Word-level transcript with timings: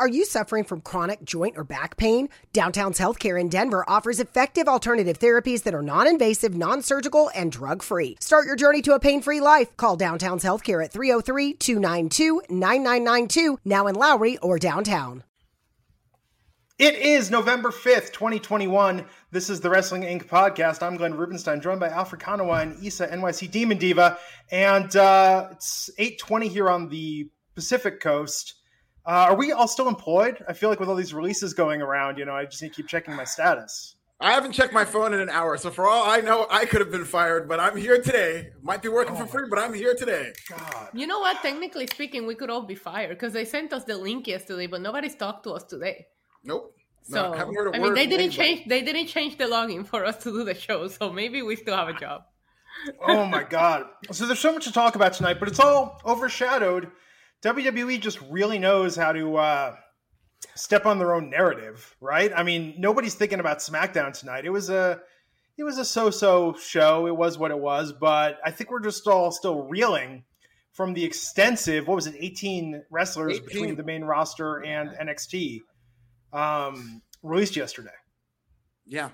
Are 0.00 0.08
you 0.08 0.24
suffering 0.24 0.62
from 0.62 0.80
chronic 0.80 1.24
joint 1.24 1.58
or 1.58 1.64
back 1.64 1.96
pain? 1.96 2.28
Downtown's 2.52 3.00
Healthcare 3.00 3.40
in 3.40 3.48
Denver 3.48 3.84
offers 3.88 4.20
effective 4.20 4.68
alternative 4.68 5.18
therapies 5.18 5.64
that 5.64 5.74
are 5.74 5.82
non 5.82 6.06
invasive, 6.06 6.54
non 6.54 6.82
surgical, 6.82 7.32
and 7.34 7.50
drug 7.50 7.82
free. 7.82 8.16
Start 8.20 8.46
your 8.46 8.54
journey 8.54 8.80
to 8.82 8.94
a 8.94 9.00
pain 9.00 9.22
free 9.22 9.40
life. 9.40 9.76
Call 9.76 9.96
Downtown's 9.96 10.44
Healthcare 10.44 10.84
at 10.84 10.92
303 10.92 11.54
292 11.54 12.42
9992, 12.48 13.58
now 13.64 13.88
in 13.88 13.96
Lowry 13.96 14.38
or 14.38 14.56
downtown. 14.56 15.24
It 16.78 16.94
is 16.94 17.28
November 17.28 17.70
5th, 17.70 18.12
2021. 18.12 19.04
This 19.32 19.50
is 19.50 19.60
the 19.60 19.68
Wrestling 19.68 20.02
Inc. 20.02 20.28
podcast. 20.28 20.80
I'm 20.80 20.96
Glenn 20.96 21.16
Rubenstein, 21.16 21.60
joined 21.60 21.80
by 21.80 21.88
Alfred 21.88 22.20
Konuwa 22.20 22.62
and 22.62 22.80
Isa 22.80 23.08
NYC 23.08 23.50
Demon 23.50 23.78
Diva. 23.78 24.16
And 24.52 24.94
uh, 24.94 25.48
it's 25.50 25.90
820 25.98 26.46
here 26.46 26.70
on 26.70 26.88
the 26.88 27.28
Pacific 27.56 27.98
Coast. 27.98 28.57
Uh, 29.08 29.28
are 29.30 29.34
we 29.36 29.52
all 29.52 29.66
still 29.66 29.88
employed? 29.88 30.44
I 30.46 30.52
feel 30.52 30.68
like 30.68 30.80
with 30.80 30.88
all 30.90 30.94
these 30.94 31.14
releases 31.14 31.54
going 31.54 31.80
around, 31.80 32.18
you 32.18 32.26
know, 32.26 32.34
I 32.34 32.44
just 32.44 32.60
need 32.60 32.68
to 32.68 32.74
keep 32.74 32.88
checking 32.88 33.16
my 33.16 33.24
status. 33.24 33.94
I 34.20 34.32
haven't 34.32 34.52
checked 34.52 34.74
my 34.74 34.84
phone 34.84 35.14
in 35.14 35.20
an 35.20 35.30
hour, 35.30 35.56
so 35.56 35.70
for 35.70 35.88
all 35.88 36.10
I 36.10 36.20
know, 36.20 36.46
I 36.50 36.66
could 36.66 36.80
have 36.80 36.90
been 36.90 37.06
fired, 37.06 37.48
but 37.48 37.58
I'm 37.58 37.74
here 37.74 38.02
today. 38.02 38.50
Might 38.60 38.82
be 38.82 38.88
working 38.90 39.14
oh 39.14 39.20
for 39.20 39.26
free, 39.26 39.46
but 39.48 39.58
I'm 39.58 39.72
here 39.72 39.94
today. 39.94 40.32
God. 40.50 40.90
You 40.92 41.06
know 41.06 41.20
what? 41.20 41.40
Technically 41.40 41.86
speaking, 41.86 42.26
we 42.26 42.34
could 42.34 42.50
all 42.50 42.66
be 42.66 42.74
fired 42.74 43.10
because 43.10 43.32
they 43.32 43.46
sent 43.46 43.72
us 43.72 43.84
the 43.84 43.96
link 43.96 44.26
yesterday, 44.26 44.66
but 44.66 44.82
nobody's 44.82 45.14
talked 45.14 45.44
to 45.44 45.52
us 45.52 45.64
today. 45.64 46.06
Nope. 46.44 46.74
So 47.04 47.32
no, 47.32 47.72
I 47.72 47.78
mean, 47.78 47.94
they 47.94 48.06
didn't 48.06 48.32
change. 48.32 48.68
They 48.68 48.82
didn't 48.82 49.06
change 49.06 49.38
the 49.38 49.44
login 49.44 49.86
for 49.86 50.04
us 50.04 50.18
to 50.24 50.32
do 50.32 50.44
the 50.44 50.54
show, 50.54 50.86
so 50.88 51.10
maybe 51.10 51.40
we 51.40 51.56
still 51.56 51.76
have 51.76 51.88
a 51.88 51.98
job. 51.98 52.24
oh 53.06 53.24
my 53.24 53.44
god! 53.44 53.86
So 54.10 54.26
there's 54.26 54.40
so 54.40 54.52
much 54.52 54.64
to 54.64 54.72
talk 54.72 54.96
about 54.96 55.14
tonight, 55.14 55.38
but 55.38 55.48
it's 55.48 55.60
all 55.60 55.98
overshadowed 56.04 56.90
WWE 57.42 58.00
just 58.00 58.20
really 58.30 58.58
knows 58.58 58.96
how 58.96 59.12
to 59.12 59.36
uh, 59.36 59.76
step 60.54 60.86
on 60.86 60.98
their 60.98 61.14
own 61.14 61.30
narrative, 61.30 61.96
right? 62.00 62.32
I 62.34 62.42
mean, 62.42 62.74
nobody's 62.78 63.14
thinking 63.14 63.40
about 63.40 63.58
SmackDown 63.58 64.18
tonight. 64.18 64.44
It 64.44 64.50
was 64.50 64.70
a 64.70 65.00
it 65.56 65.64
was 65.64 65.78
a 65.78 65.84
so-so 65.84 66.54
show. 66.54 67.06
It 67.06 67.16
was 67.16 67.36
what 67.36 67.50
it 67.50 67.58
was, 67.58 67.92
but 67.92 68.38
I 68.44 68.50
think 68.52 68.70
we're 68.70 68.80
just 68.80 69.06
all 69.06 69.32
still 69.32 69.62
reeling 69.62 70.24
from 70.72 70.94
the 70.94 71.04
extensive 71.04 71.88
what 71.88 71.96
was 71.96 72.06
it 72.06 72.14
18 72.16 72.84
wrestlers 72.90 73.38
18. 73.38 73.46
between 73.46 73.76
the 73.76 73.82
main 73.82 74.04
roster 74.04 74.62
and 74.64 74.90
NXT 74.90 75.60
um, 76.32 77.02
released 77.22 77.56
yesterday. 77.56 77.90
Yeah. 78.86 79.10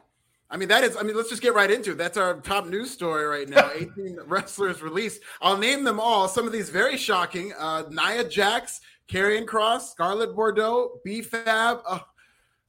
I 0.54 0.56
mean, 0.56 0.68
that 0.68 0.84
is, 0.84 0.96
I 0.96 1.02
mean, 1.02 1.16
let's 1.16 1.30
just 1.30 1.42
get 1.42 1.52
right 1.52 1.68
into 1.68 1.90
it. 1.90 1.98
That's 1.98 2.16
our 2.16 2.40
top 2.40 2.66
news 2.66 2.92
story 2.92 3.24
right 3.24 3.48
now. 3.48 3.72
18 3.74 4.18
wrestlers 4.24 4.82
released. 4.82 5.20
I'll 5.42 5.58
name 5.58 5.82
them 5.82 5.98
all. 5.98 6.28
Some 6.28 6.46
of 6.46 6.52
these 6.52 6.70
very 6.70 6.96
shocking. 6.96 7.52
Uh, 7.58 7.82
Nia 7.90 8.22
Jax, 8.22 8.80
Karrion 9.08 9.46
Kross, 9.46 9.90
Scarlett 9.90 10.32
Bordeaux, 10.36 11.00
B-Fab, 11.04 11.80
uh, 11.88 11.98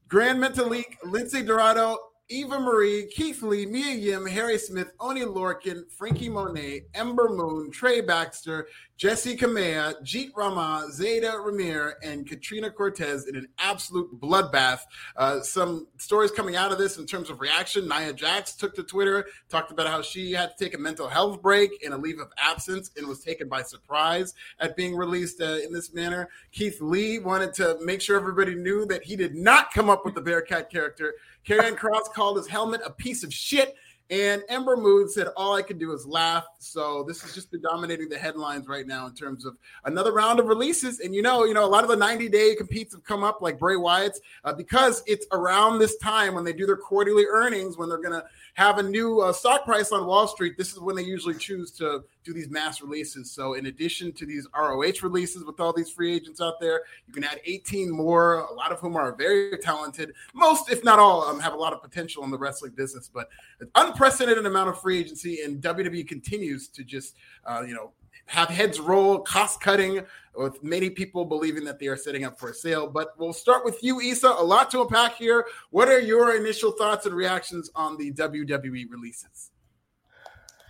Gran 0.08 0.40
Metalik, 0.40 0.98
Lince 1.04 1.46
Dorado, 1.46 2.00
Eva 2.28 2.60
Marie, 2.60 3.06
Keith 3.06 3.44
Lee, 3.44 3.68
Mia 3.68 3.94
Yim, 3.94 4.26
Harry 4.26 4.58
Smith, 4.58 4.92
Oni 5.00 5.22
Lorcan, 5.22 5.84
Frankie 5.92 6.28
Monet, 6.28 6.86
Ember 6.96 7.30
Moon, 7.30 7.70
Trey 7.70 8.02
Baxter, 8.02 8.68
Jessi 8.98 9.38
Kamea, 9.38 9.94
Jeet 10.02 10.32
Rama, 10.36 10.88
Zayda 10.92 11.34
Ramier, 11.34 11.94
and 12.02 12.28
Katrina 12.28 12.72
Cortez 12.72 13.28
in 13.28 13.36
an 13.36 13.48
absolute 13.60 14.20
bloodbath. 14.20 14.80
Uh, 15.16 15.42
some 15.42 15.86
stories 15.98 16.32
coming 16.32 16.56
out 16.56 16.72
of 16.72 16.80
this 16.80 16.98
in 16.98 17.06
terms 17.06 17.30
of 17.30 17.42
reaction. 17.42 17.88
Nia 17.88 18.12
Jax 18.12 18.56
took 18.56 18.74
to 18.76 18.84
Twitter, 18.84 19.28
talked 19.50 19.72
about 19.72 19.86
how 19.86 20.02
she 20.02 20.32
had 20.32 20.58
to 20.58 20.64
take 20.64 20.74
a 20.74 20.80
mental 20.80 21.08
health 21.08 21.44
break 21.44 21.84
and 21.84 21.94
a 21.94 21.98
leave 21.98 22.20
of 22.20 22.32
absence 22.38 22.90
and 22.98 23.06
was 23.06 23.20
taken 23.20 23.48
by 23.48 23.62
surprise 23.62 24.34
at 24.60 24.76
being 24.76 24.96
released 24.96 25.42
uh, 25.42 25.58
in 25.64 25.72
this 25.72 25.94
manner. 25.94 26.30
Keith 26.52 26.82
Lee 26.82 27.20
wanted 27.20 27.54
to 27.54 27.78
make 27.84 28.02
sure 28.02 28.18
everybody 28.18 28.56
knew 28.56 28.86
that 28.88 29.04
he 29.04 29.16
did 29.16 29.36
not 29.36 29.72
come 29.72 29.92
up 29.92 30.06
with 30.06 30.16
the 30.16 30.22
Bearcat 30.22 30.72
character. 30.72 31.14
Karrion 31.46 31.78
Kross 31.78 32.12
called 32.16 32.38
his 32.38 32.48
helmet 32.48 32.82
a 32.86 32.92
piece 32.92 33.24
of 33.24 33.34
shit 33.34 33.76
and 34.12 34.44
Ember 34.50 34.78
Moon 34.78 35.10
said, 35.10 35.30
All 35.36 35.56
I 35.56 35.64
can 35.64 35.80
do 35.80 35.92
is 35.92 36.06
laugh. 36.06 36.46
So 36.60 37.04
this 37.08 37.22
has 37.24 37.34
just 37.34 37.52
been 37.52 37.62
dominating 37.62 38.08
the 38.08 38.18
headlines 38.18 38.68
right 38.68 38.86
now 38.86 39.08
in 39.08 39.16
terms 39.16 39.46
of 39.46 39.58
another 39.86 40.12
round 40.12 40.40
of 40.40 40.46
releases. 40.46 41.00
And 41.00 41.16
you 41.16 41.24
know, 41.24 41.44
you 41.46 41.56
know, 41.56 41.66
a 41.66 41.68
lot 41.68 41.84
of 41.84 41.90
the 41.90 41.96
90 41.96 42.30
day 42.30 42.56
competes 42.56 42.94
have 42.94 43.04
come 43.04 43.24
up, 43.24 43.42
like 43.42 43.58
Bray 43.58 43.78
Wyatt's, 43.78 44.22
uh, 44.44 44.54
because 44.54 45.02
it's 45.08 45.26
around 45.32 45.80
this 45.80 45.98
time 45.98 46.36
when 46.36 46.44
they 46.44 46.54
do 46.54 46.68
their 46.68 46.78
quarterly 46.78 47.26
earnings, 47.26 47.78
when 47.78 47.90
they're 47.90 47.98
going 47.98 48.20
to 48.20 48.26
have 48.54 48.78
a 48.78 48.84
new 48.84 49.22
uh, 49.22 49.34
stock 49.34 49.66
price 49.66 49.92
on 49.92 50.06
Wall 50.06 50.28
Street, 50.28 50.56
this 50.56 50.72
is 50.72 50.80
when 50.80 50.96
they 50.96 51.04
usually 51.04 51.36
choose 51.36 51.72
to 51.72 52.04
do 52.26 52.34
these 52.34 52.50
mass 52.50 52.82
releases. 52.82 53.32
So, 53.32 53.54
in 53.54 53.68
addition 53.68 54.12
to 54.14 54.26
these 54.26 54.48
ROH 54.58 55.02
releases 55.04 55.46
with 55.46 55.60
all 55.60 55.72
these 55.72 55.90
free 55.90 56.14
agents 56.14 56.42
out 56.42 56.60
there, 56.60 56.82
you 57.08 57.14
can 57.14 57.24
add 57.24 57.40
18 57.46 57.90
more, 57.90 58.40
a 58.40 58.54
lot 58.54 58.72
of 58.72 58.80
whom 58.80 58.98
are 58.98 59.16
very 59.16 59.58
talented. 59.60 60.14
Most, 60.34 60.72
if 60.72 60.84
not 60.84 61.00
all, 61.00 61.24
um, 61.24 61.40
have 61.40 61.54
a 61.54 61.58
lot 61.58 61.72
of 61.72 61.82
potential 61.82 62.24
in 62.24 62.32
the 62.32 62.38
wrestling 62.38 62.72
business, 62.72 63.10
but 63.14 63.30
an 63.62 63.70
unprecedented 63.76 64.46
amount 64.46 64.70
of 64.70 64.82
free 64.82 65.00
agency, 65.00 65.42
and 65.44 65.62
WWE 65.62 66.06
continues 66.08 66.68
to 66.70 66.84
just, 66.84 67.16
uh, 67.46 67.64
you 67.66 67.76
know, 67.76 67.92
have 68.26 68.50
heads 68.50 68.80
roll, 68.80 69.20
cost 69.20 69.62
cutting, 69.62 70.02
with 70.36 70.62
many 70.64 70.90
people 70.90 71.24
believing 71.24 71.64
that 71.64 71.80
they 71.80 71.88
are 71.88 71.96
setting 71.96 72.26
up 72.26 72.40
for 72.40 72.50
a 72.50 72.54
sale. 72.54 72.88
But 72.88 73.18
we'll 73.18 73.34
start 73.34 73.64
with 73.64 73.82
you, 73.84 74.02
Isa. 74.02 74.28
A 74.28 74.44
lot 74.44 74.70
to 74.72 74.82
unpack 74.82 75.16
here. 75.16 75.46
What 75.70 75.88
are 75.88 76.00
your 76.00 76.36
initial 76.36 76.72
thoughts 76.72 77.06
and 77.06 77.16
reactions 77.16 77.70
on 77.76 77.98
the 77.98 78.12
WWE 78.12 78.90
releases? 78.90 79.52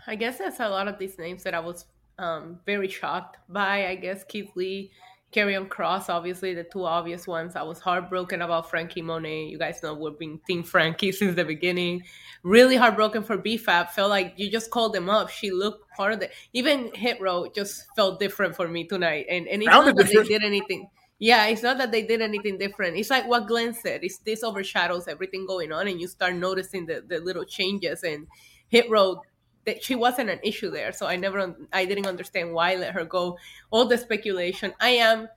I 0.07 0.15
guess 0.15 0.37
that's 0.37 0.59
a 0.59 0.69
lot 0.69 0.87
of 0.87 0.99
these 0.99 1.17
names 1.17 1.43
that 1.43 1.53
I 1.53 1.59
was 1.59 1.85
um, 2.17 2.59
very 2.65 2.87
shocked 2.87 3.37
by. 3.49 3.87
I 3.87 3.95
guess 3.95 4.23
Keith 4.23 4.51
Lee 4.55 4.91
Karrion 5.35 5.67
Kross, 5.67 6.07
obviously 6.07 6.53
the 6.53 6.63
two 6.63 6.85
obvious 6.85 7.27
ones. 7.27 7.55
I 7.55 7.63
was 7.63 7.79
heartbroken 7.79 8.41
about 8.41 8.69
Frankie 8.69 9.01
Monet. 9.01 9.45
You 9.47 9.57
guys 9.57 9.83
know 9.83 9.93
we've 9.93 10.17
been 10.17 10.39
Team 10.47 10.63
Frankie 10.63 11.11
since 11.11 11.35
the 11.35 11.43
beginning. 11.43 12.03
Really 12.43 12.77
heartbroken 12.77 13.23
for 13.23 13.37
B-Fab. 13.37 13.89
Felt 13.89 14.09
like 14.09 14.33
you 14.37 14.49
just 14.49 14.71
called 14.71 14.93
them 14.93 15.09
up. 15.09 15.29
She 15.29 15.51
looked 15.51 15.89
part 15.91 16.13
of 16.13 16.21
it. 16.21 16.31
Even 16.53 16.91
Hit 16.93 17.19
Row 17.19 17.47
just 17.53 17.85
felt 17.95 18.19
different 18.19 18.55
for 18.55 18.67
me 18.67 18.85
tonight. 18.87 19.25
And, 19.29 19.47
and 19.47 19.61
it's 19.61 19.69
not 19.69 19.93
that 19.93 20.07
they 20.07 20.23
did 20.23 20.43
anything. 20.43 20.87
Yeah, 21.19 21.47
it's 21.47 21.63
not 21.63 21.77
that 21.79 21.91
they 21.91 22.03
did 22.03 22.21
anything 22.21 22.57
different. 22.57 22.97
It's 22.97 23.09
like 23.09 23.27
what 23.27 23.47
Glenn 23.47 23.73
said. 23.73 24.03
It's 24.03 24.19
this 24.19 24.43
overshadows 24.43 25.07
everything 25.07 25.45
going 25.45 25.71
on, 25.71 25.87
and 25.87 25.99
you 25.99 26.09
start 26.09 26.35
noticing 26.35 26.85
the, 26.85 27.03
the 27.07 27.19
little 27.19 27.45
changes. 27.45 28.03
And 28.03 28.27
Hit 28.67 28.89
Row 28.89 29.21
that 29.65 29.83
she 29.83 29.95
wasn't 29.95 30.29
an 30.29 30.39
issue 30.43 30.69
there. 30.69 30.91
So 30.91 31.07
I 31.07 31.15
never, 31.15 31.55
I 31.73 31.85
didn't 31.85 32.07
understand 32.07 32.53
why 32.53 32.75
let 32.75 32.93
her 32.93 33.05
go. 33.05 33.37
All 33.71 33.85
the 33.85 33.97
speculation. 33.97 34.73
I 34.79 34.89
am, 34.89 35.27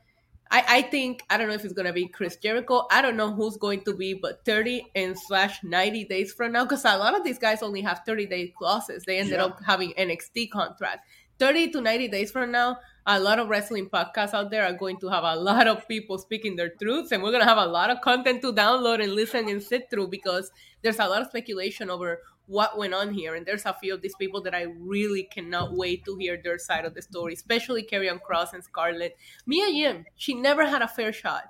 I, 0.50 0.64
I 0.68 0.82
think 0.82 1.22
I 1.28 1.36
don't 1.36 1.48
know 1.48 1.54
if 1.54 1.64
it's 1.64 1.74
gonna 1.74 1.92
be 1.92 2.08
Chris 2.08 2.36
Jericho. 2.36 2.86
I 2.90 3.02
don't 3.02 3.16
know 3.16 3.32
who's 3.32 3.56
going 3.56 3.82
to 3.84 3.94
be, 3.94 4.14
but 4.14 4.44
30 4.44 4.90
and 4.94 5.18
slash 5.18 5.62
90 5.62 6.04
days 6.04 6.32
from 6.32 6.52
now, 6.52 6.64
because 6.64 6.84
a 6.84 6.96
lot 6.96 7.16
of 7.16 7.24
these 7.24 7.38
guys 7.38 7.62
only 7.62 7.82
have 7.82 8.02
30 8.06 8.26
day 8.26 8.54
clauses. 8.56 9.04
They 9.04 9.18
ended 9.18 9.38
yeah. 9.38 9.46
up 9.46 9.60
having 9.64 9.92
NXT 9.92 10.50
contract. 10.50 11.06
30 11.38 11.70
to 11.70 11.80
90 11.80 12.08
days 12.08 12.30
from 12.32 12.50
now, 12.50 12.78
a 13.06 13.18
lot 13.18 13.38
of 13.38 13.48
wrestling 13.48 13.88
podcasts 13.88 14.34
out 14.34 14.50
there 14.50 14.64
are 14.66 14.72
going 14.72 14.98
to 14.98 15.08
have 15.08 15.24
a 15.24 15.36
lot 15.36 15.66
of 15.66 15.86
people 15.88 16.18
speaking 16.18 16.56
their 16.56 16.70
truths, 16.70 17.12
and 17.12 17.22
we're 17.22 17.30
going 17.30 17.42
to 17.42 17.48
have 17.48 17.58
a 17.58 17.66
lot 17.66 17.90
of 17.90 18.00
content 18.00 18.42
to 18.42 18.52
download 18.52 19.02
and 19.02 19.14
listen 19.14 19.48
and 19.48 19.62
sit 19.62 19.88
through 19.88 20.08
because 20.08 20.50
there's 20.82 20.98
a 20.98 21.06
lot 21.06 21.22
of 21.22 21.28
speculation 21.28 21.90
over 21.90 22.20
what 22.48 22.78
went 22.78 22.94
on 22.94 23.12
here. 23.12 23.34
And 23.34 23.46
there's 23.46 23.66
a 23.66 23.74
few 23.74 23.94
of 23.94 24.02
these 24.02 24.14
people 24.16 24.42
that 24.42 24.54
I 24.54 24.62
really 24.78 25.22
cannot 25.22 25.76
wait 25.76 26.04
to 26.06 26.16
hear 26.16 26.40
their 26.42 26.58
side 26.58 26.84
of 26.84 26.94
the 26.94 27.02
story, 27.02 27.34
especially 27.34 27.82
Karrion 27.82 28.18
Kross 28.20 28.52
and 28.52 28.64
Scarlett. 28.64 29.16
Mia 29.46 29.68
Yim, 29.68 30.04
she 30.16 30.34
never 30.34 30.66
had 30.66 30.82
a 30.82 30.88
fair 30.88 31.12
shot 31.12 31.44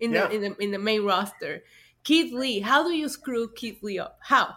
in 0.00 0.12
yeah. 0.12 0.26
the 0.26 0.34
in 0.34 0.42
the 0.42 0.62
in 0.62 0.70
the 0.72 0.78
main 0.78 1.04
roster. 1.04 1.62
Keith 2.02 2.32
Lee, 2.32 2.60
how 2.60 2.82
do 2.82 2.92
you 2.92 3.08
screw 3.08 3.48
Keith 3.54 3.82
Lee 3.82 3.98
up? 3.98 4.18
How? 4.22 4.54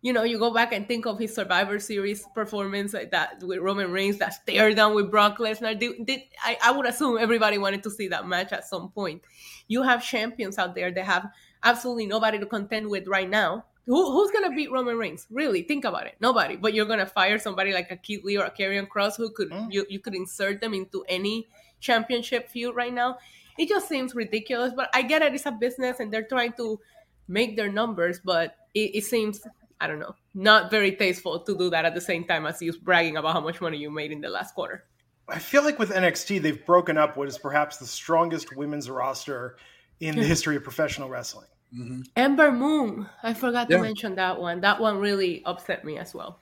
You 0.00 0.12
know, 0.12 0.22
you 0.22 0.38
go 0.38 0.52
back 0.52 0.72
and 0.72 0.86
think 0.86 1.06
of 1.06 1.18
his 1.18 1.34
Survivor 1.34 1.78
Series 1.78 2.26
performance 2.34 2.92
like 2.92 3.10
that 3.12 3.42
with 3.42 3.58
Roman 3.58 3.90
Reigns, 3.90 4.18
that 4.18 4.34
stare 4.34 4.74
down 4.74 4.94
with 4.94 5.10
Brock 5.10 5.38
Lesnar. 5.38 5.78
Did, 5.78 6.04
did, 6.04 6.20
I, 6.42 6.58
I 6.62 6.72
would 6.72 6.86
assume 6.86 7.16
everybody 7.16 7.56
wanted 7.56 7.82
to 7.84 7.90
see 7.90 8.08
that 8.08 8.28
match 8.28 8.52
at 8.52 8.66
some 8.66 8.90
point. 8.90 9.22
You 9.66 9.82
have 9.82 10.04
champions 10.04 10.58
out 10.58 10.74
there 10.74 10.92
that 10.92 11.04
have 11.06 11.30
absolutely 11.62 12.04
nobody 12.04 12.38
to 12.38 12.44
contend 12.44 12.90
with 12.90 13.08
right 13.08 13.28
now 13.28 13.64
who, 13.86 14.12
who's 14.12 14.30
gonna 14.30 14.54
beat 14.54 14.72
Roman 14.72 14.96
Reigns? 14.96 15.26
Really, 15.30 15.62
think 15.62 15.84
about 15.84 16.06
it. 16.06 16.14
Nobody. 16.20 16.56
But 16.56 16.74
you're 16.74 16.86
gonna 16.86 17.06
fire 17.06 17.38
somebody 17.38 17.72
like 17.72 17.90
a 17.90 17.96
Keith 17.96 18.24
Lee 18.24 18.38
or 18.38 18.44
a 18.44 18.50
Karrion 18.50 18.88
Kross, 18.88 19.16
who 19.16 19.30
could 19.30 19.50
mm. 19.50 19.70
you, 19.70 19.84
you 19.88 19.98
could 19.98 20.14
insert 20.14 20.60
them 20.60 20.74
into 20.74 21.04
any 21.08 21.48
championship 21.80 22.48
feud 22.48 22.74
right 22.74 22.92
now. 22.92 23.18
it 23.58 23.68
just 23.68 23.88
seems 23.88 24.14
ridiculous. 24.14 24.72
But 24.74 24.88
I 24.94 25.02
get 25.02 25.22
it; 25.22 25.34
it's 25.34 25.46
a 25.46 25.52
business, 25.52 26.00
and 26.00 26.12
they're 26.12 26.24
trying 26.24 26.52
to 26.54 26.80
make 27.28 27.56
their 27.56 27.70
numbers. 27.70 28.20
But 28.24 28.56
it, 28.72 28.96
it 28.96 29.04
seems, 29.04 29.42
I 29.80 29.86
don't 29.86 29.98
know, 29.98 30.14
not 30.34 30.70
very 30.70 30.92
tasteful 30.92 31.40
to 31.40 31.56
do 31.56 31.68
that 31.70 31.84
at 31.84 31.94
the 31.94 32.00
same 32.00 32.24
time 32.24 32.46
as 32.46 32.62
you 32.62 32.72
bragging 32.80 33.18
about 33.18 33.34
how 33.34 33.40
much 33.40 33.60
money 33.60 33.76
you 33.76 33.90
made 33.90 34.12
in 34.12 34.20
the 34.20 34.30
last 34.30 34.54
quarter. 34.54 34.84
I 35.28 35.38
feel 35.38 35.62
like 35.62 35.78
with 35.78 35.90
NXT, 35.90 36.42
they've 36.42 36.64
broken 36.66 36.98
up 36.98 37.16
what 37.16 37.28
is 37.28 37.38
perhaps 37.38 37.78
the 37.78 37.86
strongest 37.86 38.54
women's 38.56 38.90
roster 38.90 39.56
in 40.00 40.16
the 40.16 40.24
history 40.24 40.56
of 40.56 40.62
professional 40.62 41.08
wrestling. 41.08 41.46
Mm-hmm. 41.76 42.02
Ember 42.16 42.52
Moon, 42.52 43.08
I 43.22 43.34
forgot 43.34 43.68
to 43.70 43.78
mention 43.78 44.14
that 44.16 44.40
one. 44.40 44.60
That 44.60 44.80
one 44.80 44.98
really 44.98 45.42
upset 45.44 45.84
me 45.84 45.98
as 45.98 46.14
well. 46.14 46.38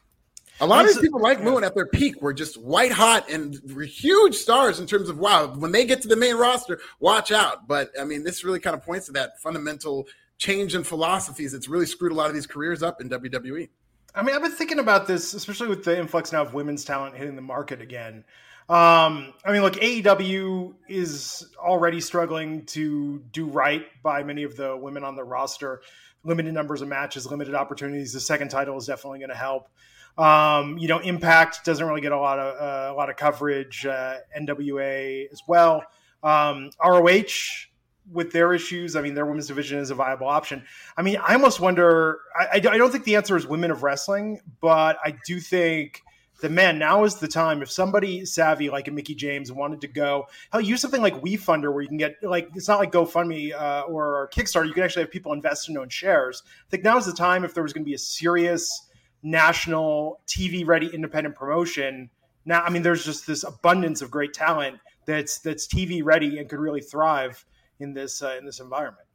A 0.61 0.67
lot 0.67 0.85
of 0.85 0.89
these 0.89 0.99
people 0.99 1.21
like 1.21 1.43
Moon 1.43 1.65
at 1.65 1.75
their 1.75 1.87
peak 1.87 2.21
were 2.21 2.33
just 2.33 2.61
white 2.61 2.93
hot 2.93 3.29
and 3.31 3.55
huge 3.85 4.35
stars 4.35 4.79
in 4.79 4.87
terms 4.87 5.09
of 5.09 5.19
wow. 5.19 5.47
When 5.55 5.73
they 5.73 5.85
get 5.85 6.03
to 6.03 6.09
the 6.09 6.17
main 6.17 6.37
roster, 6.37 6.79
watch 7.01 7.33
out. 7.33 7.67
But 7.67 7.91
I 7.99 8.05
mean, 8.05 8.23
this 8.23 8.45
really 8.45 8.61
kind 8.61 8.77
of 8.77 8.85
points 8.85 9.07
to 9.07 9.13
that 9.13 9.41
fundamental 9.41 10.07
change 10.39 10.75
in 10.75 10.85
philosophies. 10.85 11.55
It's 11.55 11.69
really 11.69 11.87
screwed 11.87 12.13
a 12.13 12.15
lot 12.15 12.29
of 12.29 12.35
these 12.35 12.47
careers 12.47 12.83
up 12.83 13.01
in 13.01 13.09
WWE. 13.09 13.69
I 14.15 14.23
mean, 14.23 14.37
I've 14.37 14.43
been 14.43 14.53
thinking 14.53 14.79
about 14.79 15.07
this, 15.07 15.33
especially 15.33 15.69
with 15.69 15.85
the 15.85 15.99
influx 15.99 16.33
now 16.33 16.43
of 16.43 16.53
women's 16.53 16.85
talent 16.85 17.17
hitting 17.17 17.35
the 17.35 17.43
market 17.43 17.81
again. 17.81 18.25
Um, 18.73 19.35
I 19.45 19.53
mean, 19.53 19.61
look, 19.61 19.75
AEW 19.75 20.73
is 20.89 21.47
already 21.59 22.01
struggling 22.01 22.65
to 22.67 23.23
do 23.31 23.45
right 23.45 23.85
by 24.03 24.23
many 24.23 24.45
of 24.45 24.57
the 24.57 24.75
women 24.75 25.05
on 25.05 25.15
the 25.15 25.23
roster. 25.23 25.83
Limited 26.25 26.55
numbers 26.55 26.81
of 26.81 26.89
matches, 26.89 27.31
limited 27.31 27.55
opportunities. 27.55 28.15
The 28.15 28.21
second 28.21 28.49
title 28.49 28.79
is 28.79 28.87
definitely 28.87 29.19
going 29.19 29.29
to 29.29 29.35
help. 29.35 29.69
Um, 30.17 30.79
you 30.79 30.89
know, 30.89 31.01
Impact 31.01 31.67
doesn't 31.67 31.87
really 31.87 32.01
get 32.01 32.13
a 32.13 32.19
lot 32.19 32.39
of 32.39 32.55
uh, 32.63 32.95
a 32.95 32.97
lot 32.97 33.11
of 33.11 33.17
coverage. 33.17 33.85
Uh, 33.85 34.17
NWA 34.41 35.31
as 35.31 35.43
well. 35.47 35.85
Um, 36.23 36.71
ROH 36.83 37.67
with 38.11 38.33
their 38.33 38.55
issues. 38.55 38.97
I 38.97 39.03
mean, 39.03 39.13
their 39.13 39.27
women's 39.27 39.49
division 39.49 39.81
is 39.81 39.91
a 39.91 39.95
viable 39.95 40.29
option. 40.29 40.65
I 40.97 41.03
mean, 41.03 41.19
I 41.19 41.35
almost 41.35 41.61
wonder. 41.61 42.21
I, 42.39 42.45
I, 42.45 42.55
I 42.55 42.79
don't 42.79 42.91
think 42.91 43.05
the 43.05 43.17
answer 43.17 43.37
is 43.37 43.47
women 43.47 43.71
of 43.71 43.83
wrestling, 43.83 44.41
but 44.63 44.97
I 45.05 45.15
do 45.27 45.41
think 45.41 46.02
that 46.43 46.51
man, 46.51 46.77
now 46.77 47.05
is 47.05 47.15
the 47.15 47.29
time. 47.29 47.63
If 47.63 47.71
somebody 47.71 48.25
savvy 48.25 48.69
like 48.69 48.89
a 48.89 48.91
Mickie 48.91 49.15
James 49.15 49.53
wanted 49.53 49.81
to 49.83 49.89
go, 49.89 50.27
hell, 50.51 50.61
use 50.61 50.81
something 50.81 51.01
like 51.01 51.23
WeFunder 51.23 51.73
where 51.73 51.83
you 51.83 51.89
can 51.89 51.97
get 51.97 52.17
like 52.23 52.51
it's 52.55 52.67
not 52.67 52.81
like 52.81 52.91
GoFundMe 52.91 53.55
uh, 53.55 53.83
or 53.83 54.29
Kickstarter. 54.35 54.67
You 54.67 54.75
can 54.75 54.83
actually 54.83 55.03
have 55.03 55.11
people 55.13 55.33
invest 55.33 55.69
in 55.69 55.79
own 55.79 55.89
shares. 55.89 56.43
I 56.47 56.71
think 56.71 56.83
now 56.83 56.99
is 56.99 57.07
the 57.07 57.13
time 57.13 57.45
if 57.45 57.55
there 57.55 57.63
was 57.63 57.73
going 57.73 57.85
to 57.85 57.89
be 57.89 57.95
a 57.95 57.99
serious 57.99 58.89
national 59.23 60.21
TV 60.27 60.67
ready 60.67 60.89
independent 60.93 61.37
promotion. 61.37 62.11
Now, 62.45 62.63
I 62.63 62.71
mean, 62.71 62.83
there's 62.83 63.05
just 63.05 63.25
this 63.25 63.45
abundance 63.45 64.03
of 64.03 64.11
great 64.11 64.35
talent 64.35 64.81
that's 65.07 65.39
that's 65.39 65.69
TV 65.69 66.03
ready 66.05 66.39
and 66.39 66.49
could 66.49 66.59
really 66.59 66.81
thrive 66.81 67.45
in 67.79 67.95
this 67.95 68.21
uh, 68.21 68.35
in 68.37 68.45
this 68.45 68.59
environment. 68.59 69.07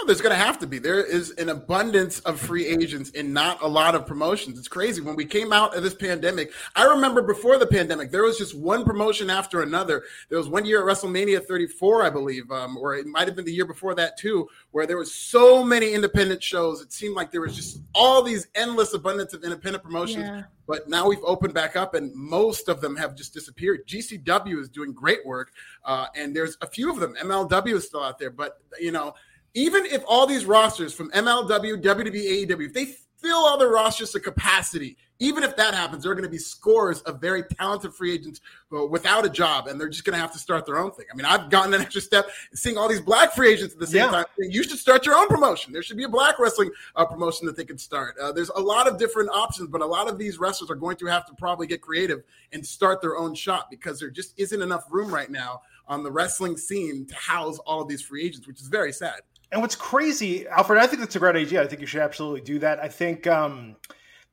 No, 0.00 0.06
there's 0.06 0.20
going 0.20 0.32
to 0.36 0.42
have 0.42 0.58
to 0.60 0.66
be. 0.66 0.78
There 0.78 1.02
is 1.04 1.30
an 1.32 1.50
abundance 1.50 2.20
of 2.20 2.40
free 2.40 2.66
agents 2.66 3.12
and 3.14 3.34
not 3.34 3.60
a 3.62 3.66
lot 3.66 3.94
of 3.94 4.06
promotions. 4.06 4.58
It's 4.58 4.68
crazy. 4.68 5.02
When 5.02 5.14
we 5.14 5.26
came 5.26 5.52
out 5.52 5.76
of 5.76 5.82
this 5.82 5.94
pandemic, 5.94 6.52
I 6.74 6.84
remember 6.84 7.22
before 7.22 7.58
the 7.58 7.66
pandemic, 7.66 8.10
there 8.10 8.22
was 8.22 8.38
just 8.38 8.56
one 8.56 8.84
promotion 8.84 9.28
after 9.28 9.62
another. 9.62 10.04
There 10.28 10.38
was 10.38 10.48
one 10.48 10.64
year 10.64 10.80
at 10.80 10.96
WrestleMania 10.96 11.44
34, 11.44 12.04
I 12.04 12.10
believe, 12.10 12.50
um, 12.50 12.78
or 12.78 12.94
it 12.94 13.06
might 13.06 13.28
have 13.28 13.36
been 13.36 13.44
the 13.44 13.52
year 13.52 13.66
before 13.66 13.94
that 13.96 14.16
too, 14.16 14.48
where 14.70 14.86
there 14.86 14.96
was 14.96 15.12
so 15.14 15.62
many 15.62 15.92
independent 15.92 16.42
shows. 16.42 16.80
It 16.80 16.92
seemed 16.92 17.14
like 17.14 17.30
there 17.30 17.42
was 17.42 17.54
just 17.54 17.82
all 17.94 18.22
these 18.22 18.46
endless 18.54 18.94
abundance 18.94 19.34
of 19.34 19.44
independent 19.44 19.84
promotions. 19.84 20.24
Yeah. 20.24 20.44
But 20.66 20.88
now 20.88 21.08
we've 21.08 21.22
opened 21.24 21.52
back 21.52 21.74
up, 21.74 21.94
and 21.94 22.14
most 22.14 22.68
of 22.68 22.80
them 22.80 22.94
have 22.94 23.16
just 23.16 23.34
disappeared. 23.34 23.88
GCW 23.88 24.60
is 24.60 24.68
doing 24.68 24.92
great 24.92 25.26
work, 25.26 25.50
uh, 25.84 26.06
and 26.14 26.34
there's 26.34 26.56
a 26.62 26.66
few 26.66 26.90
of 26.92 27.00
them. 27.00 27.16
MLW 27.20 27.74
is 27.74 27.86
still 27.86 28.04
out 28.04 28.20
there, 28.20 28.30
but 28.30 28.60
you 28.78 28.92
know 28.92 29.14
even 29.54 29.84
if 29.86 30.02
all 30.06 30.26
these 30.26 30.44
rosters 30.44 30.94
from 30.94 31.10
MLW, 31.10 31.82
WWE, 31.82 32.46
AEW, 32.46 32.66
if 32.66 32.74
they 32.74 32.94
fill 33.16 33.38
all 33.38 33.58
their 33.58 33.68
rosters 33.68 34.12
to 34.12 34.20
capacity, 34.20 34.96
even 35.22 35.42
if 35.42 35.54
that 35.56 35.74
happens, 35.74 36.02
there 36.02 36.12
are 36.12 36.14
going 36.14 36.24
to 36.24 36.30
be 36.30 36.38
scores 36.38 37.02
of 37.02 37.20
very 37.20 37.42
talented 37.42 37.92
free 37.92 38.12
agents 38.12 38.40
without 38.70 39.26
a 39.26 39.28
job, 39.28 39.66
and 39.66 39.78
they're 39.78 39.90
just 39.90 40.04
going 40.04 40.14
to 40.14 40.20
have 40.20 40.32
to 40.32 40.38
start 40.38 40.64
their 40.64 40.78
own 40.78 40.90
thing. 40.92 41.04
I 41.12 41.14
mean, 41.14 41.26
I've 41.26 41.50
gotten 41.50 41.74
an 41.74 41.82
extra 41.82 42.00
step 42.00 42.30
seeing 42.54 42.78
all 42.78 42.88
these 42.88 43.02
black 43.02 43.34
free 43.34 43.52
agents 43.52 43.74
at 43.74 43.80
the 43.80 43.86
same 43.86 44.06
yeah. 44.06 44.10
time. 44.10 44.24
You 44.38 44.62
should 44.62 44.78
start 44.78 45.04
your 45.04 45.14
own 45.16 45.28
promotion. 45.28 45.74
There 45.74 45.82
should 45.82 45.98
be 45.98 46.04
a 46.04 46.08
black 46.08 46.38
wrestling 46.38 46.70
uh, 46.96 47.04
promotion 47.04 47.46
that 47.46 47.56
they 47.56 47.66
could 47.66 47.80
start. 47.80 48.16
Uh, 48.18 48.32
there's 48.32 48.48
a 48.56 48.60
lot 48.60 48.88
of 48.88 48.98
different 48.98 49.28
options, 49.30 49.68
but 49.68 49.82
a 49.82 49.86
lot 49.86 50.08
of 50.08 50.18
these 50.18 50.38
wrestlers 50.38 50.70
are 50.70 50.74
going 50.74 50.96
to 50.96 51.06
have 51.06 51.26
to 51.26 51.34
probably 51.34 51.66
get 51.66 51.82
creative 51.82 52.22
and 52.52 52.66
start 52.66 53.02
their 53.02 53.18
own 53.18 53.34
shop 53.34 53.68
because 53.70 54.00
there 54.00 54.10
just 54.10 54.32
isn't 54.38 54.62
enough 54.62 54.84
room 54.90 55.12
right 55.12 55.30
now 55.30 55.60
on 55.86 56.02
the 56.02 56.10
wrestling 56.10 56.56
scene 56.56 57.04
to 57.04 57.14
house 57.16 57.58
all 57.66 57.82
of 57.82 57.88
these 57.88 58.00
free 58.00 58.24
agents, 58.24 58.46
which 58.46 58.60
is 58.60 58.68
very 58.68 58.92
sad. 58.92 59.20
And 59.52 59.60
what's 59.60 59.76
crazy, 59.76 60.46
Alfred, 60.46 60.80
I 60.80 60.86
think 60.86 61.00
that's 61.00 61.16
a 61.16 61.18
great 61.18 61.36
idea. 61.36 61.62
I 61.62 61.66
think 61.66 61.80
you 61.80 61.86
should 61.86 62.02
absolutely 62.02 62.40
do 62.42 62.60
that. 62.60 62.78
I 62.78 62.88
think 62.88 63.26
um, 63.26 63.76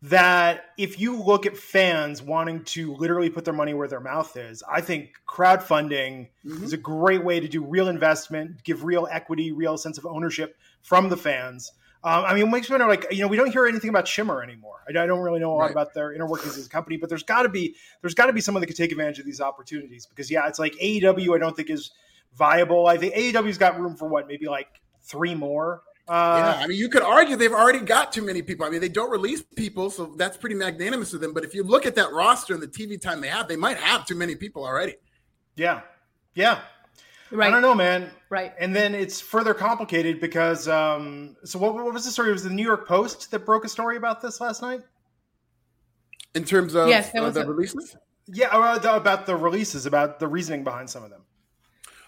that 0.04 0.66
if 0.78 1.00
you 1.00 1.20
look 1.22 1.48
at 1.48 1.58
fans 1.58 2.22
wanting 2.22 2.64
to 2.66 2.94
literally 2.94 3.30
put 3.30 3.44
their 3.44 3.54
money 3.54 3.74
where 3.74 3.88
their 3.88 4.00
mouth 4.00 4.38
is, 4.38 4.62
I 4.70 4.82
think 4.82 5.14
crowdfunding 5.28 6.30
mm-hmm. 6.46 6.64
is 6.64 6.74
a 6.74 6.78
great 6.78 7.24
way 7.24 7.40
to 7.40 7.48
do 7.48 7.64
real 7.64 7.88
investment, 7.88 8.64
give 8.64 8.84
real 8.84 9.08
equity, 9.10 9.52
real 9.52 9.78
sense 9.78 9.98
of 9.98 10.06
ownership 10.06 10.56
from 10.84 11.10
the 11.10 11.18
fans. 11.18 11.72
Um, 12.04 12.26
I 12.26 12.36
mean, 12.36 12.48
it 12.48 12.52
makes 12.52 12.70
me 12.70 12.74
wonder, 12.74 12.88
like, 12.88 13.08
you 13.12 13.22
know, 13.22 13.28
we 13.28 13.38
don't 13.38 13.52
hear 13.52 13.66
anything 13.66 13.90
about 13.90 14.08
Shimmer 14.08 14.44
anymore. 14.44 14.84
I, 14.88 14.92
I 14.92 15.08
don't 15.08 15.20
really 15.20 15.40
know 15.40 15.52
a 15.52 15.56
lot 15.56 15.62
right. 15.64 15.72
about 15.72 15.96
their 15.96 16.14
inner 16.14 16.28
workings 16.28 16.56
as 16.60 16.68
a 16.68 16.70
company, 16.70 16.98
but 16.98 17.10
there's 17.10 17.24
got 17.24 17.42
to 17.42 17.50
be 17.50 17.76
there's 18.02 18.14
got 18.14 18.28
to 18.28 18.34
be 18.34 18.42
someone 18.42 18.62
that 18.62 18.68
could 18.68 18.76
take 18.76 18.92
advantage 18.92 19.18
of 19.18 19.26
these 19.26 19.42
opportunities 19.42 20.06
because, 20.06 20.30
yeah, 20.30 20.48
it's 20.48 20.60
like 20.60 20.74
AEW. 20.74 21.36
I 21.36 21.40
don't 21.40 21.56
think 21.56 21.72
is 21.72 21.90
viable. 22.36 22.86
I 22.86 22.98
think 22.98 23.16
AEW's 23.16 23.58
got 23.58 23.80
room 23.80 23.96
for 23.96 24.08
what 24.08 24.28
maybe 24.28 24.46
like 24.46 24.68
three 25.08 25.36
more. 25.36 25.84
Uh, 26.08 26.54
yeah, 26.56 26.64
I 26.64 26.68
mean, 26.68 26.78
you 26.78 26.88
could 26.88 27.02
argue 27.02 27.36
they've 27.36 27.52
already 27.52 27.80
got 27.80 28.14
too 28.14 28.22
many 28.22 28.42
people. 28.42 28.66
I 28.66 28.70
mean, 28.70 28.80
they 28.80 28.88
don't 28.88 29.12
release 29.12 29.42
people, 29.42 29.90
so 29.90 30.14
that's 30.16 30.38
pretty 30.38 30.56
magnanimous 30.56 31.14
of 31.14 31.20
them. 31.20 31.34
But 31.34 31.44
if 31.44 31.54
you 31.54 31.64
look 31.64 31.86
at 31.86 31.96
that 31.96 32.14
roster 32.14 32.54
and 32.54 32.64
the 32.64 32.68
TV 32.68 33.00
time 33.00 33.20
they 33.20 33.28
have, 33.28 33.50
they 33.50 33.58
might 33.58 33.78
have 33.78 34.06
too 34.06 34.16
many 34.16 34.36
people 34.36 34.64
already. 34.64 34.96
Yeah, 35.58 35.82
yeah. 36.34 36.62
Right. 37.30 37.48
I 37.48 37.50
don't 37.52 37.62
know, 37.62 37.76
man. 37.76 38.10
Right. 38.30 38.54
And 38.60 38.76
then 38.76 38.96
it's 38.96 39.20
further 39.20 39.54
complicated 39.54 40.22
because, 40.22 40.68
um, 40.68 41.36
so 41.44 41.60
what, 41.60 41.74
what 41.74 41.94
was 41.94 42.06
the 42.06 42.12
story? 42.12 42.30
It 42.30 42.34
was 42.34 42.44
the 42.44 42.50
New 42.50 42.64
York 42.64 42.88
Post 42.88 43.32
that 43.32 43.46
broke 43.46 43.66
a 43.66 43.70
story 43.70 43.98
about 43.98 44.22
this 44.22 44.40
last 44.40 44.62
night? 44.62 44.82
In 46.36 46.46
terms 46.46 46.76
of 46.76 46.88
yes, 46.88 47.12
uh, 47.16 47.30
the 47.30 47.42
a- 47.42 47.46
releases? 47.46 47.98
Yeah, 48.28 48.48
uh, 48.48 48.80
about 48.96 49.26
the 49.26 49.36
releases, 49.36 49.86
about 49.86 50.20
the 50.20 50.28
reasoning 50.28 50.64
behind 50.64 50.90
some 50.90 51.04
of 51.04 51.10
them. 51.10 51.22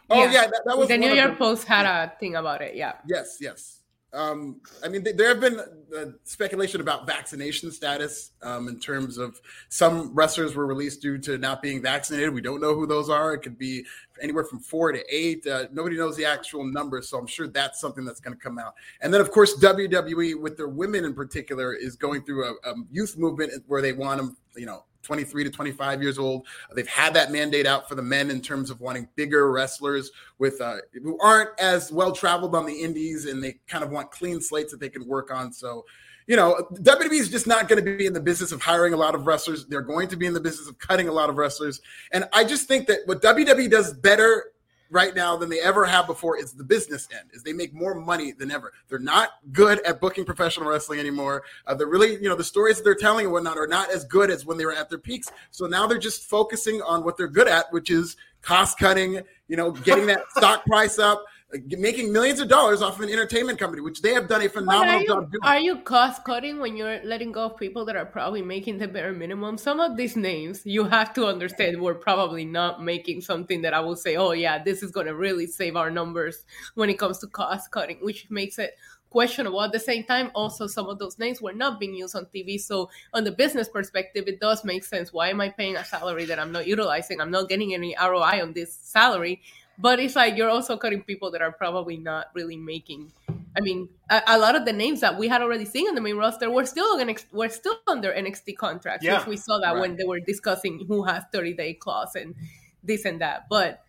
Oh 0.09 0.23
yeah, 0.23 0.31
yeah 0.31 0.41
that, 0.47 0.61
that, 0.65 0.77
was 0.77 0.88
the 0.88 0.97
New 0.97 1.13
York 1.13 1.31
the, 1.31 1.38
Post 1.38 1.65
had 1.65 1.85
a 1.85 2.13
thing 2.19 2.35
about 2.35 2.61
it. 2.61 2.75
Yeah. 2.75 2.94
Yes, 3.07 3.38
yes. 3.39 3.79
Um, 4.11 4.59
I 4.83 4.87
mean, 4.87 5.04
there 5.04 5.28
have 5.28 5.39
been 5.39 5.59
uh, 5.59 6.06
speculation 6.23 6.81
about 6.81 7.06
vaccination 7.06 7.71
status 7.71 8.31
um, 8.42 8.68
in 8.68 8.80
terms 8.80 9.19
of 9.19 9.39
some 9.69 10.16
wrestlers 10.16 10.56
were 10.56 10.66
released 10.66 11.01
due 11.01 11.19
to 11.19 11.37
not 11.37 11.61
being 11.61 11.80
vaccinated. 11.80 12.33
We 12.33 12.42
don't 12.42 12.59
know 12.59 12.73
who 12.73 12.87
those 12.87 13.09
are. 13.09 13.35
It 13.35 13.44
could 13.44 13.59
be 13.59 13.85
anywhere 14.19 14.45
from 14.45 14.61
four 14.61 14.92
to 14.92 15.04
eight. 15.16 15.45
Uh, 15.45 15.66
nobody 15.71 15.95
knows 15.95 16.18
the 16.18 16.25
actual 16.25 16.63
numbers, 16.63 17.07
so 17.07 17.19
I'm 17.19 17.28
sure 17.28 17.47
that's 17.47 17.80
something 17.80 18.04
that's 18.04 18.19
going 18.19 18.35
to 18.35 18.44
come 18.44 18.57
out. 18.57 18.73
And 19.01 19.13
then, 19.13 19.21
of 19.21 19.30
course, 19.30 19.59
WWE, 19.59 20.42
with 20.42 20.57
their 20.57 20.69
women 20.69 21.06
in 21.06 21.13
particular, 21.13 21.75
is 21.75 21.95
going 21.95 22.23
through 22.23 22.45
a, 22.45 22.69
a 22.71 22.73
youth 22.92 23.16
movement 23.16 23.63
where 23.68 23.83
they 23.83 23.94
want 23.94 24.19
them, 24.19 24.37
you 24.56 24.66
know, 24.66 24.85
23 25.03 25.45
to 25.45 25.49
25 25.49 26.01
years 26.01 26.18
old. 26.18 26.45
They've 26.75 26.87
had 26.87 27.13
that 27.13 27.31
mandate 27.31 27.65
out 27.65 27.87
for 27.87 27.95
the 27.95 28.01
men 28.01 28.29
in 28.29 28.41
terms 28.41 28.69
of 28.69 28.81
wanting 28.81 29.07
bigger 29.15 29.51
wrestlers 29.51 30.11
with 30.37 30.59
uh, 30.61 30.77
who 30.94 31.19
aren't 31.19 31.49
as 31.59 31.91
well 31.91 32.11
traveled 32.11 32.56
on 32.56 32.65
the 32.65 32.73
indies, 32.73 33.25
and 33.25 33.44
they 33.44 33.59
kind 33.68 33.83
of 33.83 33.91
want 33.91 34.11
clean 34.11 34.41
slates 34.41 34.71
that 34.71 34.79
they 34.79 34.89
can 34.89 35.07
work 35.07 35.31
on. 35.31 35.51
So, 35.51 35.85
you 36.27 36.35
know, 36.35 36.68
WWE 36.73 37.19
is 37.19 37.29
just 37.29 37.47
not 37.47 37.68
going 37.68 37.83
to 37.83 37.97
be 37.97 38.06
in 38.06 38.13
the 38.13 38.19
business 38.19 38.51
of 38.51 38.61
hiring 38.61 38.94
a 38.94 38.97
lot 38.97 39.15
of 39.15 39.25
wrestlers. 39.25 39.65
They're 39.65 39.81
going 39.81 40.07
to 40.09 40.15
be 40.15 40.25
in 40.25 40.33
the 40.33 40.39
business 40.39 40.68
of 40.68 40.77
cutting 40.77 41.07
a 41.07 41.11
lot 41.13 41.29
of 41.29 41.37
wrestlers. 41.37 41.81
And 42.11 42.25
I 42.33 42.44
just 42.44 42.68
think 42.68 42.87
that 42.87 42.99
what 43.06 43.21
WWE 43.21 43.69
does 43.69 43.94
better 43.94 44.51
right 44.89 45.15
now 45.15 45.37
than 45.37 45.49
they 45.49 45.59
ever 45.59 45.85
have 45.85 46.07
before 46.07 46.37
is 46.37 46.53
the 46.53 46.63
business 46.63 47.07
end 47.17 47.29
is 47.33 47.43
they 47.43 47.53
make 47.53 47.73
more 47.73 47.95
money 47.95 48.31
than 48.31 48.51
ever. 48.51 48.73
They're 48.87 48.99
not 48.99 49.31
good 49.51 49.85
at 49.85 50.01
booking 50.01 50.25
professional 50.25 50.69
wrestling 50.69 50.99
anymore. 50.99 51.43
Uh, 51.67 51.75
they're 51.75 51.87
really 51.87 52.13
you 52.13 52.29
know 52.29 52.35
the 52.35 52.43
stories 52.43 52.77
that 52.77 52.83
they're 52.83 52.95
telling 52.95 53.25
and 53.25 53.33
whatnot 53.33 53.57
are 53.57 53.67
not 53.67 53.91
as 53.91 54.03
good 54.05 54.29
as 54.29 54.45
when 54.45 54.57
they 54.57 54.65
were 54.65 54.73
at 54.73 54.89
their 54.89 54.99
peaks. 54.99 55.29
So 55.51 55.65
now 55.67 55.87
they're 55.87 55.97
just 55.97 56.23
focusing 56.23 56.81
on 56.81 57.03
what 57.03 57.17
they're 57.17 57.27
good 57.27 57.47
at 57.47 57.71
which 57.71 57.89
is 57.89 58.15
cost 58.41 58.79
cutting 58.79 59.21
you 59.47 59.57
know 59.57 59.71
getting 59.71 60.05
that 60.07 60.21
stock 60.37 60.65
price 60.65 60.97
up 60.97 61.25
making 61.51 62.13
millions 62.13 62.39
of 62.39 62.47
dollars 62.47 62.81
off 62.81 62.97
of 62.97 63.01
an 63.01 63.09
entertainment 63.09 63.57
company, 63.57 63.81
which 63.81 64.01
they 64.01 64.13
have 64.13 64.27
done 64.27 64.44
a 64.44 64.49
phenomenal 64.49 65.01
you, 65.01 65.07
job 65.07 65.31
doing. 65.31 65.41
Are 65.44 65.59
you 65.59 65.77
cost 65.77 66.23
cutting 66.23 66.59
when 66.59 66.77
you're 66.77 67.03
letting 67.03 67.31
go 67.31 67.45
of 67.45 67.57
people 67.57 67.85
that 67.85 67.95
are 67.95 68.06
probably 68.06 68.44
making 68.44 68.77
the 68.77 68.87
bare 68.87 69.13
minimum? 69.13 69.57
Some 69.57 69.79
of 69.79 69.97
these 69.97 70.15
names 70.15 70.61
you 70.65 70.83
have 70.83 71.13
to 71.15 71.25
understand 71.25 71.81
we're 71.81 71.95
probably 71.95 72.45
not 72.45 72.83
making 72.83 73.21
something 73.21 73.63
that 73.63 73.73
I 73.73 73.79
will 73.79 73.95
say, 73.95 74.15
oh 74.15 74.31
yeah, 74.31 74.61
this 74.61 74.83
is 74.83 74.91
going 74.91 75.07
to 75.07 75.15
really 75.15 75.47
save 75.47 75.75
our 75.75 75.89
numbers 75.89 76.45
when 76.75 76.89
it 76.89 76.99
comes 76.99 77.18
to 77.19 77.27
cost 77.27 77.71
cutting, 77.71 77.97
which 78.01 78.27
makes 78.29 78.59
it 78.59 78.75
questionable. 79.09 79.61
At 79.61 79.71
the 79.71 79.79
same 79.79 80.03
time, 80.03 80.29
also 80.35 80.68
some 80.68 80.87
of 80.87 80.99
those 80.99 81.18
names 81.18 81.41
were 81.41 81.53
not 81.53 81.79
being 81.79 81.95
used 81.95 82.15
on 82.15 82.27
TV. 82.33 82.59
So 82.59 82.91
on 83.13 83.23
the 83.23 83.31
business 83.31 83.68
perspective, 83.68 84.25
it 84.27 84.39
does 84.39 84.63
make 84.63 84.83
sense. 84.83 85.11
Why 85.11 85.29
am 85.29 85.41
I 85.41 85.49
paying 85.49 85.77
a 85.77 85.83
salary 85.83 86.25
that 86.25 86.37
I'm 86.37 86.51
not 86.51 86.68
utilizing? 86.68 87.19
I'm 87.19 87.31
not 87.31 87.49
getting 87.49 87.73
any 87.73 87.95
ROI 87.99 88.41
on 88.41 88.53
this 88.53 88.75
salary 88.75 89.41
but 89.80 90.00
it's 90.00 90.16
like 90.16 90.36
you're 90.38 90.50
also 90.50 90.78
cutting 90.78 91.02
people 91.04 91.31
that 91.31 91.42
are 91.42 91.52
probably 91.52 91.98
not 91.98 92.28
really 92.33 92.57
making. 92.57 93.12
I 93.57 93.62
mean, 93.62 93.90
a, 94.09 94.21
a 94.28 94.38
lot 94.38 94.56
of 94.56 94.66
the 94.66 94.74
names 94.74 95.00
that 95.02 95.18
we 95.18 95.28
had 95.28 95.42
already 95.42 95.66
seen 95.66 95.88
on 95.88 95.95
the 95.95 96.02
main 96.02 96.18
roster 96.18 96.50
were 96.52 96.66
still 96.66 96.86
on 97.00 97.16
were 97.31 97.50
still 97.50 97.80
under 97.88 98.12
NXT 98.12 98.57
contracts. 98.57 99.06
Yeah. 99.06 99.19
Which 99.19 99.28
we 99.28 99.38
saw 99.38 99.59
that 99.59 99.74
Right. 99.74 99.81
when 99.81 99.95
they 99.95 100.04
were 100.04 100.19
discussing 100.19 100.86
who 100.88 101.04
has 101.04 101.24
30 101.31 101.54
day 101.54 101.74
clause 101.74 102.16
and 102.16 102.36
this 102.83 103.06
and 103.06 103.21
that. 103.21 103.48
But 103.50 103.81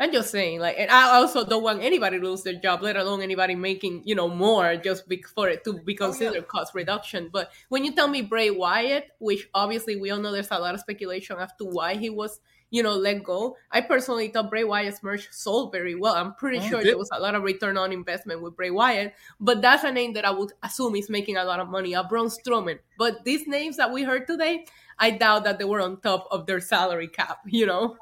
I'm 0.00 0.12
just 0.12 0.30
saying, 0.30 0.60
like, 0.60 0.76
and 0.78 0.90
I 0.90 1.16
also 1.16 1.44
don't 1.44 1.62
want 1.64 1.82
anybody 1.82 2.20
to 2.20 2.24
lose 2.24 2.44
their 2.44 2.54
job, 2.54 2.82
let 2.82 2.96
alone 2.96 3.20
anybody 3.20 3.56
making, 3.56 4.02
you 4.04 4.14
know, 4.14 4.28
more 4.28 4.76
just 4.76 5.08
be, 5.08 5.22
for 5.22 5.48
it 5.48 5.64
to 5.64 5.72
be 5.72 5.96
oh, 5.98 6.06
considered 6.06 6.46
cost 6.46 6.72
reduction. 6.74 7.30
But 7.32 7.50
when 7.68 7.84
you 7.84 7.92
tell 7.92 8.06
me 8.06 8.22
Bray 8.22 8.50
Wyatt, 8.50 9.10
which 9.18 9.48
obviously 9.54 9.96
we 9.96 10.10
all 10.10 10.20
know 10.20 10.30
there's 10.30 10.52
a 10.52 10.58
lot 10.58 10.74
of 10.74 10.80
speculation 10.80 11.36
as 11.38 11.50
to 11.58 11.64
why 11.64 11.94
he 11.96 12.10
was, 12.10 12.38
you 12.70 12.82
know, 12.82 12.94
let 12.94 13.22
go. 13.22 13.56
I 13.70 13.80
personally 13.80 14.28
thought 14.28 14.50
Bray 14.50 14.64
Wyatt's 14.64 15.02
merch 15.02 15.28
sold 15.30 15.72
very 15.72 15.94
well. 15.94 16.14
I'm 16.14 16.34
pretty 16.34 16.58
Oh, 16.58 16.68
sure 16.68 16.82
there 16.82 16.98
was 16.98 17.10
a 17.12 17.20
lot 17.20 17.34
of 17.34 17.42
return 17.42 17.78
on 17.78 17.92
investment 17.92 18.42
with 18.42 18.56
Bray 18.56 18.70
Wyatt, 18.70 19.14
but 19.40 19.62
that's 19.62 19.84
a 19.84 19.92
name 19.92 20.12
that 20.14 20.24
I 20.24 20.30
would 20.30 20.52
assume 20.62 20.96
is 20.96 21.08
making 21.08 21.36
a 21.36 21.44
lot 21.44 21.60
of 21.60 21.68
money. 21.68 21.94
A 21.94 22.04
Braun 22.04 22.28
Strowman. 22.28 22.78
But 22.98 23.24
these 23.24 23.46
names 23.46 23.76
that 23.76 23.92
we 23.92 24.02
heard 24.02 24.26
today, 24.26 24.66
I 24.98 25.12
doubt 25.12 25.44
that 25.44 25.58
they 25.58 25.64
were 25.64 25.80
on 25.80 26.00
top 26.00 26.28
of 26.30 26.46
their 26.46 26.60
salary 26.60 27.08
cap, 27.08 27.38
you 27.46 27.66
know? 27.66 27.96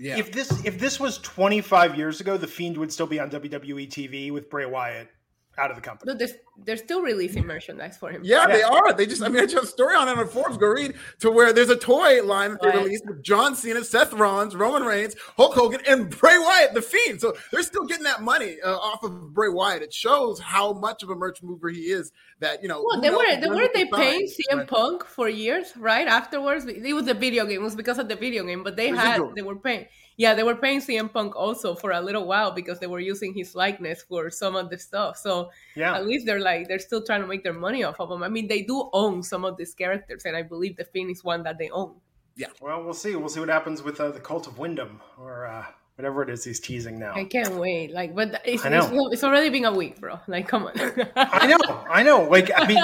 Yeah. 0.00 0.16
If 0.16 0.30
this 0.30 0.64
if 0.64 0.78
this 0.78 1.00
was 1.00 1.18
25 1.18 1.96
years 1.96 2.20
ago, 2.20 2.36
the 2.36 2.46
Fiend 2.46 2.76
would 2.78 2.92
still 2.92 3.08
be 3.08 3.18
on 3.18 3.30
WWE 3.30 3.88
TV 3.88 4.30
with 4.30 4.48
Bray 4.48 4.64
Wyatt 4.64 5.10
out 5.58 5.70
of 5.70 5.76
the 5.76 5.82
company. 5.82 6.12
No, 6.12 6.18
they're, 6.18 6.34
they're 6.64 6.76
still 6.76 7.02
releasing 7.02 7.46
merchandise 7.46 7.96
for 7.96 8.10
him. 8.10 8.22
Yeah, 8.24 8.46
they 8.46 8.62
are. 8.62 8.92
They 8.92 9.06
just, 9.06 9.22
I 9.22 9.28
mean, 9.28 9.42
I 9.42 9.46
just 9.46 9.64
a 9.64 9.66
story 9.66 9.94
on 9.96 10.08
it 10.08 10.18
on 10.18 10.28
Forbes. 10.28 10.56
Go 10.56 10.68
read 10.68 10.94
to 11.20 11.30
where 11.30 11.52
there's 11.52 11.68
a 11.70 11.76
toy 11.76 12.22
line 12.22 12.52
that 12.52 12.62
they 12.62 12.68
Right. 12.68 12.78
released 12.78 13.04
with 13.06 13.22
John 13.22 13.54
Cena, 13.54 13.84
Seth 13.84 14.12
Rollins, 14.12 14.54
Roman 14.56 14.82
Reigns, 14.84 15.14
Hulk 15.36 15.54
Hogan, 15.54 15.80
and 15.86 16.10
Bray 16.10 16.38
Wyatt, 16.38 16.74
the 16.74 16.82
Fiend. 16.82 17.20
So 17.20 17.34
they're 17.52 17.62
still 17.62 17.84
getting 17.84 18.04
that 18.04 18.22
money 18.22 18.56
uh, 18.64 18.76
off 18.76 19.02
of 19.02 19.34
Bray 19.34 19.48
Wyatt. 19.48 19.82
It 19.82 19.92
shows 19.92 20.38
how 20.40 20.72
much 20.72 21.02
of 21.02 21.10
a 21.10 21.14
merch 21.14 21.42
mover 21.42 21.68
he 21.68 21.82
is. 21.90 22.12
That 22.40 22.62
you 22.62 22.68
know, 22.68 22.84
Well, 22.86 23.00
they 23.00 23.08
knows 23.10 23.18
were 23.18 23.40
they 23.40 23.48
were 23.48 23.62
it 23.62 23.74
they 23.74 23.84
decides, 23.84 24.00
paying 24.00 24.28
CM 24.28 24.58
but- 24.58 24.68
Punk 24.68 25.04
for 25.04 25.28
years, 25.28 25.76
right? 25.76 26.06
Afterwards, 26.06 26.64
it 26.66 26.94
was 26.94 27.04
the 27.06 27.14
video 27.14 27.44
game. 27.46 27.60
It 27.60 27.64
was 27.64 27.74
because 27.74 27.98
of 27.98 28.08
the 28.08 28.14
video 28.16 28.44
game, 28.44 28.62
but 28.62 28.76
they 28.76 28.88
had 28.88 29.20
they 29.34 29.42
were 29.42 29.56
paying. 29.56 29.86
Yeah, 30.18 30.34
they 30.34 30.42
were 30.42 30.56
paying 30.56 30.80
CM 30.80 31.10
Punk 31.12 31.34
also 31.36 31.74
for 31.76 31.92
a 31.92 32.00
little 32.00 32.26
while 32.26 32.50
because 32.50 32.78
they 32.80 32.88
were 32.88 32.98
using 32.98 33.32
his 33.32 33.54
likeness 33.54 34.02
for 34.02 34.28
some 34.30 34.56
of 34.56 34.68
the 34.68 34.76
stuff. 34.78 35.16
So 35.16 35.50
Yeah. 35.76 35.94
at 35.94 36.04
least 36.06 36.26
they're 36.26 36.40
like 36.40 36.66
they're 36.68 36.80
still 36.80 37.02
trying 37.02 37.22
to 37.22 37.26
make 37.26 37.42
their 37.44 37.52
money 37.54 37.84
off 37.84 38.00
of 38.00 38.08
them. 38.10 38.22
I 38.24 38.28
mean, 38.28 38.48
they 38.48 38.62
do 38.62 38.90
own 38.92 39.22
some 39.22 39.44
of 39.44 39.56
these 39.56 39.72
characters, 39.74 40.24
and 40.26 40.36
I 40.36 40.42
believe 40.42 40.76
the 40.76 40.84
Fiend 40.84 41.10
is 41.12 41.22
one 41.24 41.44
that 41.44 41.56
they 41.56 41.70
own. 41.70 41.94
Yeah. 42.36 42.48
Well, 42.60 42.82
we'll 42.84 42.94
see. 42.94 43.14
We'll 43.16 43.28
see 43.30 43.40
what 43.40 43.48
happens 43.48 43.82
with 43.82 44.00
uh, 44.00 44.10
the 44.10 44.20
Cult 44.20 44.46
of 44.48 44.58
Windham 44.58 45.00
or 45.18 45.46
uh, 45.46 45.64
whatever 45.96 46.22
it 46.22 46.30
is 46.30 46.42
he's 46.44 46.60
teasing 46.60 46.98
now. 46.98 47.14
I 47.14 47.24
can't 47.24 47.54
wait. 47.54 47.92
Like, 47.92 48.14
but 48.14 48.40
it's, 48.44 48.64
I 48.66 48.70
know. 48.70 48.86
it's, 49.06 49.14
it's 49.14 49.24
already 49.24 49.50
been 49.50 49.64
a 49.66 49.72
week, 49.72 50.00
bro. 50.00 50.18
Like, 50.26 50.46
come 50.48 50.66
on. 50.66 50.72
I 51.16 51.46
know, 51.46 51.84
I 51.88 52.02
know. 52.02 52.24
Like, 52.28 52.50
I 52.56 52.66
mean, 52.66 52.82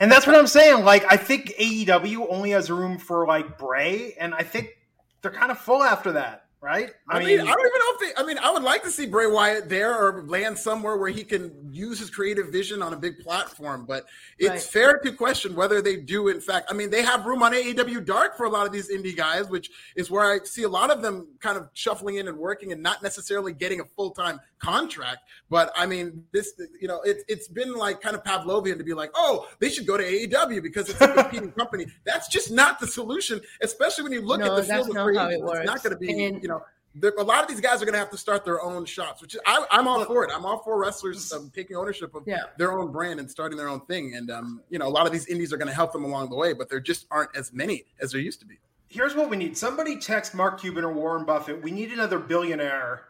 and 0.00 0.10
that's 0.10 0.26
what 0.26 0.36
I'm 0.36 0.46
saying. 0.46 0.84
Like, 0.84 1.04
I 1.10 1.16
think 1.16 1.54
AEW 1.58 2.26
only 2.30 2.50
has 2.50 2.70
room 2.70 2.98
for 2.98 3.26
like 3.26 3.58
Bray, 3.58 4.14
and 4.18 4.32
I 4.34 4.42
think 4.42 4.76
they're 5.22 5.30
kind 5.30 5.50
of 5.50 5.58
full 5.58 5.82
after 5.82 6.12
that, 6.12 6.45
right? 6.66 6.90
I 7.08 7.20
mean, 7.20 7.40
I 7.40 7.44
don't 7.44 7.60
even 7.60 7.78
know 7.78 7.92
if 7.94 8.00
they, 8.16 8.22
I 8.22 8.26
mean, 8.26 8.38
I 8.38 8.50
would 8.50 8.64
like 8.64 8.82
to 8.82 8.90
see 8.90 9.06
Bray 9.06 9.28
Wyatt 9.28 9.68
there 9.68 9.94
or 9.96 10.24
land 10.26 10.58
somewhere 10.58 10.96
where 10.96 11.10
he 11.10 11.22
can 11.22 11.52
use 11.72 11.98
his 12.00 12.10
creative 12.10 12.48
vision 12.48 12.82
on 12.82 12.92
a 12.92 12.96
big 12.96 13.20
platform. 13.20 13.86
But 13.86 14.04
it's 14.38 14.50
Right. 14.50 14.60
fair 14.62 14.98
to 14.98 15.12
question 15.12 15.54
whether 15.54 15.80
they 15.80 15.96
do, 15.96 16.26
in 16.28 16.40
fact. 16.40 16.66
I 16.68 16.74
mean, 16.74 16.90
they 16.90 17.02
have 17.02 17.24
room 17.24 17.42
on 17.44 17.52
AEW 17.54 18.04
Dark 18.04 18.36
for 18.36 18.46
a 18.46 18.50
lot 18.50 18.66
of 18.66 18.72
these 18.72 18.90
indie 18.90 19.16
guys, 19.16 19.48
which 19.48 19.70
is 19.94 20.10
where 20.10 20.24
I 20.24 20.40
see 20.44 20.64
a 20.64 20.68
lot 20.68 20.90
of 20.90 21.02
them 21.02 21.28
kind 21.40 21.56
of 21.56 21.68
shuffling 21.72 22.16
in 22.16 22.26
and 22.26 22.36
working 22.36 22.72
and 22.72 22.82
not 22.82 23.00
necessarily 23.02 23.52
getting 23.52 23.78
a 23.80 23.84
full 23.84 24.10
time 24.10 24.40
contract. 24.58 25.18
But 25.48 25.72
I 25.76 25.86
mean, 25.86 26.24
this, 26.32 26.52
you 26.80 26.88
know, 26.88 27.00
it, 27.02 27.18
it's 27.28 27.46
been 27.46 27.74
like 27.74 28.00
kind 28.00 28.16
of 28.16 28.24
Pavlovian 28.24 28.78
to 28.78 28.84
be 28.84 28.94
like, 28.94 29.10
oh, 29.14 29.46
they 29.60 29.68
should 29.70 29.86
go 29.86 29.96
to 29.96 30.02
AEW 30.02 30.62
because 30.62 30.88
it's 30.88 31.00
a 31.00 31.08
competing 31.14 31.52
company. 31.52 31.86
That's 32.04 32.26
just 32.26 32.50
not 32.50 32.80
the 32.80 32.86
solution, 32.88 33.40
especially 33.60 34.02
when 34.04 34.12
you 34.12 34.22
look 34.22 34.40
No, 34.40 34.46
at 34.46 34.56
the 34.56 34.62
field 34.64 34.90
of 34.90 34.96
how 34.96 35.28
it. 35.28 35.40
It's 35.40 35.66
not 35.66 35.82
going 35.82 35.92
to 35.92 35.96
be, 35.98 36.24
And- 36.26 36.42
you 36.42 36.48
know, 36.48 36.55
a 37.02 37.22
lot 37.22 37.42
of 37.42 37.48
these 37.48 37.60
guys 37.60 37.82
are 37.82 37.84
going 37.84 37.92
to 37.94 37.98
have 37.98 38.10
to 38.10 38.16
start 38.16 38.44
their 38.44 38.62
own 38.62 38.84
shops, 38.84 39.20
which 39.22 39.36
I, 39.46 39.66
I'm 39.70 39.86
all 39.88 40.04
for 40.04 40.24
it. 40.24 40.30
I'm 40.34 40.44
all 40.46 40.62
for 40.62 40.78
wrestlers 40.80 41.32
um, 41.32 41.50
taking 41.54 41.76
ownership 41.76 42.14
of 42.14 42.22
Yeah. 42.26 42.44
their 42.58 42.72
own 42.78 42.90
brand 42.92 43.20
and 43.20 43.30
starting 43.30 43.58
their 43.58 43.68
own 43.68 43.80
thing. 43.86 44.14
And 44.16 44.30
um, 44.30 44.62
you 44.70 44.78
know, 44.78 44.86
a 44.86 44.90
lot 44.90 45.06
of 45.06 45.12
these 45.12 45.26
indies 45.26 45.52
are 45.52 45.56
going 45.56 45.68
to 45.68 45.74
help 45.74 45.92
them 45.92 46.04
along 46.04 46.30
the 46.30 46.36
way, 46.36 46.52
but 46.52 46.68
there 46.70 46.80
just 46.80 47.06
aren't 47.10 47.34
as 47.36 47.52
many 47.52 47.84
as 48.00 48.12
there 48.12 48.20
used 48.20 48.40
to 48.40 48.46
be. 48.46 48.58
Here's 48.88 49.14
what 49.14 49.28
we 49.28 49.36
need: 49.36 49.56
somebody 49.58 49.96
text 49.98 50.34
Mark 50.34 50.60
Cuban 50.60 50.84
or 50.84 50.92
Warren 50.92 51.24
Buffett. 51.24 51.60
We 51.62 51.70
need 51.72 51.92
another 51.92 52.18
billionaire 52.18 53.02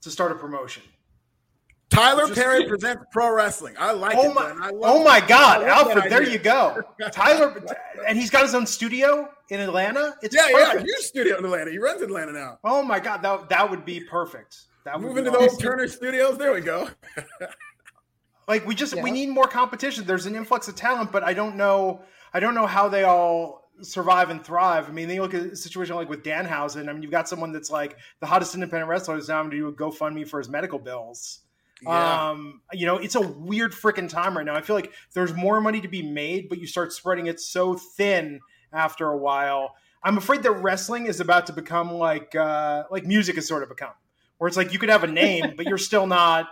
to 0.00 0.10
start 0.10 0.32
a 0.32 0.34
promotion. 0.34 0.82
Tyler 1.90 2.26
Just- 2.26 2.38
Perry 2.38 2.66
presents 2.66 3.04
pro 3.12 3.32
wrestling. 3.32 3.74
I 3.78 3.92
like 3.92 4.16
Oh 4.18 4.30
it. 4.30 4.34
my! 4.34 4.42
I 4.42 4.70
Oh 4.82 5.02
my. 5.02 5.20
God, 5.20 5.62
I 5.62 5.68
love 5.76 5.86
that 5.88 5.96
Alfred! 5.96 6.12
There 6.12 6.22
you 6.22 6.38
go, 6.38 6.82
Tyler, 7.12 7.62
and 8.06 8.18
he's 8.18 8.30
got 8.30 8.42
his 8.42 8.54
own 8.54 8.66
studio 8.66 9.30
in 9.50 9.60
Atlanta. 9.60 10.14
It's 10.22 10.34
Yeah, 10.34 10.48
yeah. 10.50 10.64
perfect. 10.72 10.86
Huge 10.86 10.98
studio 11.00 11.38
in 11.38 11.44
Atlanta. 11.44 11.70
He 11.70 11.78
runs 11.78 12.02
Atlanta 12.02 12.32
now. 12.32 12.58
Oh 12.64 12.82
my 12.82 13.00
God, 13.00 13.22
that 13.22 13.48
that 13.48 13.70
would 13.70 13.84
be 13.84 14.00
perfect. 14.00 14.56
That 14.84 14.98
would 14.98 15.08
Moving 15.08 15.24
be 15.24 15.30
to 15.30 15.36
the 15.36 15.50
old. 15.50 15.60
Turner 15.60 15.88
Studios. 15.88 16.38
There 16.38 16.52
we 16.52 16.60
go. 16.60 16.88
Like 18.48 18.66
we 18.66 18.74
just 18.74 19.00
we 19.02 19.10
need 19.10 19.28
more 19.28 19.46
competition. 19.46 20.06
There's 20.06 20.24
an 20.24 20.34
influx 20.34 20.68
of 20.68 20.74
talent, 20.74 21.12
but 21.12 21.22
I 21.22 21.34
don't 21.34 21.56
know. 21.56 22.00
I 22.32 22.40
don't 22.40 22.54
know 22.54 22.66
how 22.66 22.88
they 22.88 23.04
all 23.04 23.70
survive 23.82 24.30
and 24.30 24.42
thrive. 24.42 24.88
I 24.88 24.92
mean, 24.92 25.06
they 25.06 25.20
look 25.20 25.34
at 25.34 25.42
a 25.42 25.54
situation 25.56 25.94
like 25.96 26.08
with 26.08 26.24
Danhausen. 26.24 26.88
I 26.88 26.92
mean, 26.94 27.02
you've 27.02 27.10
got 27.10 27.28
someone 27.28 27.52
that's 27.52 27.70
like 27.70 27.98
the 28.20 28.26
hottest 28.26 28.54
independent 28.54 28.88
wrestler 28.88 29.18
is 29.18 29.28
now 29.28 29.36
having 29.36 29.50
to 29.50 29.56
do 29.58 29.68
a 29.68 29.72
GoFundMe 29.72 30.26
for 30.26 30.38
his 30.38 30.48
medical 30.48 30.78
bills. 30.78 31.40
Yeah. 31.82 32.30
Um, 32.30 32.62
you 32.72 32.86
know, 32.86 32.96
it's 32.96 33.14
a 33.16 33.20
weird 33.20 33.72
freaking 33.72 34.08
time 34.08 34.34
right 34.34 34.46
now. 34.46 34.56
I 34.56 34.62
feel 34.62 34.74
like 34.74 34.92
there's 35.12 35.34
more 35.34 35.60
money 35.60 35.82
to 35.82 35.88
be 35.88 36.02
made, 36.02 36.48
but 36.48 36.58
you 36.58 36.66
start 36.66 36.92
spreading 36.94 37.26
it 37.26 37.40
so 37.40 37.74
thin 37.74 38.40
after 38.72 39.08
a 39.08 39.16
while. 39.16 39.74
I'm 40.02 40.16
afraid 40.16 40.42
that 40.44 40.52
wrestling 40.52 41.06
is 41.06 41.20
about 41.20 41.46
to 41.46 41.52
become 41.52 41.92
like 41.92 42.34
uh, 42.34 42.84
like 42.90 43.04
music 43.04 43.34
has 43.36 43.48
sort 43.48 43.62
of 43.62 43.68
become, 43.68 43.92
where 44.38 44.48
it's 44.48 44.56
like 44.56 44.72
you 44.72 44.78
could 44.78 44.88
have 44.90 45.04
a 45.04 45.08
name, 45.08 45.54
but 45.56 45.66
you're 45.66 45.78
still 45.78 46.06
not. 46.06 46.48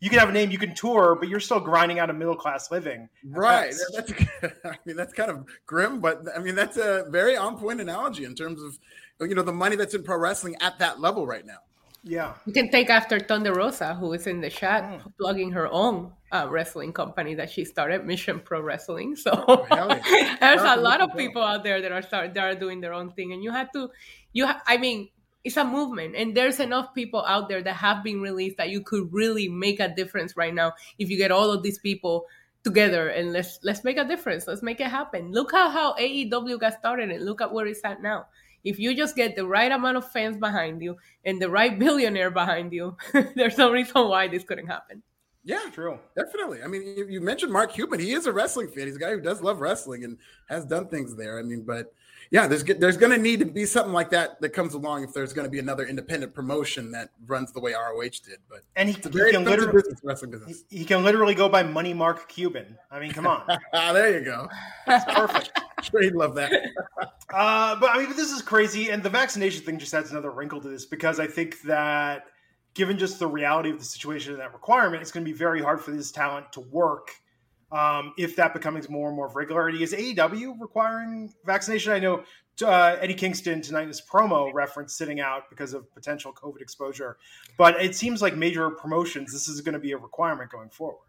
You 0.00 0.10
can 0.10 0.20
have 0.20 0.28
a 0.28 0.32
name, 0.32 0.52
you 0.52 0.58
can 0.58 0.76
tour, 0.76 1.16
but 1.18 1.28
you're 1.28 1.40
still 1.40 1.58
grinding 1.58 1.98
out 1.98 2.08
a 2.08 2.12
middle 2.12 2.36
class 2.36 2.70
living. 2.70 3.08
Right. 3.24 3.74
That's- 3.96 4.12
That's, 4.40 4.54
I 4.64 4.78
mean, 4.84 4.94
that's 4.96 5.12
kind 5.12 5.28
of 5.28 5.44
grim, 5.66 6.00
but 6.00 6.22
I 6.36 6.38
mean, 6.38 6.54
that's 6.54 6.76
a 6.76 7.06
very 7.08 7.36
on 7.36 7.58
point 7.58 7.80
analogy 7.80 8.24
in 8.24 8.36
terms 8.36 8.62
of, 8.62 8.78
you 9.28 9.34
know, 9.34 9.42
the 9.42 9.52
money 9.52 9.74
that's 9.74 9.94
in 9.94 10.04
pro 10.04 10.16
wrestling 10.16 10.54
at 10.60 10.78
that 10.78 11.00
level 11.00 11.26
right 11.26 11.44
now. 11.44 11.58
Yeah. 12.04 12.34
You 12.46 12.52
can 12.52 12.70
take 12.70 12.90
after 12.90 13.18
Thunder 13.18 13.52
Rosa, 13.52 13.96
who 13.96 14.12
is 14.12 14.28
in 14.28 14.40
the 14.40 14.50
chat 14.50 15.00
plugging 15.18 15.50
her 15.50 15.66
own 15.66 16.12
uh, 16.32 16.46
wrestling 16.50 16.92
company 16.92 17.34
that 17.34 17.50
she 17.50 17.64
started, 17.64 18.04
Mission 18.04 18.40
Pro 18.40 18.60
Wrestling. 18.60 19.16
So 19.16 19.66
there's 20.40 20.62
a 20.62 20.76
lot 20.76 21.00
of 21.00 21.16
people 21.16 21.42
out 21.42 21.64
there 21.64 21.80
that 21.80 21.92
are 21.92 22.02
start 22.02 22.34
that 22.34 22.44
are 22.44 22.58
doing 22.58 22.80
their 22.80 22.92
own 22.92 23.12
thing, 23.12 23.32
and 23.32 23.42
you 23.42 23.50
have 23.50 23.72
to, 23.72 23.90
you 24.32 24.46
ha- 24.46 24.62
I 24.66 24.76
mean, 24.76 25.08
it's 25.44 25.56
a 25.56 25.64
movement, 25.64 26.16
and 26.16 26.36
there's 26.36 26.60
enough 26.60 26.94
people 26.94 27.24
out 27.24 27.48
there 27.48 27.62
that 27.62 27.74
have 27.76 28.02
been 28.02 28.20
released 28.20 28.56
that 28.58 28.70
you 28.70 28.82
could 28.82 29.12
really 29.12 29.48
make 29.48 29.80
a 29.80 29.88
difference 29.88 30.36
right 30.36 30.54
now 30.54 30.72
if 30.98 31.10
you 31.10 31.16
get 31.16 31.30
all 31.30 31.50
of 31.50 31.62
these 31.62 31.78
people 31.78 32.26
together 32.64 33.08
and 33.08 33.32
let's 33.32 33.60
let's 33.62 33.84
make 33.84 33.96
a 33.96 34.04
difference. 34.04 34.46
Let's 34.46 34.62
make 34.62 34.80
it 34.80 34.88
happen. 34.88 35.32
Look 35.32 35.54
at 35.54 35.70
how 35.70 35.94
AEW 35.94 36.60
got 36.60 36.74
started, 36.78 37.10
and 37.10 37.24
look 37.24 37.40
at 37.40 37.52
where 37.52 37.66
it's 37.66 37.84
at 37.84 38.02
now 38.02 38.26
if 38.64 38.78
you 38.78 38.94
just 38.94 39.16
get 39.16 39.36
the 39.36 39.46
right 39.46 39.70
amount 39.70 39.96
of 39.96 40.10
fans 40.10 40.36
behind 40.36 40.82
you 40.82 40.96
and 41.24 41.40
the 41.40 41.50
right 41.50 41.78
billionaire 41.84 42.30
behind 42.30 42.72
you, 42.72 42.96
there's 43.34 43.58
no 43.58 43.70
reason 43.70 44.08
why 44.08 44.28
this 44.28 44.44
couldn't 44.44 44.66
happen. 44.66 45.02
Yeah, 45.48 45.70
True. 45.72 45.98
definitely. 46.14 46.62
I 46.62 46.66
mean, 46.66 46.82
you, 46.82 47.06
you 47.08 47.20
mentioned 47.22 47.50
Mark 47.50 47.72
Cuban. 47.72 47.98
He 47.98 48.12
is 48.12 48.26
a 48.26 48.32
wrestling 48.34 48.68
fan. 48.68 48.86
He's 48.86 48.96
a 48.96 48.98
guy 48.98 49.12
who 49.12 49.20
does 49.20 49.40
love 49.40 49.62
wrestling 49.62 50.04
and 50.04 50.18
has 50.50 50.66
done 50.66 50.88
things 50.88 51.16
there. 51.16 51.38
I 51.38 51.42
mean, 51.42 51.62
but 51.62 51.94
yeah, 52.30 52.46
there's 52.46 52.62
there's 52.64 52.98
going 52.98 53.12
to 53.12 53.18
need 53.18 53.38
to 53.40 53.46
be 53.46 53.64
something 53.64 53.94
like 53.94 54.10
that 54.10 54.42
that 54.42 54.50
comes 54.50 54.74
along 54.74 55.04
if 55.04 55.14
there's 55.14 55.32
going 55.32 55.46
to 55.46 55.50
be 55.50 55.58
another 55.58 55.86
independent 55.86 56.34
promotion 56.34 56.90
that 56.92 57.08
runs 57.26 57.50
the 57.52 57.60
way 57.60 57.72
ROH 57.72 58.02
did. 58.26 58.40
But 58.50 58.60
And 58.76 58.90
he, 58.90 58.96
it's 58.96 59.06
a 59.06 59.08
he 59.10 59.30
can 59.32 59.44
literally 59.46 59.72
business, 59.72 60.00
wrestling 60.04 60.32
business. 60.32 60.64
he 60.68 60.84
can 60.84 61.02
literally 61.02 61.34
go 61.34 61.48
by 61.48 61.62
Money 61.62 61.94
Mark 61.94 62.28
Cuban. 62.28 62.76
I 62.90 63.00
mean, 63.00 63.12
come 63.12 63.26
on. 63.26 63.44
Ah, 63.72 63.94
there 63.94 64.18
you 64.18 64.24
go. 64.24 64.48
It's 64.86 65.04
perfect. 65.06 65.50
Sure, 65.80 66.02
he'd 66.02 66.14
love 66.14 66.34
that. 66.34 66.52
Uh, 67.32 67.76
but 67.78 67.90
I 67.90 67.98
mean, 67.98 68.06
but 68.08 68.16
this 68.16 68.32
is 68.32 68.40
crazy, 68.42 68.88
and 68.90 69.02
the 69.02 69.10
vaccination 69.10 69.62
thing 69.62 69.78
just 69.78 69.92
adds 69.92 70.10
another 70.10 70.30
wrinkle 70.30 70.60
to 70.62 70.68
this 70.68 70.86
because 70.86 71.20
I 71.20 71.26
think 71.26 71.60
that, 71.62 72.24
given 72.74 72.98
just 72.98 73.18
the 73.18 73.26
reality 73.26 73.70
of 73.70 73.78
the 73.78 73.84
situation 73.84 74.32
and 74.32 74.40
that 74.40 74.52
requirement, 74.52 75.02
it's 75.02 75.10
going 75.10 75.24
to 75.24 75.30
be 75.30 75.36
very 75.36 75.62
hard 75.62 75.80
for 75.80 75.90
this 75.90 76.12
talent 76.12 76.52
to 76.52 76.60
work 76.60 77.10
um, 77.70 78.14
if 78.16 78.36
that 78.36 78.54
becomes 78.54 78.88
more 78.88 79.08
and 79.08 79.16
more 79.16 79.26
of 79.26 79.36
regularity. 79.36 79.82
Is 79.82 79.92
AEW 79.92 80.60
requiring 80.60 81.32
vaccination? 81.44 81.92
I 81.92 81.98
know 81.98 82.24
uh, 82.62 82.96
Eddie 83.00 83.14
Kingston 83.14 83.60
tonight 83.62 83.82
in 83.82 83.88
his 83.88 84.00
promo 84.00 84.52
referenced 84.52 84.96
sitting 84.96 85.20
out 85.20 85.50
because 85.50 85.74
of 85.74 85.92
potential 85.94 86.32
COVID 86.32 86.60
exposure, 86.60 87.18
but 87.56 87.80
it 87.82 87.94
seems 87.94 88.22
like 88.22 88.36
major 88.36 88.70
promotions 88.70 89.32
this 89.32 89.48
is 89.48 89.60
going 89.60 89.74
to 89.74 89.78
be 89.78 89.92
a 89.92 89.98
requirement 89.98 90.50
going 90.50 90.70
forward. 90.70 91.07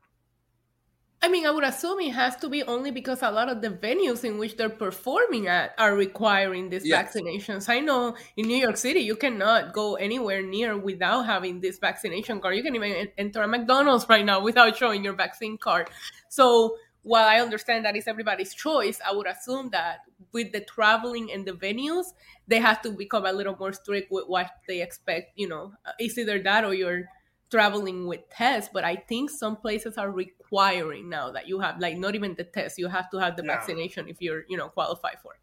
I 1.21 1.27
mean, 1.27 1.45
I 1.45 1.51
would 1.51 1.65
assume 1.65 1.99
it 1.99 2.13
has 2.13 2.37
to 2.37 2.49
be 2.49 2.63
only 2.63 2.91
because 2.91 3.21
a 3.21 3.29
lot 3.29 3.49
of 3.49 3.61
the 3.61 3.69
venues 3.69 4.23
in 4.23 4.37
which 4.37 4.55
they're 4.55 4.69
performing 4.69 5.47
at 5.47 5.75
are 5.77 5.93
requiring 5.93 6.69
these 6.69 6.85
yes. 6.85 7.13
vaccinations. 7.13 7.67
I 7.67 7.81
know 7.81 8.15
in 8.37 8.47
New 8.47 8.55
York 8.55 8.77
City, 8.77 9.01
you 9.01 9.17
cannot 9.17 9.73
go 9.73 9.95
anywhere 9.95 10.41
near 10.41 10.77
without 10.77 11.25
having 11.25 11.59
this 11.59 11.77
vaccination 11.77 12.39
card. 12.39 12.55
You 12.55 12.63
can 12.63 12.73
even 12.75 13.09
enter 13.17 13.41
a 13.41 13.47
McDonald's 13.49 14.07
right 14.07 14.23
now 14.23 14.41
without 14.49 14.77
showing 14.77 15.03
your 15.03 15.13
vaccine 15.13 15.57
card. 15.57 15.89
So, 16.29 16.77
while 17.01 17.27
I 17.27 17.39
understand 17.39 17.85
that 17.85 17.95
is 17.95 18.07
everybody's 18.07 18.53
choice, 18.53 18.99
I 19.05 19.13
would 19.13 19.27
assume 19.27 19.69
that 19.71 19.99
with 20.33 20.51
the 20.51 20.61
traveling 20.61 21.31
and 21.31 21.45
the 21.45 21.53
venues, 21.53 22.07
they 22.47 22.59
have 22.59 22.81
to 22.81 22.91
become 22.91 23.25
a 23.25 23.31
little 23.31 23.55
more 23.57 23.71
strict 23.73 24.11
with 24.11 24.25
what 24.27 24.51
they 24.67 24.81
expect. 24.81 25.31
You 25.35 25.47
know, 25.47 25.73
uh, 25.85 25.91
it's 25.97 26.17
either 26.17 26.41
that 26.43 26.65
or 26.65 26.73
you're 26.73 27.09
traveling 27.49 28.07
with 28.07 28.29
tests, 28.29 28.69
but 28.71 28.83
I 28.83 28.95
think 28.95 29.29
some 29.29 29.55
places 29.55 29.97
are 29.97 30.11
requiring 30.11 31.09
now 31.09 31.31
that 31.31 31.47
you 31.47 31.59
have 31.59 31.79
like 31.79 31.97
not 31.97 32.15
even 32.15 32.35
the 32.35 32.43
test, 32.43 32.77
you 32.77 32.87
have 32.87 33.09
to 33.11 33.17
have 33.17 33.35
the 33.35 33.43
yeah. 33.43 33.55
vaccination 33.55 34.07
if 34.07 34.21
you're, 34.21 34.43
you 34.47 34.57
know, 34.57 34.69
qualified 34.69 35.17
for 35.21 35.33
it. 35.33 35.39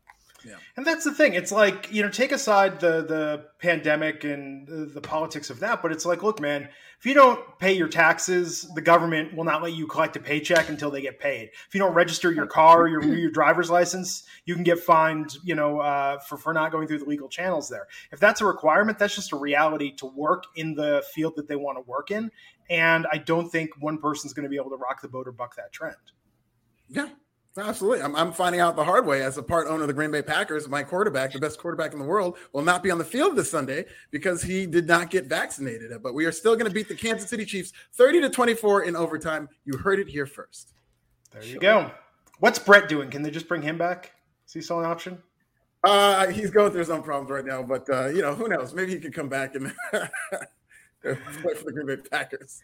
Yeah. 0.46 0.56
And 0.76 0.86
that's 0.86 1.04
the 1.04 1.12
thing. 1.12 1.34
It's 1.34 1.50
like, 1.50 1.90
you 1.90 2.02
know, 2.02 2.08
take 2.08 2.30
aside 2.30 2.78
the 2.78 3.02
the 3.02 3.46
pandemic 3.58 4.22
and 4.22 4.66
the, 4.68 4.86
the, 4.86 5.00
politics 5.00 5.50
of 5.50 5.58
that, 5.60 5.82
but 5.82 5.90
it's 5.90 6.06
like, 6.06 6.22
look, 6.22 6.40
man, 6.40 6.68
if 6.98 7.04
you 7.04 7.14
don't 7.14 7.58
pay 7.58 7.72
your 7.72 7.88
taxes, 7.88 8.68
the 8.74 8.80
government 8.80 9.34
will 9.34 9.44
not 9.44 9.62
let 9.62 9.72
you 9.72 9.86
collect 9.88 10.14
a 10.14 10.20
paycheck 10.20 10.68
until 10.68 10.90
they 10.90 11.00
get 11.00 11.18
paid. 11.18 11.50
If 11.66 11.74
you 11.74 11.80
don't 11.80 11.94
register 11.94 12.30
your 12.30 12.46
car, 12.46 12.86
your 12.86 13.02
your 13.18 13.30
driver's 13.30 13.70
license, 13.70 14.24
you 14.44 14.54
can 14.54 14.62
get 14.62 14.78
fined, 14.78 15.36
you 15.42 15.56
know, 15.56 15.80
uh, 15.80 16.18
for 16.20 16.36
for 16.36 16.52
not 16.52 16.70
going 16.70 16.86
through 16.86 17.00
the 17.00 17.06
legal 17.06 17.28
channels 17.28 17.68
there. 17.68 17.88
If 18.12 18.20
that's 18.20 18.40
a 18.40 18.46
requirement, 18.46 18.98
that's 18.98 19.16
just 19.16 19.32
a 19.32 19.36
reality 19.36 19.96
to 19.96 20.06
work 20.06 20.44
in 20.54 20.74
the 20.74 21.02
field 21.12 21.34
that 21.36 21.48
they 21.48 21.56
want 21.56 21.78
to 21.78 21.82
work 21.82 22.12
in. 22.12 22.30
And 22.70 23.06
I 23.10 23.18
don't 23.18 23.50
think 23.50 23.70
one 23.80 23.98
person's 23.98 24.32
going 24.32 24.44
to 24.44 24.50
be 24.50 24.56
able 24.56 24.70
to 24.70 24.76
rock 24.76 25.02
the 25.02 25.08
boat 25.08 25.26
or 25.26 25.32
buck 25.32 25.56
that 25.56 25.72
trend. 25.72 25.96
Yeah, 26.88 27.08
Absolutely. 27.58 28.02
I'm, 28.02 28.14
I'm, 28.14 28.32
finding 28.32 28.60
out 28.60 28.76
the 28.76 28.84
hard 28.84 29.06
way 29.06 29.22
as 29.22 29.38
a 29.38 29.42
part 29.42 29.66
owner 29.66 29.82
of 29.82 29.88
the 29.88 29.94
Green 29.94 30.10
Bay 30.10 30.22
Packers. 30.22 30.68
My 30.68 30.82
quarterback, 30.82 31.32
the 31.32 31.38
best 31.38 31.58
quarterback 31.58 31.92
in 31.92 31.98
the 31.98 32.04
world, 32.04 32.36
will 32.52 32.62
not 32.62 32.82
be 32.82 32.90
on 32.90 32.98
the 32.98 33.04
field 33.04 33.36
this 33.36 33.50
Sunday 33.50 33.86
because 34.10 34.42
he 34.42 34.66
did 34.66 34.86
not 34.86 35.10
get 35.10 35.24
vaccinated. 35.24 35.90
But 36.02 36.14
we 36.14 36.26
are 36.26 36.32
still 36.32 36.54
going 36.54 36.66
to 36.66 36.74
beat 36.74 36.88
the 36.88 36.94
Kansas 36.94 37.30
City 37.30 37.44
Chiefs 37.44 37.72
30 37.94 38.22
to 38.22 38.30
24 38.30 38.84
in 38.84 38.96
overtime. 38.96 39.48
You 39.64 39.78
heard 39.78 39.98
it 39.98 40.08
here 40.08 40.26
first. 40.26 40.74
There 41.32 41.42
you 41.42 41.52
sure. 41.52 41.60
go. 41.60 41.90
What's 42.40 42.58
Brett 42.58 42.88
doing? 42.88 43.10
Can 43.10 43.22
they 43.22 43.30
just 43.30 43.48
bring 43.48 43.62
him 43.62 43.78
back? 43.78 44.12
Is 44.46 44.52
he 44.52 44.60
still 44.60 44.80
an 44.80 44.86
option? 44.86 45.22
Uh, 45.82 46.26
he's 46.28 46.50
going 46.50 46.72
through 46.72 46.84
some 46.84 47.02
problems 47.02 47.30
right 47.30 47.44
now, 47.44 47.62
but 47.62 47.88
uh, 47.88 48.08
you 48.08 48.20
know, 48.20 48.34
who 48.34 48.48
knows? 48.48 48.74
Maybe 48.74 48.92
he 48.92 48.98
could 48.98 49.14
come 49.14 49.28
back 49.28 49.54
and 49.54 49.72
play 51.02 51.14
for 51.54 51.64
the 51.64 51.72
Green 51.72 51.86
Bay 51.86 51.96
Packers. 51.96 52.60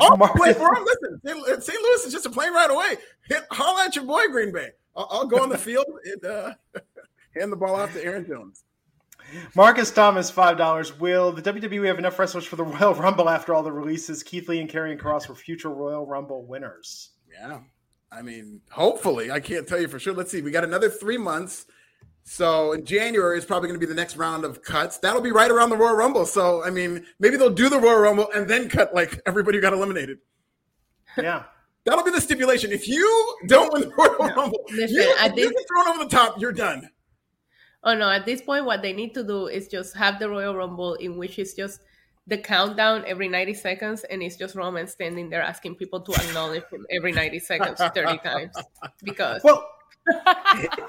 Oh, 0.00 0.16
play 0.36 0.52
for 0.52 0.74
him. 0.74 0.84
Listen, 0.84 1.62
St. 1.62 1.82
Louis 1.82 2.06
is 2.06 2.12
just 2.12 2.26
a 2.26 2.30
plane 2.30 2.52
right 2.52 2.70
away. 2.70 2.96
Hit, 3.28 3.44
holla 3.50 3.84
at 3.86 3.96
your 3.96 4.04
boy, 4.04 4.26
Green 4.30 4.52
Bay. 4.52 4.70
I'll, 4.96 5.08
I'll 5.10 5.26
go 5.26 5.42
on 5.42 5.48
the 5.48 5.58
field 5.58 5.86
and 6.04 6.24
uh, 6.24 6.54
hand 7.36 7.52
the 7.52 7.56
ball 7.56 7.76
off 7.76 7.92
to 7.94 8.04
Aaron 8.04 8.26
Jones. 8.26 8.64
Marcus 9.54 9.90
Thomas, 9.90 10.30
five 10.30 10.56
dollars. 10.56 10.98
Will 10.98 11.30
the 11.32 11.42
WWE 11.42 11.86
have 11.86 11.98
enough 11.98 12.18
wrestlers 12.18 12.44
for 12.44 12.56
the 12.56 12.64
Royal 12.64 12.94
Rumble 12.94 13.28
after 13.28 13.54
all 13.54 13.62
the 13.62 13.72
releases? 13.72 14.22
Keith 14.22 14.48
Lee 14.48 14.60
and 14.60 14.68
Karrion 14.68 14.98
Kross 14.98 15.28
were 15.28 15.34
future 15.34 15.70
Royal 15.70 16.06
Rumble 16.06 16.44
winners. 16.44 17.10
Yeah, 17.32 17.60
I 18.10 18.22
mean, 18.22 18.60
hopefully. 18.70 19.30
I 19.30 19.40
can't 19.40 19.68
tell 19.68 19.80
you 19.80 19.88
for 19.88 19.98
sure. 19.98 20.14
Let's 20.14 20.30
see. 20.30 20.42
We 20.42 20.50
got 20.50 20.64
another 20.64 20.90
three 20.90 21.18
months. 21.18 21.66
So 22.30 22.74
in 22.74 22.84
January 22.84 23.38
is 23.38 23.44
probably 23.44 23.66
going 23.66 23.80
to 23.80 23.84
be 23.84 23.92
the 23.92 24.00
next 24.00 24.16
round 24.16 24.44
of 24.44 24.62
cuts. 24.62 24.98
That'll 24.98 25.20
be 25.20 25.32
right 25.32 25.50
around 25.50 25.70
the 25.70 25.76
Royal 25.76 25.96
Rumble. 25.96 26.24
So 26.24 26.62
I 26.62 26.70
mean, 26.70 27.04
maybe 27.18 27.36
they'll 27.36 27.50
do 27.50 27.68
the 27.68 27.80
Royal 27.80 27.98
Rumble 27.98 28.28
and 28.32 28.48
then 28.48 28.68
cut 28.68 28.94
like 28.94 29.20
everybody 29.26 29.58
who 29.58 29.62
got 29.62 29.72
eliminated. 29.72 30.18
Yeah. 31.18 31.42
That'll 31.84 32.04
be 32.04 32.12
the 32.12 32.20
stipulation. 32.20 32.70
If 32.70 32.86
you 32.86 33.36
don't 33.48 33.72
win 33.72 33.82
the 33.82 33.92
Royal 33.98 34.28
no. 34.28 34.34
Rumble, 34.36 34.64
Listen, 34.70 34.94
you, 34.94 35.14
at 35.18 35.34
this, 35.34 35.46
you 35.46 35.50
get 35.50 35.64
thrown 35.66 35.88
over 35.88 36.04
the 36.04 36.08
top, 36.10 36.40
you're 36.40 36.52
done. 36.52 36.88
Oh 37.82 37.96
no! 37.96 38.08
At 38.08 38.26
this 38.26 38.42
point, 38.42 38.64
what 38.64 38.80
they 38.80 38.92
need 38.92 39.12
to 39.14 39.24
do 39.24 39.48
is 39.48 39.66
just 39.66 39.96
have 39.96 40.20
the 40.20 40.30
Royal 40.30 40.54
Rumble, 40.54 40.94
in 40.94 41.16
which 41.16 41.36
it's 41.36 41.54
just 41.54 41.80
the 42.28 42.38
countdown 42.38 43.02
every 43.08 43.26
90 43.26 43.54
seconds, 43.54 44.04
and 44.04 44.22
it's 44.22 44.36
just 44.36 44.54
Roman 44.54 44.86
standing 44.86 45.30
there 45.30 45.42
asking 45.42 45.74
people 45.74 46.00
to 46.02 46.12
acknowledge 46.12 46.62
him 46.70 46.86
every 46.92 47.10
90 47.10 47.40
seconds, 47.40 47.80
30 47.80 48.18
times. 48.24 48.54
Because 49.02 49.42
well, 49.42 49.66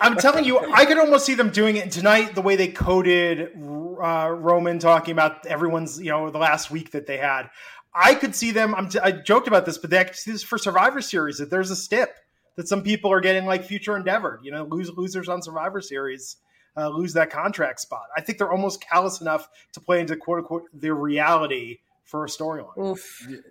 I'm 0.02 0.16
telling 0.18 0.46
you, 0.46 0.60
I 0.60 0.86
could 0.86 0.98
almost 0.98 1.26
see 1.26 1.36
them 1.36 1.50
doing 1.50 1.78
it 1.78 1.92
tonight. 1.92 2.36
The 2.36 2.42
way 2.42 2.56
they 2.56 2.68
coded 2.68 3.52
uh, 3.56 4.30
Roman 4.30 4.80
talking 4.80 5.12
about 5.12 5.46
everyone's, 5.46 6.00
you 6.02 6.10
know, 6.10 6.30
the 6.30 6.38
last 6.40 6.72
week 6.72 6.92
that 6.92 7.08
they 7.08 7.18
had. 7.18 7.50
I 7.94 8.16
could 8.16 8.36
see 8.36 8.52
them. 8.52 8.74
I'm 8.74 8.90
t- 8.90 9.00
i 9.00 9.12
joked 9.12 9.48
about 9.48 9.66
this, 9.66 9.78
but 9.78 9.90
they 9.90 10.10
see 10.14 10.32
this 10.32 10.44
for 10.44 10.58
Survivor 10.58 11.02
Series. 11.02 11.38
That 11.40 11.50
there's 11.50 11.72
a 11.72 11.76
stip 11.76 12.16
that 12.56 12.68
some 12.68 12.84
people 12.84 13.12
are 13.12 13.20
getting 13.20 13.46
like 13.46 13.66
future 13.66 13.98
endeavored. 13.98 14.40
You 14.44 14.52
know, 14.52 14.64
lose 14.64 14.90
losers 14.92 15.28
on 15.30 15.42
Survivor 15.42 15.82
Series 15.82 16.38
uh, 16.78 16.90
lose 16.90 17.14
that 17.14 17.30
contract 17.30 17.80
spot. 17.80 18.06
I 18.16 18.22
think 18.22 18.38
they're 18.38 18.52
almost 18.52 18.82
callous 18.82 19.22
enough 19.22 19.50
to 19.74 19.80
play 19.80 20.00
into 20.00 20.16
quote 20.16 20.40
unquote 20.40 20.64
their 20.74 20.96
reality 20.96 21.80
for 22.04 22.26
a 22.26 22.28
storyline. 22.28 23.00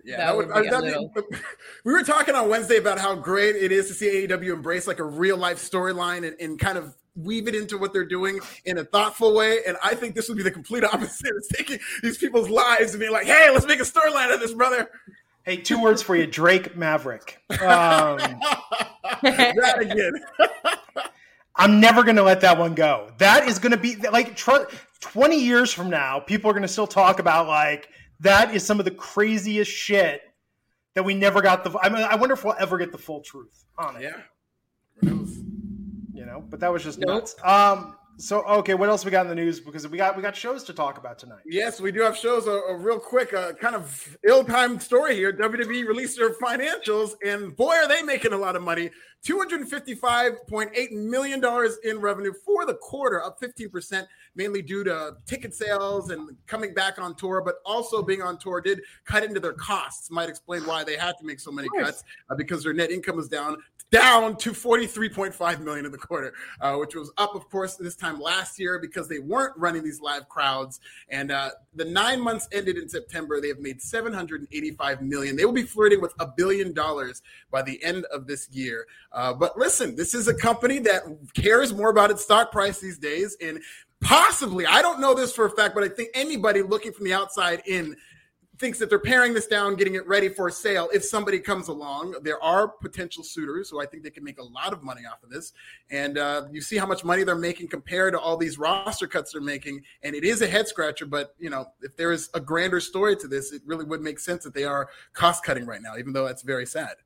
Yeah, 0.05 0.17
that 0.17 0.37
would, 0.37 0.51
I, 0.51 0.61
little... 0.79 1.11
we 1.85 1.93
were 1.93 2.03
talking 2.03 2.35
on 2.35 2.49
Wednesday 2.49 2.77
about 2.77 2.99
how 2.99 3.15
great 3.15 3.55
it 3.55 3.71
is 3.71 3.87
to 3.87 3.93
see 3.93 4.27
AEW 4.27 4.53
embrace 4.53 4.87
like 4.87 4.99
a 4.99 5.03
real 5.03 5.37
life 5.37 5.57
storyline 5.57 6.27
and, 6.27 6.35
and 6.39 6.59
kind 6.59 6.77
of 6.77 6.95
weave 7.15 7.47
it 7.47 7.55
into 7.55 7.77
what 7.77 7.91
they're 7.91 8.05
doing 8.05 8.39
in 8.65 8.77
a 8.77 8.83
thoughtful 8.83 9.35
way. 9.35 9.59
And 9.67 9.77
I 9.83 9.95
think 9.95 10.15
this 10.15 10.29
would 10.29 10.37
be 10.37 10.43
the 10.43 10.51
complete 10.51 10.83
opposite. 10.93 11.33
It's 11.35 11.47
taking 11.47 11.79
these 12.01 12.17
people's 12.17 12.49
lives 12.49 12.91
and 12.91 12.99
being 12.99 13.11
like, 13.11 13.25
hey, 13.25 13.49
let's 13.51 13.65
make 13.65 13.79
a 13.79 13.83
storyline 13.83 14.33
of 14.33 14.39
this, 14.39 14.53
brother. 14.53 14.89
Hey, 15.43 15.57
two 15.57 15.81
words 15.81 16.03
for 16.03 16.15
you 16.15 16.27
Drake 16.27 16.77
Maverick. 16.77 17.39
Um, 17.49 17.57
that 19.23 19.77
again. 19.79 20.13
I'm 21.55 21.79
never 21.79 22.03
going 22.03 22.15
to 22.15 22.23
let 22.23 22.41
that 22.41 22.57
one 22.57 22.75
go. 22.75 23.11
That 23.17 23.47
is 23.47 23.59
going 23.59 23.71
to 23.71 23.77
be 23.77 23.95
like 23.95 24.35
tr- 24.35 24.65
20 24.99 25.39
years 25.39 25.73
from 25.73 25.89
now, 25.89 26.19
people 26.19 26.49
are 26.49 26.53
going 26.53 26.61
to 26.61 26.67
still 26.67 26.87
talk 26.87 27.19
about 27.19 27.47
like 27.47 27.89
that 28.21 28.53
is 28.53 28.65
some 28.65 28.79
of 28.79 28.85
the 28.85 28.91
craziest 28.91 29.69
shit 29.69 30.21
that 30.95 31.03
we 31.03 31.13
never 31.13 31.41
got 31.41 31.63
the. 31.63 31.77
I 31.81 31.89
mean, 31.89 32.03
I 32.03 32.15
wonder 32.15 32.33
if 32.33 32.43
we'll 32.43 32.55
ever 32.59 32.77
get 32.77 32.91
the 32.91 32.97
full 32.97 33.21
truth 33.21 33.65
on 33.77 33.97
it. 33.97 34.03
Yeah. 34.03 34.21
You 35.01 36.25
know, 36.25 36.43
but 36.49 36.59
that 36.59 36.71
was 36.71 36.83
just 36.83 36.99
nope. 36.99 37.09
nuts. 37.09 37.35
Um, 37.43 37.95
so 38.17 38.43
okay, 38.43 38.75
what 38.75 38.89
else 38.89 39.03
we 39.03 39.09
got 39.09 39.25
in 39.25 39.29
the 39.29 39.35
news? 39.35 39.59
Because 39.59 39.87
we 39.87 39.97
got 39.97 40.15
we 40.15 40.21
got 40.21 40.35
shows 40.35 40.63
to 40.65 40.73
talk 40.73 40.99
about 40.99 41.17
tonight. 41.17 41.41
Yes, 41.45 41.81
we 41.81 41.91
do 41.91 42.01
have 42.01 42.15
shows. 42.15 42.45
A, 42.45 42.51
a 42.51 42.77
real 42.77 42.99
quick, 42.99 43.33
uh, 43.33 43.53
kind 43.53 43.75
of 43.75 44.17
ill-timed 44.27 44.81
story 44.81 45.15
here. 45.15 45.33
WWE 45.33 45.87
released 45.87 46.17
their 46.17 46.33
financials, 46.35 47.13
and 47.25 47.55
boy, 47.55 47.73
are 47.73 47.87
they 47.87 48.03
making 48.03 48.33
a 48.33 48.37
lot 48.37 48.55
of 48.55 48.61
money. 48.61 48.91
$255.8 49.25 50.91
million 50.91 51.43
in 51.83 51.99
revenue 51.99 52.33
for 52.45 52.65
the 52.65 52.73
quarter, 52.73 53.23
up 53.23 53.39
15%, 53.39 54.05
mainly 54.35 54.61
due 54.61 54.83
to 54.83 55.15
ticket 55.25 55.53
sales 55.53 56.09
and 56.09 56.35
coming 56.47 56.73
back 56.73 56.99
on 56.99 57.15
tour, 57.15 57.41
but 57.43 57.55
also 57.65 58.01
being 58.01 58.21
on 58.21 58.37
tour 58.37 58.61
did 58.61 58.81
cut 59.05 59.23
into 59.23 59.39
their 59.39 59.53
costs. 59.53 60.09
Might 60.09 60.29
explain 60.29 60.61
why 60.65 60.83
they 60.83 60.95
had 60.95 61.17
to 61.19 61.25
make 61.25 61.39
so 61.39 61.51
many 61.51 61.67
cuts 61.79 62.03
uh, 62.29 62.35
because 62.35 62.63
their 62.63 62.73
net 62.73 62.89
income 62.89 63.15
was 63.15 63.27
down 63.27 63.57
down 63.91 64.37
to 64.37 64.51
43.5 64.51 65.59
million 65.59 65.85
in 65.85 65.91
the 65.91 65.97
quarter, 65.97 66.33
uh, 66.61 66.75
which 66.77 66.95
was 66.95 67.11
up, 67.17 67.35
of 67.35 67.49
course, 67.49 67.75
this 67.75 67.95
time 67.95 68.21
last 68.21 68.57
year 68.57 68.79
because 68.79 69.09
they 69.09 69.19
weren't 69.19 69.55
running 69.57 69.83
these 69.83 69.99
live 69.99 70.29
crowds. 70.29 70.79
And 71.09 71.29
uh, 71.29 71.49
the 71.75 71.83
nine 71.85 72.21
months 72.21 72.47
ended 72.53 72.77
in 72.77 72.87
September. 72.87 73.41
They 73.41 73.49
have 73.49 73.59
made 73.59 73.81
785 73.81 75.01
million. 75.01 75.35
They 75.35 75.43
will 75.43 75.51
be 75.51 75.63
flirting 75.63 75.99
with 75.99 76.13
a 76.19 76.27
billion 76.27 76.73
dollars 76.73 77.21
by 77.51 77.61
the 77.61 77.83
end 77.83 78.05
of 78.05 78.27
this 78.27 78.49
year. 78.49 78.87
Uh, 79.13 79.33
but 79.33 79.57
listen, 79.57 79.95
this 79.95 80.13
is 80.13 80.27
a 80.27 80.33
company 80.33 80.79
that 80.79 81.03
cares 81.33 81.73
more 81.73 81.89
about 81.89 82.11
its 82.11 82.23
stock 82.23 82.51
price 82.51 82.79
these 82.79 82.97
days. 82.97 83.35
And 83.41 83.59
possibly, 83.99 84.65
I 84.65 84.81
don't 84.81 84.99
know 84.99 85.13
this 85.13 85.33
for 85.33 85.45
a 85.45 85.49
fact, 85.49 85.75
but 85.75 85.83
I 85.83 85.89
think 85.89 86.09
anybody 86.13 86.61
looking 86.61 86.93
from 86.93 87.05
the 87.05 87.13
outside 87.13 87.61
in 87.65 87.95
thinks 88.61 88.77
that 88.77 88.89
they're 88.89 88.99
paring 88.99 89.33
this 89.33 89.47
down, 89.47 89.75
getting 89.75 89.95
it 89.95 90.07
ready 90.07 90.29
for 90.29 90.47
sale. 90.51 90.87
If 90.93 91.03
somebody 91.03 91.39
comes 91.39 91.67
along, 91.67 92.15
there 92.21 92.41
are 92.43 92.67
potential 92.67 93.23
suitors 93.23 93.71
who 93.71 93.81
I 93.81 93.87
think 93.87 94.03
they 94.03 94.11
can 94.11 94.23
make 94.23 94.39
a 94.39 94.43
lot 94.43 94.71
of 94.71 94.83
money 94.83 95.01
off 95.11 95.23
of 95.23 95.31
this. 95.31 95.51
And 95.89 96.19
uh, 96.19 96.43
you 96.51 96.61
see 96.61 96.77
how 96.77 96.85
much 96.85 97.03
money 97.03 97.23
they're 97.23 97.35
making 97.35 97.69
compared 97.69 98.13
to 98.13 98.19
all 98.19 98.37
these 98.37 98.59
roster 98.59 99.07
cuts 99.07 99.31
they're 99.31 99.41
making. 99.41 99.81
And 100.03 100.15
it 100.15 100.23
is 100.23 100.43
a 100.43 100.47
head 100.47 100.67
scratcher, 100.67 101.07
but 101.07 101.33
you 101.39 101.49
know, 101.49 101.65
if 101.81 101.97
there 101.97 102.11
is 102.11 102.29
a 102.35 102.39
grander 102.39 102.79
story 102.79 103.15
to 103.17 103.27
this, 103.27 103.51
it 103.51 103.63
really 103.65 103.83
would 103.83 104.01
make 104.01 104.19
sense 104.19 104.43
that 104.43 104.53
they 104.53 104.63
are 104.63 104.89
cost 105.13 105.43
cutting 105.43 105.65
right 105.65 105.81
now, 105.81 105.97
even 105.97 106.13
though 106.13 106.27
that's 106.27 106.43
very 106.43 106.67
sad. 106.67 106.97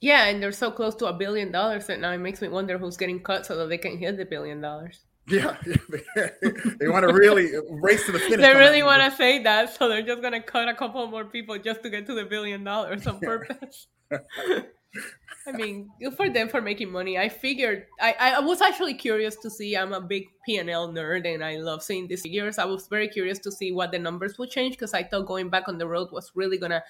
Yeah, 0.00 0.26
and 0.26 0.42
they're 0.42 0.52
so 0.52 0.70
close 0.70 0.94
to 0.96 1.06
a 1.06 1.12
billion 1.12 1.52
dollars 1.52 1.86
that 1.86 2.00
now 2.00 2.10
it 2.12 2.18
makes 2.18 2.40
me 2.40 2.48
wonder 2.48 2.78
who's 2.78 2.96
getting 2.96 3.20
cut 3.20 3.44
so 3.44 3.56
that 3.56 3.68
they 3.68 3.78
can 3.78 3.98
hit 3.98 4.16
the 4.16 4.24
billion 4.24 4.60
dollars. 4.60 5.04
Yeah, 5.28 5.56
they 6.80 6.88
want 6.88 7.06
to 7.06 7.12
really 7.12 7.52
race 7.68 8.04
to 8.06 8.12
the 8.12 8.18
finish. 8.18 8.40
They 8.40 8.54
really 8.54 8.82
want 8.82 9.02
to 9.02 9.16
say 9.16 9.42
that, 9.42 9.74
so 9.76 9.88
they're 9.88 10.02
just 10.02 10.22
going 10.22 10.32
to 10.32 10.40
cut 10.40 10.68
a 10.68 10.74
couple 10.74 11.06
more 11.06 11.24
people 11.24 11.56
just 11.58 11.82
to 11.82 11.90
get 11.90 12.06
to 12.06 12.14
the 12.14 12.24
billion 12.24 12.64
dollars 12.64 13.06
on 13.06 13.20
purpose. 13.20 13.86
I 15.46 15.52
mean, 15.52 15.90
good 16.00 16.14
for 16.14 16.28
them 16.28 16.48
for 16.48 16.60
making 16.60 16.90
money. 16.90 17.16
I 17.16 17.28
figured 17.28 17.86
I, 18.00 18.14
I 18.18 18.40
was 18.40 18.60
actually 18.60 18.94
curious 18.94 19.36
to 19.36 19.50
see. 19.50 19.76
I'm 19.76 19.92
a 19.92 20.00
big 20.00 20.24
P 20.44 20.56
and 20.56 20.68
L 20.68 20.92
nerd, 20.92 21.32
and 21.32 21.44
I 21.44 21.56
love 21.56 21.82
seeing 21.82 22.08
these 22.08 22.22
figures. 22.22 22.58
I 22.58 22.64
was 22.64 22.88
very 22.88 23.08
curious 23.08 23.38
to 23.40 23.52
see 23.52 23.70
what 23.70 23.92
the 23.92 23.98
numbers 23.98 24.38
would 24.38 24.50
change 24.50 24.74
because 24.74 24.94
I 24.94 25.04
thought 25.04 25.26
going 25.26 25.48
back 25.48 25.68
on 25.68 25.78
the 25.78 25.86
road 25.86 26.08
was 26.10 26.32
really 26.34 26.58
gonna 26.58 26.82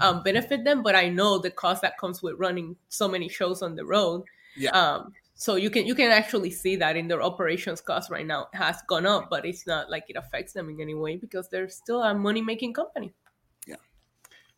um, 0.00 0.22
benefit 0.22 0.64
them, 0.64 0.82
but 0.82 0.94
I 0.94 1.08
know 1.08 1.38
the 1.38 1.50
cost 1.50 1.82
that 1.82 1.98
comes 1.98 2.22
with 2.22 2.34
running 2.38 2.76
so 2.88 3.08
many 3.08 3.28
shows 3.28 3.62
on 3.62 3.76
the 3.76 3.84
road. 3.84 4.22
Yeah. 4.56 4.70
Um, 4.70 5.12
so 5.34 5.56
you 5.56 5.68
can 5.68 5.86
you 5.86 5.94
can 5.94 6.10
actually 6.10 6.50
see 6.50 6.76
that 6.76 6.96
in 6.96 7.08
their 7.08 7.22
operations 7.22 7.80
cost 7.80 8.10
right 8.10 8.26
now 8.26 8.48
has 8.52 8.80
gone 8.88 9.06
up, 9.06 9.28
but 9.30 9.44
it's 9.44 9.66
not 9.66 9.90
like 9.90 10.04
it 10.08 10.16
affects 10.16 10.52
them 10.52 10.70
in 10.70 10.80
any 10.80 10.94
way 10.94 11.16
because 11.16 11.48
they're 11.48 11.68
still 11.68 12.02
a 12.02 12.14
money 12.14 12.40
making 12.40 12.72
company. 12.72 13.12
Yeah, 13.66 13.76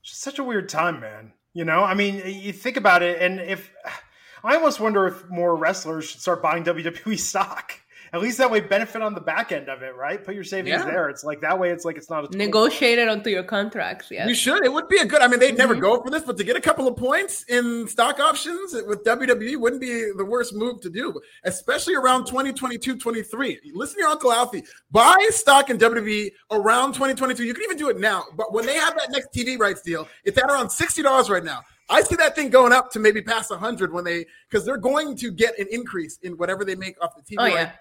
It's 0.02 0.16
such 0.16 0.38
a 0.38 0.44
weird 0.44 0.68
time, 0.68 1.00
man. 1.00 1.32
You 1.54 1.64
know, 1.64 1.82
I 1.82 1.94
mean, 1.94 2.22
you 2.26 2.52
think 2.52 2.76
about 2.76 3.02
it, 3.02 3.22
and 3.22 3.40
if 3.40 3.72
I 4.44 4.54
almost 4.54 4.78
wonder 4.78 5.06
if 5.06 5.28
more 5.30 5.56
wrestlers 5.56 6.10
should 6.10 6.20
start 6.20 6.42
buying 6.42 6.64
WWE 6.64 7.18
stock. 7.18 7.80
At 8.12 8.20
least 8.20 8.38
that 8.38 8.50
way, 8.50 8.60
benefit 8.60 9.02
on 9.02 9.14
the 9.14 9.20
back 9.20 9.52
end 9.52 9.68
of 9.68 9.82
it, 9.82 9.94
right? 9.96 10.22
Put 10.22 10.34
your 10.34 10.44
savings 10.44 10.70
Yeah. 10.80 10.84
there. 10.84 11.08
It's 11.08 11.24
like 11.24 11.40
that 11.40 11.58
way. 11.58 11.70
It's 11.70 11.84
like 11.84 11.96
it's 11.96 12.08
not 12.10 12.32
a 12.32 12.36
Negotiate 12.36 12.98
it 12.98 13.08
onto 13.08 13.30
your 13.30 13.42
contracts. 13.42 14.10
Yes. 14.10 14.28
You 14.28 14.34
should. 14.34 14.64
It 14.64 14.72
would 14.72 14.88
be 14.88 14.98
a 14.98 15.04
good. 15.04 15.20
I 15.22 15.28
mean, 15.28 15.40
they'd 15.40 15.56
never 15.58 15.74
Mhm. 15.74 15.80
go 15.80 16.02
for 16.02 16.10
this, 16.10 16.22
but 16.22 16.36
to 16.38 16.44
get 16.44 16.56
a 16.56 16.60
couple 16.60 16.86
of 16.88 16.96
points 16.96 17.44
in 17.48 17.86
stock 17.88 18.20
options 18.20 18.72
with 18.86 19.04
WWE 19.04 19.56
wouldn't 19.56 19.80
be 19.80 20.10
the 20.16 20.24
worst 20.24 20.54
move 20.54 20.80
to 20.82 20.90
do, 20.90 21.20
especially 21.44 21.94
around 21.94 22.26
2022 22.26 22.96
23. 22.96 23.60
Listen 23.74 23.96
to 23.96 24.00
your 24.02 24.10
Uncle 24.10 24.32
Alfie. 24.32 24.64
Buy 24.90 25.16
stock 25.30 25.70
in 25.70 25.78
WWE 25.78 26.32
around 26.50 26.92
2022. 26.94 27.44
You 27.44 27.54
can 27.54 27.62
even 27.64 27.76
do 27.76 27.88
it 27.88 27.98
now, 27.98 28.24
but 28.36 28.52
when 28.52 28.66
they 28.66 28.74
have 28.76 28.94
that 28.96 29.10
next 29.10 29.32
TV 29.32 29.56
rights 29.58 29.82
deal, 29.82 30.08
it's 30.24 30.38
at 30.38 30.50
around 30.50 30.68
$60 30.70 31.28
right 31.30 31.44
now. 31.44 31.62
I 31.88 32.02
see 32.02 32.16
that 32.16 32.34
thing 32.34 32.50
going 32.50 32.72
up 32.72 32.90
to 32.92 32.98
maybe 32.98 33.22
past 33.22 33.50
100 33.50 33.92
when 33.92 34.02
they, 34.04 34.26
because 34.50 34.64
they're 34.66 34.76
going 34.76 35.16
to 35.18 35.30
get 35.30 35.58
an 35.58 35.66
increase 35.70 36.18
in 36.22 36.36
whatever 36.36 36.64
they 36.64 36.74
make 36.74 36.96
off 37.02 37.14
the 37.14 37.22
TV 37.22 37.36
Oh, 37.38 37.46
yeah. 37.46 37.72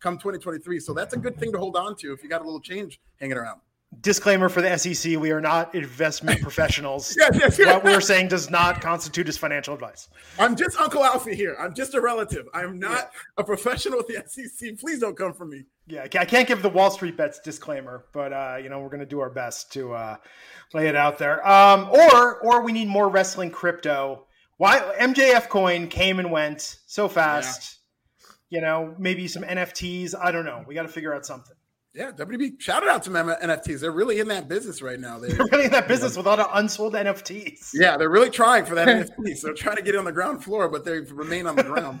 come 0.00 0.18
2023. 0.18 0.80
So 0.80 0.92
that's 0.92 1.14
a 1.14 1.18
good 1.18 1.38
thing 1.38 1.50
to 1.52 1.58
hold 1.58 1.76
on 1.76 1.96
to 1.96 2.12
if 2.12 2.22
you 2.22 2.28
got 2.28 2.42
a 2.42 2.44
little 2.44 2.60
change 2.60 3.00
hanging 3.20 3.36
around. 3.38 3.60
disclaimer 4.02 4.48
for 4.48 4.60
the 4.60 4.76
SEC. 4.76 5.18
We 5.18 5.30
are 5.30 5.40
not 5.40 5.74
investment 5.74 6.40
professionals. 6.48 7.16
Yes, 7.18 7.30
yes, 7.40 7.58
yes. 7.58 7.72
What 7.74 7.84
we're 7.84 8.00
saying 8.02 8.28
does 8.28 8.50
not 8.50 8.80
constitute 8.82 9.28
as 9.28 9.38
financial 9.38 9.72
advice. 9.72 10.08
I'm 10.38 10.56
just 10.56 10.76
Uncle 10.78 11.02
Alfie 11.04 11.34
here. 11.34 11.56
I'm 11.58 11.74
just 11.74 11.94
a 11.94 12.00
relative. 12.00 12.46
I'm 12.52 12.78
not 12.78 13.12
a 13.38 13.44
professional 13.44 13.98
with 13.98 14.08
the 14.08 14.22
SEC. 14.26 14.78
Please 14.78 14.98
don't 14.98 15.16
come 15.16 15.32
for 15.32 15.46
me. 15.46 15.64
Yeah, 15.86 16.02
I 16.02 16.24
can't 16.24 16.48
give 16.48 16.62
the 16.62 16.70
Wall 16.70 16.90
Street 16.90 17.16
bets 17.16 17.40
disclaimer, 17.40 18.06
but 18.12 18.32
uh, 18.32 18.56
you 18.62 18.70
know 18.70 18.80
we're 18.80 18.88
going 18.88 19.00
to 19.00 19.06
do 19.06 19.20
our 19.20 19.28
best 19.28 19.72
to 19.74 19.92
uh, 19.92 20.16
lay 20.72 20.88
it 20.88 20.96
out 20.96 21.18
there. 21.18 21.46
Um, 21.46 21.90
or 21.90 22.38
or 22.40 22.62
we 22.62 22.72
need 22.72 22.88
more 22.88 23.08
wrestling 23.08 23.50
crypto. 23.50 24.26
Why 24.56 24.78
MJF 24.98 25.48
coin 25.48 25.88
came 25.88 26.18
and 26.18 26.30
went 26.30 26.78
so 26.86 27.08
fast? 27.08 27.78
You 28.48 28.60
know, 28.60 28.94
maybe 28.98 29.28
some 29.28 29.42
NFTs. 29.42 30.14
I 30.18 30.30
don't 30.30 30.44
know. 30.44 30.64
We 30.66 30.74
got 30.74 30.82
to 30.82 30.88
figure 30.88 31.14
out 31.14 31.26
something. 31.26 31.56
Yeah, 31.94 32.10
WB. 32.10 32.60
Shout 32.60 32.82
it 32.82 32.88
out 32.88 33.04
to 33.04 33.10
them 33.10 33.28
NFTs. 33.28 33.80
They're 33.80 33.92
really 33.92 34.18
in 34.18 34.28
that 34.28 34.48
business 34.48 34.82
right 34.82 34.98
now. 34.98 35.18
They, 35.18 35.28
They're 35.32 35.46
really 35.52 35.66
in 35.66 35.70
that 35.72 35.86
business 35.86 36.16
with 36.16 36.26
a 36.26 36.28
lot 36.28 36.40
of 36.40 36.48
unsold 36.52 36.94
NFTs. 36.94 37.70
yeah, 37.74 37.96
they're 37.96 38.10
really 38.10 38.30
trying 38.30 38.64
for 38.64 38.74
that 38.74 38.88
NFT. 39.18 39.36
So 39.36 39.48
they're 39.48 39.54
trying 39.54 39.76
to 39.76 39.82
get 39.82 39.94
it 39.94 39.98
on 39.98 40.04
the 40.04 40.12
ground 40.12 40.42
floor, 40.42 40.68
but 40.68 40.84
they 40.84 41.00
remain 41.00 41.46
on 41.46 41.56
the 41.56 41.62
ground. 41.62 42.00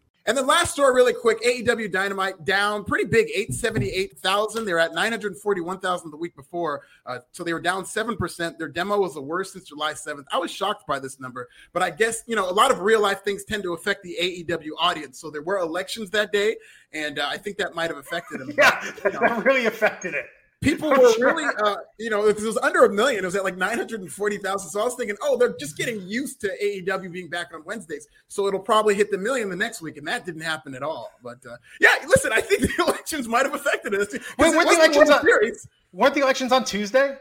And 0.27 0.37
then 0.37 0.45
last 0.45 0.73
story, 0.73 0.93
really 0.93 1.13
quick 1.13 1.41
AEW 1.41 1.91
Dynamite 1.91 2.45
down 2.45 2.83
pretty 2.83 3.05
big, 3.05 3.27
878,000. 3.29 4.65
They're 4.65 4.77
at 4.77 4.93
941,000 4.93 6.11
the 6.11 6.17
week 6.17 6.35
before. 6.35 6.81
Uh, 7.05 7.19
so 7.31 7.43
they 7.43 7.53
were 7.53 7.59
down 7.61 7.83
7%. 7.83 8.57
Their 8.57 8.67
demo 8.67 8.99
was 8.99 9.15
the 9.15 9.21
worst 9.21 9.53
since 9.53 9.65
July 9.65 9.93
7th. 9.93 10.25
I 10.31 10.37
was 10.37 10.51
shocked 10.51 10.85
by 10.85 10.99
this 10.99 11.19
number, 11.19 11.49
but 11.73 11.81
I 11.81 11.89
guess, 11.89 12.23
you 12.27 12.35
know, 12.35 12.47
a 12.49 12.53
lot 12.53 12.69
of 12.69 12.81
real 12.81 13.01
life 13.01 13.23
things 13.23 13.43
tend 13.45 13.63
to 13.63 13.73
affect 13.73 14.03
the 14.03 14.15
AEW 14.21 14.69
audience. 14.77 15.19
So 15.19 15.31
there 15.31 15.41
were 15.41 15.57
elections 15.57 16.11
that 16.11 16.31
day, 16.31 16.57
and 16.93 17.17
uh, 17.17 17.27
I 17.27 17.37
think 17.37 17.57
that 17.57 17.73
might 17.73 17.89
have 17.89 17.97
affected 17.97 18.41
them. 18.41 18.51
Yeah, 18.57 18.91
But, 19.01 19.13
you 19.13 19.19
know, 19.19 19.27
that 19.27 19.43
really 19.45 19.65
affected 19.65 20.13
it. 20.13 20.25
People 20.61 20.89
were 20.89 20.95
really, 21.19 21.45
uh, 21.63 21.75
you 21.99 22.09
know, 22.09 22.27
if 22.27 22.37
it 22.37 22.43
was 22.45 22.57
under 22.57 22.85
a 22.85 22.89
million, 22.93 23.23
it 23.23 23.27
was 23.27 23.35
at 23.35 23.43
like 23.43 23.57
940,000. 23.57 24.69
So 24.69 24.81
I 24.81 24.83
was 24.85 24.95
thinking, 24.95 25.17
oh, 25.21 25.37
they're 25.37 25.55
just 25.59 25.77
getting 25.77 26.01
used 26.07 26.39
to 26.41 26.51
AEW 26.63 27.11
being 27.11 27.29
back 27.29 27.47
on 27.53 27.63
Wednesdays. 27.65 28.07
So 28.27 28.47
it'll 28.47 28.59
probably 28.59 28.95
hit 28.95 29.11
the 29.11 29.17
million 29.17 29.49
the 29.49 29.55
next 29.55 29.81
week. 29.81 29.97
And 29.97 30.07
that 30.07 30.25
didn't 30.25 30.41
happen 30.41 30.73
at 30.75 30.83
all. 30.83 31.09
But 31.23 31.45
uh, 31.45 31.57
yeah, 31.79 31.89
listen, 32.07 32.31
I 32.31 32.41
think 32.41 32.61
the 32.77 32.83
elections 32.83 33.27
might 33.27 33.45
have 33.45 33.55
affected 33.55 33.93
us. 33.95 34.07
'Cause 34.09 34.19
Wait, 34.37 34.47
it 34.53 34.55
weren't 34.57 34.69
the 34.69 34.75
elections 34.75 35.09
on- 35.09 35.21
Series. 35.23 35.67
Weren't 35.93 36.13
the 36.15 36.21
elections 36.21 36.51
on 36.51 36.63
Tuesday? 36.63 37.17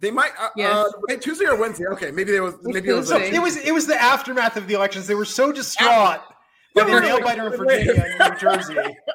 They 0.00 0.10
might, 0.10 0.32
uh, 0.36 0.48
Yes. 0.56 0.74
uh, 0.74 0.84
wait, 1.08 1.20
Tuesday 1.22 1.44
or 1.46 1.54
Wednesday. 1.56 1.86
Okay, 1.86 2.10
maybe 2.10 2.32
there 2.32 2.42
was, 2.42 2.56
maybe 2.62 2.88
it 2.88 2.92
was. 2.92 3.08
So 3.08 3.18
it 3.18 3.40
was 3.40 3.56
it 3.56 3.70
was 3.72 3.86
the 3.86 3.94
aftermath 4.02 4.56
of 4.56 4.66
the 4.66 4.74
elections. 4.74 5.06
They 5.06 5.14
were 5.14 5.24
so 5.24 5.52
distraught 5.52 6.20
by 6.74 6.80
Yeah, 6.80 6.84
the 6.86 6.90
we're 6.90 7.00
nail 7.02 7.20
biter 7.20 7.46
in 7.46 7.56
Virginia 7.56 8.04
and 8.18 8.32
New 8.32 8.38
Jersey. 8.40 8.74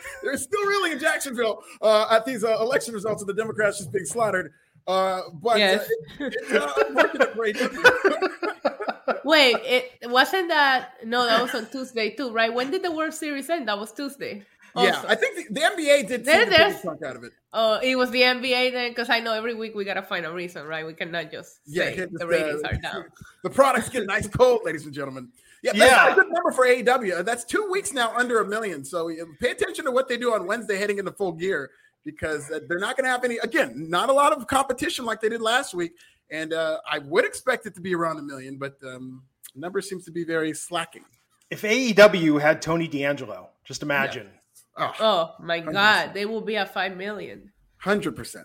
They're 0.22 0.36
still 0.36 0.64
really 0.66 0.92
in 0.92 0.98
Jacksonville 0.98 1.62
uh, 1.82 2.06
at 2.10 2.24
these 2.24 2.44
uh, 2.44 2.56
election 2.60 2.94
results 2.94 3.22
of 3.22 3.28
the 3.28 3.34
Democrats 3.34 3.78
just 3.78 3.92
being 3.92 4.04
slaughtered. 4.06 4.52
Uh, 4.86 5.22
but 5.34 5.58
Yes. 5.58 5.88
uh, 6.20 6.24
it, 6.24 6.34
it's 6.40 6.52
uh, 6.52 6.72
working 6.94 7.20
at 7.20 7.34
AEW. 7.36 9.14
Wait, 9.24 9.56
it 9.64 10.08
wasn't 10.10 10.48
that? 10.48 10.92
No, 11.04 11.26
that 11.26 11.42
was 11.42 11.54
on 11.54 11.66
Tuesday 11.70 12.10
too, 12.10 12.30
right? 12.32 12.52
When 12.52 12.70
did 12.70 12.82
the 12.82 12.90
World 12.92 13.12
Series 13.14 13.50
end? 13.50 13.68
That 13.68 13.78
was 13.78 13.92
Tuesday. 13.92 14.44
Yeah. 14.76 15.02
I 15.08 15.14
think 15.14 15.36
the, 15.48 15.54
the 15.54 15.60
NBA 15.60 16.06
did 16.08 16.24
There- 16.24 16.44
take 16.44 16.50
there's- 16.56 16.82
chunk 16.82 17.02
out 17.02 17.16
of 17.16 17.24
it. 17.24 17.32
Oh, 17.52 17.78
it 17.82 17.96
was 17.96 18.10
the 18.10 18.20
NBA 18.22 18.72
then, 18.72 18.90
because 18.90 19.08
I 19.08 19.20
know 19.20 19.32
every 19.32 19.54
week 19.54 19.74
we 19.74 19.84
gotta 19.84 20.02
find 20.02 20.24
a 20.26 20.32
reason, 20.32 20.66
right? 20.66 20.86
We 20.86 20.92
cannot 20.92 21.30
just 21.32 21.60
Yeah, 21.66 21.84
say 21.84 22.06
the 22.10 22.26
ratings 22.26 22.62
uh, 22.62 22.68
are 22.68 22.74
down. 22.76 23.04
The 23.42 23.50
product's 23.50 23.88
getting 23.88 24.06
nice 24.06 24.28
cold, 24.28 24.60
ladies 24.64 24.84
and 24.84 24.92
gentlemen. 24.94 25.28
Yeah, 25.62 25.72
that's 25.72 25.90
Yeah. 25.90 26.12
a 26.12 26.14
good 26.14 26.28
number 26.30 26.52
for 26.52 26.66
AEW. 26.66 27.24
That's 27.24 27.44
two 27.44 27.68
weeks 27.70 27.92
now 27.92 28.14
under 28.16 28.40
a 28.40 28.46
million. 28.46 28.84
So 28.84 29.10
pay 29.40 29.50
attention 29.50 29.84
to 29.86 29.90
what 29.90 30.08
they 30.08 30.16
do 30.16 30.32
on 30.34 30.46
Wednesday 30.46 30.76
heading 30.76 30.98
into 30.98 31.12
full 31.12 31.32
gear 31.32 31.70
because 32.04 32.50
uh, 32.50 32.60
they're 32.68 32.78
not 32.78 32.96
going 32.96 33.04
to 33.04 33.10
have 33.10 33.24
any, 33.24 33.38
again, 33.38 33.88
not 33.90 34.08
a 34.08 34.12
lot 34.12 34.32
of 34.32 34.46
competition 34.46 35.04
like 35.04 35.20
they 35.20 35.28
did 35.28 35.40
last 35.40 35.74
week. 35.74 35.92
And 36.30 36.52
uh, 36.52 36.78
I 36.88 36.98
would 37.00 37.24
expect 37.24 37.66
it 37.66 37.74
to 37.74 37.80
be 37.80 37.94
around 37.94 38.18
a 38.18 38.22
million, 38.22 38.56
but 38.58 38.76
um, 38.84 39.22
the 39.54 39.60
number 39.60 39.80
seems 39.80 40.04
to 40.04 40.10
be 40.12 40.24
very 40.24 40.52
slacking. 40.54 41.04
If 41.50 41.62
AEW 41.62 42.40
had 42.40 42.60
Tony 42.62 42.86
D'Angelo, 42.86 43.48
just 43.64 43.82
imagine. 43.82 44.28
Oh, 44.76 44.92
Oh 45.00 45.34
my 45.40 45.60
100%. 45.60 45.72
God, 45.72 46.14
they 46.14 46.24
will 46.26 46.40
be 46.42 46.56
at 46.56 46.72
five 46.72 46.96
million. 46.96 47.50
100%. 47.84 48.44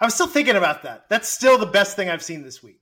I 0.00 0.04
was 0.04 0.14
still 0.14 0.26
thinking 0.28 0.56
about 0.56 0.82
that. 0.84 1.08
That's 1.08 1.28
still 1.28 1.58
the 1.58 1.66
best 1.66 1.94
thing 1.96 2.08
I've 2.08 2.22
seen 2.22 2.42
this 2.42 2.62
week. 2.62 2.79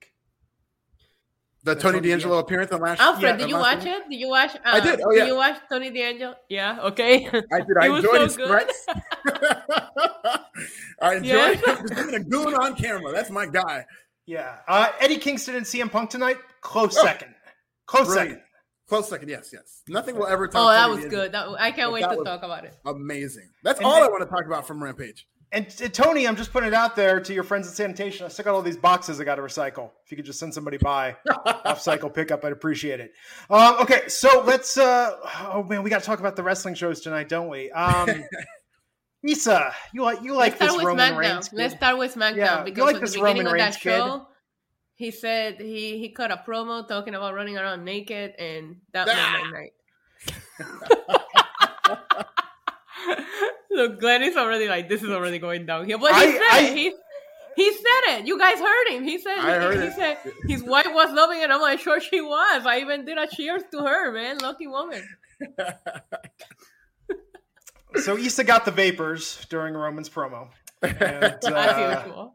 The 1.64 1.72
That's 1.74 1.82
Tony 1.82 1.96
what 1.96 2.02
we 2.04 2.08
D'Angelo 2.10 2.38
appearance 2.38 2.70
on 2.72 2.80
last 2.80 3.00
Alfred, 3.00 3.22
Yeah, 3.22 3.36
did 3.36 3.48
you 3.48 3.56
watch 3.56 3.78
week? 3.84 3.88
it? 3.88 4.08
Did 4.10 4.20
you 4.20 4.28
watch? 4.28 4.54
Uh, 4.56 4.58
I 4.64 4.80
did. 4.80 5.00
Oh, 5.04 5.10
yeah. 5.10 5.20
Did 5.24 5.28
you 5.28 5.34
watch 5.36 5.56
Tony 5.68 5.90
D'Angelo? 5.90 6.34
Yeah. 6.48 6.78
Okay. 6.84 7.26
I 7.52 7.60
did. 7.60 7.76
I 7.80 7.86
It 7.86 7.88
was 7.90 8.04
enjoyed 8.04 8.16
so 8.18 8.24
his 8.24 8.36
good. 8.36 8.48
threats. 8.48 8.86
I 11.00 11.14
enjoyed 11.16 11.60
Yes. 11.64 11.64
him 11.64 11.86
being 12.10 12.14
a 12.14 12.20
goon 12.24 12.54
on 12.54 12.74
camera. 12.76 13.12
That's 13.12 13.30
my 13.30 13.46
guy. 13.46 13.84
Yeah. 14.26 14.56
Uh, 14.68 14.90
Eddie 15.00 15.18
Kingston 15.18 15.56
and 15.56 15.66
CM 15.66 15.90
Punk 15.90 16.10
tonight, 16.10 16.36
close 16.60 16.96
Oh. 16.98 17.02
second. 17.04 17.34
Close 17.86 18.06
Brilliant. 18.06 18.30
second. 18.30 18.42
Close 18.88 19.08
second. 19.08 19.28
Yes, 19.28 19.50
yes. 19.52 19.82
Nothing 19.88 20.16
will 20.16 20.26
ever 20.26 20.46
top. 20.48 20.66
Oh, 20.66 20.70
that 20.70 20.88
was 20.88 21.00
D'Angelo. 21.00 21.22
good. 21.24 21.32
That, 21.32 21.48
I 21.58 21.70
can't 21.72 21.88
But 21.88 21.92
wait 21.94 22.00
that 22.02 22.16
to 22.16 22.24
talk 22.24 22.42
about 22.42 22.64
it. 22.64 22.74
Amazing. 22.86 23.50
That's 23.64 23.78
And 23.80 23.86
all 23.86 23.94
then- 23.96 24.04
I 24.04 24.08
want 24.08 24.22
to 24.22 24.28
talk 24.28 24.46
about 24.46 24.66
from 24.66 24.82
Rampage. 24.82 25.26
And 25.50 25.66
uh, 25.82 25.88
Tony, 25.88 26.28
I'm 26.28 26.36
just 26.36 26.52
putting 26.52 26.68
it 26.68 26.74
out 26.74 26.94
there 26.94 27.20
to 27.20 27.32
your 27.32 27.42
friends 27.42 27.66
at 27.66 27.72
sanitation. 27.74 28.26
I 28.26 28.28
still 28.28 28.44
got 28.44 28.54
all 28.54 28.60
these 28.62 28.76
boxes 28.76 29.18
I 29.20 29.24
got 29.24 29.36
to 29.36 29.42
recycle. 29.42 29.90
If 30.04 30.10
you 30.10 30.16
could 30.16 30.26
just 30.26 30.38
send 30.38 30.52
somebody 30.52 30.76
by 30.76 31.16
off 31.46 31.80
cycle 31.80 32.10
pickup, 32.10 32.44
I'd 32.44 32.52
appreciate 32.52 33.00
it. 33.00 33.12
Um, 33.48 33.76
okay, 33.80 34.08
so 34.08 34.42
let's. 34.46 34.76
Uh, 34.76 35.16
oh 35.52 35.62
man, 35.62 35.82
we 35.82 35.88
got 35.90 36.00
to 36.00 36.06
talk 36.06 36.20
about 36.20 36.36
the 36.36 36.42
wrestling 36.42 36.74
shows 36.74 37.00
tonight, 37.00 37.28
don't 37.30 37.48
we? 37.48 37.70
Um, 37.70 38.24
Isa, 39.24 39.72
you 39.94 40.02
like 40.02 40.22
you 40.22 40.34
like 40.34 40.60
Let's 40.60 40.76
this 40.76 40.84
Roman 40.84 41.16
Reigns? 41.16 41.50
Let's 41.52 41.74
start 41.74 41.96
with 41.98 42.14
SmackDown 42.14 42.36
Yeah, 42.36 42.58
you 42.58 42.64
because 42.66 42.84
like 42.84 42.94
at 42.96 43.00
this 43.00 43.12
the 43.14 43.20
beginning 43.20 43.44
Roman 43.44 43.46
of 43.46 43.52
Reigns 43.54 43.74
that 43.76 43.82
kid? 43.82 43.90
show, 43.96 44.28
he 44.94 45.10
said 45.10 45.60
he 45.60 45.98
he 45.98 46.10
cut 46.10 46.30
a 46.30 46.36
promo 46.46 46.86
talking 46.86 47.14
about 47.14 47.34
running 47.34 47.56
around 47.56 47.84
naked, 47.84 48.34
and 48.38 48.76
that 48.92 49.08
Ah. 49.10 49.40
made 49.42 49.50
my 49.50 49.58
night. 49.58 49.72
Look, 53.70 54.00
Glenn 54.00 54.22
is 54.22 54.36
already 54.36 54.66
like, 54.68 54.88
this 54.88 55.02
is 55.02 55.10
already 55.10 55.38
going 55.38 55.66
downhill. 55.66 55.98
But 55.98 56.14
he 56.14 56.20
I- 56.20 56.32
said 56.32 56.40
I- 56.52 56.60
it. 56.70 56.76
He, 56.76 56.94
he 57.56 57.72
said 57.72 58.18
it. 58.20 58.26
You 58.26 58.38
guys 58.38 58.58
heard 58.58 58.88
him. 58.88 59.02
He 59.04 59.18
said 59.18 59.36
he, 59.74 59.80
he 59.86 59.90
said 59.90 60.18
his 60.46 60.62
wife 60.62 60.86
was 60.92 61.12
loving 61.12 61.40
it. 61.42 61.50
I'm 61.50 61.60
like, 61.60 61.80
sure 61.80 62.00
she 62.00 62.20
was. 62.20 62.64
I 62.64 62.78
even 62.80 63.04
did 63.04 63.18
a 63.18 63.26
cheers 63.26 63.62
to 63.72 63.78
her, 63.78 64.12
man. 64.12 64.38
Lucky 64.38 64.66
woman. 64.68 65.02
So 67.96 68.18
Isa 68.18 68.44
got 68.44 68.64
the 68.66 68.70
vapors 68.70 69.46
during 69.48 69.74
Roman's 69.74 70.08
promo. 70.10 70.50
And, 70.82 70.94
As 70.94 71.44
uh, 71.44 72.02
usual. 72.04 72.34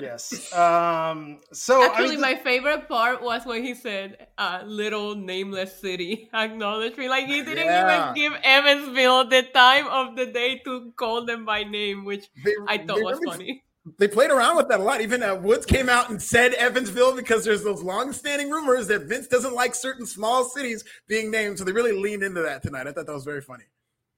Yes. 0.00 0.52
Um, 0.52 1.40
so 1.52 1.82
I 1.82 1.86
Actually, 1.86 2.10
mean, 2.10 2.20
my 2.20 2.34
favorite 2.36 2.88
part 2.88 3.22
was 3.22 3.44
when 3.44 3.62
he 3.64 3.74
said, 3.74 4.26
uh, 4.38 4.62
"Little 4.64 5.14
nameless 5.14 5.78
city." 5.80 6.28
Acknowledge 6.34 6.96
me, 6.96 7.08
like 7.08 7.26
he 7.26 7.42
didn't 7.42 7.66
Yeah. 7.66 8.12
even 8.12 8.14
give 8.14 8.40
Evansville 8.42 9.28
the 9.28 9.42
time 9.54 9.86
of 9.88 10.16
the 10.16 10.26
day 10.26 10.58
to 10.64 10.92
call 10.96 11.24
them 11.26 11.44
by 11.44 11.64
name, 11.64 12.04
which 12.04 12.26
They- 12.44 12.54
I 12.68 12.78
thought 12.78 13.02
was 13.02 13.18
really- 13.20 13.30
funny. 13.36 13.64
they 13.98 14.06
played 14.08 14.30
around 14.30 14.56
with 14.56 14.68
that 14.68 14.78
a 14.78 14.82
lot. 14.82 15.00
Even 15.00 15.22
uh, 15.22 15.34
Woods 15.34 15.66
came 15.66 15.88
out 15.88 16.08
and 16.08 16.22
said 16.22 16.54
Evansville 16.54 17.16
because 17.16 17.44
there's 17.44 17.64
those 17.64 17.82
long-standing 17.82 18.48
rumors 18.48 18.86
that 18.86 19.02
Vince 19.02 19.26
doesn't 19.26 19.54
like 19.54 19.74
certain 19.74 20.06
small 20.06 20.44
cities 20.44 20.84
being 21.08 21.30
named. 21.32 21.58
So 21.58 21.64
they 21.64 21.72
really 21.72 21.92
leaned 21.92 22.22
into 22.22 22.42
that 22.42 22.62
tonight. 22.62 22.86
I 22.86 22.92
thought 22.92 23.06
that 23.06 23.12
was 23.12 23.24
very 23.24 23.40
funny. 23.42 23.64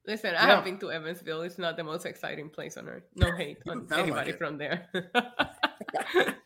Listen, 0.07 0.35
I 0.35 0.47
have 0.47 0.65
been 0.65 0.79
to 0.79 0.93
Evansville. 0.93 1.43
It's 1.43 1.59
not 1.59 1.77
the 1.77 1.85
most 1.85 2.05
exciting 2.05 2.51
place 2.51 2.77
on 2.77 2.89
earth. 2.89 3.05
No 3.15 3.33
hate 3.33 3.59
on 3.67 3.87
anybody 3.93 4.33
like 4.33 4.39
from 4.39 4.59
there. 4.59 4.87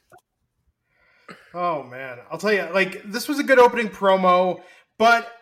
oh 1.55 1.83
man, 1.83 2.19
I'll 2.31 2.39
tell 2.39 2.53
you, 2.53 2.69
like 2.73 3.03
this 3.05 3.29
was 3.29 3.41
a 3.41 3.43
good 3.43 3.59
opening 3.59 3.89
promo, 3.89 4.61
but 4.97 5.33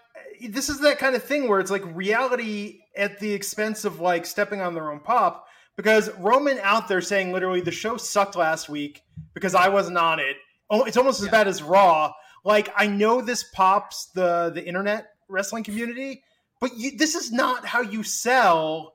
this 0.41 0.71
is 0.71 0.81
that 0.81 0.99
kind 0.99 1.15
of 1.15 1.23
thing 1.23 1.49
where 1.49 1.61
it's 1.61 1.71
like 1.71 1.83
reality 1.95 2.81
at 2.97 3.19
the 3.21 3.33
expense 3.33 3.85
of 3.85 4.01
like 4.01 4.25
stepping 4.25 4.61
on 4.63 4.75
their 4.75 4.91
own 4.91 5.01
pop 5.01 5.47
because 5.77 6.11
Roman 6.19 6.59
out 6.61 6.89
there 6.89 7.03
saying 7.03 7.33
literally 7.33 7.61
the 7.61 7.71
show 7.71 7.99
sucked 7.99 8.35
last 8.35 8.69
week 8.69 9.03
because 9.35 9.55
I 9.55 9.69
wasn't 9.69 9.99
on 9.99 10.21
it. 10.21 10.37
Oh, 10.71 10.85
it's 10.85 10.97
almost 10.97 11.23
as 11.23 11.29
bad 11.29 11.49
as 11.49 11.63
Raw. 11.63 12.13
Like 12.45 12.73
I 12.77 12.87
know 12.87 13.21
this 13.21 13.45
pops 13.53 14.07
the 14.15 14.51
the 14.55 14.67
internet 14.67 15.09
wrestling 15.29 15.65
community, 15.65 16.23
but 16.61 16.77
you, 16.77 16.97
this 16.97 17.15
is 17.15 17.33
not 17.33 17.67
how 17.67 17.81
you 17.81 18.03
sell. 18.03 18.95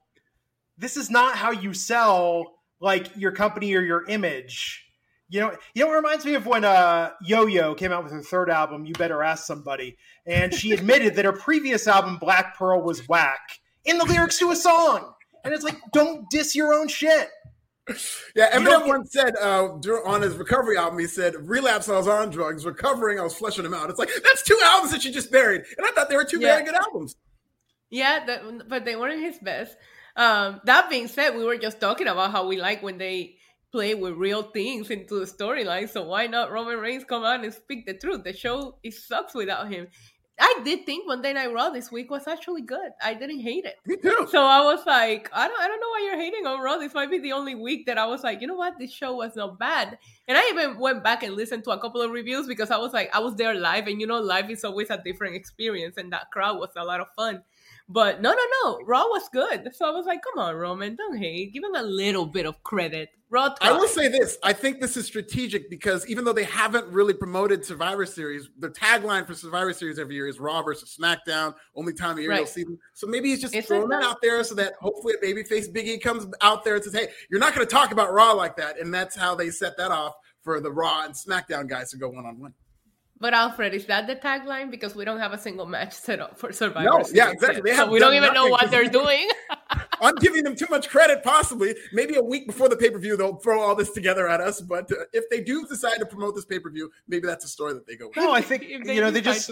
This 0.78 0.98
is 0.98 1.10
not 1.10 1.36
how 1.36 1.52
you 1.52 1.74
sell 1.74 2.60
like 2.80 3.16
your 3.16 3.32
company 3.32 3.74
or 3.76 3.82
your 3.82 4.06
image. 4.08 4.86
You 5.30 5.40
know, 5.40 5.56
you 5.74 5.86
know, 5.86 5.94
it 5.94 5.96
reminds 5.96 6.26
me 6.26 6.34
of 6.34 6.46
when 6.46 6.66
uh, 6.66 7.12
Yo 7.24 7.46
Yo 7.46 7.74
came 7.74 7.92
out 7.92 8.04
with 8.04 8.12
her 8.12 8.22
third 8.22 8.50
album, 8.50 8.86
You 8.86 8.94
Better 8.94 9.24
Ask 9.24 9.46
Somebody, 9.46 9.98
and 10.26 10.54
she 10.54 10.72
admitted 10.74 11.16
that 11.16 11.26
her 11.26 11.32
previous 11.32 11.88
album, 11.88 12.18
Black 12.18 12.58
Pearl, 12.58 12.82
was 12.82 13.08
whack 13.08 13.40
in 13.86 13.98
the 13.98 14.06
lyrics 14.06 14.40
to 14.40 14.52
a 14.52 14.56
song. 14.56 15.14
And 15.44 15.54
it's 15.54 15.64
like, 15.64 15.78
don't 15.94 16.30
diss 16.30 16.56
your 16.56 16.74
own 16.74 16.88
shit. 16.88 17.30
Yeah, 18.36 18.52
Eminem 18.52 18.88
once 18.88 19.12
said 19.12 19.36
uh, 19.42 19.66
on 20.06 20.22
his 20.22 20.36
recovery 20.36 20.78
album, 20.78 21.00
he 21.00 21.08
said, 21.08 21.36
"Relapse, 21.36 21.90
I 21.90 21.98
was 21.98 22.08
on 22.08 22.30
drugs. 22.30 22.66
Recovering, 22.66 23.20
I 23.20 23.24
was 23.24 23.34
fleshing 23.34 23.64
them 23.64 23.74
out." 23.74 23.90
It's 23.90 24.00
like 24.00 24.10
that's 24.24 24.44
two 24.44 24.58
albums 24.64 24.92
that 24.92 25.04
you 25.04 25.12
just 25.12 25.32
buried, 25.32 25.64
and 25.78 25.86
I 25.86 25.92
thought 25.92 26.08
they 26.08 26.16
were 26.16 26.24
two 26.24 26.40
yeah. 26.40 26.56
very 26.56 26.66
good 26.66 26.76
albums. 26.76 27.16
Yeah, 27.92 28.26
that, 28.26 28.68
but 28.68 28.86
they 28.86 28.96
weren't 28.96 29.22
his 29.22 29.38
best. 29.38 29.78
Um, 30.16 30.62
that 30.64 30.90
being 30.90 31.08
said, 31.08 31.36
we 31.36 31.44
were 31.46 31.58
just 31.58 31.80
talking 31.80 32.08
about 32.08 32.32
how 32.32 32.48
we 32.48 32.60
like 32.60 32.82
when 32.82 32.98
they 32.98 33.36
play 33.72 33.96
with 33.96 34.14
real 34.14 34.44
things 34.44 34.90
into 34.90 35.20
the 35.20 35.26
storyline. 35.26 35.90
So 35.90 36.04
why 36.04 36.28
not 36.28 36.52
Roman 36.52 36.80
Reigns 36.80 37.04
come 37.04 37.24
out 37.24 37.44
and 37.44 37.54
speak 37.54 37.86
the 37.86 37.94
truth? 37.94 38.24
The 38.24 38.34
show 38.34 38.78
it 38.84 38.94
sucks 38.94 39.34
without 39.36 39.72
him. 39.72 39.88
I 40.40 40.62
did 40.66 40.88
think 40.88 41.06
Monday 41.06 41.34
Night 41.34 41.54
Raw 41.54 41.70
this 41.70 41.92
week 41.92 42.10
was 42.10 42.28
actually 42.28 42.64
good. 42.64 42.92
I 43.02 43.14
didn't 43.14 43.42
hate 43.42 43.64
it. 43.66 43.76
Me 43.86 43.96
too. 43.96 44.28
So 44.32 44.44
I 44.44 44.62
was 44.62 44.84
like, 44.88 45.30
I 45.32 45.48
don't, 45.48 45.62
I 45.62 45.68
don't 45.68 45.80
know 45.80 45.90
why 45.90 46.02
you're 46.04 46.20
hating 46.20 46.48
on 46.48 46.60
Raw. 46.62 46.78
This 46.78 46.96
might 46.96 47.12
be 47.12 47.20
the 47.20 47.34
only 47.34 47.54
week 47.54 47.86
that 47.86 48.00
I 48.00 48.08
was 48.08 48.24
like, 48.24 48.42
you 48.42 48.48
know 48.48 48.56
what, 48.56 48.80
this 48.80 48.92
show 48.92 49.16
was 49.18 49.36
not 49.36 49.60
bad. 49.60 50.00
And 50.28 50.38
I 50.38 50.50
even 50.50 50.80
went 50.80 51.04
back 51.04 51.22
and 51.22 51.36
listened 51.36 51.64
to 51.66 51.72
a 51.72 51.80
couple 51.80 52.02
of 52.02 52.10
reviews 52.10 52.48
because 52.48 52.72
I 52.72 52.78
was 52.78 52.92
like, 52.92 53.16
I 53.16 53.20
was 53.20 53.36
there 53.36 53.54
live, 53.54 53.86
and 53.88 54.02
you 54.02 54.08
know, 54.08 54.20
live 54.20 54.50
is 54.50 54.64
always 54.64 54.90
a 54.90 55.02
different 55.04 55.36
experience, 55.36 55.98
and 55.98 56.12
that 56.12 56.32
crowd 56.32 56.58
was 56.58 56.72
a 56.76 56.84
lot 56.84 57.02
of 57.02 57.08
fun. 57.16 57.44
But 57.92 58.22
no, 58.22 58.32
no, 58.32 58.44
no. 58.64 58.80
Raw 58.86 59.04
was 59.04 59.28
good. 59.34 59.70
So 59.76 59.86
I 59.86 59.92
was 59.92 60.06
like, 60.06 60.22
come 60.24 60.42
on, 60.42 60.56
Roman, 60.56 60.96
don't 60.96 61.18
hate. 61.18 61.54
Give 61.54 61.62
him 61.64 61.76
a 61.76 61.84
little 61.84 62.26
bit 62.26 62.46
of 62.46 62.64
credit. 62.64 63.10
Raw. 63.30 63.54
I 63.60 63.74
will 63.74 63.88
say 63.88 64.08
this. 64.08 64.38
I 64.44 64.54
think 64.54 64.80
this 64.80 64.96
is 64.96 65.06
strategic 65.06 65.70
because 65.70 66.08
even 66.08 66.24
though 66.24 66.32
they 66.32 66.46
haven't 66.46 66.88
really 66.88 67.14
promoted 67.14 67.66
Survivor 67.66 68.06
Series, 68.06 68.50
the 68.60 68.70
tagline 68.70 69.28
for 69.28 69.34
Survivor 69.34 69.74
Series 69.74 70.00
every 70.00 70.16
year 70.16 70.28
is 70.28 70.40
Raw 70.40 70.62
versus 70.62 70.98
SmackDown. 70.98 71.54
Only 71.76 71.94
time 71.94 72.12
of 72.12 72.20
year 72.20 72.30
right. 72.30 72.38
you'll 72.38 72.48
see 72.48 72.64
them. 72.64 72.80
So 72.94 73.08
maybe 73.08 73.30
he's 73.30 73.42
just 73.42 73.68
throwing 73.68 73.90
that 73.90 74.04
out 74.04 74.22
there 74.22 74.42
so 74.46 74.56
that 74.56 74.74
hopefully 74.80 75.16
a 75.22 75.26
babyface 75.26 75.74
Biggie 75.74 76.02
comes 76.02 76.28
out 76.42 76.64
there 76.64 76.76
and 76.76 76.84
says, 76.84 76.94
hey, 76.94 77.08
you're 77.30 77.42
not 77.42 77.54
going 77.54 77.68
to 77.68 77.72
talk 77.74 77.92
about 77.92 78.14
Raw 78.14 78.32
like 78.32 78.56
that. 78.56 78.80
And 78.80 78.94
that's 78.94 79.18
how 79.18 79.36
they 79.36 79.50
set 79.50 79.76
that 79.78 79.92
off 79.92 80.14
for 80.44 80.62
the 80.62 80.72
Raw 80.72 81.04
and 81.04 81.14
SmackDown 81.14 81.68
guys 81.68 81.92
to 81.92 81.98
go 81.98 82.10
one 82.10 82.26
on 82.26 82.40
one. 82.40 82.54
But 83.22 83.36
Alfred, 83.36 83.76
is 83.76 83.86
that 83.86 84.08
the 84.08 84.16
tagline? 84.16 84.72
Because 84.72 84.96
we 84.96 85.06
don't 85.06 85.20
have 85.20 85.32
a 85.32 85.38
single 85.38 85.68
match 85.68 85.94
set 85.94 86.20
up 86.20 86.40
for 86.40 86.52
Survivor. 86.52 86.90
No, 86.90 87.06
yeah, 87.14 87.30
exactly. 87.30 87.72
so 87.76 87.88
we 87.88 88.00
don't 88.00 88.16
even 88.16 88.34
know 88.34 88.48
what 88.48 88.72
they're 88.72 88.90
doing. 89.02 89.30
I'm 90.02 90.16
giving 90.16 90.44
them 90.44 90.56
too 90.56 90.66
much 90.72 90.90
credit. 90.90 91.22
Possibly, 91.22 91.76
maybe 91.94 92.16
a 92.16 92.24
week 92.24 92.48
before 92.48 92.68
the 92.68 92.76
pay 92.76 92.90
per 92.90 92.98
view, 92.98 93.16
they'll 93.16 93.36
throw 93.36 93.62
all 93.62 93.76
this 93.76 93.92
together 93.92 94.28
at 94.28 94.42
us. 94.42 94.60
But 94.60 94.92
uh, 94.92 95.04
if 95.14 95.30
they 95.30 95.40
do 95.40 95.68
decide 95.68 96.00
to 96.00 96.06
promote 96.08 96.34
this 96.34 96.46
pay 96.46 96.58
per 96.58 96.72
view, 96.72 96.92
maybe 97.08 97.28
that's 97.28 97.46
a 97.46 97.48
story 97.48 97.74
that 97.74 97.86
they 97.86 97.96
go. 97.96 98.08
With. 98.08 98.18
No, 98.18 98.32
I 98.32 98.42
think 98.42 98.64
you 98.68 99.00
know 99.00 99.12
they 99.12 99.22
just. 99.22 99.52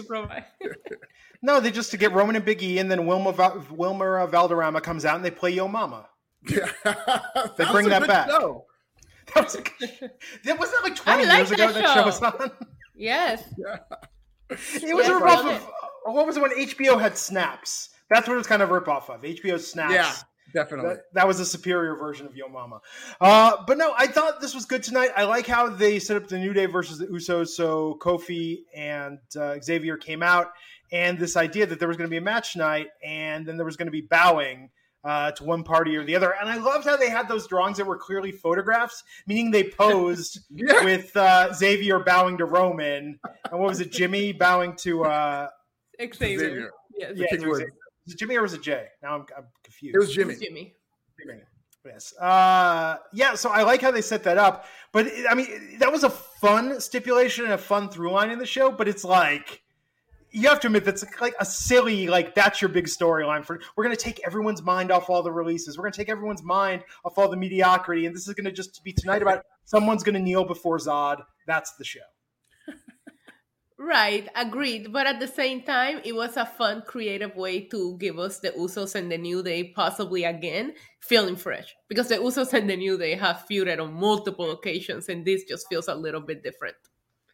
no, 1.42 1.60
they 1.60 1.70
just 1.70 1.92
to 1.92 1.96
get 1.96 2.10
Roman 2.10 2.34
and 2.34 2.44
Big 2.44 2.64
E, 2.64 2.78
and 2.80 2.90
then 2.90 3.06
Wilma 3.06 3.64
Wilmer 3.70 4.18
uh, 4.18 4.26
Valderrama 4.26 4.80
comes 4.80 5.04
out 5.04 5.14
and 5.14 5.24
they 5.24 5.30
play 5.30 5.52
Yo 5.52 5.68
Momma. 5.68 6.08
Yeah, 6.48 6.72
they 7.56 7.66
bring 7.66 7.88
that 7.90 8.04
back. 8.08 8.30
Show. 8.30 8.64
That 9.34 9.44
was 9.44 9.54
a, 9.54 9.62
good. 9.62 10.10
that 10.44 10.58
wasn't 10.58 10.82
like 10.82 10.96
20 10.96 11.22
years 11.22 11.50
ago 11.52 11.72
that 11.72 11.94
show 11.94 12.04
was 12.04 12.20
on. 12.20 12.50
Yes. 13.00 13.42
Yeah. 13.56 13.78
It 14.50 14.94
was 14.94 15.06
yes, 15.06 15.08
a 15.08 15.12
ripoff 15.12 15.56
of 15.56 15.70
what 16.04 16.26
was 16.26 16.36
it 16.36 16.42
when 16.42 16.50
HBO 16.50 17.00
had 17.00 17.16
Snaps? 17.16 17.90
That's 18.10 18.26
what 18.26 18.34
it 18.34 18.38
was 18.38 18.46
kind 18.46 18.62
of 18.62 18.70
a 18.70 18.80
ripoff 18.80 19.08
of. 19.08 19.22
HBO 19.22 19.60
Snaps. 19.60 19.94
Yeah. 19.94 20.12
Definitely. 20.52 20.94
That, 20.94 21.02
that, 21.14 21.28
was 21.28 21.38
a 21.38 21.46
superior 21.46 21.94
version 21.94 22.26
of 22.26 22.34
Yo 22.34 22.48
Momma. 22.48 22.80
Uh, 23.20 23.58
but 23.66 23.78
no, 23.78 23.94
I 23.96 24.08
thought 24.08 24.40
this 24.40 24.52
was 24.52 24.64
good 24.64 24.82
tonight. 24.82 25.10
I 25.16 25.22
like 25.22 25.46
how 25.46 25.68
they 25.68 26.00
set 26.00 26.16
up 26.16 26.26
the 26.26 26.38
New 26.38 26.52
Day 26.52 26.66
versus 26.66 26.98
the 26.98 27.06
Usos. 27.06 27.48
So 27.48 27.96
Kofi 28.00 28.64
and 28.74 29.20
uh, 29.38 29.60
Xavier 29.62 29.96
came 29.96 30.24
out, 30.24 30.50
and 30.90 31.16
this 31.18 31.36
idea 31.36 31.66
that 31.66 31.78
there 31.78 31.86
was 31.86 31.96
going 31.96 32.08
to 32.08 32.10
be 32.10 32.16
a 32.16 32.22
match 32.22 32.54
tonight, 32.54 32.88
and 33.04 33.46
then 33.46 33.56
there 33.56 33.66
was 33.66 33.76
going 33.76 33.86
to 33.86 33.92
be 33.92 34.00
bowing 34.00 34.70
uh, 35.04 35.30
to 35.32 35.44
one 35.44 35.62
party 35.62 35.96
or 35.96 36.04
the 36.04 36.14
other. 36.14 36.34
And 36.40 36.48
I 36.48 36.56
loved 36.56 36.84
how 36.84 36.96
they 36.96 37.08
had 37.08 37.28
those 37.28 37.46
drawings 37.46 37.76
that 37.78 37.86
were 37.86 37.96
clearly 37.96 38.32
photographs, 38.32 39.02
meaning 39.26 39.50
they 39.50 39.64
posed 39.64 40.40
yeah. 40.50 40.84
with 40.84 41.16
uh, 41.16 41.52
Xavier 41.52 41.98
bowing 42.00 42.36
to 42.38 42.44
Roman, 42.44 43.18
and 43.50 43.60
what 43.60 43.68
was 43.68 43.80
it, 43.80 43.92
Jimmy 43.92 44.32
bowing 44.32 44.76
to 44.76 45.04
uh, 45.04 45.48
Xavier? 46.00 46.70
Yes. 46.96 47.12
Yeah, 47.16 47.26
it 47.30 47.46
was, 47.46 47.60
it 47.60 47.70
Jimmy 48.16 48.36
or 48.36 48.42
was 48.42 48.54
it 48.54 48.62
Jay? 48.62 48.88
Now 49.02 49.14
I'm, 49.14 49.26
I'm 49.36 49.44
confused. 49.62 49.96
It 49.96 49.98
was 49.98 50.12
Jimmy. 50.12 50.34
It 50.34 50.38
was 50.38 50.46
Jimmy. 50.46 50.74
Jimmy. 51.18 51.40
Yes. 51.84 52.14
Uh, 52.18 52.98
yeah. 53.12 53.34
So 53.34 53.50
I 53.50 53.62
like 53.62 53.80
how 53.80 53.90
they 53.90 54.02
set 54.02 54.22
that 54.24 54.36
up, 54.36 54.66
but 54.92 55.10
I 55.28 55.34
mean, 55.34 55.78
that 55.78 55.90
was 55.90 56.04
a 56.04 56.10
fun 56.10 56.78
stipulation 56.80 57.44
and 57.44 57.54
a 57.54 57.58
fun 57.58 57.88
through 57.88 58.12
line 58.12 58.30
in 58.30 58.38
the 58.38 58.46
show. 58.46 58.70
But 58.70 58.86
it's 58.86 59.04
like 59.04 59.62
you 60.32 60.48
have 60.48 60.60
to 60.60 60.68
admit 60.68 60.84
that's 60.84 61.04
like 61.20 61.34
a 61.40 61.44
silly 61.44 62.06
like 62.06 62.34
that's 62.34 62.60
your 62.60 62.68
big 62.68 62.86
storyline 62.86 63.44
for 63.44 63.60
we're 63.76 63.84
going 63.84 63.96
to 63.96 64.02
take 64.02 64.20
everyone's 64.24 64.62
mind 64.62 64.90
off 64.90 65.10
all 65.10 65.22
the 65.22 65.32
releases. 65.32 65.76
We're 65.76 65.82
going 65.82 65.92
to 65.92 65.98
take 65.98 66.08
everyone's 66.08 66.42
mind 66.42 66.84
off 67.04 67.18
all 67.18 67.28
the 67.28 67.36
mediocrity 67.36 68.06
and 68.06 68.14
this 68.14 68.28
is 68.28 68.34
going 68.34 68.44
to 68.44 68.52
just 68.52 68.82
be 68.84 68.92
tonight 68.92 69.22
about 69.22 69.44
someone's 69.64 70.02
going 70.02 70.14
to 70.14 70.20
kneel 70.20 70.44
before 70.44 70.78
zod. 70.78 71.22
That's 71.46 71.72
the 71.76 71.84
show. 71.84 72.00
Right 73.82 74.28
agreed. 74.36 74.92
But 74.92 75.06
at 75.06 75.20
the 75.20 75.26
same 75.26 75.62
time 75.62 76.02
it 76.04 76.14
was 76.14 76.36
a 76.36 76.44
fun 76.44 76.82
creative 76.86 77.34
way 77.34 77.62
to 77.68 77.96
give 77.96 78.18
us 78.18 78.38
the 78.38 78.50
usos 78.50 78.94
and 78.94 79.10
the 79.10 79.16
new 79.16 79.42
day 79.42 79.72
possibly 79.74 80.24
again 80.24 80.74
feeling 81.00 81.34
fresh. 81.34 81.74
Because 81.88 82.08
the 82.08 82.16
usos 82.16 82.52
and 82.52 82.68
the 82.68 82.76
new 82.76 82.98
day 82.98 83.14
have 83.14 83.46
feuded 83.50 83.80
on 83.80 83.94
multiple 83.94 84.50
occasions 84.50 85.08
and 85.08 85.24
this 85.24 85.44
just 85.44 85.66
feels 85.68 85.88
a 85.88 85.94
little 85.94 86.20
bit 86.20 86.42
different 86.42 86.76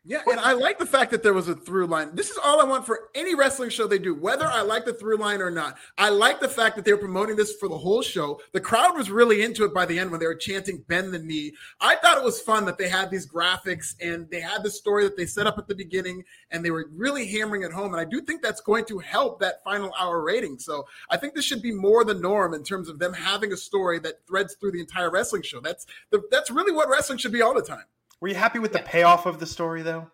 yeah, 0.08 0.22
and 0.26 0.38
I 0.38 0.52
like 0.52 0.78
the 0.78 0.86
fact 0.86 1.10
that 1.10 1.24
there 1.24 1.34
was 1.34 1.48
a 1.48 1.54
through 1.56 1.88
line. 1.88 2.14
This 2.14 2.30
is 2.30 2.38
all 2.38 2.60
I 2.60 2.64
want 2.64 2.86
for 2.86 3.08
any 3.16 3.34
wrestling 3.34 3.70
show 3.70 3.88
they 3.88 3.98
do, 3.98 4.14
whether 4.14 4.46
I 4.46 4.62
like 4.62 4.84
the 4.84 4.94
through 4.94 5.16
line 5.16 5.40
or 5.40 5.50
not. 5.50 5.76
I 5.98 6.10
like 6.10 6.38
the 6.38 6.48
fact 6.48 6.76
that 6.76 6.84
they 6.84 6.92
were 6.92 6.98
promoting 6.98 7.34
this 7.34 7.56
for 7.56 7.68
the 7.68 7.76
whole 7.76 8.02
show. 8.02 8.40
The 8.52 8.60
crowd 8.60 8.96
was 8.96 9.10
really 9.10 9.42
into 9.42 9.64
it 9.64 9.74
by 9.74 9.84
the 9.84 9.98
end 9.98 10.12
when 10.12 10.20
they 10.20 10.26
were 10.26 10.36
chanting 10.36 10.84
"Bend 10.86 11.12
the 11.12 11.18
knee." 11.18 11.54
I 11.80 11.96
thought 11.96 12.18
it 12.18 12.22
was 12.22 12.40
fun 12.40 12.66
that 12.66 12.78
they 12.78 12.88
had 12.88 13.10
these 13.10 13.28
graphics 13.28 13.96
and 14.00 14.30
they 14.30 14.40
had 14.40 14.62
the 14.62 14.70
story 14.70 15.02
that 15.02 15.16
they 15.16 15.26
set 15.26 15.48
up 15.48 15.58
at 15.58 15.66
the 15.66 15.74
beginning, 15.74 16.22
and 16.52 16.64
they 16.64 16.70
were 16.70 16.86
really 16.94 17.26
hammering 17.26 17.64
it 17.64 17.72
home. 17.72 17.92
And 17.92 18.00
I 18.00 18.04
do 18.04 18.20
think 18.20 18.42
that's 18.42 18.60
going 18.60 18.84
to 18.84 19.00
help 19.00 19.40
that 19.40 19.64
final 19.64 19.92
hour 19.98 20.22
rating. 20.22 20.60
So 20.60 20.86
I 21.10 21.16
think 21.16 21.34
this 21.34 21.44
should 21.44 21.62
be 21.62 21.72
more 21.72 22.04
the 22.04 22.14
norm 22.14 22.54
in 22.54 22.62
terms 22.62 22.88
of 22.88 23.00
them 23.00 23.12
having 23.12 23.52
a 23.52 23.56
story 23.56 23.98
that 24.00 24.24
threads 24.28 24.54
through 24.54 24.70
the 24.70 24.80
entire 24.80 25.10
wrestling 25.10 25.42
show. 25.42 25.60
That's 25.60 25.84
the, 26.10 26.22
that's 26.30 26.52
really 26.52 26.72
what 26.72 26.88
wrestling 26.88 27.18
should 27.18 27.32
be 27.32 27.42
all 27.42 27.54
the 27.54 27.62
time. 27.62 27.86
Were 28.20 28.28
you 28.28 28.34
happy 28.34 28.58
with 28.58 28.72
the 28.72 28.80
payoff 28.80 29.26
of 29.26 29.38
the 29.38 29.46
story, 29.46 29.82
though? 29.82 30.10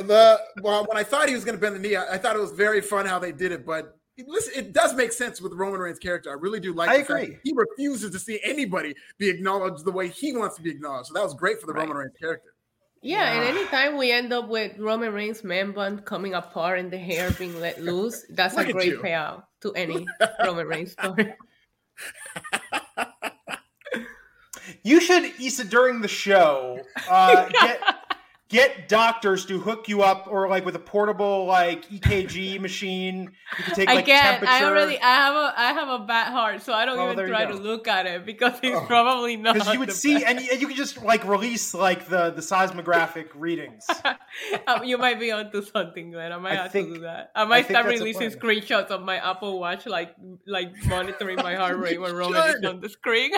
The 0.00 0.40
well, 0.62 0.84
when 0.86 0.96
I 0.96 1.04
thought 1.04 1.28
he 1.28 1.34
was 1.34 1.44
going 1.44 1.54
to 1.54 1.60
bend 1.60 1.76
the 1.76 1.78
knee, 1.78 1.96
I, 1.96 2.14
I, 2.14 2.18
thought 2.18 2.34
it 2.34 2.40
was 2.40 2.50
very 2.50 2.80
fun 2.80 3.06
how 3.06 3.18
they 3.18 3.30
did 3.30 3.52
it. 3.52 3.64
But 3.64 3.96
it, 4.16 4.26
listen, 4.28 4.52
it 4.56 4.72
does 4.72 4.92
make 4.94 5.12
sense 5.12 5.40
with 5.40 5.52
Roman 5.52 5.80
Reigns' 5.80 6.00
character. 6.00 6.30
I 6.30 6.34
really 6.34 6.58
do 6.58 6.72
like. 6.72 6.88
I 6.88 6.96
agree. 6.96 7.38
He 7.44 7.52
refuses 7.54 8.10
to 8.10 8.18
see 8.18 8.40
anybody 8.42 8.94
be 9.18 9.28
acknowledged 9.28 9.84
the 9.84 9.92
way 9.92 10.08
he 10.08 10.36
wants 10.36 10.56
to 10.56 10.62
be 10.62 10.70
acknowledged. 10.70 11.08
So 11.08 11.14
that 11.14 11.22
was 11.22 11.34
great 11.34 11.60
for 11.60 11.66
the 11.66 11.72
right. 11.72 11.82
Roman 11.82 11.96
Reigns 11.96 12.14
character. 12.20 12.54
Yeah, 13.02 13.18
yeah, 13.18 13.40
and 13.40 13.58
anytime 13.58 13.98
we 13.98 14.10
end 14.10 14.32
up 14.32 14.48
with 14.48 14.78
Roman 14.78 15.12
Reigns' 15.12 15.44
man 15.44 15.72
bun 15.72 15.98
coming 16.00 16.32
apart 16.32 16.78
and 16.78 16.90
the 16.90 16.96
hair 16.96 17.30
being 17.32 17.60
let 17.60 17.82
loose, 17.82 18.24
that's 18.30 18.56
a 18.56 18.72
great 18.72 18.98
payout 19.00 19.44
to 19.60 19.72
any 19.74 20.06
Roman 20.44 20.66
Reigns 20.66 20.92
story. 20.92 21.34
You 24.84 25.00
should, 25.00 25.32
Isa, 25.40 25.64
during 25.64 26.00
the 26.02 26.08
show, 26.08 26.78
uh, 27.08 27.48
get 27.52 27.80
get 28.50 28.88
doctors 28.88 29.46
to 29.46 29.58
hook 29.58 29.88
you 29.88 30.02
up 30.02 30.28
or 30.30 30.46
like 30.48 30.64
with 30.66 30.76
a 30.76 30.78
portable 30.78 31.46
like 31.46 31.88
EKG 31.88 32.60
machine. 32.68 33.32
You 33.58 33.64
can 33.64 33.74
take 33.74 33.88
like 33.88 34.06
I 34.08 34.20
temperature. 34.20 34.52
I 34.52 34.64
already. 34.64 35.00
I 35.00 35.14
have 35.14 35.34
a. 35.34 35.54
I 35.56 35.72
have 35.72 35.88
a 36.00 36.04
bad 36.04 36.30
heart, 36.32 36.62
so 36.62 36.74
I 36.74 36.84
don't 36.84 36.98
Oh, 36.98 37.10
even 37.12 37.26
try 37.26 37.46
to 37.46 37.54
look 37.54 37.88
at 37.88 38.04
it 38.06 38.26
because 38.26 38.52
it's 38.62 38.76
Oh. 38.76 38.84
probably 38.86 39.36
not. 39.36 39.54
because 39.54 39.72
you 39.72 39.78
would 39.80 39.90
see 39.92 40.14
best. 40.14 40.26
and 40.26 40.40
you, 40.42 40.52
you 40.58 40.66
could 40.68 40.76
just 40.76 41.02
like 41.02 41.26
release 41.26 41.72
like 41.72 42.06
the 42.08 42.30
the 42.30 42.42
seismographic 42.42 43.30
readings. 43.34 43.86
Um, 44.66 44.84
you 44.84 44.98
might 44.98 45.18
be 45.18 45.32
onto 45.32 45.62
something, 45.62 46.10
Glenn. 46.10 46.30
I 46.30 46.36
might 46.36 46.58
I 46.58 46.62
have 46.64 46.72
think- 46.72 46.88
to 46.88 46.94
do 46.96 47.00
that. 47.00 47.30
I 47.34 47.44
might 47.46 47.66
think 47.66 47.78
start 47.78 47.86
releasing 47.86 48.28
screenshots 48.30 48.88
of 48.88 49.00
my 49.02 49.16
Apple 49.16 49.58
Watch, 49.58 49.86
like 49.86 50.14
like 50.46 50.72
monitoring 50.86 51.36
my 51.36 51.54
heart 51.54 51.78
rate 51.78 51.98
when 52.00 52.14
Roman 52.14 52.42
is 52.56 52.64
on 52.64 52.80
the 52.80 52.88
screen. 52.90 53.30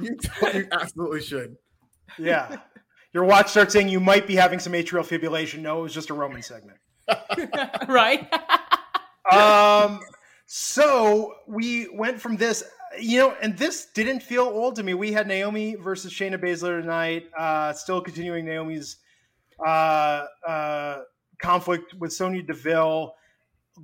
You, 0.00 0.16
you 0.54 0.68
absolutely 0.72 1.22
should. 1.22 1.56
Yeah. 2.18 2.56
Your 3.12 3.24
watch 3.24 3.50
starts 3.50 3.72
saying 3.72 3.88
you 3.88 4.00
might 4.00 4.26
be 4.26 4.36
having 4.36 4.58
some 4.58 4.72
atrial 4.72 5.06
fibrillation. 5.06 5.60
No, 5.60 5.80
it 5.80 5.82
was 5.82 5.94
just 5.94 6.10
a 6.10 6.14
Roman 6.14 6.42
segment. 6.42 6.78
right? 7.88 8.28
Um, 9.30 10.00
so 10.46 11.34
we 11.46 11.86
went 11.92 12.18
from 12.18 12.38
this, 12.38 12.64
you 12.98 13.18
know, 13.18 13.36
and 13.42 13.58
this 13.58 13.88
didn't 13.92 14.22
feel 14.22 14.44
old 14.44 14.76
to 14.76 14.82
me. 14.82 14.94
We 14.94 15.12
had 15.12 15.26
Naomi 15.26 15.74
versus 15.74 16.14
Shayna 16.14 16.42
Baszler 16.42 16.80
tonight, 16.80 17.26
uh, 17.36 17.74
still 17.74 18.00
continuing 18.00 18.46
Naomi's 18.46 18.96
uh, 19.62 20.24
uh, 20.46 21.00
conflict 21.38 21.92
with 21.92 22.12
Sonya 22.12 22.42
Deville. 22.42 23.12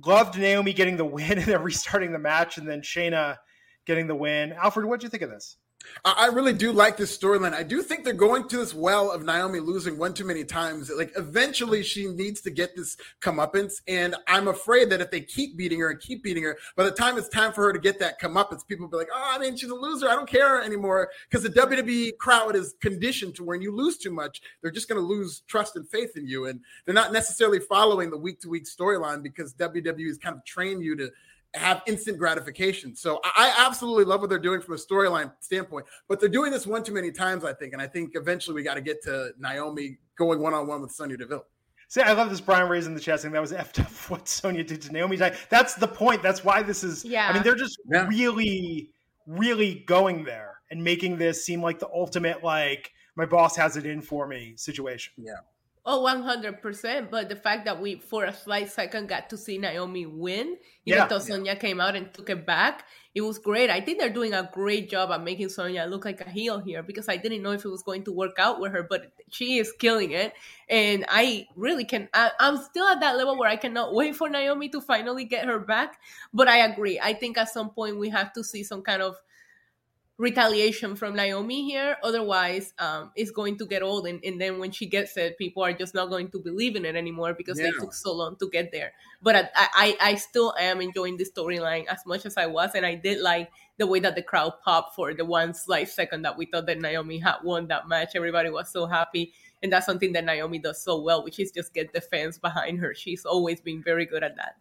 Loved 0.03 0.39
Naomi 0.39 0.73
getting 0.73 0.97
the 0.97 1.05
win 1.05 1.31
and 1.37 1.43
then 1.43 1.61
restarting 1.61 2.11
the 2.11 2.17
match, 2.17 2.57
and 2.57 2.67
then 2.67 2.81
Shayna 2.81 3.37
getting 3.85 4.07
the 4.07 4.15
win. 4.15 4.51
Alfred, 4.53 4.87
what 4.87 4.99
do 4.99 5.05
you 5.05 5.09
think 5.09 5.21
of 5.21 5.29
this? 5.29 5.57
I 6.03 6.27
really 6.27 6.53
do 6.53 6.71
like 6.71 6.97
this 6.97 7.17
storyline. 7.17 7.53
I 7.53 7.63
do 7.63 7.81
think 7.81 8.03
they're 8.03 8.13
going 8.13 8.47
to 8.49 8.57
this 8.57 8.73
well 8.73 9.11
of 9.11 9.23
Naomi 9.23 9.59
losing 9.59 9.97
one 9.97 10.13
too 10.13 10.25
many 10.25 10.43
times. 10.43 10.91
Like 10.95 11.11
eventually 11.15 11.83
she 11.83 12.07
needs 12.07 12.41
to 12.41 12.51
get 12.51 12.75
this 12.75 12.97
comeuppance. 13.21 13.81
And 13.87 14.15
I'm 14.27 14.47
afraid 14.47 14.89
that 14.91 15.01
if 15.01 15.11
they 15.11 15.21
keep 15.21 15.57
beating 15.57 15.79
her 15.79 15.89
and 15.89 15.99
keep 15.99 16.23
beating 16.23 16.43
her, 16.43 16.57
by 16.75 16.83
the 16.83 16.91
time 16.91 17.17
it's 17.17 17.29
time 17.29 17.53
for 17.53 17.63
her 17.63 17.73
to 17.73 17.79
get 17.79 17.99
that 17.99 18.19
comeuppance, 18.21 18.65
people 18.67 18.87
be 18.87 18.97
like, 18.97 19.09
oh, 19.13 19.31
I 19.35 19.39
mean, 19.39 19.57
she's 19.57 19.69
a 19.69 19.75
loser. 19.75 20.07
I 20.09 20.15
don't 20.15 20.29
care 20.29 20.61
anymore. 20.61 21.09
Because 21.29 21.43
the 21.43 21.49
WWE 21.49 22.17
crowd 22.17 22.55
is 22.55 22.75
conditioned 22.81 23.35
to 23.35 23.43
when 23.43 23.61
you 23.61 23.75
lose 23.75 23.97
too 23.97 24.11
much, 24.11 24.41
they're 24.61 24.71
just 24.71 24.87
going 24.87 25.01
to 25.01 25.07
lose 25.07 25.41
trust 25.47 25.75
and 25.75 25.87
faith 25.89 26.15
in 26.15 26.27
you. 26.27 26.45
And 26.45 26.59
they're 26.85 26.95
not 26.95 27.13
necessarily 27.13 27.59
following 27.59 28.09
the 28.09 28.17
week 28.17 28.41
to 28.41 28.49
week 28.49 28.65
storyline 28.65 29.23
because 29.23 29.53
WWE 29.55 30.07
has 30.07 30.17
kind 30.17 30.35
of 30.35 30.45
trained 30.45 30.83
you 30.83 30.95
to 30.95 31.09
have 31.55 31.81
instant 31.87 32.17
gratification. 32.17 32.95
So 32.95 33.19
I 33.23 33.53
I 33.57 33.65
absolutely 33.65 34.05
love 34.05 34.21
what 34.21 34.29
they're 34.29 34.39
doing 34.39 34.61
from 34.61 34.73
a 34.73 34.77
storyline 34.77 35.31
standpoint, 35.39 35.85
but 36.07 36.19
they're 36.19 36.29
doing 36.29 36.51
this 36.51 36.65
one 36.67 36.83
too 36.83 36.93
many 36.93 37.11
times, 37.11 37.43
I 37.43 37.53
think. 37.53 37.73
And 37.73 37.81
I 37.81 37.87
think 37.87 38.11
eventually 38.15 38.55
we 38.55 38.63
got 38.63 38.75
to 38.75 38.81
get 38.81 39.01
to 39.03 39.31
Naomi 39.37 39.97
going 40.17 40.39
one 40.39 40.53
on 40.53 40.67
one 40.67 40.81
with 40.81 40.91
Sonya 40.91 41.17
Deville. 41.17 41.45
See, 41.87 42.01
I 42.01 42.13
love 42.13 42.29
this 42.29 42.41
Brian 42.41 42.67
raising 42.69 42.93
the 42.95 42.99
chest 42.99 43.23
thing. 43.23 43.31
That 43.31 43.41
was 43.41 43.51
effed 43.51 43.79
up 43.79 43.91
what 44.09 44.27
Sonya 44.27 44.63
did 44.63 44.81
to 44.83 44.91
Naomi. 44.91 45.17
That's 45.17 45.75
the 45.75 45.87
point. 45.87 46.23
That's 46.23 46.43
why 46.43 46.63
this 46.63 46.83
is. 46.83 47.05
Yeah. 47.05 47.27
I 47.29 47.33
mean, 47.33 47.43
they're 47.43 47.55
just 47.55 47.77
Yeah. 47.89 48.07
really, 48.07 48.89
really 49.27 49.83
going 49.85 50.23
there 50.23 50.59
and 50.71 50.83
making 50.83 51.17
this 51.17 51.45
seem 51.45 51.61
like 51.61 51.79
the 51.79 51.89
ultimate, 51.93 52.43
like, 52.43 52.91
my 53.15 53.25
boss 53.25 53.55
has 53.55 53.77
it 53.77 53.85
in 53.85 54.01
for 54.01 54.27
me 54.27 54.53
situation. 54.57 55.13
Oh, 55.87 56.01
100%. 56.01 57.11
But 57.11 57.29
the 57.29 57.35
fact 57.35 57.65
that 57.65 57.79
we, 57.79 57.97
for 57.99 58.25
a 58.25 58.33
slight 58.33 58.71
second, 58.71 59.07
got 59.07 59.29
to 59.29 59.37
see 59.37 59.59
Naomi 59.59 60.07
win, 60.07 60.57
even 60.85 61.03
Yeah. 61.03 61.07
though 61.07 61.19
Sonya 61.19 61.55
came 61.57 61.79
out 61.79 61.95
and 61.95 62.11
took 62.11 62.29
it 62.31 62.43
back, 62.43 62.85
it 63.13 63.21
was 63.21 63.37
great. 63.37 63.69
I 63.69 63.81
think 63.81 63.99
they're 63.99 64.09
doing 64.09 64.33
a 64.33 64.49
great 64.51 64.89
job 64.89 65.11
at 65.11 65.21
making 65.23 65.49
Sonya 65.49 65.85
look 65.85 66.03
like 66.03 66.21
a 66.21 66.29
heel 66.29 66.59
here 66.59 66.81
because 66.81 67.07
I 67.07 67.17
didn't 67.17 67.43
know 67.43 67.51
if 67.51 67.63
it 67.63 67.69
was 67.69 67.83
going 67.83 68.03
to 68.05 68.11
work 68.11 68.39
out 68.39 68.59
with 68.59 68.71
her, 68.71 68.81
but 68.81 69.11
she 69.29 69.59
is 69.59 69.71
killing 69.73 70.09
it. 70.11 70.33
And 70.69 71.05
I 71.07 71.45
really 71.55 71.85
can, 71.85 72.09
I, 72.15 72.31
I'm 72.39 72.57
still 72.57 72.87
at 72.87 72.99
that 73.01 73.15
level 73.15 73.37
where 73.37 73.49
I 73.49 73.55
cannot 73.55 73.93
wait 73.93 74.15
for 74.15 74.27
Naomi 74.27 74.69
to 74.69 74.81
finally 74.81 75.23
get 75.25 75.45
her 75.45 75.59
back. 75.59 75.99
But 76.33 76.47
I 76.47 76.65
agree. 76.65 76.99
I 76.99 77.13
think 77.13 77.37
at 77.37 77.49
some 77.49 77.69
point 77.69 77.99
we 77.99 78.09
have 78.09 78.33
to 78.33 78.43
see 78.43 78.63
some 78.63 78.81
kind 78.81 79.03
of 79.03 79.17
retaliation 80.17 80.95
from 80.95 81.15
Naomi 81.15 81.65
here. 81.69 81.97
Otherwise, 82.03 82.73
um, 82.79 83.11
it's 83.15 83.31
going 83.31 83.57
to 83.57 83.65
get 83.65 83.83
old, 83.83 84.07
and, 84.07 84.23
and 84.23 84.39
then 84.39 84.59
when 84.59 84.71
she 84.71 84.85
gets 84.85 85.17
it, 85.17 85.37
people 85.37 85.63
are 85.63 85.73
just 85.73 85.93
not 85.93 86.09
going 86.09 86.29
to 86.29 86.39
believe 86.39 86.75
in 86.75 86.85
it 86.85 86.95
anymore 86.95 87.33
because 87.33 87.57
they 87.57 87.71
took 87.71 87.93
so 87.93 88.13
long 88.13 88.35
to 88.37 88.49
get 88.49 88.71
there. 88.71 88.93
But 89.21 89.35
I, 89.35 89.49
I, 89.55 89.97
I 90.01 90.15
still 90.15 90.53
am 90.59 90.81
enjoying 90.81 91.17
the 91.17 91.25
storyline 91.25 91.85
as 91.87 91.99
much 92.05 92.25
as 92.25 92.37
I 92.37 92.45
was, 92.45 92.71
and 92.75 92.85
I 92.85 92.95
did 92.95 93.19
like 93.19 93.49
the 93.77 93.87
way 93.87 93.99
that 93.99 94.15
the 94.15 94.21
crowd 94.21 94.53
popped 94.63 94.95
for 94.95 95.13
the 95.13 95.25
one 95.25 95.53
slight 95.53 95.89
second 95.89 96.21
that 96.21 96.37
we 96.37 96.45
thought 96.45 96.65
that 96.67 96.79
Naomi 96.79 97.19
had 97.19 97.35
won 97.43 97.67
that 97.67 97.87
match. 97.87 98.15
Everybody 98.15 98.49
was 98.49 98.69
so 98.69 98.85
happy. 98.85 99.33
And 99.61 99.73
that's 99.73 99.85
something 99.85 100.13
that 100.13 100.23
Naomi 100.23 100.59
does 100.59 100.81
so 100.81 101.01
well, 101.01 101.23
which 101.23 101.39
is 101.39 101.51
just 101.51 101.73
get 101.73 101.91
the 101.91 101.99
fans 101.99 102.37
behind 102.37 102.79
her. 102.79 102.93
She's 102.93 103.25
always 103.25 103.59
been 103.61 103.81
very 103.83 104.05
good 104.05 104.23
at 104.23 104.35
that. 104.37 104.55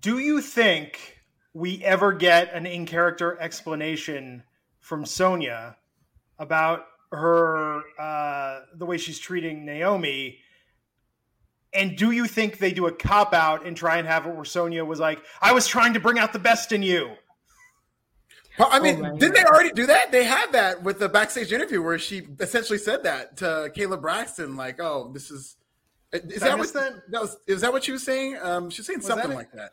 Do 0.00 0.18
you 0.18 0.40
think 0.40 1.18
we 1.54 1.82
ever 1.84 2.12
get 2.12 2.52
an 2.52 2.66
in 2.66 2.84
character 2.84 3.40
explanation 3.40 4.42
from 4.80 5.06
Sonya 5.06 5.76
about 6.38 6.84
her, 7.12 7.82
uh, 7.98 8.60
the 8.74 8.84
way 8.84 8.98
she's 8.98 9.18
treating 9.18 9.64
Naomi? 9.64 10.40
And 11.72 11.96
do 11.96 12.10
you 12.10 12.26
think 12.26 12.58
they 12.58 12.72
do 12.72 12.86
a 12.86 12.92
cop 12.92 13.32
out 13.32 13.64
and 13.66 13.76
try 13.76 13.96
and 13.98 14.06
have 14.06 14.26
it 14.26 14.34
where 14.34 14.44
Sonya 14.44 14.84
was 14.84 15.00
like, 15.00 15.20
I 15.40 15.52
was 15.52 15.66
trying 15.66 15.94
to 15.94 16.00
bring 16.00 16.18
out 16.18 16.32
the 16.32 16.38
best 16.38 16.72
in 16.72 16.82
you? 16.82 17.12
Well, 18.58 18.68
I 18.70 18.78
mean, 18.78 19.04
Oh, 19.04 19.16
didn't 19.16 19.34
they 19.34 19.44
already 19.44 19.70
do 19.72 19.86
that? 19.86 20.12
They 20.12 20.22
had 20.22 20.52
that 20.52 20.82
with 20.84 21.00
the 21.00 21.08
backstage 21.08 21.52
interview 21.52 21.82
where 21.82 21.98
she 21.98 22.28
essentially 22.38 22.78
said 22.78 23.02
that 23.02 23.36
to 23.38 23.72
Kayla 23.74 24.00
Braxton, 24.00 24.54
like, 24.54 24.78
"Oh, 24.80 25.10
this 25.12 25.32
is." 25.32 25.56
Is 26.12 26.20
Did 26.20 26.40
that 26.42 26.58
what 26.58 26.72
that? 26.74 27.10
that 27.10 27.20
was? 27.20 27.36
Is 27.48 27.62
that 27.62 27.72
what 27.72 27.82
she 27.82 27.90
was 27.90 28.04
saying? 28.04 28.38
Um, 28.40 28.70
she's 28.70 28.86
saying 28.86 29.00
Was 29.00 29.08
something 29.08 29.30
that 29.30 29.34
it? 29.34 29.36
like 29.36 29.52
that. 29.54 29.72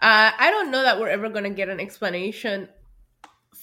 Uh, 0.00 0.30
I 0.38 0.50
don't 0.50 0.70
know 0.70 0.82
that 0.82 1.00
we're 1.00 1.08
ever 1.08 1.28
going 1.28 1.44
to 1.44 1.50
get 1.50 1.68
an 1.68 1.80
explanation 1.80 2.68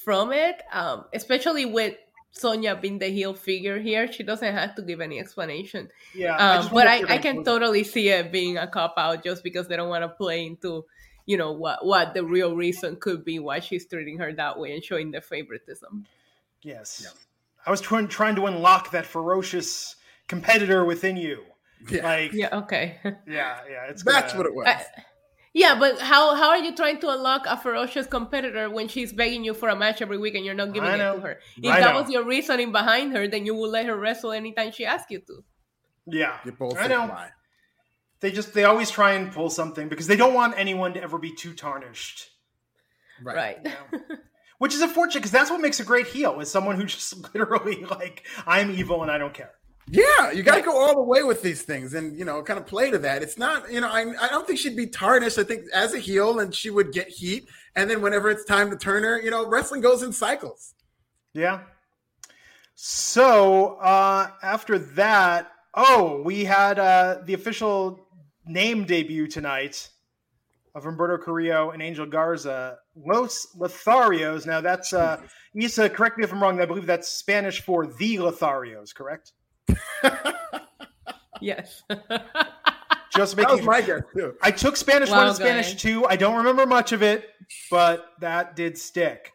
from 0.03 0.33
it, 0.33 0.61
um, 0.71 1.05
especially 1.13 1.65
with 1.65 1.95
Sonya 2.31 2.75
being 2.75 2.97
the 2.99 3.07
heel 3.09 3.33
figure 3.33 3.79
here. 3.79 4.11
She 4.11 4.23
doesn't 4.23 4.53
have 4.53 4.75
to 4.75 4.81
give 4.81 4.99
any 5.01 5.19
explanation. 5.19 5.89
Yeah. 6.15 6.35
Um, 6.35 6.61
just 6.63 6.73
but 6.73 6.87
I, 6.87 7.03
I 7.13 7.17
can 7.19 7.39
it. 7.39 7.45
totally 7.45 7.83
see 7.83 8.09
it 8.09 8.31
being 8.31 8.57
a 8.57 8.67
cop 8.67 8.95
out 8.97 9.23
just 9.23 9.43
because 9.43 9.67
they 9.67 9.75
don't 9.75 9.89
want 9.89 10.03
to 10.03 10.09
play 10.09 10.45
into, 10.45 10.85
you 11.27 11.37
know, 11.37 11.51
what, 11.51 11.85
what 11.85 12.13
the 12.15 12.23
real 12.25 12.55
reason 12.55 12.95
could 12.95 13.23
be 13.23 13.37
why 13.39 13.59
she's 13.59 13.85
treating 13.87 14.17
her 14.17 14.33
that 14.33 14.57
way 14.57 14.73
and 14.73 14.83
showing 14.83 15.11
the 15.11 15.21
favoritism. 15.21 16.05
Yes. 16.63 17.13
I 17.65 17.69
was 17.71 17.79
trying 17.79 18.07
trying 18.07 18.35
to 18.37 18.47
unlock 18.47 18.91
that 18.91 19.05
ferocious 19.05 19.95
competitor 20.27 20.83
within 20.83 21.15
you. 21.15 21.43
Yeah, 21.89 22.03
Like, 22.03 22.33
yeah, 22.33 22.57
okay. 22.59 22.97
Yeah, 23.27 23.57
yeah, 23.69 23.85
it's 23.89 24.03
that's 24.03 24.33
gonna- 24.33 24.43
what 24.43 24.45
it 24.47 24.55
was. 24.55 24.67
I- 24.67 25.03
yeah, 25.53 25.77
but 25.79 25.99
how, 25.99 26.35
how 26.35 26.49
are 26.49 26.57
you 26.57 26.75
trying 26.75 26.99
to 26.99 27.09
unlock 27.09 27.45
a 27.47 27.57
ferocious 27.57 28.07
competitor 28.07 28.69
when 28.69 28.87
she's 28.87 29.13
begging 29.13 29.43
you 29.43 29.53
for 29.53 29.69
a 29.69 29.75
match 29.75 30.01
every 30.01 30.17
week 30.17 30.35
and 30.35 30.43
you're 30.45 30.55
not 30.55 30.73
giving 30.73 30.89
it 30.89 30.97
to 30.97 31.19
her? 31.19 31.39
If 31.57 31.71
I 31.71 31.79
that 31.79 31.93
know. 31.93 32.01
was 32.01 32.09
your 32.09 32.23
reasoning 32.25 32.71
behind 32.71 33.15
her, 33.15 33.27
then 33.27 33.45
you 33.45 33.55
would 33.55 33.69
let 33.69 33.85
her 33.85 33.95
wrestle 33.95 34.31
anytime 34.31 34.71
she 34.71 34.85
asks 34.85 35.11
you 35.11 35.19
to. 35.19 35.43
Yeah, 36.07 36.37
You 36.43 36.51
both 36.51 36.77
I 36.77 36.87
know. 36.87 37.05
apply. 37.05 37.29
They 38.19 38.31
just 38.31 38.53
they 38.53 38.63
always 38.63 38.89
try 38.89 39.13
and 39.13 39.31
pull 39.31 39.49
something 39.49 39.89
because 39.89 40.07
they 40.07 40.15
don't 40.15 40.33
want 40.33 40.55
anyone 40.57 40.93
to 40.93 41.03
ever 41.03 41.17
be 41.17 41.33
too 41.35 41.53
tarnished. 41.53 42.29
Right. 43.21 43.57
Which 44.59 44.73
is 44.73 44.81
unfortunate 44.81 45.19
because 45.19 45.31
that's 45.31 45.51
what 45.51 45.59
makes 45.59 45.79
a 45.81 45.83
great 45.83 46.07
heel 46.07 46.39
is 46.39 46.49
someone 46.49 46.77
who 46.77 46.85
just 46.85 47.15
literally 47.35 47.83
like 47.83 48.25
I'm 48.47 48.71
evil 48.71 49.01
and 49.01 49.11
I 49.11 49.17
don't 49.17 49.33
care. 49.33 49.51
Yeah, 49.89 50.31
you 50.31 50.43
got 50.43 50.55
to 50.55 50.61
go 50.61 50.79
all 50.79 50.95
the 50.95 51.03
way 51.03 51.23
with 51.23 51.41
these 51.41 51.61
things, 51.61 51.93
and 51.93 52.17
you 52.17 52.23
know, 52.23 52.41
kind 52.41 52.57
of 52.57 52.65
play 52.65 52.89
to 52.89 52.97
that. 52.99 53.21
It's 53.21 53.37
not, 53.37 53.71
you 53.71 53.81
know, 53.81 53.89
I, 53.89 54.01
I 54.21 54.29
don't 54.29 54.47
think 54.47 54.59
she'd 54.59 54.77
be 54.77 54.87
tarnished. 54.87 55.37
I 55.37 55.43
think 55.43 55.65
as 55.73 55.93
a 55.93 55.99
heel, 55.99 56.39
and 56.39 56.55
she 56.55 56.69
would 56.69 56.93
get 56.93 57.09
heat, 57.09 57.49
and 57.75 57.89
then 57.89 58.01
whenever 58.01 58.29
it's 58.29 58.45
time 58.45 58.69
to 58.69 58.77
turn 58.77 59.03
her, 59.03 59.19
you 59.21 59.29
know, 59.29 59.45
wrestling 59.45 59.81
goes 59.81 60.01
in 60.01 60.13
cycles. 60.13 60.73
Yeah. 61.33 61.61
So 62.75 63.75
uh, 63.75 64.29
after 64.41 64.79
that, 64.79 65.51
oh, 65.73 66.21
we 66.23 66.45
had 66.45 66.79
uh, 66.79 67.19
the 67.25 67.33
official 67.33 68.07
name 68.45 68.85
debut 68.85 69.27
tonight 69.27 69.89
of 70.75 70.83
Humberto 70.83 71.21
Carrillo 71.21 71.71
and 71.71 71.81
Angel 71.81 72.05
Garza, 72.05 72.77
Los 72.95 73.47
Lotharios. 73.57 74.45
Now 74.45 74.61
that's 74.61 74.93
uh, 74.93 75.21
Isa. 75.55 75.89
Correct 75.89 76.17
me 76.17 76.23
if 76.23 76.33
I'm 76.33 76.41
wrong. 76.41 76.61
I 76.61 76.65
believe 76.65 76.85
that's 76.85 77.09
Spanish 77.09 77.61
for 77.61 77.85
the 77.85 78.15
Lotharios. 78.15 78.93
Correct? 78.93 79.33
Yes. 81.41 81.83
Just 83.15 83.35
That 83.35 83.43
making. 83.43 83.57
was 83.57 83.65
my 83.65 83.81
guess 83.81 84.01
too. 84.15 84.33
I 84.41 84.49
took 84.51 84.75
Spanish 84.75 85.09
Wow, 85.09 85.17
one 85.17 85.27
and 85.27 85.35
Spanish 85.35 85.75
two. 85.75 86.05
I 86.07 86.15
don't 86.15 86.35
remember 86.37 86.65
much 86.65 86.91
of 86.93 87.03
it, 87.03 87.29
but 87.69 88.07
that 88.21 88.55
did 88.55 88.75
stick. 88.77 89.33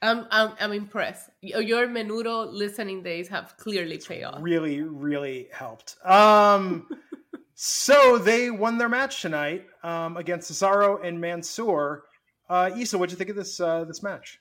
I'm, 0.00 0.26
I'm, 0.30 0.52
I'm 0.60 0.72
impressed. 0.72 1.28
Your 1.42 1.60
your 1.60 1.86
menudo 1.88 2.46
listening 2.52 3.02
days 3.02 3.26
have 3.28 3.56
clearly 3.56 3.98
paid 3.98 4.22
off. 4.22 4.38
really 4.40 4.82
really 4.82 5.48
helped 5.52 5.96
um 6.04 6.88
so 7.56 8.16
they 8.18 8.50
won 8.52 8.78
their 8.78 8.88
match 8.88 9.20
tonight 9.22 9.66
um 9.82 10.16
against 10.16 10.50
cesaro 10.52 11.04
and 11.04 11.20
mansoor 11.20 12.04
uh 12.48 12.70
isa 12.76 12.96
what'd 12.96 13.10
you 13.10 13.16
think 13.18 13.30
of 13.30 13.34
this 13.36 13.58
uh 13.58 13.82
this 13.84 14.00
match 14.04 14.38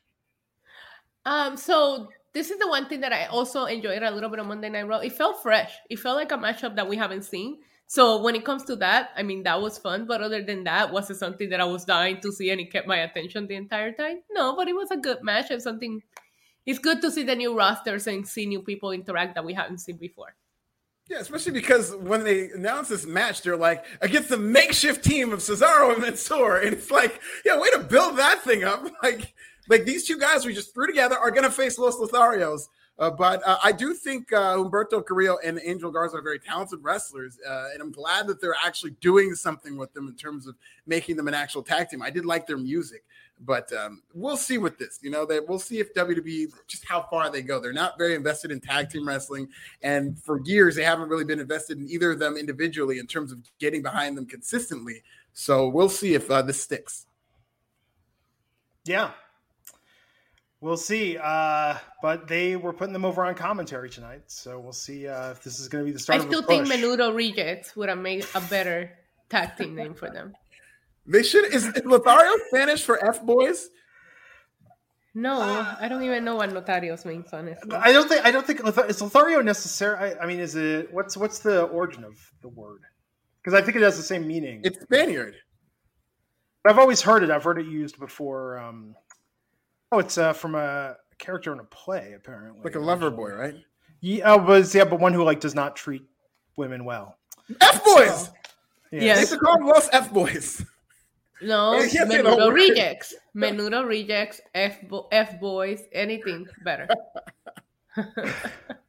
Um, 1.26 1.57
so 1.57 2.09
this 2.38 2.52
is 2.52 2.60
the 2.60 2.68
one 2.68 2.88
thing 2.88 3.02
that 3.02 3.12
I 3.12 3.26
also 3.26 3.66
enjoyed 3.66 4.04
a 4.04 4.12
little 4.12 4.30
bit 4.30 4.40
on 4.40 4.48
Monday 4.48 4.70
Night 4.70 4.88
Raw. 4.88 5.00
It 5.00 5.14
felt 5.14 5.42
fresh. 5.42 5.74
It 5.90 5.98
felt 5.98 6.18
like 6.18 6.32
a 6.32 6.38
matchup 6.38 6.76
that 6.76 6.88
we 6.88 6.96
haven't 6.96 7.24
seen. 7.24 7.58
So 7.88 8.22
when 8.22 8.36
it 8.36 8.46
comes 8.46 8.64
to 8.66 8.76
that, 8.76 9.10
I 9.16 9.24
mean 9.24 9.42
that 9.44 9.60
was 9.60 9.80
fun. 9.80 10.06
But 10.06 10.22
other 10.22 10.44
than 10.44 10.64
that, 10.66 10.92
was 10.92 11.10
it 11.10 11.16
something 11.16 11.50
that 11.50 11.60
I 11.60 11.66
was 11.66 11.84
dying 11.84 12.22
to 12.22 12.32
see 12.32 12.52
and 12.52 12.62
it 12.62 12.72
kept 12.72 12.88
my 12.88 12.98
attention 12.98 13.48
the 13.48 13.56
entire 13.56 13.92
time? 13.92 14.22
No, 14.30 14.56
but 14.56 14.68
it 14.68 14.76
was 14.76 14.92
a 14.92 14.98
good 14.98 15.24
match 15.24 15.50
and 15.50 15.62
something. 15.62 16.04
It's 16.64 16.78
good 16.78 17.02
to 17.02 17.10
see 17.10 17.24
the 17.24 17.36
new 17.36 17.58
rosters 17.58 18.06
and 18.06 18.28
see 18.28 18.46
new 18.46 18.62
people 18.62 18.92
interact 18.92 19.34
that 19.34 19.44
we 19.46 19.56
haven't 19.56 19.80
seen 19.80 19.98
before. 19.98 20.36
Yeah, 21.10 21.20
especially 21.20 21.54
because 21.54 21.96
when 21.96 22.24
they 22.24 22.52
announced 22.52 22.90
this 22.92 23.06
match, 23.06 23.42
they're 23.42 23.58
like 23.58 23.86
against 24.02 24.30
the 24.30 24.38
makeshift 24.38 25.04
team 25.04 25.32
of 25.32 25.40
Cesaro 25.40 25.94
and 25.94 26.02
Mansoor, 26.02 26.58
and 26.58 26.74
it's 26.74 26.92
like, 26.92 27.20
yeah, 27.46 27.58
way 27.58 27.70
to 27.72 27.80
build 27.80 28.18
that 28.18 28.44
thing 28.44 28.64
up. 28.64 28.86
Like, 29.02 29.34
like 29.70 29.86
these 29.86 30.05
two 30.05 30.18
guys 30.18 30.45
we 30.45 30.53
just 30.53 30.74
threw 30.74 30.88
together 30.88 31.18
are 31.18 31.32
going 31.32 31.43
to 31.43 31.51
face 31.51 31.78
Los 31.78 31.97
Lotharios. 31.97 32.68
Uh, 32.99 33.11
but 33.11 33.45
uh, 33.45 33.57
I 33.63 33.72
do 33.72 33.93
think 33.93 34.34
uh, 34.34 34.55
Humberto 34.55 35.05
Carrillo 35.05 35.38
and 35.43 35.59
Angel 35.63 35.91
Garza 35.91 36.18
are 36.18 36.22
very 36.22 36.39
talented 36.39 36.80
wrestlers, 36.82 37.38
uh, 37.47 37.68
and 37.72 37.82
I'm 37.82 37.91
glad 37.91 38.26
that 38.26 38.41
they're 38.41 38.55
actually 38.65 38.91
doing 39.01 39.36
something 39.36 39.78
with 39.78 39.93
them 39.93 40.07
in 40.07 40.15
terms 40.15 40.47
of 40.47 40.55
making 40.88 41.15
them 41.15 41.28
an 41.28 41.36
actual 41.36 41.61
tag 41.61 41.89
team. 41.89 42.01
I 42.01 42.09
did 42.09 42.26
like 42.26 42.47
their 42.47 42.57
music, 42.57 43.03
but 43.45 43.72
um, 43.72 44.01
we'll 44.15 44.36
see 44.36 44.57
with 44.57 44.80
this. 44.80 44.97
You 45.03 45.11
know, 45.11 45.28
we'll 45.47 45.59
see 45.59 45.80
if 45.80 45.93
WWE 45.93 46.51
just 46.68 46.88
how 46.88 47.03
far 47.03 47.30
they 47.30 47.43
go. 47.43 47.59
They're 47.59 47.72
not 47.72 47.99
very 47.99 48.15
invested 48.15 48.49
in 48.49 48.59
tag 48.59 48.89
team 48.89 49.07
wrestling, 49.07 49.49
and 49.84 50.20
for 50.20 50.41
years 50.45 50.76
they 50.76 50.84
haven't 50.84 51.09
really 51.09 51.26
been 51.26 51.39
invested 51.39 51.78
in 51.78 51.88
either 51.89 52.13
of 52.13 52.20
them 52.20 52.36
individually 52.36 52.97
in 52.97 53.05
terms 53.05 53.32
of 53.32 53.39
getting 53.59 53.84
behind 53.84 54.18
them 54.18 54.26
consistently. 54.26 55.03
So 55.34 55.68
we'll 55.68 55.89
see 55.89 56.15
if 56.15 56.32
uh, 56.32 56.41
this 56.41 56.63
sticks. 56.63 57.05
Yeah, 58.86 59.11
We'll 60.60 60.78
see. 60.78 61.18
Uh, 61.18 61.76
but 62.01 62.28
they 62.28 62.55
were 62.55 62.74
putting 62.74 62.93
them 62.93 63.05
over 63.05 63.24
on 63.26 63.36
commentary 63.36 63.89
tonight, 63.89 64.24
so 64.28 64.60
we'll 64.60 64.74
see 64.74 65.08
uh, 65.08 65.32
if 65.32 65.43
this 65.43 65.60
is 65.60 65.68
going 65.68 65.84
to 65.84 65.86
be 65.86 65.93
the 65.93 65.99
start. 65.99 66.22
I 66.22 66.26
still 66.26 66.41
think 66.41 66.68
Menudo 66.68 67.14
Rejects 67.14 67.76
would 67.76 67.89
have 67.89 67.99
made 67.99 68.26
a 68.34 68.41
better 68.41 68.91
tag 69.30 69.55
team 69.58 69.76
name 69.76 69.93
for 69.93 70.10
them. 70.10 70.34
They 71.05 71.24
should. 71.24 71.53
Is, 71.53 71.66
is 71.66 71.86
Lothario 71.86 72.32
Spanish 72.47 72.84
for 72.84 73.03
F 73.03 73.24
boys? 73.24 73.70
No, 75.14 75.41
uh, 75.41 75.76
I 75.80 75.88
don't 75.88 76.03
even 76.03 76.24
know 76.26 76.36
what 76.36 76.49
Notarios 76.51 77.05
means. 77.05 77.28
Honestly, 77.34 77.72
I 77.72 77.91
don't 77.91 78.08
think. 78.08 78.26
I 78.26 78.32
don't 78.32 78.45
think 78.45 78.62
is 78.89 79.01
Lothario 79.01 79.41
necessary. 79.41 79.97
I, 79.97 80.24
I 80.24 80.26
mean, 80.28 80.39
is 80.39 80.55
it 80.55 80.93
what's 80.93 81.16
what's 81.18 81.39
the 81.39 81.64
origin 81.64 82.03
of 82.03 82.16
the 82.41 82.49
word? 82.49 82.82
Because 83.41 83.60
I 83.60 83.64
think 83.64 83.78
it 83.78 83.84
has 83.84 83.97
the 83.97 84.03
same 84.03 84.28
meaning. 84.28 84.62
It's 84.64 84.80
Spaniard. 84.82 85.36
I've 86.66 86.78
always 86.78 87.01
heard 87.01 87.24
it. 87.24 87.32
I've 87.32 87.43
heard 87.43 87.60
it 87.60 87.66
used 87.66 87.97
before. 87.99 88.60
Um, 88.60 88.95
Oh, 89.92 90.00
it's 90.00 90.18
uh, 90.18 90.34
from 90.34 90.56
a 90.56 90.98
character 91.18 91.54
in 91.54 91.60
a 91.60 91.64
play, 91.64 92.14
apparently. 92.16 92.62
Like 92.64 92.76
a 92.76 92.80
lover 92.80 93.10
boy, 93.10 93.32
right? 93.32 93.56
Yeah, 94.02 94.34
oh, 94.34 94.40
but 94.40 94.74
yeah, 94.74 94.84
but 94.84 95.00
one 95.00 95.14
who 95.14 95.24
like 95.24 95.40
does 95.40 95.56
not 95.56 95.76
treat 95.76 96.04
women 96.56 96.86
well. 96.86 97.18
F 97.62 97.84
boys. 97.84 98.26
So, 98.26 98.34
yeah. 98.92 99.02
Yes, 99.04 99.30
they 99.30 99.38
call 99.38 99.60
most 99.60 99.90
F 99.94 100.12
boys. 100.12 100.66
No, 101.42 101.80
Menudo 101.94 102.52
rejects. 102.52 103.16
Menudo 103.36 103.88
rejects. 103.88 104.42
F 104.54 104.78
bo- 104.88 105.08
F 105.12 105.40
boys. 105.40 105.84
Anything 105.94 106.48
better. 106.64 106.88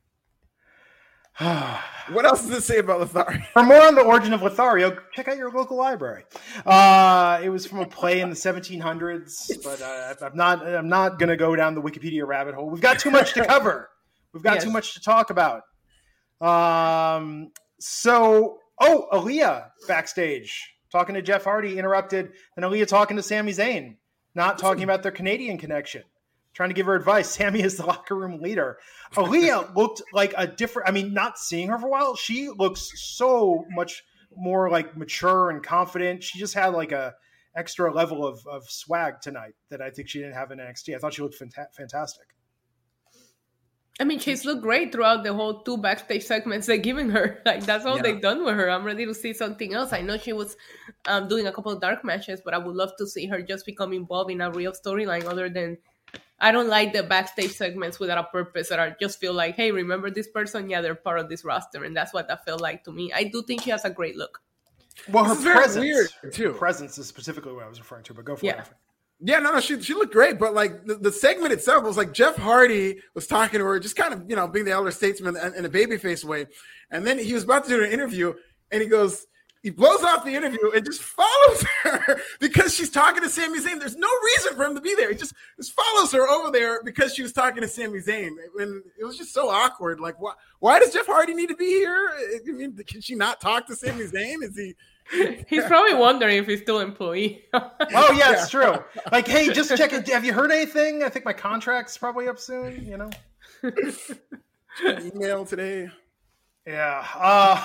what 2.11 2.25
else 2.25 2.43
does 2.43 2.51
it 2.51 2.63
say 2.63 2.79
about 2.79 2.99
Lothario? 2.99 3.41
For 3.53 3.63
more 3.63 3.81
on 3.81 3.95
the 3.95 4.03
origin 4.03 4.33
of 4.33 4.43
Lothario, 4.43 4.99
check 5.13 5.29
out 5.29 5.37
your 5.37 5.53
local 5.53 5.77
library. 5.77 6.25
Uh, 6.67 7.41
it 7.43 7.49
was 7.49 7.65
from 7.65 7.79
a 7.79 7.87
play 7.87 8.21
in 8.21 8.29
the 8.29 8.35
1700s, 8.35 9.63
but 9.63 9.81
uh, 9.81 10.15
I'm 10.27 10.37
not. 10.37 10.67
I'm 10.67 10.89
not 10.89 11.21
going 11.21 11.29
to 11.29 11.37
go 11.37 11.55
down 11.55 11.77
the 11.77 11.83
Wikipedia 11.83 12.27
rabbit 12.27 12.57
hole. 12.57 12.69
We've 12.69 12.81
got 12.81 12.99
too 12.99 13.13
much 13.13 13.35
to 13.35 13.47
cover. 13.47 13.89
We've 14.33 14.43
got 14.43 14.55
yes. 14.55 14.65
too 14.65 14.71
much 14.73 14.95
to 14.95 15.01
talk 15.01 15.31
about. 15.31 15.63
Um, 16.41 17.53
so, 17.79 18.59
oh, 18.81 19.07
Aaliyah 19.13 19.71
backstage 19.87 20.75
talking 20.91 21.15
to 21.15 21.23
Jeff 21.23 21.45
Hardy 21.45 21.79
interrupted, 21.79 22.33
and 22.57 22.65
Aaliyah 22.65 22.89
talking 22.89 23.17
to 23.17 23.23
Sami 23.23 23.53
Zayn, 23.53 23.95
not 24.35 24.59
talking 24.59 24.83
about 24.83 25.05
their 25.05 25.13
Canadian 25.13 25.57
connection 25.57 26.03
trying 26.59 26.71
to 26.71 26.75
give 26.75 26.87
her 26.87 26.97
advice. 26.97 27.31
Sami 27.37 27.63
is 27.63 27.77
the 27.77 27.87
locker 27.87 28.17
room 28.17 28.43
leader. 28.43 28.79
Aaliyah 29.15 29.75
looked 29.77 30.03
like 30.13 30.35
a 30.37 30.47
different. 30.47 30.89
I 30.89 30.93
mean, 30.93 31.15
not 31.15 31.39
seeing 31.39 31.69
her 31.69 31.79
for 31.79 31.87
a 31.87 31.91
while, 31.91 32.17
she 32.17 32.49
looks 32.49 32.91
so 32.97 33.65
much 33.71 34.03
more 34.37 34.69
like 34.69 34.97
mature 34.97 35.51
and 35.51 35.63
confident. 35.63 36.25
She 36.25 36.39
just 36.39 36.55
had 36.55 36.75
like 36.75 36.91
a 36.91 37.15
extra 37.57 37.93
level 37.93 38.27
of, 38.27 38.45
of 38.47 38.69
swag 38.69 39.21
tonight 39.23 39.55
that 39.71 39.81
I 39.81 39.91
think 39.91 40.09
she 40.09 40.19
didn't 40.19 40.35
have 40.35 40.51
in 40.51 40.59
NXT. 40.59 40.97
I 40.97 40.99
thought 40.99 41.15
she 41.15 41.23
looked 41.23 41.41
fanta- 41.41 41.73
fantastic. 41.77 42.27
I 44.01 44.05
mean, 44.05 44.19
she's 44.19 44.45
looked 44.45 44.63
great 44.63 44.93
throughout 44.93 45.25
the 45.25 45.35
whole 45.35 45.63
two 45.63 45.77
backstage 45.77 46.25
segments 46.25 46.67
they're 46.67 46.77
giving 46.77 47.11
her. 47.11 47.41
Like 47.47 47.65
that's 47.65 47.87
all 47.87 47.97
yeah. 47.97 48.03
they've 48.03 48.21
done 48.21 48.45
with 48.45 48.55
her. 48.55 48.69
I'm 48.69 48.85
ready 48.85 49.07
to 49.07 49.15
see 49.15 49.33
something 49.33 49.75
else. 49.75 49.93
I 49.93 50.01
know 50.01 50.19
she 50.19 50.33
was 50.33 50.57
um, 51.07 51.29
doing 51.29 51.47
a 51.47 51.53
couple 51.53 51.71
of 51.71 51.81
dark 51.81 52.05
matches, 52.05 52.43
but 52.45 52.53
I 52.53 52.59
would 52.59 52.75
love 52.75 52.93
to 52.99 53.07
see 53.07 53.27
her 53.27 53.43
just 53.43 53.65
become 53.65 53.93
involved 53.93 54.33
in 54.33 54.41
a 54.41 54.51
real 54.51 54.73
storyline 54.73 55.25
other 55.25 55.49
than 55.49 55.79
I 56.41 56.53
don't 56.53 56.69
like 56.69 56.93
the 56.93 57.03
backstage 57.03 57.53
segments 57.53 57.99
without 57.99 58.19
a 58.19 58.25
purpose 58.25 58.69
that 58.69 58.79
are 58.79 58.97
just 59.01 59.19
feel 59.19 59.33
like, 59.33 59.57
hey, 59.57 59.73
remember 59.73 60.11
this 60.11 60.29
person? 60.29 60.71
Yeah, 60.71 60.81
they're 60.81 60.95
part 60.95 61.19
of 61.19 61.29
this 61.29 61.45
roster, 61.45 61.85
and 61.85 61.97
that's 61.97 62.13
what 62.13 62.29
that 62.29 62.45
felt 62.45 62.61
like 62.61 62.85
to 62.85 62.93
me. 62.93 63.13
I 63.13 63.25
do 63.25 63.43
think 63.43 63.63
she 63.63 63.71
has 63.71 63.85
a 63.85 63.91
great 63.91 64.17
look. 64.17 64.41
Well, 65.09 65.25
her 65.25 65.35
presence, 65.35 65.85
weird 65.85 66.09
too. 66.33 66.53
presence 66.53 66.99
is 66.99 67.07
specifically 67.07 67.53
what 67.53 67.65
I 67.65 67.69
was 67.69 67.79
referring 67.79 68.05
to, 68.05 68.15
but 68.15 68.25
go 68.25 68.37
for 68.37 68.47
yeah. 68.47 68.63
it. 68.63 68.69
Yeah, 69.21 69.41
no, 69.41 69.53
no, 69.53 69.61
she 69.61 69.81
she 69.83 69.95
looked 69.95 70.13
great, 70.13 70.39
but 70.39 70.55
like 70.55 70.85
the, 70.85 70.95
the 70.95 71.11
segment 71.11 71.53
itself 71.53 71.83
was 71.83 71.97
like 71.97 72.13
Jeff 72.13 72.37
Hardy 72.37 73.01
was 73.15 73.27
talking 73.27 73.59
to 73.59 73.65
her, 73.65 73.81
just 73.81 73.97
kind 73.97 74.15
of 74.15 74.31
you 74.31 74.37
know 74.37 74.47
being 74.47 74.65
the 74.65 74.71
elder 74.71 74.93
statesman 74.93 75.37
in 75.57 75.65
a 75.65 75.69
babyface 75.69 76.25
way, 76.25 76.47
and 76.91 77.05
then 77.05 77.19
he 77.19 77.35
was 77.35 77.43
about 77.43 77.65
to 77.65 77.71
do 77.71 77.83
an 77.83 77.91
interview, 77.91 78.33
and 78.71 78.81
he 78.81 78.89
goes, 78.89 79.27
he 79.63 79.71
blows 79.71 80.03
off 80.05 80.25
the 80.25 80.35
interview 80.35 80.71
and 80.75 80.85
just 80.85 81.03
follows 81.03 81.65
her 81.83 82.21
because 82.41 82.75
she's 82.75 82.91
talking 82.91 83.23
to 83.23 83.29
Sami 83.29 83.59
Zayn. 83.59 83.79
There's 83.79 83.97
no 83.97 84.09
reason 84.25 84.57
for 84.57 84.65
him 84.65 84.75
to 84.75 84.81
be 84.81 84.95
there. 84.95 85.11
He 85.11 85.17
just, 85.17 85.35
just 85.57 85.73
follows 85.73 86.13
her 86.13 86.29
over 86.29 86.51
there 86.51 86.83
because 86.85 87.15
she 87.15 87.23
was 87.23 87.33
talking 87.33 87.63
to 87.63 87.69
Sami 87.69 88.01
Zayn. 88.01 88.37
And 88.59 88.83
it 88.99 89.05
was 89.05 89.19
just 89.19 89.35
so 89.35 89.49
awkward. 89.49 90.01
Like, 90.01 90.21
why, 90.21 90.33
why 90.61 90.79
does 90.79 90.93
Jeff 90.93 91.07
Hardy 91.07 91.35
need 91.35 91.49
to 91.49 91.57
be 91.57 91.67
here? 91.67 92.11
I 92.47 92.51
mean, 92.51 92.77
can 92.87 93.01
she 93.01 93.15
not 93.15 93.41
talk 93.41 93.67
to 93.67 93.77
Sami 93.77 94.05
Zayn? 94.05 94.43
Is 94.43 94.57
he. 94.57 94.75
He's 95.49 95.65
probably 95.65 95.95
wondering 95.95 96.37
if 96.37 96.47
he's 96.47 96.61
still 96.61 96.81
employee. 96.81 97.47
oh 97.55 98.15
yeah, 98.15 98.33
it's 98.33 98.51
true. 98.51 98.77
Like, 99.11 99.27
hey, 99.27 99.51
just 99.51 99.75
check 99.75 99.95
it. 99.95 100.07
Have 100.09 100.23
you 100.23 100.35
heard 100.35 100.53
anything? 100.53 101.03
I 101.03 101.09
think 101.09 101.25
my 101.25 101.33
contract's 101.33 101.97
probably 101.97 102.29
up 102.29 102.39
soon. 102.39 102.85
You 102.85 102.99
know, 102.99 103.11
email 104.85 105.47
today. 105.47 105.89
Yeah. 106.67 107.07
Uh, 107.15 107.65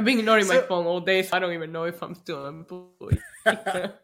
I've 0.00 0.06
been 0.06 0.18
ignoring 0.18 0.46
so, 0.46 0.54
my 0.54 0.60
phone 0.62 0.86
all 0.86 1.02
day, 1.02 1.22
so 1.22 1.36
I 1.36 1.40
don't 1.40 1.52
even 1.52 1.72
know 1.72 1.84
if 1.84 2.02
I'm 2.02 2.14
still 2.14 2.46
employed. 2.46 3.20
but 3.44 4.00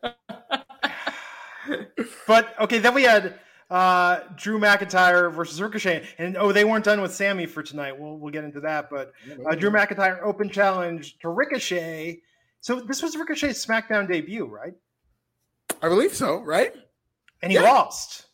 okay, 2.60 2.80
then 2.80 2.92
we 2.92 3.04
had 3.04 3.38
uh, 3.70 4.20
Drew 4.36 4.58
McIntyre 4.58 5.32
versus 5.32 5.62
Ricochet, 5.62 6.06
and 6.18 6.36
oh, 6.36 6.52
they 6.52 6.66
weren't 6.66 6.84
done 6.84 7.00
with 7.00 7.14
Sami 7.14 7.46
for 7.46 7.62
tonight. 7.62 7.98
We'll 7.98 8.18
we'll 8.18 8.30
get 8.30 8.44
into 8.44 8.60
that, 8.60 8.90
but 8.90 9.12
uh, 9.50 9.54
Drew 9.54 9.70
McIntyre 9.70 10.22
open 10.22 10.50
challenge 10.50 11.18
to 11.20 11.30
Ricochet. 11.30 12.20
So 12.60 12.78
this 12.78 13.02
was 13.02 13.16
Ricochet's 13.16 13.64
SmackDown 13.64 14.06
debut, 14.06 14.44
right? 14.44 14.74
I 15.80 15.88
believe 15.88 16.14
so, 16.14 16.42
right? 16.42 16.74
And 17.40 17.50
he 17.50 17.56
yeah. 17.56 17.64
lost. 17.64 18.26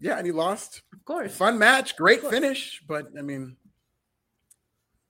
Yeah, 0.00 0.18
and 0.18 0.26
he 0.26 0.32
lost. 0.32 0.82
Of 0.92 1.02
course, 1.06 1.34
fun 1.34 1.58
match, 1.58 1.96
great 1.96 2.20
finish, 2.20 2.82
but 2.86 3.06
I 3.18 3.22
mean, 3.22 3.56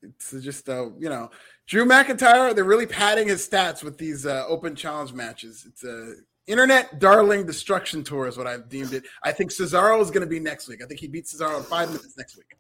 it's 0.06 0.32
just 0.42 0.68
uh, 0.68 0.90
you 0.98 1.08
know 1.08 1.30
Drew 1.66 1.84
McIntyre, 1.84 2.54
they're 2.54 2.64
really 2.64 2.86
padding 2.86 3.28
his 3.28 3.46
stats 3.46 3.82
with 3.82 3.98
these 3.98 4.24
uh, 4.24 4.44
open 4.48 4.76
challenge 4.76 5.12
matches. 5.12 5.64
It's 5.66 5.84
a 5.84 6.14
internet 6.46 7.00
darling 7.00 7.44
destruction 7.44 8.04
tour 8.04 8.28
is 8.28 8.36
what 8.36 8.46
I've 8.46 8.68
deemed 8.68 8.92
it. 8.92 9.04
I 9.24 9.32
think 9.32 9.50
Cesaro 9.50 10.00
is 10.00 10.10
going 10.10 10.20
to 10.20 10.28
be 10.28 10.38
next 10.38 10.68
week. 10.68 10.80
I 10.82 10.86
think 10.86 11.00
he 11.00 11.08
beats 11.08 11.34
Cesaro 11.34 11.56
in 11.58 11.64
five 11.64 11.88
minutes 11.88 12.16
next 12.16 12.36
week. 12.36 12.56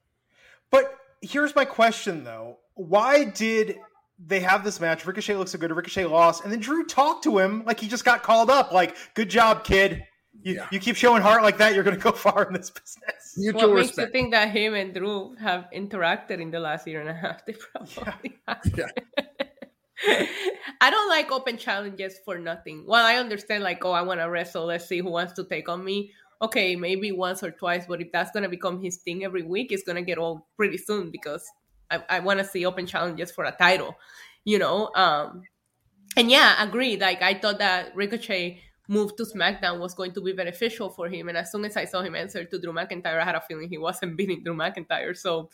But 0.70 0.98
here's 1.22 1.54
my 1.54 1.64
question 1.64 2.24
though: 2.24 2.58
Why 2.74 3.24
did 3.24 3.78
they 4.18 4.40
have 4.40 4.64
this 4.64 4.80
match? 4.80 5.06
Ricochet 5.06 5.36
looks 5.36 5.52
so 5.52 5.58
good. 5.58 5.70
Ricochet 5.70 6.06
lost, 6.06 6.42
and 6.42 6.52
then 6.52 6.60
Drew 6.60 6.84
talked 6.84 7.22
to 7.24 7.38
him 7.38 7.64
like 7.64 7.78
he 7.78 7.88
just 7.88 8.04
got 8.04 8.22
called 8.22 8.50
up. 8.50 8.72
Like, 8.72 8.96
"Good 9.14 9.30
job, 9.30 9.64
kid." 9.64 10.04
You, 10.46 10.54
yeah. 10.54 10.68
you 10.70 10.78
keep 10.78 10.94
showing 10.94 11.22
heart 11.22 11.42
like 11.42 11.58
that, 11.58 11.74
you're 11.74 11.82
going 11.82 11.96
to 11.96 12.00
go 12.00 12.12
far 12.26 12.44
in 12.44 12.52
this 12.52 12.70
business. 12.70 13.34
Mutual 13.36 13.62
what 13.62 13.78
respect. 13.78 13.96
makes 13.96 14.06
you 14.06 14.12
think 14.12 14.30
that 14.32 14.50
him 14.50 14.74
and 14.74 14.94
Drew 14.94 15.34
have 15.40 15.66
interacted 15.74 16.40
in 16.40 16.52
the 16.52 16.60
last 16.60 16.86
year 16.86 17.00
and 17.00 17.10
a 17.10 17.14
half? 17.14 17.44
They 17.46 17.54
probably 17.54 18.38
yeah. 18.76 18.86
yeah. 20.06 20.26
I 20.80 20.90
don't 20.90 21.08
like 21.08 21.32
open 21.32 21.58
challenges 21.58 22.20
for 22.24 22.38
nothing. 22.38 22.84
Well, 22.86 23.04
I 23.04 23.16
understand, 23.16 23.64
like, 23.64 23.84
oh, 23.84 23.90
I 23.90 24.02
want 24.02 24.20
to 24.20 24.30
wrestle. 24.30 24.66
Let's 24.66 24.86
see 24.86 25.00
who 25.00 25.10
wants 25.10 25.32
to 25.32 25.42
take 25.42 25.68
on 25.68 25.84
me. 25.84 26.12
Okay, 26.40 26.76
maybe 26.76 27.10
once 27.10 27.42
or 27.42 27.50
twice, 27.50 27.86
but 27.88 28.00
if 28.00 28.12
that's 28.12 28.30
going 28.30 28.44
to 28.44 28.48
become 28.48 28.80
his 28.80 28.98
thing 28.98 29.24
every 29.24 29.42
week, 29.42 29.72
it's 29.72 29.82
going 29.82 29.96
to 29.96 30.02
get 30.02 30.16
old 30.16 30.42
pretty 30.56 30.78
soon 30.78 31.10
because 31.10 31.44
I, 31.90 32.04
I 32.08 32.20
want 32.20 32.38
to 32.38 32.44
see 32.44 32.64
open 32.64 32.86
challenges 32.86 33.32
for 33.32 33.42
a 33.46 33.50
title, 33.52 33.96
you 34.44 34.60
know? 34.60 34.92
Um, 34.94 35.42
and 36.16 36.30
yeah, 36.30 36.62
agreed. 36.62 37.00
Like, 37.00 37.20
I 37.20 37.34
thought 37.34 37.58
that 37.58 37.96
Ricochet 37.96 38.60
move 38.88 39.16
to 39.16 39.24
SmackDown 39.24 39.80
was 39.80 39.94
going 39.94 40.12
to 40.12 40.20
be 40.20 40.32
beneficial 40.32 40.88
for 40.90 41.08
him. 41.08 41.28
And 41.28 41.38
as 41.38 41.50
soon 41.50 41.64
as 41.64 41.76
I 41.76 41.84
saw 41.84 42.02
him 42.02 42.14
answer 42.14 42.44
to 42.44 42.58
Drew 42.58 42.72
McIntyre, 42.72 43.20
I 43.20 43.24
had 43.24 43.34
a 43.34 43.40
feeling 43.40 43.68
he 43.68 43.78
wasn't 43.78 44.16
beating 44.18 44.42
Drew 44.42 44.54
McIntyre. 44.54 45.16
So, 45.16 45.50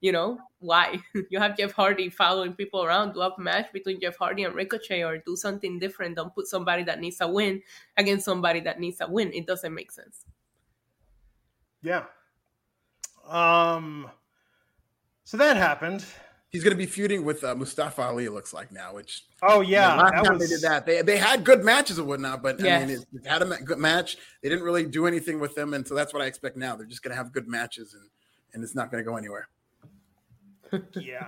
you 0.00 0.12
know, 0.12 0.38
why? 0.58 1.00
you 1.30 1.38
have 1.38 1.56
Jeff 1.56 1.72
Hardy 1.72 2.10
following 2.10 2.54
people 2.54 2.84
around, 2.84 3.12
do 3.12 3.20
a 3.20 3.40
match 3.40 3.72
between 3.72 4.00
Jeff 4.00 4.16
Hardy 4.16 4.44
and 4.44 4.54
Ricochet 4.54 5.02
or 5.04 5.18
do 5.18 5.36
something 5.36 5.78
different. 5.78 6.16
Don't 6.16 6.34
put 6.34 6.46
somebody 6.46 6.82
that 6.84 7.00
needs 7.00 7.20
a 7.20 7.28
win 7.28 7.62
against 7.96 8.24
somebody 8.24 8.60
that 8.60 8.80
needs 8.80 9.00
a 9.00 9.08
win. 9.08 9.32
It 9.32 9.46
doesn't 9.46 9.72
make 9.72 9.92
sense. 9.92 10.24
Yeah. 11.82 12.04
Um 13.28 14.10
so 15.24 15.36
that 15.36 15.56
happened. 15.56 16.04
He's 16.52 16.62
going 16.62 16.72
to 16.72 16.78
be 16.78 16.86
feuding 16.86 17.24
with 17.24 17.42
uh, 17.44 17.54
Mustafa 17.54 18.02
Ali. 18.02 18.28
Looks 18.28 18.52
like 18.52 18.70
now. 18.70 18.94
Which 18.94 19.24
oh 19.40 19.62
yeah, 19.62 19.94
last 19.94 20.24
time 20.24 20.38
was... 20.38 20.48
they 20.50 20.54
did 20.54 20.62
that, 20.62 20.84
they 20.84 21.00
they 21.00 21.16
had 21.16 21.44
good 21.44 21.64
matches 21.64 21.98
and 21.98 22.06
whatnot, 22.06 22.42
but 22.42 22.60
yes. 22.60 22.82
I 22.82 22.86
mean, 22.86 22.96
it, 22.96 23.06
it 23.14 23.26
had 23.26 23.40
a 23.40 23.46
good 23.46 23.78
match. 23.78 24.18
They 24.42 24.50
didn't 24.50 24.64
really 24.64 24.84
do 24.84 25.06
anything 25.06 25.40
with 25.40 25.54
them, 25.54 25.72
and 25.72 25.88
so 25.88 25.94
that's 25.94 26.12
what 26.12 26.22
I 26.22 26.26
expect 26.26 26.58
now. 26.58 26.76
They're 26.76 26.86
just 26.86 27.02
going 27.02 27.12
to 27.12 27.16
have 27.16 27.32
good 27.32 27.48
matches, 27.48 27.94
and 27.94 28.04
and 28.52 28.62
it's 28.62 28.74
not 28.74 28.90
going 28.90 29.02
to 29.02 29.10
go 29.10 29.16
anywhere. 29.16 29.48
yeah. 31.00 31.26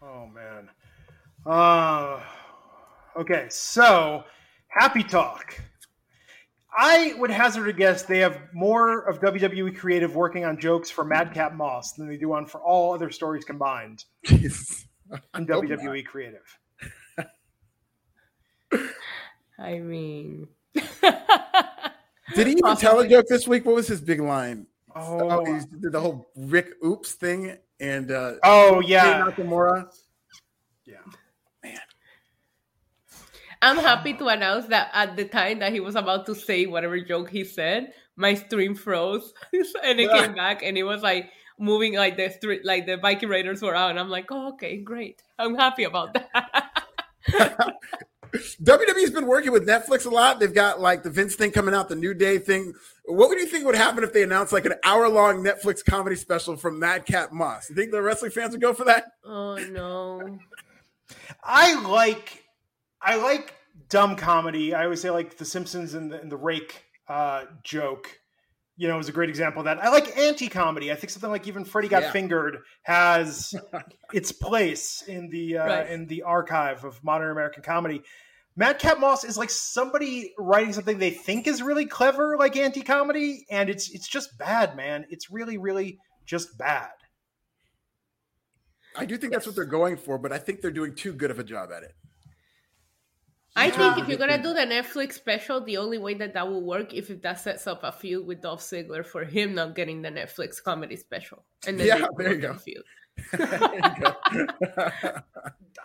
Oh 0.00 0.28
man. 0.28 0.70
Uh. 1.44 2.20
Okay, 3.16 3.46
so 3.48 4.22
happy 4.68 5.02
talk. 5.02 5.60
I 6.76 7.14
would 7.18 7.30
hazard 7.30 7.68
a 7.68 7.72
guess 7.72 8.02
they 8.02 8.18
have 8.18 8.38
more 8.52 9.00
of 9.08 9.20
WWE 9.20 9.76
creative 9.76 10.14
working 10.14 10.44
on 10.44 10.60
jokes 10.60 10.90
for 10.90 11.04
Madcap 11.04 11.54
Moss 11.54 11.92
than 11.92 12.06
they 12.06 12.18
do 12.18 12.34
on 12.34 12.44
for 12.44 12.60
all 12.60 12.92
other 12.92 13.10
stories 13.10 13.44
combined 13.44 14.04
in 14.28 14.36
WWE 15.34 15.94
not. 15.94 16.04
creative. 16.04 16.58
I 19.58 19.78
mean, 19.78 20.48
did 20.74 22.46
he 22.46 22.52
even 22.52 22.62
Possibly. 22.62 22.76
tell 22.76 23.00
a 23.00 23.08
joke 23.08 23.26
this 23.26 23.48
week? 23.48 23.64
What 23.64 23.76
was 23.76 23.88
his 23.88 24.02
big 24.02 24.20
line? 24.20 24.66
Oh, 24.94 25.30
oh 25.30 25.44
he 25.44 25.60
did 25.80 25.92
the 25.92 26.00
whole 26.00 26.28
Rick 26.36 26.72
Oops 26.84 27.10
thing, 27.12 27.56
and 27.80 28.10
uh, 28.10 28.34
oh 28.44 28.80
yeah, 28.80 29.22
Nakamura. 29.22 29.90
Yeah, 30.84 30.96
I'm 33.62 33.76
happy 33.76 34.14
to 34.14 34.28
announce 34.28 34.66
that 34.66 34.90
at 34.92 35.16
the 35.16 35.24
time 35.24 35.60
that 35.60 35.72
he 35.72 35.80
was 35.80 35.96
about 35.96 36.26
to 36.26 36.34
say 36.34 36.66
whatever 36.66 37.00
joke 37.00 37.30
he 37.30 37.44
said, 37.44 37.92
my 38.16 38.34
stream 38.34 38.74
froze 38.74 39.32
and 39.82 40.00
it 40.00 40.10
came 40.10 40.34
back 40.36 40.62
and 40.62 40.76
it 40.76 40.84
was 40.84 41.02
like 41.02 41.30
moving 41.58 41.94
like 41.94 42.16
the 42.16 42.30
street, 42.30 42.64
like 42.64 42.86
the 42.86 42.96
Viking 42.96 43.28
Raiders 43.28 43.62
were 43.62 43.74
out. 43.74 43.90
And 43.90 44.00
I'm 44.00 44.10
like, 44.10 44.26
oh, 44.30 44.52
okay, 44.54 44.78
great. 44.78 45.22
I'm 45.38 45.54
happy 45.54 45.84
about 45.84 46.14
that. 46.14 46.84
WWE's 48.62 49.10
been 49.10 49.26
working 49.26 49.52
with 49.52 49.66
Netflix 49.66 50.04
a 50.04 50.10
lot. 50.10 50.40
They've 50.40 50.52
got 50.52 50.80
like 50.80 51.02
the 51.02 51.10
Vince 51.10 51.34
thing 51.34 51.50
coming 51.50 51.74
out, 51.74 51.88
the 51.88 51.96
New 51.96 52.12
Day 52.12 52.38
thing. 52.38 52.74
What 53.06 53.28
would 53.28 53.38
you 53.38 53.46
think 53.46 53.64
would 53.64 53.74
happen 53.74 54.04
if 54.04 54.12
they 54.12 54.22
announced 54.22 54.52
like 54.52 54.66
an 54.66 54.74
hour 54.84 55.08
long 55.08 55.42
Netflix 55.42 55.84
comedy 55.84 56.16
special 56.16 56.56
from 56.56 56.78
Madcap 56.78 57.32
Moss? 57.32 57.70
You 57.70 57.76
think 57.76 57.92
the 57.92 58.02
wrestling 58.02 58.32
fans 58.32 58.52
would 58.52 58.60
go 58.60 58.74
for 58.74 58.84
that? 58.84 59.04
Oh 59.24 59.56
no. 59.70 60.38
I 61.42 61.80
like 61.88 62.45
I 63.06 63.16
like 63.16 63.54
dumb 63.88 64.16
comedy. 64.16 64.74
I 64.74 64.84
always 64.84 65.00
say 65.00 65.10
like 65.10 65.38
The 65.38 65.44
Simpsons 65.44 65.94
and 65.94 66.10
the, 66.10 66.20
and 66.20 66.30
the 66.30 66.36
Rake 66.36 66.82
uh, 67.08 67.44
joke. 67.62 68.18
You 68.78 68.88
know, 68.88 68.98
is 68.98 69.08
a 69.08 69.12
great 69.12 69.30
example 69.30 69.60
of 69.60 69.64
that. 69.64 69.82
I 69.82 69.88
like 69.88 70.18
anti-comedy. 70.18 70.92
I 70.92 70.96
think 70.96 71.08
something 71.08 71.30
like 71.30 71.48
even 71.48 71.64
Freddy 71.64 71.88
Got 71.88 72.02
yeah. 72.02 72.12
Fingered 72.12 72.58
has 72.82 73.54
its 74.12 74.32
place 74.32 75.02
in 75.08 75.30
the 75.30 75.56
uh, 75.56 75.66
right. 75.66 75.90
in 75.90 76.06
the 76.08 76.24
archive 76.24 76.84
of 76.84 77.02
modern 77.02 77.30
American 77.30 77.62
comedy. 77.62 78.02
Madcap 78.54 78.98
Moss 78.98 79.24
is 79.24 79.38
like 79.38 79.48
somebody 79.48 80.34
writing 80.38 80.74
something 80.74 80.98
they 80.98 81.10
think 81.10 81.46
is 81.46 81.62
really 81.62 81.86
clever, 81.86 82.36
like 82.38 82.56
anti-comedy, 82.56 83.46
and 83.50 83.70
it's 83.70 83.88
it's 83.90 84.08
just 84.08 84.36
bad, 84.36 84.76
man. 84.76 85.06
It's 85.08 85.30
really, 85.30 85.56
really 85.56 85.98
just 86.26 86.58
bad. 86.58 86.90
I 88.94 89.06
do 89.06 89.16
think 89.16 89.32
that's 89.32 89.46
what 89.46 89.54
they're 89.54 89.64
going 89.64 89.96
for, 89.96 90.18
but 90.18 90.32
I 90.32 90.38
think 90.38 90.60
they're 90.60 90.70
doing 90.70 90.94
too 90.94 91.14
good 91.14 91.30
of 91.30 91.38
a 91.38 91.44
job 91.44 91.70
at 91.74 91.82
it. 91.82 91.92
I 93.56 93.70
think 93.70 93.98
if 93.98 94.08
you're 94.08 94.18
gonna 94.18 94.42
do 94.42 94.52
the 94.52 94.60
Netflix 94.60 95.14
special, 95.14 95.60
the 95.62 95.78
only 95.78 95.98
way 95.98 96.14
that 96.14 96.34
that 96.34 96.46
will 96.46 96.62
work 96.62 96.92
if 96.92 97.08
that 97.22 97.40
sets 97.40 97.66
up 97.66 97.82
a 97.82 97.90
feud 97.90 98.26
with 98.26 98.42
Dolph 98.42 98.60
Ziggler 98.60 99.04
for 99.04 99.24
him 99.24 99.54
not 99.54 99.74
getting 99.74 100.02
the 100.02 100.10
Netflix 100.10 100.62
comedy 100.62 100.96
special, 100.96 101.44
and 101.66 101.80
then 101.80 101.86
yeah, 101.86 102.06
there 102.16 102.34
you 102.34 102.40
go. 102.40 102.54
Feud. 102.54 102.84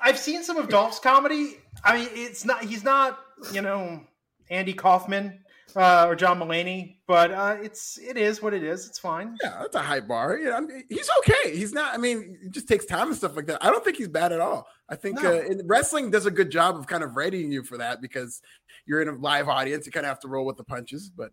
I've 0.03 0.17
seen 0.17 0.43
some 0.43 0.57
of 0.57 0.67
Dolph's 0.67 0.99
comedy. 0.99 1.57
I 1.83 1.97
mean, 1.97 2.09
it's 2.11 2.43
not 2.43 2.63
he's 2.63 2.83
not 2.83 3.19
you 3.53 3.61
know 3.61 4.01
Andy 4.49 4.73
Kaufman 4.73 5.39
uh, 5.75 6.05
or 6.07 6.15
John 6.15 6.39
Mulaney, 6.39 6.97
but 7.07 7.31
uh, 7.31 7.57
it's 7.61 7.97
it 7.97 8.17
is 8.17 8.41
what 8.41 8.53
it 8.53 8.63
is. 8.63 8.87
It's 8.87 8.99
fine. 8.99 9.37
Yeah, 9.43 9.57
that's 9.61 9.75
a 9.75 9.81
high 9.81 9.99
bar. 9.99 10.37
Yeah, 10.37 10.55
I 10.55 10.61
mean, 10.61 10.83
he's 10.89 11.09
okay. 11.19 11.55
He's 11.55 11.73
not. 11.73 11.93
I 11.93 11.97
mean, 11.97 12.37
it 12.43 12.51
just 12.51 12.67
takes 12.67 12.85
time 12.85 13.07
and 13.07 13.15
stuff 13.15 13.35
like 13.35 13.47
that. 13.47 13.63
I 13.63 13.71
don't 13.71 13.83
think 13.83 13.97
he's 13.97 14.07
bad 14.07 14.31
at 14.31 14.39
all. 14.39 14.67
I 14.89 14.95
think 14.95 15.21
no. 15.21 15.37
uh, 15.37 15.43
wrestling 15.65 16.11
does 16.11 16.25
a 16.25 16.31
good 16.31 16.51
job 16.51 16.75
of 16.77 16.87
kind 16.87 17.03
of 17.03 17.15
readying 17.15 17.51
you 17.51 17.63
for 17.63 17.77
that 17.77 18.01
because 18.01 18.41
you're 18.85 19.01
in 19.01 19.07
a 19.07 19.13
live 19.13 19.47
audience. 19.47 19.85
You 19.85 19.91
kind 19.91 20.05
of 20.05 20.09
have 20.09 20.19
to 20.21 20.27
roll 20.27 20.45
with 20.45 20.57
the 20.57 20.63
punches, 20.63 21.09
but. 21.09 21.31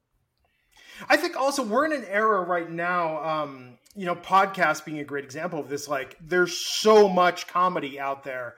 I 1.08 1.16
think 1.16 1.36
also 1.36 1.62
we're 1.62 1.84
in 1.84 1.92
an 1.92 2.04
era 2.06 2.42
right 2.42 2.68
now, 2.68 3.22
um, 3.22 3.78
you 3.94 4.04
know, 4.04 4.16
podcast 4.16 4.84
being 4.84 4.98
a 4.98 5.04
great 5.04 5.22
example 5.22 5.60
of 5.60 5.68
this. 5.68 5.86
Like, 5.86 6.16
there's 6.20 6.56
so 6.56 7.08
much 7.08 7.46
comedy 7.46 8.00
out 8.00 8.24
there, 8.24 8.56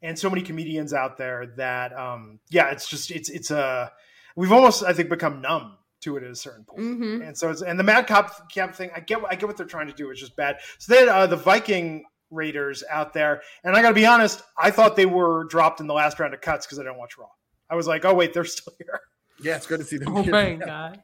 and 0.00 0.18
so 0.18 0.30
many 0.30 0.40
comedians 0.40 0.94
out 0.94 1.18
there 1.18 1.52
that, 1.58 1.92
um, 1.92 2.40
yeah, 2.48 2.70
it's 2.70 2.88
just 2.88 3.10
it's 3.10 3.28
it's 3.28 3.50
a 3.50 3.92
we've 4.36 4.52
almost 4.52 4.84
I 4.84 4.92
think 4.92 5.08
become 5.08 5.40
numb 5.40 5.78
to 6.02 6.16
it 6.16 6.24
at 6.24 6.30
a 6.30 6.36
certain 6.36 6.64
point. 6.64 6.80
Mm-hmm. 6.80 7.22
And 7.22 7.36
so 7.36 7.50
it's 7.50 7.62
and 7.62 7.78
the 7.78 7.84
Mad 7.84 8.06
Cop 8.06 8.50
Cap 8.50 8.74
thing, 8.74 8.90
I 8.94 9.00
get 9.00 9.20
I 9.28 9.34
get 9.34 9.46
what 9.46 9.56
they're 9.56 9.66
trying 9.66 9.86
to 9.86 9.92
do. 9.92 10.10
It's 10.10 10.20
just 10.20 10.36
bad. 10.36 10.58
So 10.78 10.94
then 10.94 11.08
uh, 11.08 11.26
the 11.26 11.36
Viking 11.36 12.04
Raiders 12.30 12.82
out 12.90 13.12
there, 13.12 13.42
and 13.64 13.76
I 13.76 13.82
got 13.82 13.88
to 13.88 13.94
be 13.94 14.06
honest, 14.06 14.42
I 14.58 14.70
thought 14.70 14.96
they 14.96 15.06
were 15.06 15.44
dropped 15.44 15.80
in 15.80 15.86
the 15.86 15.94
last 15.94 16.18
round 16.18 16.34
of 16.34 16.40
cuts 16.40 16.66
because 16.66 16.78
I 16.78 16.82
don't 16.82 16.98
watch 16.98 17.16
Raw. 17.18 17.28
I 17.70 17.74
was 17.74 17.86
like, 17.86 18.04
oh 18.04 18.14
wait, 18.14 18.34
they're 18.34 18.44
still 18.44 18.74
here. 18.78 19.00
Yeah, 19.42 19.56
it's 19.56 19.66
good 19.66 19.80
to 19.80 19.86
see 19.86 19.98
them. 19.98 20.16
Oh 20.16 20.22
here. 20.22 20.32
my 20.32 20.54
god. 20.54 21.02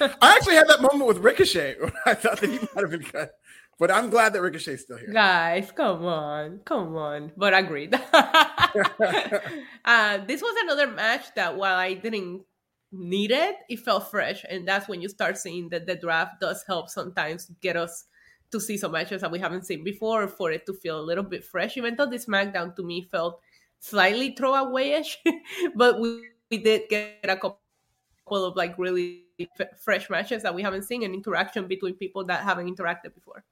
I 0.00 0.36
actually 0.36 0.54
had 0.54 0.68
that 0.68 0.80
moment 0.80 1.06
with 1.06 1.18
Ricochet. 1.18 1.76
I 2.06 2.14
thought 2.14 2.40
that 2.40 2.48
he 2.48 2.58
might 2.74 2.80
have 2.80 2.90
been 2.90 3.02
cut. 3.02 3.32
But 3.78 3.90
I'm 3.90 4.10
glad 4.10 4.32
that 4.32 4.42
Ricochet's 4.42 4.82
still 4.82 4.96
here. 4.96 5.12
Guys, 5.12 5.72
come 5.72 6.04
on. 6.04 6.60
Come 6.64 6.96
on. 6.96 7.32
But 7.36 7.52
agreed. 7.52 7.94
uh, 8.12 8.68
this 10.26 10.40
was 10.40 10.56
another 10.62 10.86
match 10.86 11.34
that 11.34 11.56
while 11.56 11.76
I 11.76 11.94
didn't 11.94 12.42
needed, 12.92 13.54
it 13.68 13.80
felt 13.80 14.10
fresh. 14.10 14.44
And 14.48 14.68
that's 14.68 14.88
when 14.88 15.00
you 15.00 15.08
start 15.08 15.38
seeing 15.38 15.68
that 15.70 15.86
the 15.86 15.96
draft 15.96 16.40
does 16.40 16.62
help 16.66 16.88
sometimes 16.90 17.50
get 17.60 17.76
us 17.76 18.04
to 18.50 18.60
see 18.60 18.76
some 18.76 18.92
matches 18.92 19.22
that 19.22 19.30
we 19.30 19.38
haven't 19.38 19.66
seen 19.66 19.82
before 19.82 20.28
for 20.28 20.52
it 20.52 20.66
to 20.66 20.74
feel 20.74 21.00
a 21.00 21.02
little 21.02 21.24
bit 21.24 21.42
fresh. 21.44 21.76
Even 21.76 21.96
though 21.96 22.06
this 22.06 22.26
SmackDown 22.26 22.76
to 22.76 22.82
me 22.82 23.02
felt 23.02 23.40
slightly 23.80 24.34
throwawayish, 24.34 25.16
but 25.74 25.98
we, 25.98 26.22
we 26.50 26.58
did 26.58 26.82
get 26.88 27.18
a 27.24 27.36
couple 27.36 27.58
of 28.30 28.54
like 28.56 28.78
really 28.78 29.24
f- 29.58 29.80
fresh 29.82 30.10
matches 30.10 30.42
that 30.42 30.54
we 30.54 30.62
haven't 30.62 30.84
seen 30.84 31.02
and 31.02 31.14
interaction 31.14 31.66
between 31.66 31.94
people 31.94 32.24
that 32.26 32.44
haven't 32.44 32.68
interacted 32.68 33.14
before. 33.14 33.42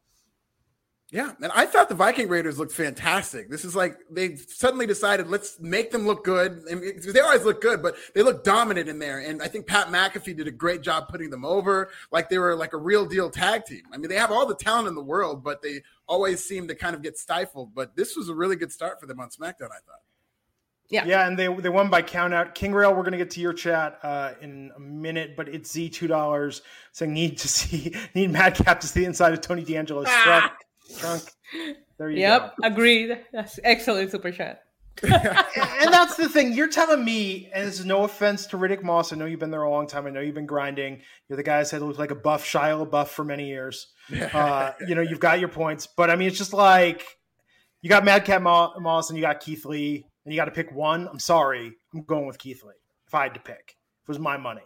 Yeah, 1.12 1.32
and 1.42 1.50
I 1.52 1.66
thought 1.66 1.88
the 1.88 1.96
Viking 1.96 2.28
Raiders 2.28 2.56
looked 2.58 2.70
fantastic. 2.70 3.50
This 3.50 3.64
is 3.64 3.74
like 3.74 3.98
they 4.08 4.36
suddenly 4.36 4.86
decided 4.86 5.26
let's 5.26 5.58
make 5.58 5.90
them 5.90 6.06
look 6.06 6.24
good. 6.24 6.62
I 6.70 6.76
mean, 6.76 7.00
they 7.12 7.18
always 7.18 7.44
look 7.44 7.60
good, 7.60 7.82
but 7.82 7.96
they 8.14 8.22
look 8.22 8.44
dominant 8.44 8.88
in 8.88 9.00
there. 9.00 9.18
And 9.18 9.42
I 9.42 9.48
think 9.48 9.66
Pat 9.66 9.88
McAfee 9.88 10.36
did 10.36 10.46
a 10.46 10.52
great 10.52 10.82
job 10.82 11.08
putting 11.08 11.28
them 11.28 11.44
over, 11.44 11.90
like 12.12 12.28
they 12.28 12.38
were 12.38 12.54
like 12.54 12.74
a 12.74 12.76
real 12.76 13.06
deal 13.06 13.28
tag 13.28 13.64
team. 13.64 13.82
I 13.92 13.96
mean, 13.96 14.08
they 14.08 14.16
have 14.16 14.30
all 14.30 14.46
the 14.46 14.54
talent 14.54 14.86
in 14.86 14.94
the 14.94 15.02
world, 15.02 15.42
but 15.42 15.62
they 15.62 15.82
always 16.06 16.44
seem 16.44 16.68
to 16.68 16.76
kind 16.76 16.94
of 16.94 17.02
get 17.02 17.18
stifled. 17.18 17.74
But 17.74 17.96
this 17.96 18.14
was 18.14 18.28
a 18.28 18.34
really 18.34 18.54
good 18.54 18.70
start 18.70 19.00
for 19.00 19.06
them 19.06 19.18
on 19.18 19.30
SmackDown. 19.30 19.70
I 19.72 19.82
thought. 19.84 20.02
Yeah, 20.90 21.04
yeah, 21.06 21.26
and 21.26 21.36
they 21.36 21.52
they 21.54 21.68
won 21.70 21.90
by 21.90 22.02
count 22.02 22.34
out. 22.34 22.54
King 22.54 22.72
Rail, 22.72 22.94
we're 22.94 23.02
gonna 23.02 23.16
get 23.16 23.30
to 23.30 23.40
your 23.40 23.52
chat 23.52 23.98
uh, 24.04 24.34
in 24.40 24.70
a 24.76 24.80
minute, 24.80 25.36
but 25.36 25.48
it's 25.48 25.72
Z 25.72 25.88
two 25.88 26.06
dollars 26.06 26.62
saying 26.92 27.12
need 27.12 27.38
to 27.38 27.48
see 27.48 27.96
need 28.14 28.30
Madcap 28.30 28.78
to 28.78 28.86
see 28.86 29.00
the 29.00 29.06
inside 29.06 29.32
of 29.32 29.40
Tony 29.40 29.64
D'Angelo's 29.64 30.06
ah! 30.08 30.22
truck. 30.24 30.64
Trunk. 30.98 31.22
There 31.98 32.10
you 32.10 32.18
yep, 32.18 32.56
go. 32.56 32.66
agreed. 32.66 33.18
That's 33.32 33.60
excellent 33.64 34.10
super 34.10 34.30
chat. 34.30 34.64
and 35.02 35.92
that's 35.92 36.16
the 36.16 36.28
thing. 36.28 36.52
You're 36.52 36.68
telling 36.68 37.04
me, 37.04 37.50
and 37.54 37.66
this 37.66 37.80
is 37.80 37.86
no 37.86 38.04
offense 38.04 38.46
to 38.46 38.58
Riddick 38.58 38.82
Moss. 38.82 39.12
I 39.12 39.16
know 39.16 39.24
you've 39.24 39.40
been 39.40 39.50
there 39.50 39.62
a 39.62 39.70
long 39.70 39.86
time. 39.86 40.06
I 40.06 40.10
know 40.10 40.20
you've 40.20 40.34
been 40.34 40.46
grinding. 40.46 41.00
You're 41.28 41.36
the 41.36 41.42
guy 41.42 41.58
that 41.58 41.68
said 41.68 41.80
looks 41.80 41.98
like 41.98 42.10
a 42.10 42.16
buff 42.16 42.44
Shia 42.44 42.86
LaBeouf 42.86 43.08
for 43.08 43.24
many 43.24 43.48
years. 43.48 43.88
Uh, 44.32 44.72
you 44.86 44.94
know, 44.94 45.02
you've 45.02 45.20
got 45.20 45.40
your 45.40 45.48
points, 45.48 45.86
but 45.86 46.10
I 46.10 46.16
mean, 46.16 46.28
it's 46.28 46.36
just 46.36 46.52
like 46.52 47.18
you 47.80 47.88
got 47.88 48.04
Madcap 48.04 48.42
Moss 48.42 49.08
and 49.08 49.16
you 49.16 49.22
got 49.22 49.40
Keith 49.40 49.64
Lee, 49.64 50.04
and 50.24 50.34
you 50.34 50.38
got 50.38 50.46
to 50.46 50.50
pick 50.50 50.72
one. 50.72 51.08
I'm 51.08 51.18
sorry, 51.18 51.72
I'm 51.94 52.02
going 52.02 52.26
with 52.26 52.38
Keith 52.38 52.62
Lee. 52.64 52.74
If 53.06 53.14
I 53.14 53.24
had 53.24 53.34
to 53.34 53.40
pick, 53.40 53.76
if 54.02 54.08
it 54.08 54.08
was 54.08 54.18
my 54.18 54.36
money, 54.36 54.62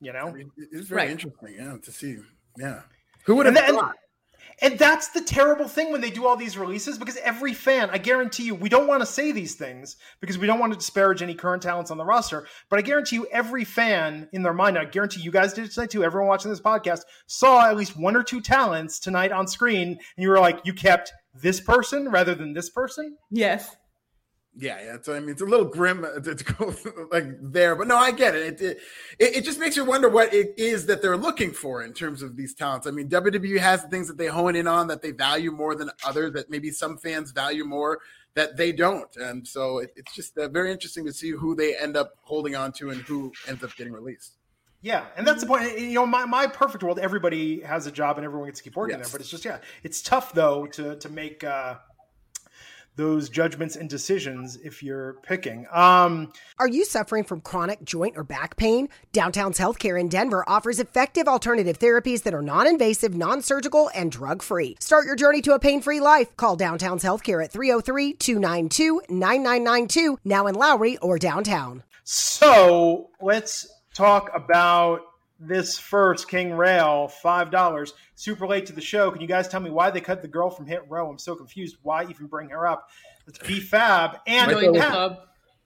you 0.00 0.12
know, 0.12 0.28
I 0.28 0.32
mean, 0.32 0.50
it's 0.56 0.88
very 0.88 1.02
right. 1.02 1.10
interesting, 1.10 1.54
yeah, 1.56 1.76
to 1.82 1.92
see, 1.92 2.18
yeah. 2.58 2.82
Who 3.24 3.36
would 3.36 3.46
have 3.46 3.56
thought? 3.56 3.94
And 4.60 4.78
that's 4.78 5.08
the 5.08 5.20
terrible 5.20 5.66
thing 5.66 5.90
when 5.90 6.00
they 6.00 6.10
do 6.10 6.26
all 6.26 6.36
these 6.36 6.56
releases 6.56 6.98
because 6.98 7.16
every 7.18 7.52
fan, 7.52 7.90
I 7.90 7.98
guarantee 7.98 8.44
you, 8.44 8.54
we 8.54 8.68
don't 8.68 8.86
want 8.86 9.00
to 9.02 9.06
say 9.06 9.32
these 9.32 9.54
things 9.54 9.96
because 10.20 10.38
we 10.38 10.46
don't 10.46 10.60
want 10.60 10.72
to 10.72 10.78
disparage 10.78 11.22
any 11.22 11.34
current 11.34 11.62
talents 11.62 11.90
on 11.90 11.98
the 11.98 12.04
roster. 12.04 12.46
But 12.68 12.78
I 12.78 12.82
guarantee 12.82 13.16
you, 13.16 13.26
every 13.32 13.64
fan 13.64 14.28
in 14.32 14.42
their 14.42 14.52
mind, 14.52 14.78
I 14.78 14.84
guarantee 14.84 15.20
you 15.20 15.32
guys 15.32 15.52
did 15.52 15.64
it 15.64 15.72
tonight 15.72 15.90
too, 15.90 16.04
everyone 16.04 16.28
watching 16.28 16.50
this 16.50 16.60
podcast 16.60 17.00
saw 17.26 17.68
at 17.68 17.76
least 17.76 17.96
one 17.96 18.14
or 18.14 18.22
two 18.22 18.40
talents 18.40 19.00
tonight 19.00 19.32
on 19.32 19.48
screen. 19.48 19.88
And 19.88 19.98
you 20.16 20.28
were 20.28 20.38
like, 20.38 20.60
you 20.64 20.74
kept 20.74 21.12
this 21.34 21.60
person 21.60 22.08
rather 22.08 22.34
than 22.34 22.52
this 22.52 22.70
person? 22.70 23.16
Yes. 23.30 23.76
Yeah, 24.54 24.78
yeah. 24.82 24.96
So 25.00 25.14
I 25.14 25.20
mean, 25.20 25.30
it's 25.30 25.40
a 25.40 25.46
little 25.46 25.64
grim 25.64 26.02
to, 26.02 26.34
to 26.34 26.44
go 26.44 26.74
like 27.10 27.24
there, 27.40 27.74
but 27.74 27.88
no, 27.88 27.96
I 27.96 28.10
get 28.10 28.34
it. 28.34 28.60
It, 28.60 28.78
it. 29.18 29.36
it 29.36 29.44
just 29.44 29.58
makes 29.58 29.76
you 29.76 29.84
wonder 29.84 30.10
what 30.10 30.34
it 30.34 30.54
is 30.58 30.86
that 30.86 31.00
they're 31.00 31.16
looking 31.16 31.52
for 31.52 31.82
in 31.82 31.94
terms 31.94 32.22
of 32.22 32.36
these 32.36 32.52
talents. 32.52 32.86
I 32.86 32.90
mean, 32.90 33.08
WWE 33.08 33.58
has 33.58 33.82
things 33.84 34.08
that 34.08 34.18
they 34.18 34.26
hone 34.26 34.54
in 34.54 34.66
on 34.66 34.88
that 34.88 35.00
they 35.00 35.12
value 35.12 35.52
more 35.52 35.74
than 35.74 35.90
others 36.04 36.32
that 36.34 36.50
maybe 36.50 36.70
some 36.70 36.98
fans 36.98 37.30
value 37.32 37.64
more 37.64 38.00
that 38.34 38.56
they 38.56 38.72
don't, 38.72 39.14
and 39.16 39.46
so 39.46 39.78
it, 39.78 39.92
it's 39.96 40.14
just 40.14 40.36
uh, 40.36 40.48
very 40.48 40.70
interesting 40.70 41.04
to 41.06 41.12
see 41.12 41.30
who 41.30 41.54
they 41.54 41.76
end 41.76 41.96
up 41.96 42.12
holding 42.22 42.54
on 42.54 42.72
to 42.72 42.90
and 42.90 43.00
who 43.02 43.32
ends 43.48 43.64
up 43.64 43.74
getting 43.76 43.92
released. 43.92 44.36
Yeah, 44.82 45.04
and 45.16 45.26
that's 45.26 45.42
the 45.42 45.46
point. 45.46 45.78
You 45.78 45.94
know, 45.94 46.06
my, 46.06 46.24
my 46.26 46.46
perfect 46.46 46.82
world, 46.82 46.98
everybody 46.98 47.60
has 47.60 47.86
a 47.86 47.92
job 47.92 48.18
and 48.18 48.24
everyone 48.24 48.48
gets 48.48 48.58
to 48.58 48.64
keep 48.64 48.74
working 48.74 48.98
yes. 48.98 49.06
there. 49.06 49.18
But 49.18 49.20
it's 49.22 49.30
just 49.30 49.44
yeah, 49.44 49.58
it's 49.82 50.02
tough 50.02 50.34
though 50.34 50.66
to 50.66 50.96
to 50.96 51.08
make. 51.08 51.42
Uh, 51.42 51.76
those 52.96 53.28
judgments 53.28 53.76
and 53.76 53.88
decisions 53.88 54.56
if 54.56 54.82
you're 54.82 55.14
picking. 55.22 55.66
Um, 55.72 56.32
Are 56.58 56.68
you 56.68 56.84
suffering 56.84 57.24
from 57.24 57.40
chronic 57.40 57.82
joint 57.84 58.16
or 58.16 58.24
back 58.24 58.56
pain? 58.56 58.88
Downtown's 59.12 59.58
Healthcare 59.58 59.98
in 59.98 60.08
Denver 60.08 60.44
offers 60.46 60.78
effective 60.78 61.26
alternative 61.26 61.78
therapies 61.78 62.22
that 62.24 62.34
are 62.34 62.42
non 62.42 62.66
invasive, 62.66 63.14
non 63.14 63.40
surgical, 63.42 63.90
and 63.94 64.12
drug 64.12 64.42
free. 64.42 64.76
Start 64.80 65.06
your 65.06 65.16
journey 65.16 65.40
to 65.42 65.54
a 65.54 65.58
pain 65.58 65.80
free 65.80 66.00
life. 66.00 66.36
Call 66.36 66.56
Downtown's 66.56 67.04
Healthcare 67.04 67.42
at 67.42 67.50
303 67.50 68.14
292 68.14 69.02
9992, 69.08 70.18
now 70.24 70.46
in 70.46 70.54
Lowry 70.54 70.98
or 70.98 71.18
downtown. 71.18 71.82
So 72.04 73.10
let's 73.20 73.66
talk 73.94 74.30
about 74.34 75.00
this 75.46 75.78
first 75.78 76.28
King 76.28 76.52
Rail, 76.52 77.08
five 77.08 77.50
dollars. 77.50 77.94
Super 78.14 78.46
late 78.46 78.66
to 78.66 78.72
the 78.72 78.80
show. 78.80 79.10
Can 79.10 79.20
you 79.20 79.26
guys 79.26 79.48
tell 79.48 79.60
me 79.60 79.70
why 79.70 79.90
they 79.90 80.00
cut 80.00 80.22
the 80.22 80.28
girl 80.28 80.50
from 80.50 80.66
Hit 80.66 80.82
Row? 80.88 81.10
I'm 81.10 81.18
so 81.18 81.34
confused. 81.34 81.76
Why 81.82 82.04
even 82.04 82.26
bring 82.26 82.48
her 82.50 82.66
up? 82.66 82.88
It's 83.26 83.38
B 83.38 83.60
Fab 83.60 84.18
and 84.26 84.50
Pat, 84.74 85.18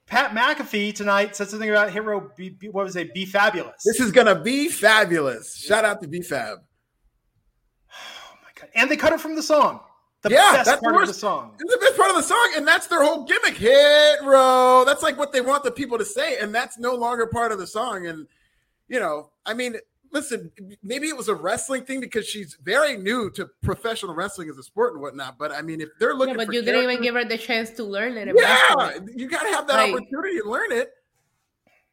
Pat, 0.07 0.31
McAfee 0.31 0.95
tonight 0.95 1.37
said 1.37 1.49
something 1.49 1.71
about 1.71 1.91
Hit 1.91 2.05
Row. 2.05 2.31
B, 2.37 2.51
B, 2.51 2.69
what 2.69 2.85
was 2.85 2.97
it? 2.97 3.13
Be 3.15 3.25
fabulous. 3.25 3.83
This 3.85 4.01
is 4.01 4.13
gonna 4.13 4.41
be 4.41 4.69
fabulous. 4.69 5.57
Shout 5.57 5.85
out 5.85 6.01
to 6.03 6.09
B 6.09 6.23
Fab. 6.23 6.59
Oh 7.93 8.39
my 8.43 8.49
god! 8.61 8.71
And 8.75 8.91
they 8.91 8.97
cut 8.97 9.13
it 9.13 9.21
from 9.21 9.37
the 9.37 9.43
song. 9.43 9.81
The 10.23 10.31
yeah, 10.31 10.53
best 10.53 10.67
that's 10.67 10.81
part 10.81 10.95
the 10.95 11.01
of 11.03 11.07
the 11.07 11.15
song. 11.15 11.55
It's 11.61 11.73
the 11.73 11.79
best 11.79 11.97
part 11.97 12.11
of 12.11 12.17
the 12.17 12.23
song, 12.23 12.53
and 12.57 12.67
that's 12.67 12.87
their 12.89 13.05
whole 13.05 13.25
gimmick. 13.25 13.57
Hit 13.57 14.23
row. 14.23 14.83
That's 14.85 15.03
like 15.03 15.17
what 15.19 15.33
they 15.33 15.41
want 15.41 15.63
the 15.63 15.71
people 15.71 15.99
to 15.99 16.05
say, 16.05 16.39
and 16.39 16.55
that's 16.55 16.79
no 16.79 16.95
longer 16.95 17.27
part 17.27 17.53
of 17.53 17.59
the 17.59 17.67
song. 17.67 18.07
And 18.07 18.27
you 18.89 19.01
know, 19.01 19.31
I 19.45 19.55
mean, 19.55 19.77
listen, 20.13 20.51
maybe 20.83 21.09
it 21.09 21.17
was 21.17 21.29
a 21.29 21.35
wrestling 21.35 21.85
thing 21.85 22.01
because 22.01 22.27
she's 22.27 22.57
very 22.63 22.97
new 22.97 23.31
to 23.33 23.49
professional 23.63 24.15
wrestling 24.15 24.49
as 24.49 24.59
a 24.59 24.63
sport 24.63 24.95
and 24.95 25.03
whatnot. 25.03 25.39
But 25.39 25.53
I 25.53 25.63
mean, 25.63 25.81
if 25.81 25.91
they're 25.99 26.15
looking, 26.15 26.39
yeah, 26.39 26.45
but 26.47 26.55
you 26.55 26.63
didn't 26.63 26.83
even 26.83 27.03
give 27.03 27.15
her 27.15 27.25
the 27.25 27.39
chance 27.39 27.71
to 27.73 27.85
learn 27.85 28.17
it. 28.17 28.35
Yeah, 28.37 28.99
you 29.15 29.29
got 29.29 29.43
to 29.43 29.51
have 29.51 29.67
that 29.69 29.77
like, 29.77 29.95
opportunity 29.95 30.41
to 30.41 30.49
learn 30.49 30.73
it. 30.73 30.93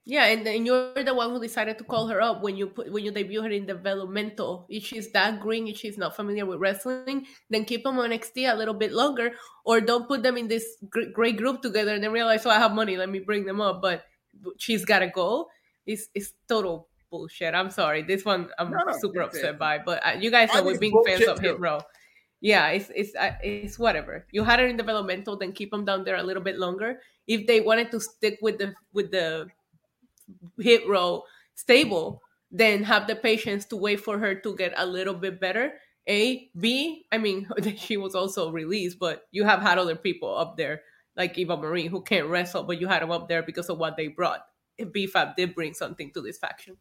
Yeah, 0.05 0.25
and, 0.25 0.45
and 0.45 0.65
you're 0.65 1.01
the 1.01 1.13
one 1.13 1.29
who 1.29 1.39
decided 1.39 1.77
to 1.77 1.85
call 1.85 2.07
her 2.07 2.21
up 2.21 2.41
when 2.41 2.57
you 2.57 2.67
put 2.67 2.91
when 2.91 3.05
you 3.05 3.11
debut 3.11 3.41
her 3.41 3.49
in 3.49 3.65
developmental. 3.65 4.65
If 4.67 4.83
she's 4.83 5.11
that 5.11 5.39
green, 5.39 5.67
if 5.67 5.77
she's 5.77 5.97
not 5.97 6.15
familiar 6.15 6.45
with 6.45 6.59
wrestling, 6.59 7.25
then 7.49 7.63
keep 7.63 7.83
them 7.83 7.97
on 7.99 8.09
NXT 8.09 8.51
a 8.51 8.55
little 8.55 8.73
bit 8.73 8.91
longer, 8.91 9.31
or 9.63 9.79
don't 9.79 10.07
put 10.07 10.21
them 10.21 10.35
in 10.35 10.49
this 10.49 10.77
great 11.13 11.37
group 11.37 11.61
together 11.61 11.93
and 11.93 12.03
then 12.03 12.11
realize, 12.11 12.45
oh, 12.45 12.49
I 12.49 12.59
have 12.59 12.73
money, 12.73 12.97
let 12.97 13.09
me 13.09 13.19
bring 13.19 13.45
them 13.45 13.61
up. 13.61 13.81
But 13.81 14.03
she's 14.57 14.83
got 14.83 14.99
to 14.99 15.07
go. 15.07 15.47
It's 15.85 16.09
it's 16.13 16.33
total 16.47 16.89
bullshit. 17.09 17.53
I'm 17.53 17.69
sorry. 17.69 18.01
This 18.01 18.25
one 18.25 18.49
I'm 18.57 18.71
no, 18.71 18.79
no, 18.85 18.97
super 18.97 19.21
upset 19.21 19.55
it. 19.55 19.59
by. 19.59 19.77
But 19.77 20.05
uh, 20.05 20.17
you 20.19 20.31
guys 20.31 20.49
know 20.53 20.63
we're 20.63 20.79
being 20.79 20.99
fans 21.05 21.27
of 21.27 21.39
Hit 21.39 21.59
Row. 21.59 21.81
Yeah, 22.41 22.69
it's 22.69 22.91
it's 22.95 23.15
uh, 23.15 23.35
it's 23.43 23.79
whatever. 23.79 24.25
You 24.31 24.43
had 24.43 24.59
it 24.59 24.69
in 24.69 24.77
developmental, 24.77 25.37
then 25.37 25.53
keep 25.53 25.71
them 25.71 25.85
down 25.85 26.03
there 26.03 26.17
a 26.17 26.23
little 26.23 26.43
bit 26.43 26.59
longer. 26.59 26.99
If 27.27 27.47
they 27.47 27.61
wanted 27.61 27.91
to 27.91 27.99
stick 27.99 28.39
with 28.41 28.57
the 28.57 28.73
with 28.91 29.11
the 29.11 29.47
Hit 30.59 30.87
Row 30.87 31.23
stable, 31.55 32.21
then 32.51 32.83
have 32.83 33.07
the 33.07 33.15
patience 33.15 33.65
to 33.65 33.77
wait 33.77 33.99
for 34.01 34.17
her 34.19 34.35
to 34.35 34.55
get 34.55 34.73
a 34.75 34.85
little 34.85 35.13
bit 35.13 35.39
better. 35.39 35.73
A 36.09 36.49
B. 36.59 37.05
I 37.11 37.17
mean, 37.17 37.47
she 37.77 37.95
was 37.95 38.15
also 38.15 38.51
released, 38.51 38.99
but 38.99 39.23
you 39.31 39.45
have 39.45 39.61
had 39.61 39.77
other 39.77 39.95
people 39.95 40.35
up 40.35 40.57
there 40.57 40.81
like 41.15 41.37
Eva 41.37 41.55
Marie 41.55 41.87
who 41.87 42.01
can't 42.01 42.27
wrestle, 42.27 42.63
but 42.63 42.81
you 42.81 42.87
had 42.87 43.01
them 43.01 43.11
up 43.11 43.29
there 43.29 43.43
because 43.43 43.69
of 43.69 43.77
what 43.77 43.95
they 43.95 44.07
brought. 44.07 44.41
BFAB 44.79 45.35
did 45.35 45.55
bring 45.55 45.73
something 45.73 46.11
to 46.13 46.21
this 46.21 46.37
faction. 46.37 46.77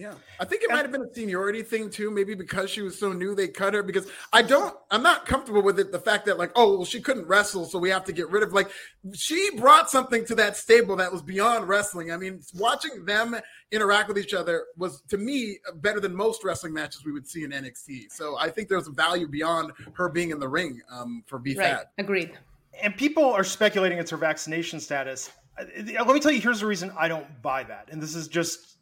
Yeah, 0.00 0.14
I 0.38 0.46
think 0.46 0.62
it 0.62 0.70
might 0.70 0.80
have 0.80 0.92
been 0.92 1.02
a 1.02 1.14
seniority 1.14 1.62
thing 1.62 1.90
too. 1.90 2.10
Maybe 2.10 2.34
because 2.34 2.70
she 2.70 2.80
was 2.80 2.98
so 2.98 3.12
new, 3.12 3.34
they 3.34 3.48
cut 3.48 3.74
her. 3.74 3.82
Because 3.82 4.06
I 4.32 4.40
don't, 4.40 4.74
I'm 4.90 5.02
not 5.02 5.26
comfortable 5.26 5.60
with 5.60 5.78
it. 5.78 5.92
The 5.92 5.98
fact 5.98 6.24
that 6.24 6.38
like, 6.38 6.52
oh, 6.56 6.76
well, 6.76 6.86
she 6.86 7.02
couldn't 7.02 7.26
wrestle, 7.26 7.66
so 7.66 7.78
we 7.78 7.90
have 7.90 8.04
to 8.04 8.12
get 8.12 8.30
rid 8.30 8.42
of. 8.42 8.54
Like, 8.54 8.70
she 9.12 9.50
brought 9.58 9.90
something 9.90 10.24
to 10.24 10.34
that 10.36 10.56
stable 10.56 10.96
that 10.96 11.12
was 11.12 11.20
beyond 11.20 11.68
wrestling. 11.68 12.12
I 12.12 12.16
mean, 12.16 12.40
watching 12.54 13.04
them 13.04 13.36
interact 13.72 14.08
with 14.08 14.16
each 14.16 14.32
other 14.32 14.64
was 14.78 15.02
to 15.08 15.18
me 15.18 15.58
better 15.76 16.00
than 16.00 16.16
most 16.16 16.44
wrestling 16.44 16.72
matches 16.72 17.04
we 17.04 17.12
would 17.12 17.28
see 17.28 17.44
in 17.44 17.50
NXT. 17.50 18.10
So 18.10 18.38
I 18.38 18.48
think 18.48 18.68
there's 18.68 18.88
a 18.88 18.92
value 18.92 19.28
beyond 19.28 19.72
her 19.92 20.08
being 20.08 20.30
in 20.30 20.38
the 20.38 20.48
ring 20.48 20.80
um, 20.90 21.24
for 21.26 21.38
B 21.38 21.54
right. 21.58 21.80
Agreed. 21.98 22.38
And 22.82 22.96
people 22.96 23.24
are 23.24 23.44
speculating 23.44 23.98
it's 23.98 24.12
her 24.12 24.16
vaccination 24.16 24.80
status. 24.80 25.30
Uh, 25.60 26.04
let 26.04 26.14
me 26.14 26.20
tell 26.20 26.32
you, 26.32 26.40
here's 26.40 26.60
the 26.60 26.66
reason 26.66 26.92
I 26.98 27.08
don't 27.08 27.42
buy 27.42 27.64
that. 27.64 27.88
And 27.90 28.02
this 28.02 28.14
is 28.14 28.28
just 28.28 28.78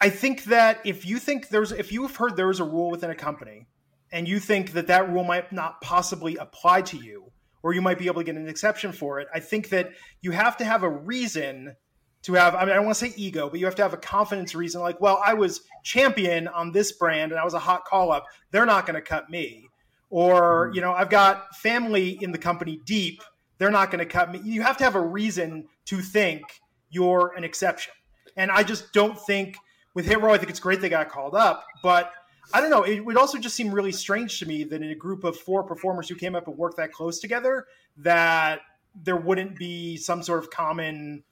I 0.00 0.08
think 0.08 0.44
that 0.44 0.80
if 0.84 1.04
you 1.04 1.18
think 1.18 1.48
there's 1.48 1.72
if 1.72 1.92
you've 1.92 2.16
heard 2.16 2.36
there 2.36 2.50
is 2.50 2.60
a 2.60 2.64
rule 2.64 2.90
within 2.90 3.10
a 3.10 3.14
company 3.14 3.66
and 4.10 4.26
you 4.26 4.40
think 4.40 4.72
that 4.72 4.86
that 4.86 5.10
rule 5.10 5.24
might 5.24 5.52
not 5.52 5.80
possibly 5.82 6.36
apply 6.36 6.82
to 6.82 6.96
you 6.96 7.30
or 7.62 7.74
you 7.74 7.82
might 7.82 7.98
be 7.98 8.06
able 8.06 8.20
to 8.20 8.24
get 8.24 8.36
an 8.36 8.48
exception 8.48 8.92
for 8.92 9.20
it, 9.20 9.28
I 9.34 9.40
think 9.40 9.68
that 9.68 9.90
you 10.22 10.30
have 10.30 10.56
to 10.56 10.64
have 10.64 10.82
a 10.82 10.88
reason 10.88 11.76
to 12.22 12.32
have 12.34 12.54
I 12.54 12.60
mean 12.60 12.70
I 12.70 12.74
don't 12.76 12.86
want 12.86 12.96
to 12.96 13.06
say 13.06 13.14
ego, 13.16 13.50
but 13.50 13.60
you 13.60 13.66
have 13.66 13.74
to 13.74 13.82
have 13.82 13.92
a 13.92 13.98
confidence 13.98 14.54
reason 14.54 14.80
like, 14.80 15.00
well, 15.00 15.20
I 15.24 15.34
was 15.34 15.60
champion 15.84 16.48
on 16.48 16.72
this 16.72 16.92
brand 16.92 17.32
and 17.32 17.40
I 17.40 17.44
was 17.44 17.54
a 17.54 17.58
hot 17.58 17.84
call 17.84 18.10
up. 18.10 18.24
They're 18.52 18.66
not 18.66 18.86
going 18.86 18.94
to 18.94 19.02
cut 19.02 19.28
me. 19.28 19.68
Or, 20.08 20.68
hmm. 20.68 20.74
you 20.74 20.80
know, 20.80 20.92
I've 20.92 21.10
got 21.10 21.54
family 21.56 22.18
in 22.22 22.32
the 22.32 22.38
company 22.38 22.80
deep. 22.86 23.22
They're 23.60 23.70
not 23.70 23.90
going 23.90 23.98
to 23.98 24.06
cut 24.06 24.32
me. 24.32 24.40
You 24.42 24.62
have 24.62 24.78
to 24.78 24.84
have 24.84 24.94
a 24.94 25.00
reason 25.00 25.68
to 25.84 26.00
think 26.00 26.42
you're 26.88 27.34
an 27.36 27.44
exception. 27.44 27.92
And 28.34 28.50
I 28.50 28.62
just 28.62 28.94
don't 28.94 29.20
think 29.20 29.54
with 29.92 30.06
Hit 30.06 30.22
Row, 30.22 30.32
I 30.32 30.38
think 30.38 30.48
it's 30.48 30.58
great 30.58 30.80
they 30.80 30.88
got 30.88 31.10
called 31.10 31.34
up, 31.34 31.66
but 31.82 32.10
I 32.54 32.62
don't 32.62 32.70
know. 32.70 32.84
It 32.84 33.00
would 33.04 33.18
also 33.18 33.36
just 33.36 33.54
seem 33.54 33.70
really 33.70 33.92
strange 33.92 34.38
to 34.38 34.46
me 34.46 34.64
that 34.64 34.82
in 34.82 34.90
a 34.90 34.94
group 34.94 35.24
of 35.24 35.36
four 35.36 35.62
performers 35.62 36.08
who 36.08 36.14
came 36.14 36.34
up 36.34 36.48
and 36.48 36.56
worked 36.56 36.78
that 36.78 36.90
close 36.90 37.20
together, 37.20 37.66
that 37.98 38.60
there 38.94 39.18
wouldn't 39.18 39.58
be 39.58 39.98
some 39.98 40.22
sort 40.22 40.38
of 40.38 40.48
common 40.48 41.22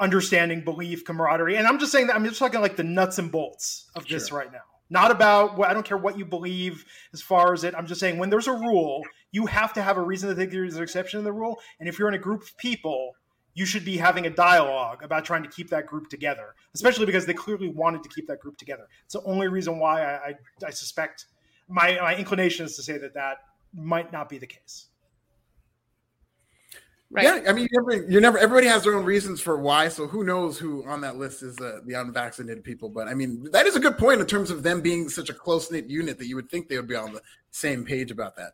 understanding, 0.00 0.64
belief, 0.64 1.04
camaraderie. 1.04 1.58
And 1.58 1.68
I'm 1.68 1.78
just 1.78 1.92
saying 1.92 2.08
that 2.08 2.16
I'm 2.16 2.24
just 2.24 2.40
talking 2.40 2.60
like 2.60 2.74
the 2.74 2.82
nuts 2.82 3.18
and 3.18 3.30
bolts 3.30 3.88
of 3.94 4.08
this 4.08 4.32
right 4.32 4.50
now. 4.50 4.71
Not 4.92 5.10
about 5.10 5.56
what 5.56 5.70
I 5.70 5.74
don't 5.74 5.86
care 5.86 5.96
what 5.96 6.18
you 6.18 6.24
believe 6.24 6.84
as 7.12 7.22
far 7.22 7.52
as 7.52 7.64
it. 7.64 7.74
I'm 7.74 7.86
just 7.86 7.98
saying 7.98 8.18
when 8.18 8.30
there's 8.30 8.46
a 8.46 8.52
rule, 8.52 9.02
you 9.30 9.46
have 9.46 9.72
to 9.72 9.82
have 9.82 9.96
a 9.96 10.02
reason 10.02 10.28
to 10.28 10.34
think 10.34 10.52
there's 10.52 10.76
an 10.76 10.82
exception 10.82 11.18
in 11.18 11.24
the 11.24 11.32
rule. 11.32 11.58
And 11.80 11.88
if 11.88 11.98
you're 11.98 12.08
in 12.08 12.14
a 12.14 12.18
group 12.18 12.42
of 12.42 12.56
people 12.58 13.14
you 13.54 13.66
should 13.66 13.84
be 13.84 13.98
having 13.98 14.26
a 14.26 14.30
dialogue 14.30 15.02
about 15.02 15.24
trying 15.24 15.42
to 15.42 15.48
keep 15.48 15.68
that 15.70 15.86
group 15.86 16.08
together, 16.08 16.54
especially 16.74 17.06
because 17.06 17.26
they 17.26 17.34
clearly 17.34 17.68
wanted 17.68 18.02
to 18.02 18.08
keep 18.08 18.26
that 18.26 18.40
group 18.40 18.56
together. 18.56 18.88
It's 19.04 19.14
the 19.14 19.22
only 19.24 19.48
reason 19.48 19.78
why 19.78 20.02
I, 20.02 20.28
I, 20.28 20.34
I 20.68 20.70
suspect 20.70 21.26
my, 21.68 21.98
my 22.00 22.16
inclination 22.16 22.64
is 22.64 22.76
to 22.76 22.82
say 22.82 22.98
that 22.98 23.14
that 23.14 23.38
might 23.74 24.12
not 24.12 24.28
be 24.28 24.38
the 24.38 24.46
case. 24.46 24.86
Right. 27.12 27.24
Yeah, 27.24 27.50
I 27.50 27.52
mean, 27.52 27.68
you're 27.70 27.82
never, 27.82 28.10
you're 28.10 28.20
never, 28.22 28.38
Everybody 28.38 28.68
has 28.68 28.84
their 28.84 28.94
own 28.94 29.04
reasons 29.04 29.38
for 29.38 29.58
why. 29.58 29.88
So 29.88 30.06
who 30.06 30.24
knows 30.24 30.58
who 30.58 30.82
on 30.86 31.02
that 31.02 31.18
list 31.18 31.42
is 31.42 31.60
uh, 31.60 31.80
the 31.84 31.92
unvaccinated 31.92 32.64
people? 32.64 32.88
But 32.88 33.06
I 33.06 33.12
mean, 33.12 33.48
that 33.52 33.66
is 33.66 33.76
a 33.76 33.80
good 33.80 33.98
point 33.98 34.22
in 34.22 34.26
terms 34.26 34.50
of 34.50 34.62
them 34.62 34.80
being 34.80 35.10
such 35.10 35.28
a 35.28 35.34
close 35.34 35.70
knit 35.70 35.90
unit 35.90 36.18
that 36.18 36.26
you 36.26 36.36
would 36.36 36.48
think 36.48 36.68
they 36.68 36.76
would 36.76 36.88
be 36.88 36.96
on 36.96 37.12
the 37.12 37.20
same 37.50 37.84
page 37.84 38.10
about 38.10 38.36
that. 38.36 38.52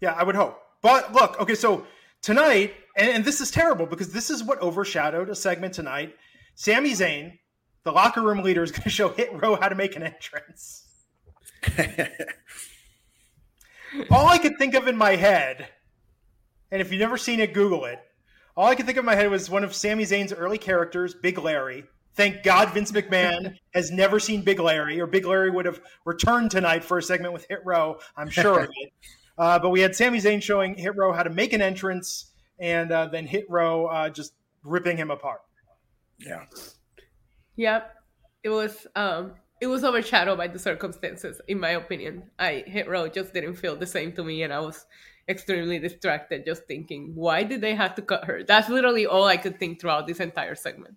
Yeah, 0.00 0.12
I 0.12 0.24
would 0.24 0.36
hope. 0.36 0.58
But 0.80 1.12
look, 1.12 1.38
okay, 1.38 1.54
so 1.54 1.86
tonight, 2.22 2.72
and, 2.96 3.10
and 3.10 3.24
this 3.26 3.42
is 3.42 3.50
terrible 3.50 3.84
because 3.84 4.10
this 4.10 4.30
is 4.30 4.42
what 4.42 4.62
overshadowed 4.62 5.28
a 5.28 5.34
segment 5.34 5.74
tonight. 5.74 6.14
Sami 6.54 6.92
Zayn, 6.92 7.38
the 7.84 7.92
locker 7.92 8.22
room 8.22 8.42
leader, 8.42 8.62
is 8.62 8.70
going 8.70 8.82
to 8.84 8.90
show 8.90 9.10
Hit 9.10 9.30
Row 9.34 9.54
how 9.56 9.68
to 9.68 9.74
make 9.74 9.96
an 9.96 10.02
entrance. 10.02 10.86
all 14.10 14.28
I 14.28 14.38
could 14.38 14.56
think 14.58 14.74
of 14.74 14.88
in 14.88 14.96
my 14.96 15.16
head, 15.16 15.68
and 16.70 16.80
if 16.80 16.90
you've 16.90 17.00
never 17.00 17.16
seen 17.16 17.40
it, 17.40 17.54
Google 17.54 17.84
it. 17.84 17.98
All 18.56 18.66
I 18.66 18.74
could 18.74 18.86
think 18.86 18.98
of 18.98 19.02
in 19.02 19.06
my 19.06 19.14
head 19.14 19.30
was 19.30 19.48
one 19.48 19.64
of 19.64 19.74
Sami 19.74 20.04
Zayn's 20.04 20.32
early 20.32 20.58
characters, 20.58 21.14
Big 21.14 21.38
Larry, 21.38 21.84
Thank 22.18 22.42
God 22.42 22.74
Vince 22.74 22.90
McMahon 22.90 23.56
has 23.74 23.92
never 23.92 24.18
seen 24.18 24.42
Big 24.42 24.58
Larry, 24.58 25.00
or 25.00 25.06
Big 25.06 25.24
Larry 25.24 25.50
would 25.50 25.66
have 25.66 25.80
returned 26.04 26.50
tonight 26.50 26.82
for 26.82 26.98
a 26.98 27.02
segment 27.02 27.32
with 27.32 27.46
Hit 27.48 27.60
Row. 27.64 28.00
I'm 28.16 28.28
sure 28.28 28.58
of 28.58 28.70
it. 28.74 28.92
Uh, 29.38 29.56
but 29.56 29.70
we 29.70 29.78
had 29.78 29.94
Sami 29.94 30.18
Zayn 30.18 30.42
showing 30.42 30.74
Hit 30.74 30.96
Row 30.96 31.12
how 31.12 31.22
to 31.22 31.30
make 31.30 31.52
an 31.52 31.62
entrance, 31.62 32.32
and 32.58 32.90
uh, 32.90 33.06
then 33.06 33.24
Hit 33.24 33.48
Row 33.48 33.86
uh, 33.86 34.08
just 34.08 34.32
ripping 34.64 34.96
him 34.96 35.12
apart. 35.12 35.42
Yeah. 36.18 36.46
Yep. 37.54 37.94
It 38.42 38.48
was 38.48 38.88
um 38.96 39.34
it 39.60 39.68
was 39.68 39.84
overshadowed 39.84 40.38
by 40.38 40.48
the 40.48 40.58
circumstances, 40.58 41.40
in 41.46 41.60
my 41.60 41.70
opinion. 41.70 42.24
I 42.40 42.64
Hit 42.66 42.88
Row 42.88 43.06
just 43.06 43.32
didn't 43.32 43.54
feel 43.54 43.76
the 43.76 43.86
same 43.86 44.10
to 44.14 44.24
me 44.24 44.42
and 44.42 44.52
I 44.52 44.58
was 44.58 44.86
extremely 45.28 45.78
distracted 45.78 46.44
just 46.44 46.64
thinking, 46.66 47.12
why 47.14 47.42
did 47.42 47.60
they 47.60 47.74
have 47.74 47.94
to 47.96 48.02
cut 48.02 48.24
her? 48.24 48.42
That's 48.42 48.68
literally 48.68 49.06
all 49.06 49.24
I 49.24 49.36
could 49.36 49.58
think 49.58 49.80
throughout 49.80 50.06
this 50.06 50.20
entire 50.20 50.54
segment. 50.54 50.96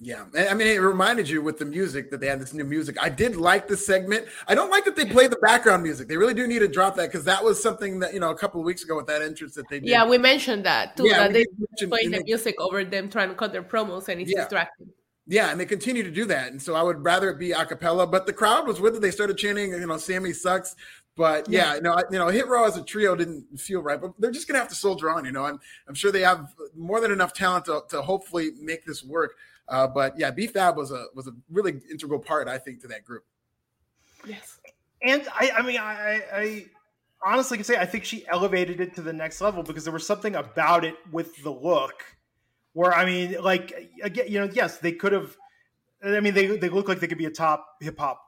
Yeah, 0.00 0.24
I 0.36 0.54
mean, 0.54 0.66
it 0.66 0.78
reminded 0.78 1.28
you 1.28 1.40
with 1.40 1.58
the 1.58 1.64
music 1.64 2.10
that 2.10 2.20
they 2.20 2.26
had 2.26 2.40
this 2.40 2.52
new 2.52 2.64
music. 2.64 2.96
I 3.00 3.08
did 3.08 3.36
like 3.36 3.68
the 3.68 3.76
segment. 3.76 4.26
I 4.48 4.54
don't 4.54 4.70
like 4.70 4.84
that 4.86 4.96
they 4.96 5.06
play 5.06 5.28
the 5.28 5.36
background 5.36 5.82
music. 5.84 6.08
They 6.08 6.16
really 6.16 6.34
do 6.34 6.46
need 6.48 6.58
to 6.58 6.68
drop 6.68 6.96
that 6.96 7.10
because 7.10 7.24
that 7.24 7.42
was 7.42 7.62
something 7.62 8.00
that 8.00 8.12
you 8.12 8.18
know 8.18 8.30
a 8.30 8.36
couple 8.36 8.60
of 8.60 8.66
weeks 8.66 8.82
ago 8.82 8.96
with 8.96 9.06
that 9.06 9.22
entrance 9.22 9.54
that 9.54 9.68
they 9.70 9.78
did. 9.78 9.88
Yeah, 9.88 10.06
we 10.06 10.18
mentioned 10.18 10.66
that 10.66 10.96
too. 10.96 11.06
Yeah, 11.06 11.28
that 11.28 11.32
they 11.32 11.46
playing 11.86 12.10
the 12.10 12.24
music 12.24 12.56
over 12.60 12.84
them 12.84 13.08
trying 13.08 13.28
to 13.28 13.34
cut 13.34 13.52
their 13.52 13.62
promos 13.62 14.08
and 14.08 14.20
it's 14.20 14.32
yeah. 14.32 14.40
distracting. 14.40 14.88
Yeah, 15.26 15.50
and 15.50 15.58
they 15.58 15.64
continue 15.64 16.02
to 16.02 16.10
do 16.10 16.26
that. 16.26 16.52
And 16.52 16.60
so 16.60 16.74
I 16.74 16.82
would 16.82 17.02
rather 17.02 17.30
it 17.30 17.38
be 17.38 17.52
a 17.52 17.64
cappella, 17.64 18.06
but 18.06 18.26
the 18.26 18.32
crowd 18.32 18.66
was 18.66 18.80
with 18.80 18.96
it. 18.96 19.00
They 19.00 19.10
started 19.10 19.38
chanting, 19.38 19.70
you 19.70 19.86
know, 19.86 19.96
Sami 19.96 20.34
sucks. 20.34 20.76
But 21.16 21.48
yeah, 21.48 21.70
yeah. 21.70 21.74
you 21.76 21.80
know, 21.82 21.92
I, 21.92 22.02
you 22.10 22.18
know, 22.18 22.28
Hit 22.28 22.48
Row 22.48 22.64
as 22.64 22.76
a 22.76 22.82
trio 22.82 23.14
didn't 23.14 23.58
feel 23.58 23.82
right, 23.82 24.00
but 24.00 24.12
they're 24.18 24.32
just 24.32 24.48
gonna 24.48 24.58
have 24.58 24.68
to 24.68 24.74
soldier 24.74 25.10
on. 25.10 25.24
You 25.24 25.32
know, 25.32 25.44
I'm 25.44 25.60
I'm 25.88 25.94
sure 25.94 26.10
they 26.10 26.22
have 26.22 26.54
more 26.74 27.00
than 27.00 27.12
enough 27.12 27.32
talent 27.32 27.66
to, 27.66 27.82
to 27.90 28.02
hopefully 28.02 28.50
make 28.60 28.84
this 28.84 29.04
work. 29.04 29.36
Uh, 29.68 29.86
but 29.86 30.18
yeah, 30.18 30.30
B 30.30 30.46
Fab 30.46 30.76
was 30.76 30.90
a 30.90 31.06
was 31.14 31.28
a 31.28 31.32
really 31.50 31.80
integral 31.90 32.18
part, 32.18 32.48
I 32.48 32.58
think, 32.58 32.80
to 32.82 32.88
that 32.88 33.04
group. 33.04 33.24
Yes, 34.26 34.58
and 35.02 35.26
I, 35.32 35.52
I 35.58 35.62
mean, 35.62 35.78
I, 35.78 36.22
I 36.32 36.66
honestly 37.24 37.58
can 37.58 37.64
say 37.64 37.76
I 37.76 37.86
think 37.86 38.04
she 38.04 38.26
elevated 38.26 38.80
it 38.80 38.94
to 38.96 39.02
the 39.02 39.12
next 39.12 39.40
level 39.40 39.62
because 39.62 39.84
there 39.84 39.92
was 39.92 40.06
something 40.06 40.34
about 40.34 40.84
it 40.84 40.96
with 41.12 41.42
the 41.44 41.50
look 41.50 42.02
where 42.72 42.92
I 42.92 43.04
mean, 43.04 43.40
like 43.40 43.92
again, 44.02 44.26
you 44.28 44.40
know, 44.40 44.50
yes, 44.52 44.78
they 44.78 44.92
could 44.92 45.12
have. 45.12 45.36
I 46.04 46.18
mean, 46.20 46.34
they 46.34 46.46
they 46.56 46.68
look 46.68 46.88
like 46.88 46.98
they 46.98 47.06
could 47.06 47.18
be 47.18 47.26
a 47.26 47.30
top 47.30 47.76
hip 47.80 47.98
hop 47.98 48.23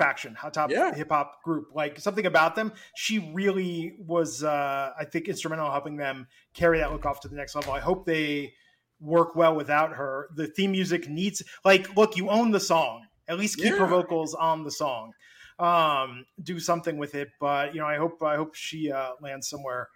faction, 0.00 0.34
top 0.52 0.70
yeah. 0.70 0.94
hip 0.94 1.10
hop 1.10 1.42
group. 1.44 1.68
Like 1.74 2.00
something 2.00 2.24
about 2.24 2.56
them, 2.56 2.72
she 2.96 3.30
really 3.34 3.94
was. 3.98 4.42
uh 4.42 4.92
I 4.98 5.04
think 5.04 5.28
instrumental 5.28 5.66
in 5.66 5.72
helping 5.72 5.96
them 5.96 6.26
carry 6.54 6.78
that 6.78 6.90
look 6.90 7.04
off 7.04 7.20
to 7.20 7.28
the 7.28 7.36
next 7.36 7.54
level. 7.54 7.72
I 7.72 7.80
hope 7.80 8.06
they 8.06 8.54
work 8.98 9.36
well 9.36 9.54
without 9.54 9.92
her. 9.92 10.28
The 10.34 10.46
theme 10.46 10.72
music 10.72 11.08
needs 11.08 11.42
like 11.64 11.96
look, 11.96 12.16
you 12.16 12.30
own 12.30 12.50
the 12.50 12.60
song. 12.60 13.06
At 13.28 13.38
least 13.38 13.56
keep 13.56 13.66
yeah. 13.66 13.78
her 13.78 13.86
vocals 13.86 14.34
on 14.34 14.64
the 14.64 14.70
song. 14.70 15.12
Um, 15.58 16.24
do 16.42 16.58
something 16.58 16.96
with 16.96 17.14
it. 17.14 17.28
But 17.38 17.74
you 17.74 17.80
know, 17.80 17.86
I 17.86 17.96
hope 17.96 18.22
I 18.22 18.36
hope 18.36 18.54
she 18.54 18.90
uh, 18.90 19.12
lands 19.20 19.48
somewhere 19.48 19.88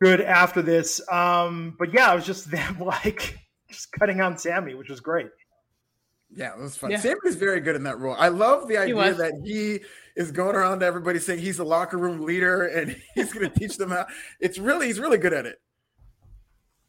good 0.00 0.20
after 0.20 0.62
this. 0.62 1.00
Um, 1.10 1.74
but 1.78 1.92
yeah, 1.92 2.12
it 2.12 2.16
was 2.16 2.26
just 2.26 2.50
them 2.52 2.78
like 2.78 3.38
just 3.68 3.90
cutting 3.92 4.20
on 4.20 4.38
Sami, 4.38 4.74
which 4.74 4.88
was 4.88 5.00
great. 5.00 5.28
Yeah, 6.34 6.52
it 6.54 6.58
was 6.58 6.76
fun. 6.76 6.90
Yeah. 6.90 6.98
Sami 6.98 7.16
is 7.24 7.36
very 7.36 7.60
good 7.60 7.76
in 7.76 7.84
that 7.84 7.98
role. 7.98 8.16
I 8.18 8.28
love 8.28 8.68
the 8.68 8.76
idea 8.76 9.14
that 9.14 9.40
he 9.44 9.80
is 10.16 10.32
going 10.32 10.56
around 10.56 10.80
to 10.80 10.86
everybody 10.86 11.18
saying 11.18 11.40
he's 11.40 11.58
a 11.58 11.64
locker 11.64 11.98
room 11.98 12.20
leader 12.24 12.66
and 12.66 12.96
he's 13.14 13.32
going 13.32 13.50
to 13.50 13.58
teach 13.58 13.76
them 13.76 13.90
how. 13.90 14.06
It's 14.40 14.58
really 14.58 14.86
he's 14.86 15.00
really 15.00 15.18
good 15.18 15.32
at 15.32 15.46
it. 15.46 15.60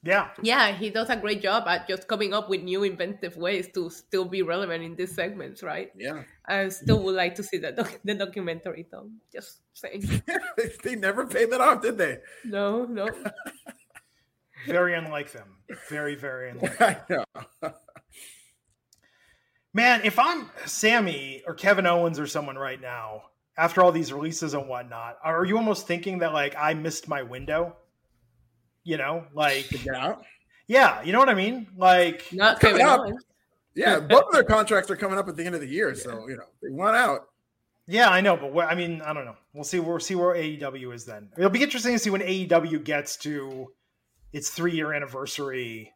Yeah. 0.03 0.29
Yeah, 0.41 0.71
he 0.71 0.89
does 0.89 1.09
a 1.09 1.17
great 1.17 1.41
job 1.41 1.67
at 1.67 1.87
just 1.87 2.07
coming 2.07 2.33
up 2.33 2.49
with 2.49 2.61
new 2.61 2.83
inventive 2.83 3.35
ways 3.35 3.67
to 3.73 3.89
still 3.89 4.25
be 4.25 4.41
relevant 4.41 4.83
in 4.83 4.95
these 4.95 5.13
segments, 5.13 5.63
right? 5.63 5.91
Yeah. 5.97 6.23
I 6.47 6.69
still 6.69 7.03
would 7.03 7.15
like 7.15 7.35
to 7.35 7.43
see 7.43 7.57
the 7.57 7.71
doc- 7.73 7.99
the 8.03 8.15
documentary 8.15 8.87
though. 8.91 9.09
Just 9.33 9.61
saying. 9.73 10.23
they 10.83 10.95
never 10.95 11.25
paid 11.27 11.51
that 11.51 11.61
off, 11.61 11.81
did 11.81 11.97
they? 11.97 12.19
No, 12.45 12.85
no. 12.85 13.09
very 14.67 14.93
unlike 14.95 15.31
them. 15.31 15.57
Very, 15.89 16.15
very 16.15 16.51
unlike. 16.51 16.81
I 16.81 16.97
know. 17.09 17.25
Man, 19.73 20.01
if 20.03 20.17
I'm 20.17 20.49
Sami 20.65 21.43
or 21.45 21.53
Kevin 21.53 21.85
Owens 21.85 22.19
or 22.19 22.27
someone 22.27 22.57
right 22.57 22.79
now, 22.79 23.23
after 23.57 23.83
all 23.83 23.91
these 23.91 24.13
releases 24.13 24.53
and 24.53 24.67
whatnot, 24.67 25.17
are 25.23 25.45
you 25.45 25.57
almost 25.57 25.87
thinking 25.87 26.19
that 26.19 26.33
like 26.33 26.55
I 26.57 26.73
missed 26.73 27.07
my 27.07 27.23
window? 27.23 27.75
You 28.83 28.97
know, 28.97 29.25
like 29.33 29.69
get 29.69 29.95
out. 29.95 30.23
Yeah, 30.67 31.01
you 31.01 31.11
know 31.11 31.19
what 31.19 31.29
I 31.29 31.33
mean. 31.33 31.67
Like 31.75 32.31
not 32.31 32.59
coming 32.59 32.81
up. 32.81 33.01
Yeah, 33.75 33.99
both 33.99 34.25
of 34.25 34.31
their 34.33 34.43
contracts 34.43 34.89
are 34.89 34.95
coming 34.95 35.19
up 35.19 35.27
at 35.27 35.35
the 35.35 35.45
end 35.45 35.53
of 35.53 35.61
the 35.61 35.67
year, 35.67 35.89
yeah. 35.89 36.01
so 36.01 36.27
you 36.27 36.37
know 36.37 36.45
they 36.61 36.69
want 36.69 36.95
out. 36.95 37.27
Yeah, 37.89 38.09
I 38.09 38.19
know, 38.19 38.35
but 38.35 38.51
what, 38.51 38.67
I 38.67 38.75
mean, 38.75 39.01
I 39.01 39.13
don't 39.13 39.23
know. 39.23 39.37
We'll 39.53 39.63
see. 39.63 39.79
We'll 39.79 39.99
see 39.99 40.15
where 40.15 40.35
AEW 40.35 40.93
is 40.93 41.05
then. 41.05 41.29
It'll 41.37 41.49
be 41.49 41.63
interesting 41.63 41.93
to 41.93 41.99
see 41.99 42.09
when 42.09 42.21
AEW 42.21 42.83
gets 42.83 43.15
to 43.17 43.71
its 44.33 44.49
three 44.49 44.73
year 44.73 44.93
anniversary 44.93 45.93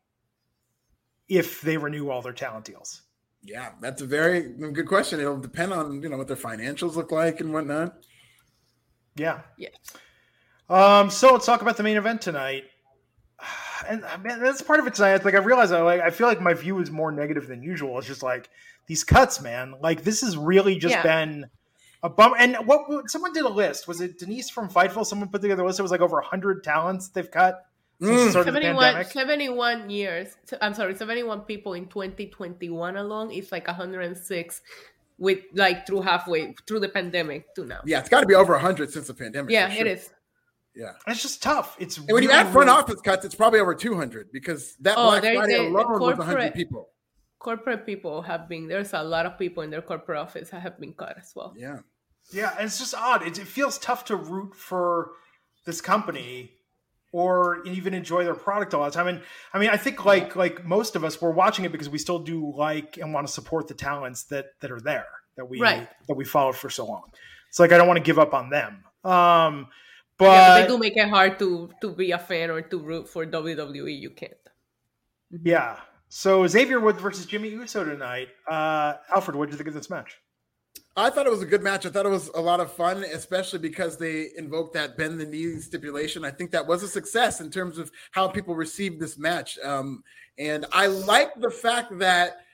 if 1.28 1.62
they 1.62 1.78
renew 1.78 2.10
all 2.10 2.22
their 2.22 2.34
talent 2.34 2.66
deals. 2.66 3.02
Yeah, 3.44 3.72
that's 3.82 4.02
a 4.02 4.06
very 4.06 4.42
good 4.42 4.88
question. 4.88 5.20
It'll 5.20 5.40
depend 5.40 5.74
on 5.74 6.02
you 6.04 6.10
know 6.10 6.18
what 6.18 6.28
their 6.28 6.38
financials 6.38 6.96
look 6.96 7.12
like 7.12 7.42
and 7.42 7.54
whatnot. 7.54 7.96
Yeah. 9.16 9.42
Yeah. 9.58 9.70
Um. 10.70 11.10
So 11.10 11.34
let's 11.34 11.46
talk 11.46 11.62
about 11.62 11.78
the 11.78 11.84
main 11.84 11.98
event 11.98 12.22
tonight 12.22 12.66
and 13.90 14.04
uh, 14.04 14.18
man, 14.20 14.42
that's 14.42 14.62
part 14.62 14.80
of 14.80 14.88
it 14.88 14.94
tonight. 14.94 15.24
Like 15.26 15.34
I 15.34 15.40
realize, 15.40 15.72
I 15.72 15.82
like 15.82 16.02
I 16.02 16.10
feel 16.10 16.28
like 16.28 16.42
my 16.42 16.54
view 16.54 16.80
is 16.80 16.92
more 16.92 17.12
negative 17.12 17.48
than 17.48 17.64
usual. 17.64 17.98
It's 17.98 18.08
just 18.08 18.24
like 18.24 18.50
these 18.88 19.04
cuts, 19.04 19.42
man. 19.42 19.76
Like 19.82 20.04
this 20.04 20.22
has 20.22 20.38
really 20.38 20.78
just 20.78 20.96
yeah. 20.96 21.04
been 21.04 21.46
a 22.04 22.10
bum. 22.10 22.34
And 22.38 22.58
what, 22.66 22.90
what, 22.90 23.10
someone 23.10 23.34
did 23.34 23.46
a 23.46 23.50
list? 23.50 23.88
Was 23.88 24.02
it 24.02 24.20
Denise 24.20 24.50
from 24.50 24.70
Fightful? 24.70 25.06
Someone 25.06 25.30
put 25.30 25.42
together 25.42 25.64
a 25.64 25.66
list. 25.66 25.80
It 25.80 25.84
was 25.84 25.92
like 25.92 26.02
over 26.02 26.20
hundred 26.22 26.64
talents 26.64 27.10
they've 27.10 27.30
cut. 27.30 27.66
Mm. 28.02 28.32
71, 28.32 29.06
71 29.06 29.90
years. 29.90 30.36
I'm 30.60 30.74
sorry, 30.74 30.96
71 30.96 31.42
people 31.42 31.74
in 31.74 31.86
2021 31.88 32.98
alone. 32.98 33.32
It's 33.32 33.52
like 33.52 33.68
106 33.68 34.62
with 35.20 35.40
like 35.54 35.86
through 35.86 36.02
halfway 36.02 36.56
through 36.68 36.80
the 36.80 36.90
pandemic 36.90 37.54
to 37.56 37.66
now. 37.66 37.82
Yeah, 37.86 38.00
it's 38.00 38.10
got 38.10 38.22
to 38.22 38.26
be 38.26 38.34
over 38.34 38.54
100 38.54 38.92
since 38.92 39.08
the 39.08 39.14
pandemic. 39.14 39.52
Yeah, 39.52 39.70
sure. 39.70 39.86
it 39.86 39.92
is. 40.00 40.10
Yeah, 40.76 40.94
it's 41.06 41.22
just 41.22 41.44
tough. 41.44 41.76
It's 41.80 41.98
and 41.98 42.08
when 42.08 42.16
really, 42.16 42.28
you 42.28 42.32
add 42.32 42.52
front 42.52 42.70
office 42.70 43.02
cuts, 43.02 43.26
it's 43.26 43.36
probably 43.36 43.60
over 43.60 43.76
two 43.76 43.96
hundred 43.96 44.32
because 44.32 44.76
that 44.78 44.96
oh, 44.98 45.10
Black 45.10 45.22
Friday 45.22 45.58
a, 45.58 45.62
alone 45.64 45.84
corporate, 45.84 46.18
was 46.18 46.26
hundred 46.26 46.54
people. 46.54 46.90
Corporate 47.40 47.86
people 47.86 48.22
have 48.22 48.48
been 48.48 48.68
there's 48.68 48.94
a 48.94 49.04
lot 49.04 49.26
of 49.26 49.38
people 49.38 49.64
in 49.64 49.70
their 49.70 49.82
corporate 49.82 50.18
office 50.18 50.50
that 50.52 50.62
have 50.62 50.80
been 50.80 50.94
cut 50.94 51.18
as 51.18 51.34
well. 51.36 51.54
Yeah, 51.58 51.80
yeah, 52.32 52.56
and 52.58 52.68
it's 52.68 52.80
just 52.80 52.96
odd. 52.96 53.28
It, 53.28 53.38
it 53.38 53.48
feels 53.48 53.78
tough 53.78 54.06
to 54.06 54.16
root 54.16 54.56
for 54.56 55.12
this 55.66 55.82
company 55.82 56.54
or 57.12 57.64
even 57.66 57.94
enjoy 57.94 58.24
their 58.24 58.36
product 58.36 58.74
all 58.74 58.86
the 58.86 58.92
time. 58.92 59.08
And 59.08 59.22
I 59.54 59.60
mean, 59.60 59.70
I 59.70 59.78
think 59.78 60.06
like 60.06 60.36
like 60.36 60.66
most 60.66 60.96
of 60.96 61.04
us, 61.04 61.22
we're 61.22 61.32
watching 61.32 61.66
it 61.66 61.72
because 61.72 61.90
we 61.90 61.98
still 61.98 62.20
do 62.20 62.54
like 62.56 62.98
and 62.98 63.14
want 63.14 63.28
to 63.28 63.34
support 63.34 63.68
the 63.68 63.74
talents 63.74 64.24
that 64.26 64.60
that 64.62 64.72
are 64.72 64.80
there 64.80 65.08
that 65.36 65.50
we 65.50 65.60
right. 65.60 65.90
that 66.08 66.16
we 66.16 66.26
followed 66.26 66.56
for 66.56 66.70
so 66.70 66.86
long. 66.86 67.12
It's 67.50 67.60
like 67.60 67.72
I 67.72 67.78
don't 67.78 67.88
want 67.88 67.98
to 67.98 68.04
give 68.04 68.20
up 68.20 68.34
on 68.34 68.50
them. 68.50 68.84
Um, 69.04 69.68
but, 70.18 70.26
yeah, 70.26 70.62
they 70.62 70.68
do 70.68 70.78
make 70.78 70.96
it 70.96 71.10
hard 71.10 71.40
to 71.40 71.70
to 71.82 71.92
be 71.92 72.12
a 72.12 72.20
fan 72.20 72.50
or 72.50 72.62
to 72.62 72.80
root 72.80 73.10
for 73.10 73.26
WWE. 73.26 74.00
You 74.00 74.12
can't. 74.12 74.34
Yeah. 75.32 75.78
So 76.10 76.46
Xavier 76.46 76.80
Woods 76.80 77.02
versus 77.02 77.26
Jimmy 77.26 77.50
Uso 77.50 77.84
tonight. 77.86 78.30
Uh, 78.48 78.96
Alfred, 79.16 79.36
what 79.36 79.46
did 79.46 79.54
you 79.54 79.58
think 79.58 79.70
of 79.70 79.74
this 79.74 79.90
match? 79.90 80.20
I 80.98 81.10
thought 81.10 81.26
it 81.26 81.32
was 81.32 81.42
a 81.42 81.46
good 81.46 81.64
match. 81.64 81.86
I 81.86 81.90
thought 81.90 82.06
it 82.06 82.10
was 82.10 82.30
a 82.36 82.42
lot 82.42 82.60
of 82.60 82.72
fun, 82.72 83.04
especially 83.04 83.60
because 83.60 83.98
they 83.98 84.30
invoked 84.38 84.74
that 84.74 84.98
bend 84.98 85.22
the 85.22 85.26
knee 85.26 85.58
stipulation. 85.60 86.26
I 86.26 86.32
think 86.32 86.52
that 86.52 86.68
was 86.68 86.84
a 86.84 86.88
success 86.88 87.40
in 87.40 87.50
terms 87.50 87.78
of 87.78 87.92
how 88.12 88.28
people 88.28 88.56
received 88.56 89.00
this 89.00 89.18
match. 89.18 89.58
Um, 89.60 90.04
and 90.38 90.66
I 90.74 90.88
like 90.88 91.34
the 91.40 91.50
fact 91.50 91.98
that 92.00 92.46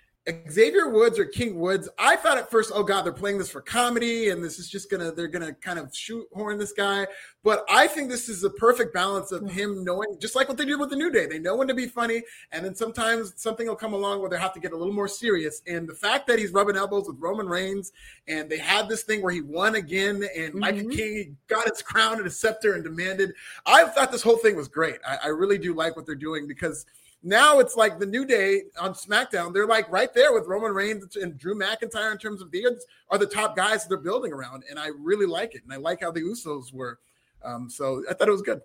Xavier 0.50 0.90
Woods 0.90 1.18
or 1.18 1.26
King 1.26 1.58
Woods, 1.58 1.88
I 1.98 2.18
thought 2.18 2.38
at 2.38 2.52
first, 2.52 2.72
oh 2.74 2.84
God, 2.84 3.04
they're 3.04 3.14
playing 3.14 3.38
this 3.38 3.50
for 3.50 3.62
comedy 3.62 4.30
and 4.30 4.44
this 4.44 4.60
is 4.60 4.70
just 4.70 4.92
gonna, 4.92 5.12
they're 5.12 5.30
gonna 5.30 5.54
kind 5.54 5.80
of 5.80 5.96
shoehorn 5.96 6.58
this 6.58 6.74
guy. 6.74 7.08
But 7.44 7.64
I 7.70 7.88
think 7.88 8.10
this 8.10 8.28
is 8.28 8.44
a 8.44 8.50
perfect 8.50 8.94
balance 8.94 9.32
of 9.32 9.50
him 9.50 9.86
knowing, 9.86 10.18
just 10.20 10.36
like 10.36 10.50
what 10.50 10.58
they 10.58 10.66
did 10.66 10.80
with 10.80 10.90
the 10.90 10.98
New 10.98 11.12
Day. 11.12 11.28
They 11.28 11.40
know 11.40 11.56
when 11.56 11.68
to 11.70 11.74
be 11.74 11.88
funny, 11.88 12.24
and 12.52 12.66
then 12.66 12.76
sometimes 12.76 13.34
something 13.38 13.68
will 13.68 13.76
come 13.76 13.94
along 13.94 14.20
where 14.20 14.30
they 14.30 14.38
have 14.38 14.54
to 14.54 14.60
get 14.60 14.74
a 14.74 14.78
little 14.78 14.94
more 14.94 15.08
serious. 15.08 15.62
And 15.66 15.88
the 15.88 15.96
fact 15.96 16.28
that 16.28 16.40
he's 16.40 16.52
rubbing 16.52 16.76
elbows 16.76 17.08
with 17.08 17.16
Roman 17.20 17.48
Reigns, 17.48 17.94
and 18.28 18.50
they 18.50 18.58
had 18.58 18.90
this 18.90 19.04
thing 19.04 19.22
where 19.22 19.34
he 19.34 19.42
won 19.42 19.76
again, 19.76 20.28
and 20.36 20.54
mm-hmm. 20.54 20.60
Mike 20.60 20.90
King 20.90 21.38
got 21.48 21.70
his 21.70 21.82
crown 21.82 22.16
and 22.16 22.26
his 22.26 22.38
scepter 22.38 22.74
and 22.74 22.84
demanded. 22.84 23.34
I 23.66 23.86
thought 23.86 24.12
this 24.12 24.24
whole 24.24 24.38
thing 24.38 24.58
was 24.58 24.68
great. 24.68 24.98
I, 25.08 25.18
I 25.26 25.28
really 25.28 25.58
do 25.58 25.74
like 25.74 25.96
what 25.96 26.06
they're 26.06 26.16
doing 26.16 26.48
because– 26.48 26.86
now 27.28 27.60
it's 27.60 27.76
like 27.76 28.00
the 28.00 28.06
New 28.06 28.26
Day 28.26 28.64
on 28.80 28.94
SmackDown. 28.94 29.54
They're 29.54 29.68
like 29.68 29.92
right 29.92 30.14
there 30.14 30.34
with 30.34 30.48
Roman 30.48 30.72
Reigns 30.72 31.16
and 31.18 31.38
Drew 31.38 31.56
McIntyre 31.56 32.12
in 32.12 32.18
terms 32.18 32.42
of 32.42 32.52
these 32.52 32.86
are 33.10 33.18
the 33.18 33.26
top 33.26 33.56
guys 33.56 33.86
they're 33.86 33.98
building 33.98 34.32
around, 34.32 34.64
and 34.70 34.80
I 34.80 34.88
really 34.98 35.26
like 35.26 35.54
it. 35.54 35.64
And 35.64 35.74
I 35.74 35.78
like 35.78 36.02
how 36.02 36.12
the 36.12 36.22
Usos 36.22 36.74
were. 36.74 37.00
Um, 37.44 37.70
so 37.70 38.04
I 38.10 38.14
thought 38.14 38.30
it 38.30 38.32
was 38.32 38.42
good. 38.42 38.62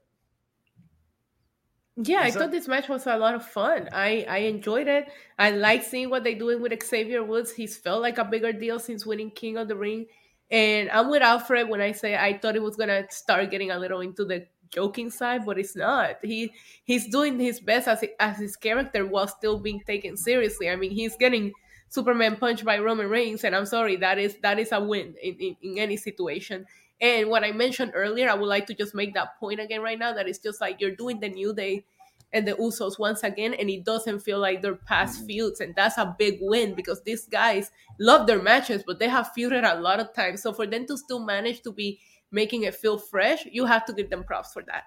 Yeah, 1.96 2.20
I 2.20 2.30
thought 2.30 2.50
this 2.50 2.68
match 2.68 2.88
was 2.88 3.06
a 3.06 3.16
lot 3.16 3.34
of 3.34 3.44
fun. 3.44 3.88
I 3.92 4.24
I 4.28 4.38
enjoyed 4.38 4.88
it. 4.88 5.08
I 5.38 5.50
like 5.50 5.82
seeing 5.82 6.08
what 6.08 6.24
they're 6.24 6.38
doing 6.38 6.62
with 6.62 6.72
Xavier 6.82 7.22
Woods. 7.22 7.52
He's 7.52 7.76
felt 7.76 8.00
like 8.00 8.16
a 8.16 8.24
bigger 8.24 8.52
deal 8.52 8.78
since 8.78 9.04
winning 9.04 9.30
King 9.30 9.58
of 9.58 9.68
the 9.68 9.76
Ring. 9.76 10.06
And 10.50 10.88
I'm 10.90 11.10
with 11.10 11.22
Alfred 11.22 11.68
when 11.68 11.80
I 11.80 11.92
say 11.92 12.16
I 12.16 12.38
thought 12.38 12.56
it 12.56 12.62
was 12.62 12.76
gonna 12.76 13.04
start 13.10 13.50
getting 13.50 13.72
a 13.72 13.78
little 13.78 14.00
into 14.00 14.24
the 14.24 14.46
joking 14.72 15.10
side, 15.10 15.44
but 15.44 15.58
it's 15.58 15.76
not. 15.76 16.16
He 16.22 16.52
he's 16.84 17.08
doing 17.08 17.38
his 17.38 17.60
best 17.60 17.86
as 17.88 18.04
as 18.18 18.38
his 18.38 18.56
character 18.56 19.06
while 19.06 19.28
still 19.28 19.58
being 19.58 19.80
taken 19.86 20.16
seriously. 20.16 20.68
I 20.68 20.76
mean, 20.76 20.90
he's 20.90 21.16
getting 21.16 21.52
Superman 21.88 22.36
punched 22.36 22.64
by 22.64 22.78
Roman 22.78 23.08
Reigns, 23.08 23.44
and 23.44 23.54
I'm 23.54 23.66
sorry, 23.66 23.96
that 23.96 24.18
is 24.18 24.36
that 24.42 24.58
is 24.58 24.72
a 24.72 24.80
win 24.80 25.14
in, 25.22 25.36
in, 25.38 25.56
in 25.62 25.78
any 25.78 25.96
situation. 25.96 26.66
And 27.00 27.28
what 27.28 27.44
I 27.44 27.52
mentioned 27.52 27.92
earlier, 27.94 28.30
I 28.30 28.34
would 28.34 28.48
like 28.48 28.66
to 28.66 28.74
just 28.74 28.94
make 28.94 29.12
that 29.14 29.38
point 29.38 29.60
again 29.60 29.82
right 29.82 29.98
now 29.98 30.12
that 30.14 30.28
it's 30.28 30.38
just 30.38 30.60
like 30.60 30.80
you're 30.80 30.94
doing 30.94 31.20
the 31.20 31.28
New 31.28 31.52
Day 31.52 31.84
and 32.32 32.48
the 32.48 32.52
Usos 32.52 32.98
once 32.98 33.22
again, 33.24 33.54
and 33.54 33.68
it 33.68 33.84
doesn't 33.84 34.20
feel 34.20 34.38
like 34.38 34.62
they're 34.62 34.74
past 34.74 35.18
mm-hmm. 35.18 35.26
feuds. 35.26 35.60
And 35.60 35.74
that's 35.74 35.98
a 35.98 36.14
big 36.18 36.38
win 36.40 36.74
because 36.74 37.02
these 37.02 37.26
guys 37.26 37.70
love 37.98 38.26
their 38.26 38.40
matches, 38.40 38.82
but 38.86 38.98
they 38.98 39.08
have 39.08 39.32
feuded 39.36 39.70
a 39.70 39.80
lot 39.80 40.00
of 40.00 40.14
times. 40.14 40.42
So 40.42 40.52
for 40.52 40.66
them 40.66 40.86
to 40.86 40.96
still 40.96 41.20
manage 41.20 41.60
to 41.62 41.72
be 41.72 42.00
making 42.32 42.62
it 42.62 42.74
feel 42.74 42.98
fresh, 42.98 43.46
you 43.50 43.66
have 43.66 43.84
to 43.86 43.92
give 43.92 44.10
them 44.10 44.24
props 44.24 44.52
for 44.52 44.62
that. 44.64 44.84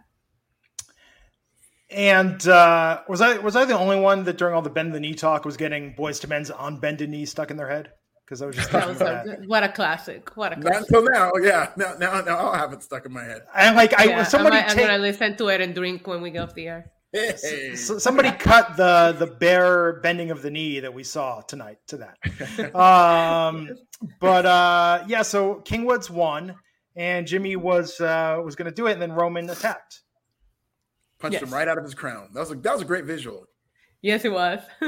And 1.89 2.45
uh, 2.47 3.01
was 3.07 3.21
I 3.21 3.37
was 3.37 3.55
I 3.55 3.65
the 3.65 3.77
only 3.77 3.99
one 3.99 4.23
that 4.23 4.37
during 4.37 4.55
all 4.55 4.61
the 4.61 4.69
bend 4.69 4.93
the 4.93 4.99
knee 4.99 5.13
talk 5.13 5.45
was 5.45 5.55
getting 5.55 5.93
Boyz 5.93 6.23
II 6.23 6.29
Men's 6.29 6.49
on 6.49 6.79
bended 6.79 7.09
knee 7.09 7.25
stuck 7.25 7.51
in 7.51 7.57
their 7.57 7.69
head? 7.69 7.91
because 8.25 8.41
I 8.41 8.45
was 8.47 8.55
just 8.55 8.71
that 8.71 8.87
was 8.87 9.01
a, 9.01 9.37
what 9.45 9.63
a 9.63 9.69
classic. 9.69 10.35
What 10.35 10.53
a 10.53 10.55
classic. 10.59 10.91
Not 10.91 11.03
until 11.03 11.13
now, 11.13 11.31
yeah. 11.41 11.71
Now, 11.77 11.93
now, 11.99 12.21
now 12.21 12.37
I'll 12.37 12.53
have 12.53 12.73
it 12.73 12.81
stuck 12.81 13.05
in 13.05 13.13
my 13.13 13.23
head. 13.23 13.43
And 13.55 13.75
like, 13.75 13.97
I 13.99 14.05
yeah, 14.05 14.23
somebody. 14.23 14.57
I'm, 14.57 14.69
take... 14.69 14.87
gonna 14.87 14.97
listen 14.97 15.37
to 15.37 15.47
it 15.49 15.61
and 15.61 15.75
drink 15.75 16.07
when 16.07 16.21
we 16.21 16.31
get 16.31 16.39
off 16.39 16.55
the 16.55 16.67
air. 16.67 16.91
Hey. 17.13 17.75
So, 17.75 17.97
somebody 17.97 18.31
cut 18.31 18.75
the 18.75 19.15
the 19.17 19.27
bare 19.27 20.01
bending 20.01 20.31
of 20.31 20.41
the 20.41 20.49
knee 20.49 20.79
that 20.79 20.93
we 20.93 21.03
saw 21.03 21.41
tonight 21.41 21.77
to 21.87 21.97
that. 21.97 22.75
um, 22.75 23.69
but 24.19 24.45
uh, 24.45 25.03
yeah, 25.07 25.21
so 25.21 25.55
King 25.55 25.85
Woods 25.85 26.09
won, 26.09 26.55
and 26.95 27.27
Jimmy 27.27 27.55
was 27.55 27.99
uh, 27.99 28.41
was 28.43 28.55
going 28.55 28.69
to 28.69 28.75
do 28.75 28.87
it, 28.87 28.93
and 28.93 29.01
then 29.01 29.11
Roman 29.13 29.49
attacked, 29.49 30.01
punched 31.19 31.33
yes. 31.33 31.43
him 31.43 31.53
right 31.53 31.67
out 31.67 31.77
of 31.77 31.83
his 31.83 31.93
crown. 31.93 32.29
That 32.33 32.39
was 32.41 32.51
a, 32.51 32.55
that 32.55 32.73
was 32.73 32.81
a 32.81 32.85
great 32.85 33.05
visual. 33.05 33.45
Yes, 34.01 34.25
it 34.25 34.31
was. 34.31 34.59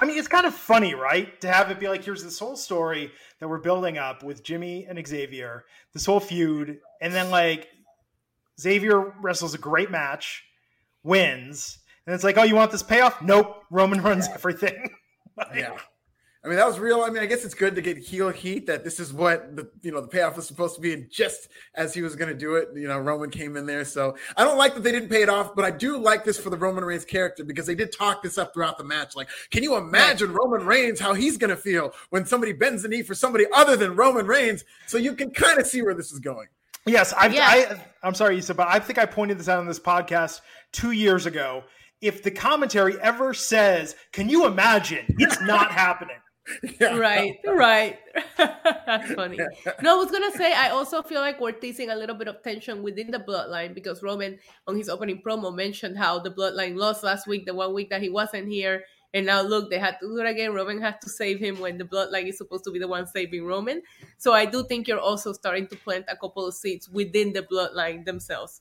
I 0.00 0.04
mean, 0.04 0.18
it's 0.18 0.28
kind 0.28 0.46
of 0.46 0.54
funny, 0.54 0.94
right? 0.94 1.40
To 1.40 1.48
have 1.48 1.70
it 1.70 1.80
be 1.80 1.88
like, 1.88 2.04
here's 2.04 2.22
this 2.22 2.38
whole 2.38 2.56
story 2.56 3.10
that 3.40 3.48
we're 3.48 3.58
building 3.58 3.98
up 3.98 4.22
with 4.22 4.44
Jimmy 4.44 4.86
and 4.88 5.04
Xavier, 5.06 5.64
this 5.92 6.06
whole 6.06 6.20
feud, 6.20 6.78
and 7.00 7.12
then 7.14 7.30
like 7.30 7.68
Xavier 8.60 9.14
wrestles 9.20 9.54
a 9.54 9.58
great 9.58 9.90
match, 9.90 10.44
wins, 11.02 11.78
and 12.08 12.14
it's 12.14 12.24
like, 12.24 12.38
oh, 12.38 12.42
you 12.42 12.54
want 12.54 12.70
this 12.70 12.82
payoff? 12.82 13.20
Nope. 13.20 13.64
Roman 13.70 14.00
runs 14.00 14.28
everything. 14.28 14.94
like, 15.36 15.48
yeah. 15.54 15.76
I 16.48 16.50
mean, 16.50 16.56
that 16.60 16.66
was 16.66 16.78
real. 16.78 17.02
I 17.02 17.10
mean, 17.10 17.22
I 17.22 17.26
guess 17.26 17.44
it's 17.44 17.52
good 17.52 17.74
to 17.74 17.82
get 17.82 17.98
heel 17.98 18.30
heat 18.30 18.66
that 18.68 18.82
this 18.82 18.98
is 18.98 19.12
what 19.12 19.54
the 19.54 19.70
you 19.82 19.92
know 19.92 20.00
the 20.00 20.08
payoff 20.08 20.34
was 20.34 20.46
supposed 20.46 20.76
to 20.76 20.80
be, 20.80 20.94
and 20.94 21.10
just 21.10 21.48
as 21.74 21.92
he 21.92 22.00
was 22.00 22.16
going 22.16 22.30
to 22.30 22.34
do 22.34 22.54
it, 22.54 22.70
you 22.74 22.88
know, 22.88 22.98
Roman 22.98 23.28
came 23.28 23.54
in 23.58 23.66
there. 23.66 23.84
So 23.84 24.16
I 24.34 24.44
don't 24.44 24.56
like 24.56 24.72
that 24.72 24.82
they 24.82 24.90
didn't 24.90 25.10
pay 25.10 25.20
it 25.20 25.28
off, 25.28 25.54
but 25.54 25.66
I 25.66 25.70
do 25.70 25.98
like 25.98 26.24
this 26.24 26.40
for 26.40 26.48
the 26.48 26.56
Roman 26.56 26.86
Reigns 26.86 27.04
character 27.04 27.44
because 27.44 27.66
they 27.66 27.74
did 27.74 27.92
talk 27.92 28.22
this 28.22 28.38
up 28.38 28.54
throughout 28.54 28.78
the 28.78 28.84
match. 28.84 29.14
Like, 29.14 29.28
can 29.50 29.62
you 29.62 29.76
imagine 29.76 30.32
Roman 30.32 30.64
Reigns 30.64 30.98
how 30.98 31.12
he's 31.12 31.36
going 31.36 31.50
to 31.50 31.56
feel 31.56 31.92
when 32.08 32.24
somebody 32.24 32.54
bends 32.54 32.82
the 32.82 32.88
knee 32.88 33.02
for 33.02 33.14
somebody 33.14 33.44
other 33.54 33.76
than 33.76 33.94
Roman 33.94 34.26
Reigns? 34.26 34.64
So 34.86 34.96
you 34.96 35.14
can 35.14 35.30
kind 35.30 35.58
of 35.58 35.66
see 35.66 35.82
where 35.82 35.92
this 35.92 36.12
is 36.12 36.18
going. 36.18 36.46
Yes, 36.86 37.12
I've, 37.12 37.34
yeah. 37.34 37.46
I, 37.46 37.84
I'm 38.02 38.14
sorry, 38.14 38.38
Isa, 38.38 38.54
but 38.54 38.68
I 38.68 38.78
think 38.78 38.98
I 38.98 39.04
pointed 39.04 39.38
this 39.38 39.50
out 39.50 39.58
on 39.58 39.66
this 39.66 39.78
podcast 39.78 40.40
two 40.72 40.92
years 40.92 41.26
ago. 41.26 41.64
If 42.00 42.22
the 42.22 42.30
commentary 42.30 42.98
ever 43.00 43.34
says, 43.34 43.96
"Can 44.12 44.30
you 44.30 44.46
imagine?" 44.46 45.04
It's 45.18 45.42
not 45.42 45.70
happening. 45.72 46.16
Yeah. 46.80 46.96
Right, 46.96 47.38
right. 47.46 47.98
That's 48.36 49.12
funny. 49.14 49.38
No, 49.82 49.96
I 49.96 50.04
was 50.04 50.10
gonna 50.10 50.32
say 50.32 50.52
I 50.52 50.70
also 50.70 51.02
feel 51.02 51.20
like 51.20 51.40
we're 51.40 51.52
teasing 51.52 51.90
a 51.90 51.96
little 51.96 52.16
bit 52.16 52.28
of 52.28 52.42
tension 52.42 52.82
within 52.82 53.10
the 53.10 53.18
bloodline 53.18 53.74
because 53.74 54.02
Roman 54.02 54.38
on 54.66 54.76
his 54.76 54.88
opening 54.88 55.22
promo 55.22 55.54
mentioned 55.54 55.98
how 55.98 56.18
the 56.18 56.30
bloodline 56.30 56.76
lost 56.76 57.04
last 57.04 57.26
week, 57.26 57.46
the 57.46 57.54
one 57.54 57.74
week 57.74 57.90
that 57.90 58.02
he 58.02 58.08
wasn't 58.08 58.48
here. 58.48 58.84
And 59.14 59.24
now 59.26 59.40
look, 59.40 59.70
they 59.70 59.78
had 59.78 59.98
to 60.00 60.06
do 60.06 60.18
it 60.18 60.26
again. 60.28 60.52
Roman 60.52 60.80
had 60.80 61.00
to 61.00 61.08
save 61.08 61.38
him 61.38 61.58
when 61.60 61.78
the 61.78 61.84
bloodline 61.84 62.28
is 62.28 62.36
supposed 62.36 62.64
to 62.64 62.70
be 62.70 62.78
the 62.78 62.88
one 62.88 63.06
saving 63.06 63.46
Roman. 63.46 63.82
So 64.18 64.32
I 64.34 64.44
do 64.44 64.64
think 64.64 64.86
you're 64.86 65.00
also 65.00 65.32
starting 65.32 65.66
to 65.68 65.76
plant 65.76 66.04
a 66.08 66.16
couple 66.16 66.46
of 66.46 66.54
seeds 66.54 66.88
within 66.88 67.32
the 67.32 67.42
bloodline 67.42 68.04
themselves. 68.04 68.60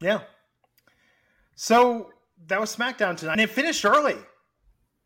Yeah. 0.00 0.22
So 1.54 2.10
that 2.46 2.60
was 2.60 2.74
SmackDown 2.74 3.16
tonight. 3.16 3.32
And 3.32 3.40
it 3.42 3.50
finished 3.50 3.84
early. 3.84 4.16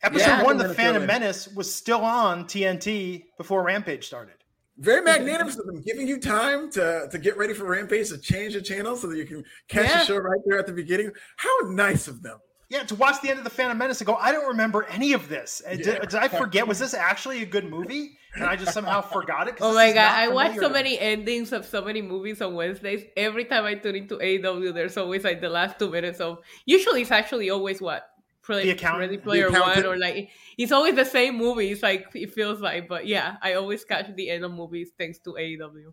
Episode 0.02 0.26
yeah, 0.26 0.42
one, 0.42 0.58
The 0.58 0.74
Phantom 0.74 1.06
Menace, 1.06 1.48
was 1.48 1.72
still 1.72 2.00
on 2.00 2.44
TNT 2.44 3.24
before 3.38 3.62
Rampage 3.62 4.06
started. 4.06 4.34
Very 4.78 5.00
magnanimous 5.00 5.58
of 5.58 5.64
them, 5.64 5.80
giving 5.80 6.06
you 6.06 6.20
time 6.20 6.70
to, 6.72 7.08
to 7.10 7.18
get 7.18 7.38
ready 7.38 7.54
for 7.54 7.64
Rampage 7.64 8.10
to 8.10 8.18
change 8.18 8.52
the 8.52 8.60
channel 8.60 8.94
so 8.94 9.06
that 9.06 9.16
you 9.16 9.24
can 9.24 9.42
catch 9.68 9.88
yeah. 9.88 10.00
the 10.00 10.04
show 10.04 10.16
right 10.18 10.40
there 10.44 10.58
at 10.58 10.66
the 10.66 10.72
beginning. 10.72 11.10
How 11.36 11.70
nice 11.70 12.08
of 12.08 12.22
them. 12.22 12.38
Yeah, 12.68 12.82
to 12.82 12.94
watch 12.96 13.22
the 13.22 13.30
end 13.30 13.38
of 13.38 13.44
the 13.44 13.50
Phantom 13.50 13.78
Menace 13.78 14.00
and 14.00 14.06
go, 14.06 14.16
I 14.16 14.32
don't 14.32 14.48
remember 14.48 14.84
any 14.84 15.12
of 15.12 15.28
this. 15.28 15.62
Uh, 15.64 15.70
yeah. 15.70 15.76
Did, 15.76 16.00
did, 16.08 16.14
I 16.16 16.28
forget? 16.28 16.66
Was 16.66 16.80
this 16.80 16.94
actually 16.94 17.42
a 17.42 17.46
good 17.46 17.64
movie? 17.64 18.18
And 18.34 18.44
I 18.44 18.56
just 18.56 18.74
somehow 18.74 19.00
forgot 19.00 19.48
it. 19.48 19.56
Oh 19.60 19.72
my 19.72 19.92
god, 19.92 20.12
I 20.12 20.28
watch 20.28 20.56
so 20.56 20.68
many 20.68 20.98
endings 20.98 21.52
of 21.52 21.64
so 21.64 21.82
many 21.82 22.02
movies 22.02 22.42
on 22.42 22.54
Wednesdays. 22.54 23.04
Every 23.16 23.44
time 23.46 23.64
I 23.64 23.74
tune 23.76 23.94
into 23.94 24.16
AW, 24.16 24.72
there's 24.72 24.96
always 24.98 25.24
like 25.24 25.40
the 25.40 25.48
last 25.48 25.78
two 25.78 25.90
minutes 25.90 26.20
of. 26.20 26.40
Usually, 26.66 27.02
it's 27.02 27.10
actually 27.10 27.48
always 27.48 27.80
what 27.80 28.10
play, 28.46 28.62
the 28.62 28.70
account, 28.70 29.00
Ready 29.00 29.18
Player 29.18 29.50
One 29.50 29.84
or 29.84 29.98
like 29.98 30.30
it's 30.56 30.72
always 30.72 30.94
the 30.94 31.04
same 31.04 31.36
movie. 31.36 31.70
It's 31.70 31.82
like 31.82 32.06
it 32.14 32.32
feels 32.32 32.60
like, 32.60 32.88
but 32.88 33.06
yeah, 33.06 33.36
I 33.42 33.54
always 33.54 33.84
catch 33.84 34.06
the 34.14 34.30
end 34.30 34.44
of 34.44 34.52
movies 34.52 34.92
thanks 34.98 35.18
to 35.20 35.32
AEW. 35.32 35.92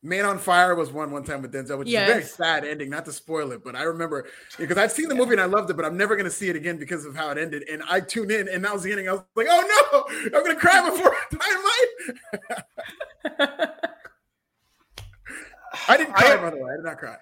Man 0.00 0.24
on 0.24 0.38
Fire 0.38 0.76
was 0.76 0.92
one 0.92 1.10
one 1.10 1.24
time 1.24 1.42
with 1.42 1.52
Denzel, 1.52 1.76
which 1.76 1.88
yes. 1.88 2.04
is 2.04 2.08
a 2.08 2.12
very 2.12 2.24
sad 2.24 2.64
ending. 2.64 2.88
Not 2.88 3.04
to 3.06 3.12
spoil 3.12 3.50
it, 3.50 3.64
but 3.64 3.74
I 3.74 3.82
remember 3.82 4.28
because 4.56 4.78
I've 4.78 4.92
seen 4.92 5.08
the 5.08 5.16
movie 5.16 5.32
and 5.32 5.40
I 5.40 5.46
loved 5.46 5.68
it, 5.70 5.76
but 5.76 5.84
I'm 5.84 5.96
never 5.96 6.14
going 6.14 6.24
to 6.24 6.30
see 6.30 6.48
it 6.48 6.54
again 6.54 6.78
because 6.78 7.04
of 7.04 7.16
how 7.16 7.30
it 7.30 7.38
ended. 7.38 7.64
And 7.68 7.82
I 7.88 7.98
tuned 7.98 8.30
in, 8.30 8.48
and 8.48 8.64
that 8.64 8.72
was 8.72 8.84
the 8.84 8.92
ending. 8.92 9.08
I 9.08 9.14
was 9.14 9.24
like, 9.34 9.48
"Oh 9.50 9.90
no, 9.92 10.04
I'm 10.38 10.44
going 10.44 10.54
to 10.54 10.60
cry 10.60 10.88
before 10.88 11.16
Dynamite." 11.32 11.88
I 15.88 15.96
didn't 15.96 16.14
cry, 16.14 16.32
I, 16.32 16.36
by 16.36 16.50
the 16.50 16.58
way. 16.58 16.70
I 16.70 16.76
did 16.76 16.84
not 16.84 16.98
cry. 16.98 17.16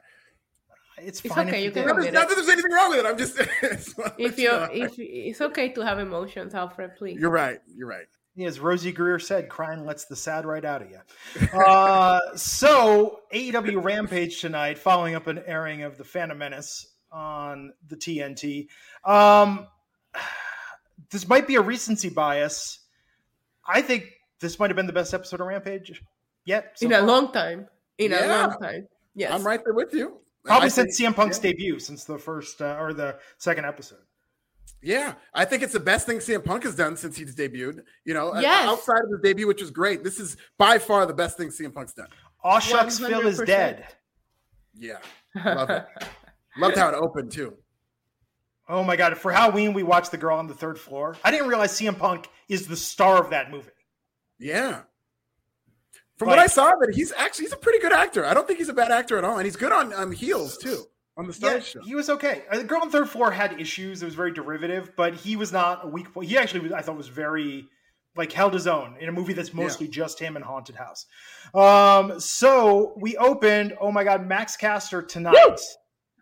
It's, 0.99 1.21
it's 1.25 1.35
fine. 1.35 1.49
okay. 1.49 1.65
You 1.65 1.71
can 1.71 1.87
not, 1.87 1.97
not 1.97 2.29
that 2.29 2.35
there's 2.35 2.49
anything 2.49 2.73
wrong 2.73 2.91
with 2.91 3.01
it. 3.01 3.07
I'm 3.07 3.19
just. 3.19 3.39
if 4.19 4.39
you 4.39 4.51
if 4.73 4.99
it's 4.99 5.41
okay 5.41 5.69
to 5.71 5.81
have 5.83 5.99
emotions, 5.99 6.55
Alfred, 6.55 6.97
please. 6.97 7.21
You're 7.21 7.31
right. 7.31 7.61
You're 7.75 7.89
right. 7.89 8.07
As 8.39 8.59
Rosey 8.59 8.95
Grier 8.95 9.19
said, 9.19 9.49
crying 9.49 9.87
lets 9.87 10.05
the 10.05 10.17
sad 10.17 10.45
right 10.45 10.65
out 10.65 10.83
of 10.83 10.91
you. 10.91 11.59
Uh, 11.59 12.21
so 12.37 13.21
AEW 13.33 13.83
Rampage 13.83 14.41
tonight, 14.41 14.77
following 14.79 15.15
up 15.15 15.27
an 15.27 15.43
airing 15.47 15.83
of 15.83 15.97
the 15.97 16.05
Phantom 16.05 16.37
Menace 16.37 16.87
on 17.11 17.73
the 17.89 17.97
TNT. 17.97 18.69
Um, 19.05 19.67
this 21.11 21.27
might 21.29 21.47
be 21.47 21.55
a 21.55 21.63
recency 21.63 22.11
bias. 22.11 22.81
I 23.67 23.81
think 23.81 24.05
this 24.41 24.59
might 24.59 24.69
have 24.71 24.77
been 24.77 24.87
the 24.87 24.93
best 24.93 25.15
episode 25.15 25.41
of 25.41 25.47
Rampage 25.47 26.03
yet. 26.45 26.73
So 26.77 26.87
in 26.87 26.93
a 26.93 27.01
long 27.01 27.33
time. 27.33 27.69
In 27.97 28.11
yeah. 28.11 28.27
a 28.27 28.29
long 28.29 28.59
time. 28.61 28.89
Yes. 29.15 29.33
I'm 29.33 29.47
right 29.47 29.61
there 29.65 29.73
with 29.73 29.95
you. 29.95 30.21
Probably 30.47 30.67
I 30.67 30.69
since 30.69 30.97
think, 30.97 31.15
CM 31.15 31.17
Punk's 31.17 31.39
yeah. 31.39 31.51
debut, 31.51 31.79
since 31.79 32.05
the 32.05 32.19
first 32.19 32.63
uh, 32.63 32.77
or 32.79 32.93
the 32.93 33.19
second 33.39 33.67
episode. 33.67 33.99
Yeah, 34.83 35.15
I 35.35 35.45
think 35.45 35.63
it's 35.63 35.73
the 35.73 35.81
best 35.81 36.07
thing 36.07 36.19
CM 36.19 36.45
Punk 36.45 36.63
has 36.63 36.77
done 36.77 36.97
since 36.97 37.17
he's 37.17 37.35
debuted. 37.35 37.81
You 38.05 38.15
know, 38.15 38.39
yes. 38.39 38.69
outside 38.69 39.01
of 39.03 39.11
the 39.11 39.19
debut, 39.23 39.47
which 39.47 39.61
was 39.61 39.71
great, 39.71 40.05
this 40.05 40.21
is 40.21 40.37
by 40.59 40.79
far 40.79 41.07
the 41.07 41.15
best 41.15 41.37
thing 41.37 41.49
CM 41.49 41.75
Punk's 41.75 41.93
done. 41.93 42.09
All 42.43 42.61
shucks, 42.61 42.99
Phil 42.99 43.27
is 43.27 43.41
dead. 43.41 43.87
Yeah, 44.79 44.99
love 45.45 45.71
it. 45.71 45.85
Loved 46.59 46.77
how 46.77 46.89
it 46.89 46.95
opened 46.95 47.33
too. 47.33 47.57
Oh 48.69 48.85
my 48.85 48.97
god! 48.97 49.17
For 49.19 49.33
Halloween, 49.33 49.73
we 49.73 49.83
watched 49.83 50.11
The 50.11 50.19
Girl 50.19 50.39
on 50.39 50.47
the 50.47 50.55
Third 50.55 50.79
Floor. 50.79 51.17
I 51.25 51.31
didn't 51.31 51.49
realize 51.49 51.73
CM 51.73 51.99
Punk 51.99 52.29
is 52.49 52.67
the 52.67 52.77
star 52.77 53.21
of 53.23 53.31
that 53.31 53.51
movie. 53.51 53.71
Yeah, 54.39 54.83
from 56.17 56.29
like, 56.29 56.37
what 56.37 56.45
I 56.45 56.47
saw, 56.47 56.73
that 56.81 56.95
he's 56.95 57.13
actually 57.13 57.47
he's 57.47 57.53
a 57.53 57.59
pretty 57.59 57.79
good 57.79 57.93
actor. 57.93 58.25
I 58.25 58.35
don't 58.35 58.47
think 58.47 58.59
he's 58.59 58.69
a 58.69 58.75
bad 58.75 58.91
actor 58.91 59.19
at 59.19 59.25
all, 59.25 59.37
and 59.37 59.45
he's 59.45 59.57
good 59.57 59.73
on 59.73 59.93
um, 59.93 60.13
heels 60.13 60.57
too 60.57 60.85
on 61.17 61.27
the 61.27 61.33
Star 61.33 61.55
yeah, 61.55 61.61
show. 61.61 61.83
He 61.83 61.95
was 61.95 62.11
okay. 62.11 62.45
Uh, 62.51 62.59
the 62.59 62.65
Girl 62.65 62.81
on 62.83 62.91
Third 62.91 63.09
Floor 63.09 63.31
had 63.31 63.61
issues; 63.61 64.03
it 64.03 64.05
was 64.05 64.15
very 64.15 64.33
derivative, 64.33 64.93
but 64.97 65.15
he 65.15 65.37
was 65.37 65.53
not 65.53 65.85
a 65.85 65.89
weak 65.89 66.13
point. 66.13 66.29
He 66.29 66.37
actually, 66.37 66.73
I 66.75 66.83
thought, 66.83 66.97
was 66.97 67.09
very 67.09 67.67
like 68.17 68.33
held 68.33 68.55
his 68.55 68.67
own 68.67 68.97
in 68.99 69.09
a 69.09 69.13
movie 69.13 69.35
that's 69.35 69.53
mostly 69.53 69.87
yeah. 69.87 69.93
just 69.93 70.19
him 70.19 70.37
and 70.37 70.45
Haunted 70.45 70.77
House. 70.77 71.07
Um, 71.55 72.19
so 72.21 72.95
we 72.97 73.17
opened. 73.17 73.77
Oh 73.81 73.93
my 73.93 74.05
God, 74.05 74.27
Max 74.27 74.57
Caster 74.57 75.03
tonight. 75.03 75.35
Woo! 75.47 75.57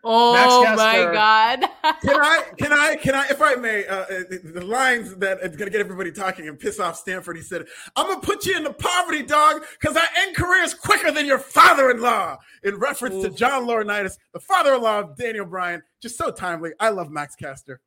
Oh 0.05 0.63
my 0.77 1.13
god! 1.13 1.61
can 2.03 2.21
I? 2.21 2.43
Can 2.59 2.73
I? 2.73 2.97
Can 2.97 3.15
I? 3.15 3.27
If 3.29 3.41
I 3.41 3.55
may, 3.55 3.87
uh, 3.87 3.97
uh 3.97 4.07
the 4.53 4.65
lines 4.65 5.15
that 5.17 5.43
are 5.43 5.49
gonna 5.49 5.71
get 5.71 5.81
everybody 5.81 6.13
talking 6.13 6.49
and 6.49 6.59
piss 6.59 6.79
off 6.79 6.97
Stamford. 6.97 7.37
He 7.37 7.43
said, 7.43 7.67
"I'm 7.97 8.07
gonna 8.09 8.21
put 8.21 8.47
you 8.47 8.57
into 8.57 8.73
poverty, 8.73 9.23
dog, 9.23 9.65
because 9.81 9.97
I 9.97 10.07
end 10.19 10.37
careers 10.37 10.75
quicker 10.75 11.11
than 11.11 11.27
your 11.27 11.39
father-in-law." 11.39 12.39
In 12.63 12.77
reference 12.77 13.15
Ooh. 13.17 13.29
to 13.29 13.31
John 13.31 13.67
Laurinaitis, 13.67 14.19
the 14.33 14.41
father-in-law 14.41 15.01
of 15.01 15.17
Daniel 15.17 15.47
Bryan. 15.47 15.83
Just 16.01 16.19
so 16.19 16.31
timely. 16.31 16.73
I 16.81 16.91
love 16.91 17.11
Max 17.11 17.35
Caster. 17.35 17.81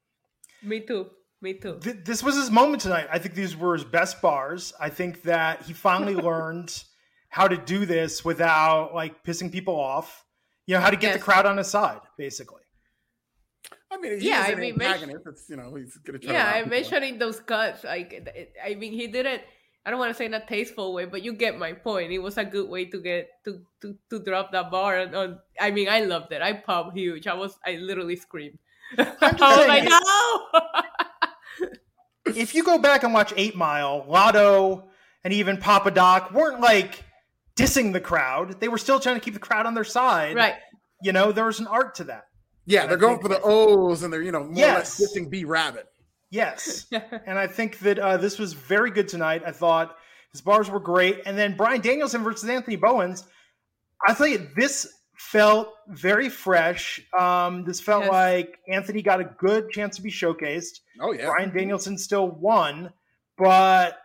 Me 0.64 0.80
too. 0.80 1.08
Me 1.42 1.54
too. 1.54 1.80
Th- 1.82 1.98
this 2.04 2.24
was 2.24 2.36
his 2.36 2.50
moment 2.50 2.82
tonight. 2.82 3.08
I 3.12 3.20
think 3.20 3.36
these 3.36 3.56
were 3.56 3.74
his 3.74 3.84
best 3.84 4.22
bars. 4.22 4.74
I 4.80 4.90
think 4.90 5.22
that 5.24 5.62
he 5.64 5.74
finally 5.74 6.16
learned 6.30 6.84
how 7.30 7.48
to 7.48 7.58
do 7.58 7.86
this 7.86 8.26
without 8.26 8.96
like 8.96 9.24
pissing 9.24 9.52
people 9.52 9.76
off. 9.80 10.26
You 10.68 10.76
know 10.76 10.82
how 10.82 10.90
to 10.90 10.98
get 10.98 11.08
yes. 11.08 11.18
the 11.18 11.24
crowd 11.24 11.46
on 11.46 11.58
his 11.58 11.68
side, 11.68 12.02
basically. 12.18 12.62
I 13.90 13.98
mean, 13.98 14.18
yeah, 14.20 14.46
I 14.46 14.56
mean, 14.56 14.74
antagonist. 14.74 15.26
It's, 15.26 15.50
you 15.50 15.56
know, 15.56 15.74
he's 15.76 15.98
gonna 15.98 16.20
try. 16.20 16.34
Yeah, 16.34 16.52
I'm 16.56 16.70
mentioning 16.70 17.18
those 17.18 17.40
cuts. 17.40 17.86
Like, 17.86 18.30
I 18.64 18.76
mean, 18.76 18.92
he 18.92 19.08
did 19.08 19.26
it. 19.26 19.44
I 19.86 19.90
don't 19.90 20.00
want 20.00 20.12
to 20.12 20.18
say 20.18 20.26
in 20.26 20.34
a 20.34 20.46
tasteful 20.46 20.94
way, 20.94 21.06
but 21.06 21.24
you 21.24 21.32
get 21.32 21.58
my 21.58 21.72
point. 21.72 22.12
It 22.12 22.20
was 22.20 22.38
a 22.38 22.44
good 22.44 22.70
way 22.70 22.84
to 22.84 23.02
get 23.02 23.30
to 23.46 23.62
to, 23.82 23.96
to 24.10 24.20
drop 24.20 24.52
that 24.52 24.70
bar. 24.70 25.00
On, 25.00 25.16
on 25.16 25.40
I 25.60 25.72
mean, 25.72 25.88
I 25.88 26.02
loved 26.02 26.34
it. 26.34 26.42
I 26.42 26.52
popped 26.52 26.98
huge. 26.98 27.28
I 27.28 27.34
was, 27.34 27.58
I 27.66 27.78
literally 27.78 28.18
screamed. 28.18 28.60
I 28.98 29.16
was 29.22 29.68
like, 29.68 29.86
no. 29.88 31.70
if 32.36 32.54
you 32.54 32.64
go 32.64 32.78
back 32.78 33.04
and 33.04 33.14
watch 33.14 33.34
Eight 33.38 33.56
Mile, 33.56 34.06
Lotto, 34.08 34.90
and 35.24 35.34
even 35.34 35.56
Papa 35.56 35.92
Doc 35.92 36.34
weren't 36.34 36.60
like 36.60 37.06
dissing 37.58 37.92
the 37.92 38.00
crowd. 38.00 38.60
They 38.62 38.70
were 38.70 38.78
still 38.78 39.00
trying 39.00 39.16
to 39.16 39.22
keep 39.22 39.34
the 39.34 39.40
crowd 39.40 39.66
on 39.66 39.74
their 39.74 39.84
side. 39.84 40.36
Right. 40.36 40.56
You 41.02 41.12
know, 41.12 41.32
there 41.32 41.46
was 41.46 41.60
an 41.60 41.68
art 41.68 41.96
to 41.96 42.06
that. 42.06 42.26
Yeah, 42.66 42.82
and 42.82 42.90
they're 42.90 42.98
I 42.98 43.02
going 43.02 43.20
for 43.20 43.28
the 43.28 43.42
O's 43.44 44.04
and 44.04 44.12
they're, 44.12 44.22
you 44.22 44.32
know, 44.32 44.44
more 44.44 44.54
yes. 44.56 45.00
or 45.00 45.04
less 45.04 45.16
dissing 45.16 45.30
B 45.30 45.44
Rabbit. 45.44 45.88
Yes. 46.30 46.86
and 47.26 47.38
I 47.38 47.48
think 47.48 47.80
that 47.80 48.00
uh, 48.00 48.18
this 48.18 48.40
was 48.40 48.54
very 48.54 48.92
good 48.92 49.08
tonight. 49.08 49.44
I 49.46 49.52
thought 49.52 49.98
his 50.32 50.42
bars 50.42 50.70
were 50.70 50.80
great. 50.80 51.22
And 51.26 51.38
then 51.38 51.56
Bryan 51.56 51.82
Danielson 51.82 52.24
versus 52.24 52.50
Anthony 52.50 52.76
Bowens, 52.76 53.24
I 54.08 54.14
tell 54.14 54.28
you, 54.28 54.48
this 54.56 54.88
felt 55.16 55.74
very 55.88 56.30
fresh. 56.30 57.02
Um, 57.18 57.64
this 57.64 57.80
felt 57.80 58.04
yes. 58.04 58.12
like 58.12 58.60
Anthony 58.68 59.02
got 59.02 59.20
a 59.22 59.26
good 59.40 59.72
chance 59.72 59.96
to 59.96 60.02
be 60.02 60.12
showcased. 60.12 60.82
Oh, 61.02 61.14
yeah. 61.14 61.26
Bryan 61.28 61.56
Danielson 61.56 61.98
still 61.98 62.30
won, 62.30 62.92
but 63.38 63.98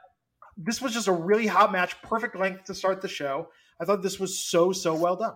this 0.57 0.81
was 0.81 0.93
just 0.93 1.09
a 1.09 1.13
really 1.13 1.47
hot 1.47 1.73
match, 1.73 2.01
perfect 2.03 2.37
length 2.37 2.65
to 2.65 2.75
start 2.75 3.01
the 3.01 3.09
show. 3.09 3.49
I 3.81 3.85
thought 3.85 4.03
this 4.03 4.21
was 4.21 4.39
so 4.39 4.73
so 4.73 4.95
well 4.95 5.17
done. 5.17 5.35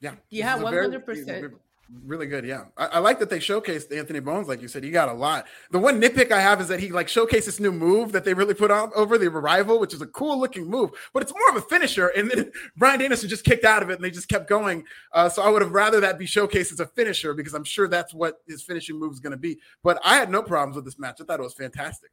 Yeah, 0.00 0.14
yeah, 0.30 0.56
one 0.56 0.74
hundred 0.74 1.06
percent. 1.06 1.54
Really 2.02 2.26
good, 2.26 2.46
yeah. 2.46 2.64
I, 2.78 2.86
I, 2.86 2.98
like 3.00 3.18
that 3.18 3.28
they 3.28 3.38
showcased 3.38 3.94
Anthony 3.94 4.18
Bowens, 4.18 4.48
like 4.48 4.62
you 4.62 4.68
said. 4.68 4.82
He 4.82 4.90
got 4.90 5.10
a 5.10 5.12
lot. 5.12 5.46
The 5.70 5.78
one 5.78 6.00
nitpick 6.00 6.32
I 6.32 6.40
have 6.40 6.58
is 6.60 6.68
that 6.68 6.80
he 6.80 6.90
like 6.90 7.08
showcased 7.08 7.44
this 7.44 7.60
new 7.60 7.70
move 7.70 8.12
that 8.12 8.24
they 8.24 8.32
really 8.32 8.54
put 8.54 8.70
on 8.70 8.90
over 8.96 9.18
the 9.18 9.26
arrival, 9.26 9.78
which 9.78 9.92
is 9.92 10.00
a 10.00 10.06
cool 10.06 10.40
looking 10.40 10.66
move, 10.66 10.90
but 11.12 11.22
it's 11.22 11.32
more 11.32 11.50
of 11.50 11.56
a 11.56 11.66
finisher. 11.66 12.08
And 12.08 12.30
then 12.30 12.50
Bryan 12.76 13.00
Danielson 13.00 13.28
just 13.28 13.44
kicked 13.44 13.66
out 13.66 13.82
of 13.82 13.90
it, 13.90 13.96
and 13.96 14.04
they 14.04 14.10
just 14.10 14.30
kept 14.30 14.48
going. 14.48 14.84
Uh, 15.12 15.28
so 15.28 15.42
I 15.42 15.50
would 15.50 15.60
have 15.60 15.72
rather 15.72 16.00
that 16.00 16.18
be 16.18 16.26
showcased 16.26 16.72
as 16.72 16.80
a 16.80 16.86
finisher 16.86 17.34
because 17.34 17.52
I'm 17.52 17.64
sure 17.64 17.86
that's 17.86 18.14
what 18.14 18.40
his 18.48 18.62
finishing 18.62 18.98
move 18.98 19.12
is 19.12 19.20
going 19.20 19.32
to 19.32 19.36
be. 19.36 19.58
But 19.82 20.00
I 20.02 20.16
had 20.16 20.30
no 20.30 20.42
problems 20.42 20.76
with 20.76 20.86
this 20.86 20.98
match. 20.98 21.20
I 21.20 21.24
thought 21.24 21.38
it 21.38 21.44
was 21.44 21.54
fantastic. 21.54 22.10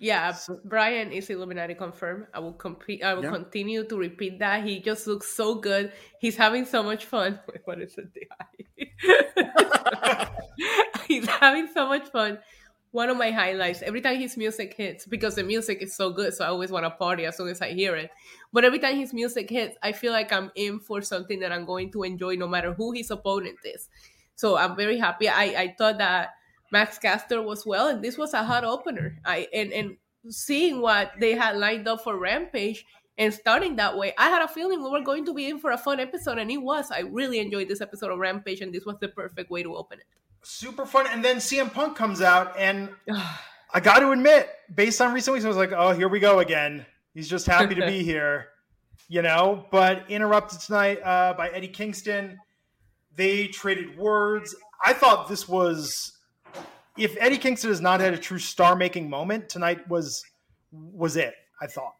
Yeah, 0.00 0.34
Bryan 0.64 1.12
is 1.12 1.28
Illuminati 1.28 1.74
confirmed. 1.74 2.26
I 2.32 2.40
will 2.40 2.54
compete. 2.54 3.04
I 3.04 3.12
will 3.12 3.24
yeah. 3.24 3.36
continue 3.36 3.84
to 3.84 3.98
repeat 3.98 4.38
that. 4.38 4.64
He 4.64 4.80
just 4.80 5.06
looks 5.06 5.28
so 5.28 5.56
good. 5.56 5.92
He's 6.18 6.36
having 6.36 6.64
so 6.64 6.82
much 6.82 7.04
fun. 7.04 7.38
what 7.66 7.82
is 7.82 7.98
it? 7.98 8.08
He's 11.06 11.26
having 11.28 11.68
so 11.74 11.86
much 11.86 12.08
fun. 12.08 12.38
One 12.92 13.10
of 13.10 13.18
my 13.18 13.30
highlights 13.30 13.82
every 13.82 14.00
time 14.00 14.18
his 14.18 14.38
music 14.38 14.72
hits 14.72 15.04
because 15.04 15.34
the 15.34 15.44
music 15.44 15.82
is 15.82 15.94
so 15.94 16.08
good, 16.10 16.32
so 16.32 16.46
I 16.46 16.48
always 16.48 16.70
want 16.70 16.86
to 16.86 16.90
party 16.90 17.26
as 17.26 17.36
soon 17.36 17.48
as 17.48 17.60
I 17.60 17.74
hear 17.74 17.94
it. 17.94 18.10
But 18.54 18.64
every 18.64 18.78
time 18.78 18.96
his 18.96 19.12
music 19.12 19.50
hits, 19.50 19.76
I 19.82 19.92
feel 19.92 20.12
like 20.12 20.32
I'm 20.32 20.50
in 20.54 20.80
for 20.80 21.02
something 21.02 21.40
that 21.40 21.52
I'm 21.52 21.66
going 21.66 21.92
to 21.92 22.04
enjoy, 22.04 22.36
no 22.36 22.48
matter 22.48 22.72
who 22.72 22.92
his 22.92 23.10
opponent 23.10 23.58
is. 23.64 23.90
So 24.34 24.56
I'm 24.56 24.76
very 24.76 24.96
happy. 24.96 25.28
I 25.28 25.44
I 25.44 25.74
thought 25.76 25.98
that 25.98 26.30
Max 26.70 26.98
Caster 26.98 27.42
was 27.42 27.66
well, 27.66 27.88
and 27.88 28.02
this 28.02 28.16
was 28.16 28.34
a 28.34 28.44
hot 28.44 28.64
opener. 28.64 29.18
I 29.24 29.48
and 29.52 29.72
and 29.72 29.96
seeing 30.28 30.80
what 30.80 31.12
they 31.18 31.32
had 31.32 31.56
lined 31.56 31.88
up 31.88 32.04
for 32.04 32.16
Rampage 32.16 32.84
and 33.20 33.34
starting 33.34 33.76
that 33.76 33.98
way, 33.98 34.14
I 34.16 34.30
had 34.30 34.42
a 34.42 34.48
feeling 34.48 34.82
we 34.82 34.88
were 34.88 35.02
going 35.02 35.26
to 35.26 35.34
be 35.34 35.50
in 35.50 35.58
for 35.58 35.72
a 35.72 35.78
fun 35.78 36.00
episode, 36.00 36.38
and 36.38 36.50
it 36.50 36.56
was. 36.56 36.90
I 36.90 37.00
really 37.00 37.38
enjoyed 37.38 37.68
this 37.68 37.82
episode 37.82 38.10
of 38.10 38.18
Rampage, 38.18 38.62
and 38.62 38.72
this 38.72 38.86
was 38.86 38.96
the 38.98 39.08
perfect 39.08 39.50
way 39.50 39.62
to 39.62 39.76
open 39.76 39.98
it. 39.98 40.06
Super 40.42 40.86
fun, 40.86 41.06
and 41.10 41.22
then 41.22 41.36
CM 41.36 41.70
Punk 41.70 41.96
comes 41.98 42.22
out, 42.22 42.56
and 42.56 42.88
I 43.74 43.80
got 43.80 43.98
to 43.98 44.10
admit, 44.12 44.48
based 44.74 45.02
on 45.02 45.12
recent 45.12 45.34
weeks, 45.34 45.44
I 45.44 45.48
was 45.48 45.58
like, 45.58 45.72
"Oh, 45.72 45.92
here 45.92 46.08
we 46.08 46.18
go 46.18 46.38
again." 46.38 46.86
He's 47.12 47.28
just 47.28 47.46
happy 47.46 47.74
to 47.74 47.86
be 47.86 48.02
here, 48.10 48.48
you 49.06 49.20
know. 49.20 49.66
But 49.70 50.10
interrupted 50.10 50.60
tonight 50.60 51.00
uh, 51.04 51.34
by 51.34 51.50
Eddie 51.50 51.68
Kingston. 51.68 52.38
They 53.16 53.48
traded 53.48 53.98
words. 53.98 54.56
I 54.82 54.94
thought 54.94 55.28
this 55.28 55.46
was 55.46 56.12
if 57.00 57.16
Eddie 57.18 57.38
Kingston 57.38 57.70
has 57.70 57.80
not 57.80 58.00
had 58.00 58.14
a 58.14 58.18
true 58.18 58.38
star 58.38 58.76
making 58.76 59.08
moment, 59.08 59.48
tonight 59.48 59.88
was 59.88 60.22
was 60.70 61.16
it, 61.16 61.34
I 61.60 61.66
thought. 61.66 61.94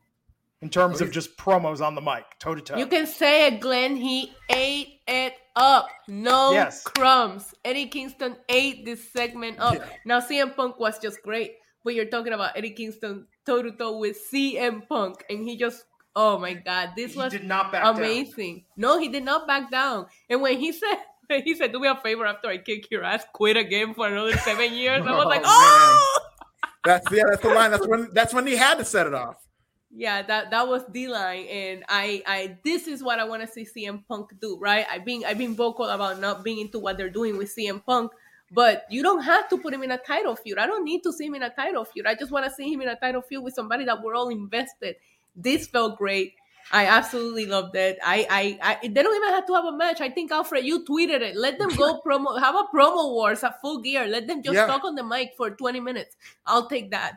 In 0.62 0.68
terms 0.68 1.00
of 1.00 1.10
just 1.10 1.38
promos 1.38 1.80
on 1.80 1.94
the 1.94 2.02
mic, 2.02 2.24
toe 2.38 2.54
to 2.54 2.60
toe. 2.60 2.76
You 2.76 2.86
can 2.86 3.06
say 3.06 3.46
it, 3.46 3.60
Glenn. 3.60 3.96
He 3.96 4.30
ate 4.50 5.00
it 5.08 5.32
up. 5.56 5.88
No 6.06 6.52
yes. 6.52 6.84
crumbs. 6.84 7.54
Eddie 7.64 7.86
Kingston 7.86 8.36
ate 8.50 8.84
this 8.84 9.10
segment 9.10 9.58
up. 9.58 9.76
Yeah. 9.76 9.86
Now 10.04 10.20
CM 10.20 10.54
Punk 10.54 10.78
was 10.78 10.98
just 10.98 11.22
great, 11.22 11.52
but 11.82 11.94
you're 11.94 12.04
talking 12.04 12.34
about 12.34 12.56
Eddie 12.56 12.70
Kingston 12.70 13.26
toe 13.46 13.62
to 13.62 13.72
toe 13.72 13.96
with 13.96 14.18
CM 14.30 14.86
Punk, 14.86 15.24
and 15.30 15.48
he 15.48 15.56
just 15.56 15.84
oh 16.14 16.38
my 16.38 16.52
god, 16.52 16.90
this 16.94 17.12
he 17.12 17.18
was 17.18 17.32
did 17.32 17.44
not 17.44 17.72
back 17.72 17.96
amazing. 17.96 18.56
Down. 18.56 18.64
No, 18.76 18.98
he 18.98 19.08
did 19.08 19.24
not 19.24 19.46
back 19.46 19.70
down. 19.70 20.06
And 20.28 20.42
when 20.42 20.58
he 20.58 20.72
said 20.80 20.98
he 21.44 21.54
said, 21.54 21.72
"Do 21.72 21.80
me 21.80 21.88
a 21.88 21.96
favor 21.96 22.26
after 22.26 22.48
I 22.48 22.58
kick 22.58 22.90
your 22.90 23.04
ass, 23.04 23.24
quit 23.32 23.56
again 23.56 23.94
for 23.94 24.06
another 24.06 24.36
seven 24.38 24.74
years." 24.74 25.02
I 25.06 25.12
was 25.12 25.24
oh, 25.24 25.28
like, 25.28 25.42
"Oh!" 25.44 26.18
That's 26.84 27.10
yeah, 27.12 27.24
that's 27.28 27.42
the 27.42 27.50
line. 27.50 27.70
That's 27.70 27.86
when 27.86 28.08
that's 28.12 28.34
when 28.34 28.46
he 28.46 28.56
had 28.56 28.78
to 28.78 28.84
set 28.84 29.06
it 29.06 29.14
off. 29.14 29.36
Yeah, 29.92 30.22
that 30.22 30.50
that 30.50 30.68
was 30.68 30.82
the 30.90 31.08
line, 31.08 31.46
and 31.46 31.84
I 31.88 32.22
I 32.26 32.58
this 32.64 32.86
is 32.86 33.02
what 33.02 33.18
I 33.18 33.24
want 33.24 33.42
to 33.42 33.48
see 33.48 33.66
CM 33.66 34.06
Punk 34.06 34.30
do. 34.40 34.58
Right? 34.58 34.86
I've 34.90 35.04
been 35.04 35.24
I've 35.26 35.38
been 35.38 35.54
vocal 35.54 35.86
about 35.86 36.20
not 36.20 36.44
being 36.44 36.60
into 36.60 36.78
what 36.78 36.96
they're 36.96 37.10
doing 37.10 37.36
with 37.36 37.54
CM 37.54 37.84
Punk, 37.84 38.12
but 38.52 38.84
you 38.88 39.02
don't 39.02 39.22
have 39.22 39.48
to 39.50 39.58
put 39.58 39.74
him 39.74 39.82
in 39.82 39.90
a 39.90 39.98
title 39.98 40.36
feud. 40.36 40.58
I 40.58 40.66
don't 40.66 40.84
need 40.84 41.02
to 41.02 41.12
see 41.12 41.26
him 41.26 41.34
in 41.34 41.42
a 41.42 41.50
title 41.50 41.84
feud. 41.84 42.06
I 42.06 42.14
just 42.14 42.30
want 42.30 42.46
to 42.46 42.52
see 42.52 42.72
him 42.72 42.80
in 42.80 42.88
a 42.88 42.96
title 42.96 43.22
feud 43.22 43.44
with 43.44 43.54
somebody 43.54 43.84
that 43.84 44.02
we're 44.02 44.14
all 44.14 44.28
invested. 44.28 44.96
This 45.36 45.66
felt 45.66 45.98
great. 45.98 46.34
I 46.72 46.86
absolutely 46.86 47.46
loved 47.46 47.74
it. 47.74 47.98
I, 48.04 48.26
I, 48.30 48.58
I, 48.82 48.88
they 48.88 49.02
don't 49.02 49.16
even 49.16 49.30
have 49.30 49.46
to 49.46 49.54
have 49.54 49.64
a 49.64 49.76
match. 49.76 50.00
I 50.00 50.08
think 50.08 50.30
Alfred, 50.30 50.64
you 50.64 50.84
tweeted 50.84 51.20
it. 51.20 51.36
Let 51.36 51.58
them 51.58 51.74
go 51.74 52.00
promo, 52.06 52.38
have 52.40 52.54
a 52.54 52.64
promo 52.74 53.12
wars 53.12 53.42
at 53.42 53.60
full 53.60 53.80
gear. 53.80 54.06
Let 54.06 54.28
them 54.28 54.42
just 54.42 54.54
yeah. 54.54 54.66
talk 54.66 54.84
on 54.84 54.94
the 54.94 55.02
mic 55.02 55.32
for 55.36 55.50
20 55.50 55.80
minutes. 55.80 56.16
I'll 56.46 56.68
take 56.68 56.92
that. 56.92 57.14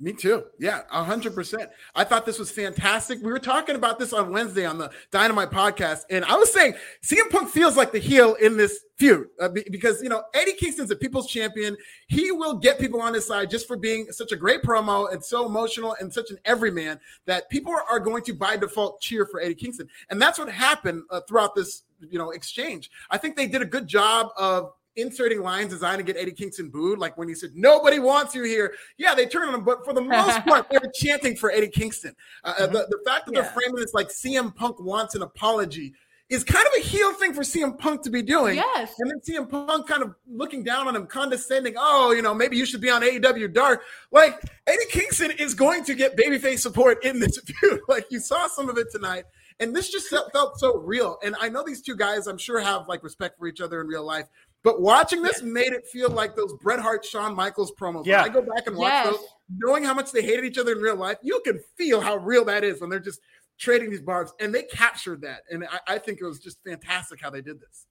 Me 0.00 0.12
too. 0.12 0.44
Yeah, 0.58 0.82
hundred 0.90 1.36
percent. 1.36 1.70
I 1.94 2.02
thought 2.02 2.26
this 2.26 2.38
was 2.38 2.50
fantastic. 2.50 3.22
We 3.22 3.30
were 3.30 3.38
talking 3.38 3.76
about 3.76 4.00
this 4.00 4.12
on 4.12 4.32
Wednesday 4.32 4.66
on 4.66 4.76
the 4.76 4.90
Dynamite 5.12 5.52
podcast, 5.52 6.00
and 6.10 6.24
I 6.24 6.34
was 6.34 6.52
saying 6.52 6.74
CM 7.04 7.30
Punk 7.30 7.48
feels 7.48 7.76
like 7.76 7.92
the 7.92 8.00
heel 8.00 8.34
in 8.34 8.56
this 8.56 8.80
feud 8.96 9.28
uh, 9.40 9.48
because 9.48 10.02
you 10.02 10.08
know 10.08 10.24
Eddie 10.34 10.54
Kingston's 10.54 10.90
a 10.90 10.96
people's 10.96 11.28
champion. 11.28 11.76
He 12.08 12.32
will 12.32 12.58
get 12.58 12.80
people 12.80 13.00
on 13.00 13.14
his 13.14 13.24
side 13.24 13.50
just 13.50 13.68
for 13.68 13.76
being 13.76 14.10
such 14.10 14.32
a 14.32 14.36
great 14.36 14.62
promo 14.62 15.12
and 15.12 15.24
so 15.24 15.46
emotional 15.46 15.94
and 16.00 16.12
such 16.12 16.32
an 16.32 16.38
everyman 16.44 16.98
that 17.26 17.48
people 17.48 17.72
are, 17.72 18.00
going 18.00 18.24
to 18.24 18.34
by 18.34 18.56
default 18.56 19.00
cheer 19.00 19.24
for 19.24 19.40
Eddie 19.40 19.54
Kingston, 19.54 19.88
and 20.10 20.20
that's 20.20 20.40
what 20.40 20.50
happened 20.50 21.04
uh, 21.10 21.20
throughout 21.28 21.54
this 21.54 21.84
you 22.00 22.18
know 22.18 22.32
exchange. 22.32 22.90
I 23.10 23.18
think 23.18 23.36
they 23.36 23.46
did 23.46 23.62
a 23.62 23.66
good 23.66 23.86
job 23.86 24.30
of 24.36 24.72
inserting 24.96 25.42
lines 25.42 25.70
designed 25.70 25.98
to 25.98 26.04
get 26.04 26.16
Eddie 26.16 26.32
Kingston 26.32 26.70
booed, 26.70 26.98
like 26.98 27.16
when 27.16 27.28
he 27.28 27.34
said, 27.34 27.50
Nobody 27.54 27.98
wants 27.98 28.34
you 28.34 28.44
here. 28.44 28.74
Yeah, 28.98 29.14
they 29.14 29.26
turned 29.26 29.48
on 29.48 29.54
him, 29.54 29.64
but 29.64 29.84
for 29.84 29.92
the 29.92 30.00
most 30.00 30.40
part, 30.46 30.68
they 30.70 30.78
were 30.78 30.92
chanting 30.94 31.36
for 31.36 31.50
Eddie 31.50 31.68
Kingston. 31.68 32.14
Uh, 32.42 32.54
mm-hmm. 32.54 32.72
the, 32.72 32.86
the 32.90 32.98
fact 33.06 33.26
that 33.26 33.34
yeah. 33.34 33.42
they're 33.42 33.50
framing 33.50 33.76
this 33.76 33.94
like 33.94 34.08
CM 34.08 34.54
Punk 34.54 34.80
wants 34.80 35.14
an 35.14 35.22
apology 35.22 35.94
is 36.30 36.42
kind 36.42 36.66
of 36.66 36.72
a 36.78 36.86
heel 36.86 37.12
thing 37.14 37.34
for 37.34 37.42
CM 37.42 37.78
Punk 37.78 38.02
to 38.02 38.10
be 38.10 38.22
doing. 38.22 38.56
Yes. 38.56 38.94
And 38.98 39.10
then 39.10 39.20
CM 39.20 39.48
Punk 39.48 39.86
kind 39.86 40.02
of 40.02 40.14
looking 40.26 40.62
down 40.62 40.88
on 40.88 40.96
him, 40.96 41.06
condescending, 41.06 41.74
oh, 41.76 42.12
you 42.12 42.22
know, 42.22 42.34
maybe 42.34 42.56
you 42.56 42.64
should 42.64 42.80
be 42.80 42.90
on 42.90 43.02
AEW 43.02 43.52
Dark. 43.52 43.82
Like, 44.10 44.40
Eddie 44.66 44.86
Kingston 44.90 45.32
is 45.32 45.54
going 45.54 45.84
to 45.84 45.94
get 45.94 46.16
babyface 46.16 46.60
support 46.60 47.04
in 47.04 47.20
this 47.20 47.38
feud. 47.60 47.80
like, 47.88 48.06
you 48.10 48.20
saw 48.20 48.46
some 48.46 48.70
of 48.70 48.78
it 48.78 48.90
tonight. 48.90 49.24
And 49.60 49.76
this 49.76 49.90
just 49.90 50.08
felt 50.08 50.58
so 50.58 50.78
real. 50.78 51.18
And 51.22 51.36
I 51.40 51.48
know 51.48 51.62
these 51.64 51.80
two 51.80 51.94
guys, 51.94 52.26
I'm 52.26 52.38
sure, 52.38 52.58
have 52.58 52.88
like 52.88 53.04
respect 53.04 53.38
for 53.38 53.46
each 53.46 53.60
other 53.60 53.80
in 53.80 53.86
real 53.86 54.04
life. 54.04 54.26
But 54.64 54.80
watching 54.80 55.22
this 55.22 55.40
yeah. 55.42 55.48
made 55.48 55.72
it 55.72 55.86
feel 55.86 56.10
like 56.10 56.34
those 56.34 56.54
Bret 56.54 56.80
Hart, 56.80 57.04
Shawn 57.04 57.36
Michaels 57.36 57.72
promos. 57.78 58.06
Yeah. 58.06 58.22
When 58.22 58.30
I 58.30 58.34
go 58.34 58.42
back 58.42 58.66
and 58.66 58.76
watch 58.76 58.90
yes. 58.90 59.06
those, 59.10 59.26
knowing 59.58 59.84
how 59.84 59.94
much 59.94 60.10
they 60.10 60.22
hated 60.22 60.44
each 60.46 60.58
other 60.58 60.72
in 60.72 60.78
real 60.78 60.96
life, 60.96 61.18
you 61.22 61.40
can 61.44 61.60
feel 61.76 62.00
how 62.00 62.16
real 62.16 62.46
that 62.46 62.64
is 62.64 62.80
when 62.80 62.88
they're 62.88 62.98
just 62.98 63.20
trading 63.58 63.90
these 63.90 64.00
barbs, 64.00 64.32
and 64.40 64.52
they 64.52 64.64
captured 64.64 65.20
that. 65.20 65.42
And 65.50 65.64
I, 65.64 65.94
I 65.94 65.98
think 65.98 66.20
it 66.20 66.24
was 66.24 66.40
just 66.40 66.58
fantastic 66.66 67.20
how 67.20 67.30
they 67.30 67.42
did 67.42 67.60
this. 67.60 67.86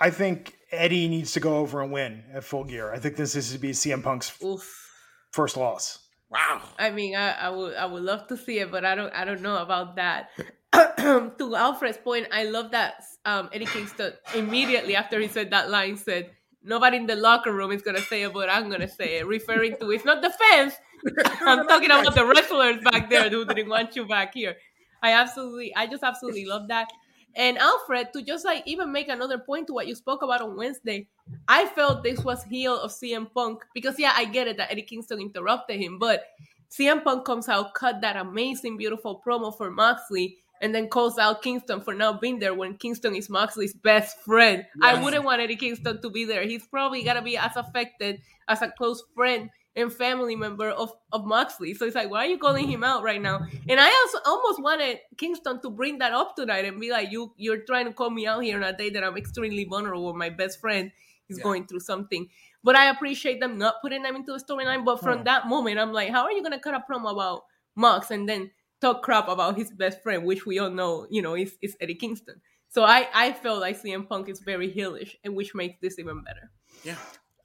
I 0.00 0.10
think 0.10 0.56
Eddie 0.70 1.08
needs 1.08 1.32
to 1.32 1.40
go 1.40 1.58
over 1.58 1.82
and 1.82 1.92
win 1.92 2.24
at 2.32 2.44
full 2.44 2.64
gear. 2.64 2.92
I 2.92 2.98
think 2.98 3.16
this 3.16 3.36
is 3.36 3.52
to 3.52 3.58
be 3.58 3.70
CM 3.70 4.02
Punk's 4.02 4.32
Oof. 4.42 4.90
first 5.32 5.56
loss. 5.56 6.08
Wow. 6.30 6.62
I 6.78 6.90
mean, 6.90 7.16
I, 7.16 7.32
I 7.32 7.48
would 7.48 7.74
I 7.74 7.86
would 7.86 8.02
love 8.02 8.26
to 8.28 8.36
see 8.36 8.58
it, 8.58 8.70
but 8.70 8.84
I 8.84 8.94
don't 8.94 9.12
I 9.14 9.24
don't 9.24 9.42
know 9.42 9.56
about 9.56 9.96
that. 9.96 10.30
to 10.72 11.56
Alfred's 11.56 11.98
point, 11.98 12.28
I 12.32 12.44
love 12.44 12.70
that 12.72 13.02
um, 13.24 13.48
Eddie 13.52 13.66
Kingston 13.66 14.12
immediately 14.34 14.96
after 14.96 15.18
he 15.20 15.28
said 15.28 15.50
that 15.50 15.70
line 15.70 15.96
said, 15.96 16.30
"Nobody 16.62 16.98
in 16.98 17.06
the 17.06 17.16
locker 17.16 17.52
room 17.52 17.72
is 17.72 17.82
gonna 17.82 18.00
say 18.00 18.22
it, 18.22 18.32
but 18.32 18.50
I'm 18.50 18.68
gonna 18.70 18.88
say 18.88 19.18
it," 19.18 19.26
referring 19.26 19.76
to 19.78 19.90
it's 19.90 20.04
not 20.04 20.20
the 20.20 20.30
fans. 20.30 20.74
I'm 21.40 21.66
talking 21.66 21.90
about 21.90 22.14
the 22.14 22.26
wrestlers 22.26 22.82
back 22.90 23.08
there 23.08 23.30
who 23.30 23.44
didn't 23.44 23.70
want 23.70 23.96
you 23.96 24.06
back 24.06 24.34
here. 24.34 24.56
I 25.02 25.12
absolutely, 25.12 25.74
I 25.74 25.86
just 25.86 26.02
absolutely 26.02 26.44
love 26.44 26.68
that. 26.68 26.88
And 27.34 27.56
Alfred, 27.56 28.12
to 28.14 28.22
just 28.22 28.44
like 28.44 28.64
even 28.66 28.90
make 28.90 29.08
another 29.08 29.38
point 29.38 29.68
to 29.68 29.72
what 29.72 29.86
you 29.86 29.94
spoke 29.94 30.22
about 30.22 30.40
on 30.40 30.56
Wednesday, 30.56 31.06
I 31.46 31.66
felt 31.66 32.02
this 32.02 32.24
was 32.24 32.42
heel 32.44 32.78
of 32.78 32.90
CM 32.90 33.32
Punk 33.32 33.64
because 33.74 33.98
yeah, 33.98 34.12
I 34.14 34.24
get 34.24 34.48
it 34.48 34.56
that 34.56 34.72
Eddie 34.72 34.82
Kingston 34.82 35.20
interrupted 35.20 35.80
him, 35.80 35.98
but 35.98 36.24
CM 36.70 37.02
Punk 37.02 37.24
comes 37.24 37.48
out, 37.48 37.74
cut 37.74 38.00
that 38.00 38.16
amazing, 38.16 38.76
beautiful 38.76 39.22
promo 39.24 39.56
for 39.56 39.70
Moxley, 39.70 40.38
and 40.60 40.74
then 40.74 40.88
calls 40.88 41.18
out 41.18 41.42
Kingston 41.42 41.80
for 41.80 41.94
not 41.94 42.20
being 42.20 42.38
there 42.38 42.54
when 42.54 42.76
Kingston 42.76 43.14
is 43.14 43.28
Moxley's 43.28 43.74
best 43.74 44.18
friend. 44.20 44.64
Yes. 44.80 44.96
I 44.96 45.02
wouldn't 45.02 45.24
want 45.24 45.40
Eddie 45.40 45.56
Kingston 45.56 46.00
to 46.02 46.10
be 46.10 46.24
there. 46.24 46.42
He's 46.44 46.66
probably 46.66 47.02
gonna 47.02 47.22
be 47.22 47.36
as 47.36 47.56
affected 47.56 48.20
as 48.48 48.62
a 48.62 48.70
close 48.70 49.02
friend 49.14 49.50
and 49.76 49.92
family 49.92 50.34
member 50.34 50.70
of, 50.70 50.92
of 51.12 51.24
Moxley. 51.24 51.74
So 51.74 51.86
it's 51.86 51.94
like, 51.94 52.10
why 52.10 52.26
are 52.26 52.28
you 52.28 52.38
calling 52.38 52.68
him 52.68 52.82
out 52.82 53.02
right 53.02 53.22
now? 53.22 53.46
And 53.68 53.78
I 53.78 53.86
also 53.86 54.18
almost 54.26 54.60
wanted 54.60 54.98
Kingston 55.16 55.60
to 55.62 55.70
bring 55.70 55.98
that 55.98 56.12
up 56.12 56.34
tonight 56.34 56.64
and 56.64 56.80
be 56.80 56.90
like, 56.90 57.12
you 57.12 57.32
you're 57.36 57.58
trying 57.58 57.86
to 57.86 57.92
call 57.92 58.10
me 58.10 58.26
out 58.26 58.42
here 58.42 58.56
on 58.56 58.64
a 58.64 58.76
day 58.76 58.90
that 58.90 59.04
I'm 59.04 59.16
extremely 59.16 59.64
vulnerable. 59.64 60.14
My 60.14 60.30
best 60.30 60.60
friend 60.60 60.90
is 61.28 61.38
yeah. 61.38 61.44
going 61.44 61.66
through 61.66 61.80
something. 61.80 62.28
But 62.64 62.74
I 62.74 62.90
appreciate 62.90 63.40
them 63.40 63.56
not 63.56 63.76
putting 63.80 64.02
them 64.02 64.16
into 64.16 64.32
the 64.32 64.42
storyline. 64.42 64.84
But 64.84 65.00
from 65.00 65.24
that 65.24 65.46
moment, 65.46 65.78
I'm 65.78 65.92
like, 65.92 66.10
how 66.10 66.24
are 66.24 66.32
you 66.32 66.42
gonna 66.42 66.58
cut 66.58 66.74
a 66.74 66.84
promo 66.90 67.12
about 67.12 67.44
Mox 67.76 68.10
and 68.10 68.28
then 68.28 68.50
talk 68.80 69.02
crap 69.02 69.28
about 69.28 69.56
his 69.56 69.70
best 69.70 70.02
friend, 70.02 70.24
which 70.24 70.46
we 70.46 70.58
all 70.58 70.70
know, 70.70 71.06
you 71.10 71.22
know, 71.22 71.34
is, 71.34 71.56
is 71.62 71.76
Eddie 71.80 71.94
Kingston. 71.94 72.40
So 72.68 72.84
I, 72.84 73.08
I 73.14 73.32
felt 73.32 73.60
like 73.60 73.80
CM 73.80 74.08
Punk 74.08 74.28
is 74.28 74.40
very 74.40 74.70
heelish, 74.70 75.14
and 75.24 75.34
which 75.34 75.54
makes 75.54 75.78
this 75.80 75.98
even 75.98 76.22
better. 76.22 76.50
Yeah. 76.84 76.96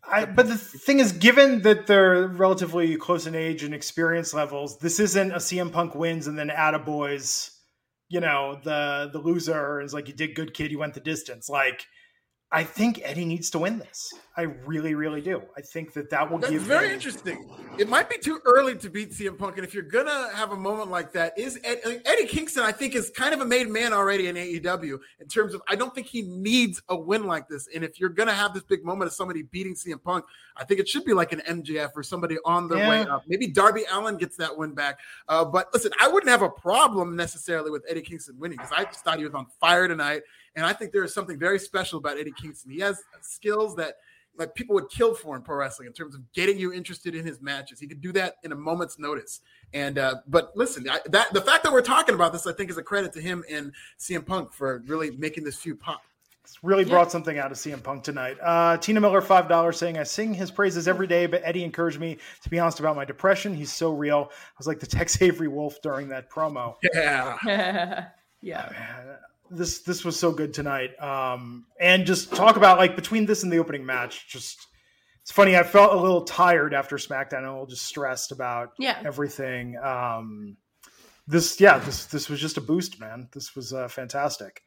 I, 0.06 0.26
but 0.26 0.48
the 0.48 0.58
thing 0.58 1.00
is, 1.00 1.14
given 1.14 1.62
that 1.62 1.88
they're 1.88 2.28
relatively 2.28 2.98
close 2.98 3.26
in 3.26 3.36
age 3.36 3.64
and 3.64 3.74
experience 3.74 4.34
levels, 4.34 4.80
this 4.80 5.00
isn't 5.00 5.32
a 5.32 5.38
CM 5.38 5.72
Punk 5.72 5.96
wins 5.96 6.28
and 6.28 6.38
then 6.38 6.50
Attaboys, 6.50 7.52
you 8.10 8.20
know, 8.20 8.60
the 8.64 9.10
the 9.14 9.20
loser 9.20 9.80
is 9.80 9.94
like 9.94 10.10
you 10.10 10.14
did 10.14 10.36
good 10.36 10.54
kid, 10.54 10.72
you 10.72 10.80
went 10.80 10.94
the 10.94 11.00
distance. 11.00 11.48
Like 11.48 11.86
I 12.54 12.64
think 12.64 13.02
Eddie 13.04 13.26
needs 13.26 13.50
to 13.50 13.60
win 13.60 13.80
this. 13.80 14.14
I 14.38 14.44
really, 14.44 14.94
really 14.94 15.22
do. 15.22 15.42
I 15.58 15.62
think 15.62 15.92
that 15.94 16.12
that 16.12 16.30
will 16.30 16.38
That's 16.38 16.54
give. 16.54 16.62
Very 16.62 16.86
Eddie... 16.86 16.94
interesting. 16.94 17.50
It 17.80 17.90
might 17.90 18.12
be 18.12 18.20
too 18.20 18.40
early 18.46 18.76
to 18.76 18.90
beat 18.92 19.12
CM 19.12 19.40
Punk, 19.40 19.58
and 19.58 19.66
if 19.66 19.74
you're 19.74 19.82
gonna 19.82 20.30
have 20.36 20.52
a 20.52 20.56
moment 20.56 20.92
like 20.92 21.12
that, 21.14 21.38
is 21.38 21.60
Eddie, 21.64 22.00
Eddie 22.06 22.28
Kingston? 22.28 22.62
I 22.62 22.72
think 22.72 22.94
is 22.94 23.10
kind 23.10 23.34
of 23.34 23.42
a 23.42 23.46
made 23.46 23.70
man 23.70 23.92
already 23.92 24.28
in 24.28 24.36
AEW 24.36 25.00
in 25.20 25.28
terms 25.28 25.56
of. 25.56 25.64
I 25.68 25.76
don't 25.76 25.96
think 25.96 26.06
he 26.06 26.22
needs 26.22 26.80
a 26.90 26.96
win 26.96 27.26
like 27.26 27.48
this. 27.48 27.68
And 27.74 27.84
if 27.84 28.00
you're 28.00 28.10
gonna 28.10 28.34
have 28.34 28.54
this 28.54 28.64
big 28.64 28.86
moment 28.86 29.08
of 29.08 29.14
somebody 29.14 29.42
beating 29.42 29.74
CM 29.74 30.02
Punk, 30.04 30.24
I 30.56 30.64
think 30.64 30.80
it 30.80 30.88
should 30.88 31.06
be 31.06 31.14
like 31.14 31.34
an 31.34 31.42
MJF 31.48 31.90
or 31.96 32.04
somebody 32.04 32.38
on 32.46 32.68
their 32.68 32.80
yeah. 32.80 32.90
way 32.90 33.02
up. 33.02 33.24
Maybe 33.28 33.48
Darby 33.48 33.84
Allin 33.92 34.18
gets 34.18 34.38
that 34.38 34.56
win 34.56 34.76
back. 34.76 35.00
Uh, 35.28 35.44
but 35.44 35.70
listen, 35.74 35.92
I 36.00 36.08
wouldn't 36.08 36.30
have 36.30 36.44
a 36.44 36.50
problem 36.50 37.16
necessarily 37.16 37.72
with 37.72 37.84
Eddie 37.90 38.02
Kingston 38.02 38.38
winning 38.38 38.58
because 38.58 38.74
I 38.76 38.84
just 38.86 39.04
thought 39.04 39.18
he 39.18 39.26
was 39.26 39.34
on 39.34 39.48
fire 39.60 39.88
tonight. 39.88 40.22
And 40.56 40.66
I 40.66 40.74
think 40.74 40.92
there 40.92 41.04
is 41.04 41.14
something 41.14 41.38
very 41.38 41.60
special 41.60 42.00
about 42.00 42.18
Eddie 42.18 42.34
Kingston. 42.40 42.72
He 42.72 42.80
has 42.80 43.02
skills 43.22 43.76
that 43.76 43.96
like 44.38 44.56
people 44.56 44.74
would 44.76 44.90
kill 44.90 45.14
for 45.14 45.36
in 45.36 45.42
pro 45.42 45.58
wrestling 45.58 45.88
in 45.88 45.94
terms 45.94 46.16
of 46.16 46.32
getting 46.34 46.58
you 46.58 46.74
interested 46.74 47.16
in 47.16 47.26
his 47.26 47.42
matches. 47.42 47.80
He 47.80 47.88
could 47.88 48.02
do 48.02 48.12
that 48.14 48.36
in 48.44 48.52
a 48.52 48.56
moment's 48.56 48.98
notice. 48.98 49.42
And 49.74 49.98
uh, 49.98 50.16
but 50.28 50.52
listen, 50.56 50.88
I, 50.90 51.00
that 51.10 51.34
the 51.34 51.42
fact 51.42 51.64
that 51.64 51.72
we're 51.72 51.82
talking 51.82 52.16
about 52.16 52.34
this, 52.34 52.48
I 52.48 52.54
think, 52.54 52.70
is 52.70 52.78
a 52.78 52.84
credit 52.84 53.14
to 53.14 53.22
him 53.22 53.44
and 53.50 53.74
CM 54.00 54.26
Punk 54.26 54.54
for 54.54 54.84
really 54.88 55.12
making 55.12 55.44
this 55.44 55.58
feud 55.58 55.80
pop. 55.80 56.02
It's 56.44 56.62
really 56.62 56.84
brought 56.84 57.10
something 57.10 57.38
out 57.38 57.54
of 57.54 57.58
CM 57.58 57.82
Punk 57.82 58.04
tonight. 58.04 58.38
Uh, 58.42 58.76
Tina 58.76 59.00
Miller, 59.00 59.22
five 59.22 59.48
dollars, 59.48 59.78
saying, 59.78 59.98
"I 59.98 60.04
sing 60.04 60.34
his 60.34 60.52
praises 60.52 60.90
every 60.90 61.08
day, 61.08 61.26
but 61.26 61.42
Eddie 61.46 61.64
encouraged 61.64 62.00
me 62.00 62.18
to 62.42 62.50
be 62.50 62.60
honest 62.60 62.82
about 62.82 62.98
my 62.98 63.06
depression. 63.06 63.54
He's 63.54 63.72
so 63.72 63.94
real. 63.94 64.30
I 64.30 64.56
was 64.58 64.68
like 64.68 64.80
the 64.80 64.88
Tex 64.88 65.22
Avery 65.22 65.48
Wolf 65.48 65.82
during 65.82 66.10
that 66.10 66.30
promo. 66.30 66.76
Yeah, 66.94 68.08
yeah." 68.42 68.70
Oh, 68.70 69.16
this 69.56 69.82
this 69.82 70.04
was 70.04 70.20
so 70.20 70.32
good 70.32 70.54
tonight. 70.54 71.02
Um, 71.02 71.66
and 71.80 72.06
just 72.06 72.34
talk 72.34 72.58
about 72.58 72.78
like 72.78 72.96
between 72.96 73.26
this 73.26 73.44
and 73.44 73.52
the 73.52 73.58
opening 73.58 73.86
match, 73.86 74.28
just 74.28 74.68
it's 75.22 75.32
funny. 75.32 75.56
I 75.56 75.64
felt 75.64 75.94
a 75.94 76.00
little 76.00 76.24
tired 76.24 76.74
after 76.74 76.98
SmackDown, 76.98 77.46
a 77.46 77.52
little 77.52 77.66
just 77.66 77.86
stressed 77.86 78.32
about 78.32 78.74
yeah. 78.78 79.02
everything. 79.06 79.78
Um, 79.78 80.58
this 81.28 81.60
yeah, 81.62 81.80
this 81.80 82.06
this 82.06 82.30
was 82.30 82.40
just 82.40 82.58
a 82.58 82.62
boost, 82.62 83.00
man. 83.00 83.30
This 83.34 83.56
was 83.56 83.74
uh, 83.74 83.88
fantastic. 83.88 84.64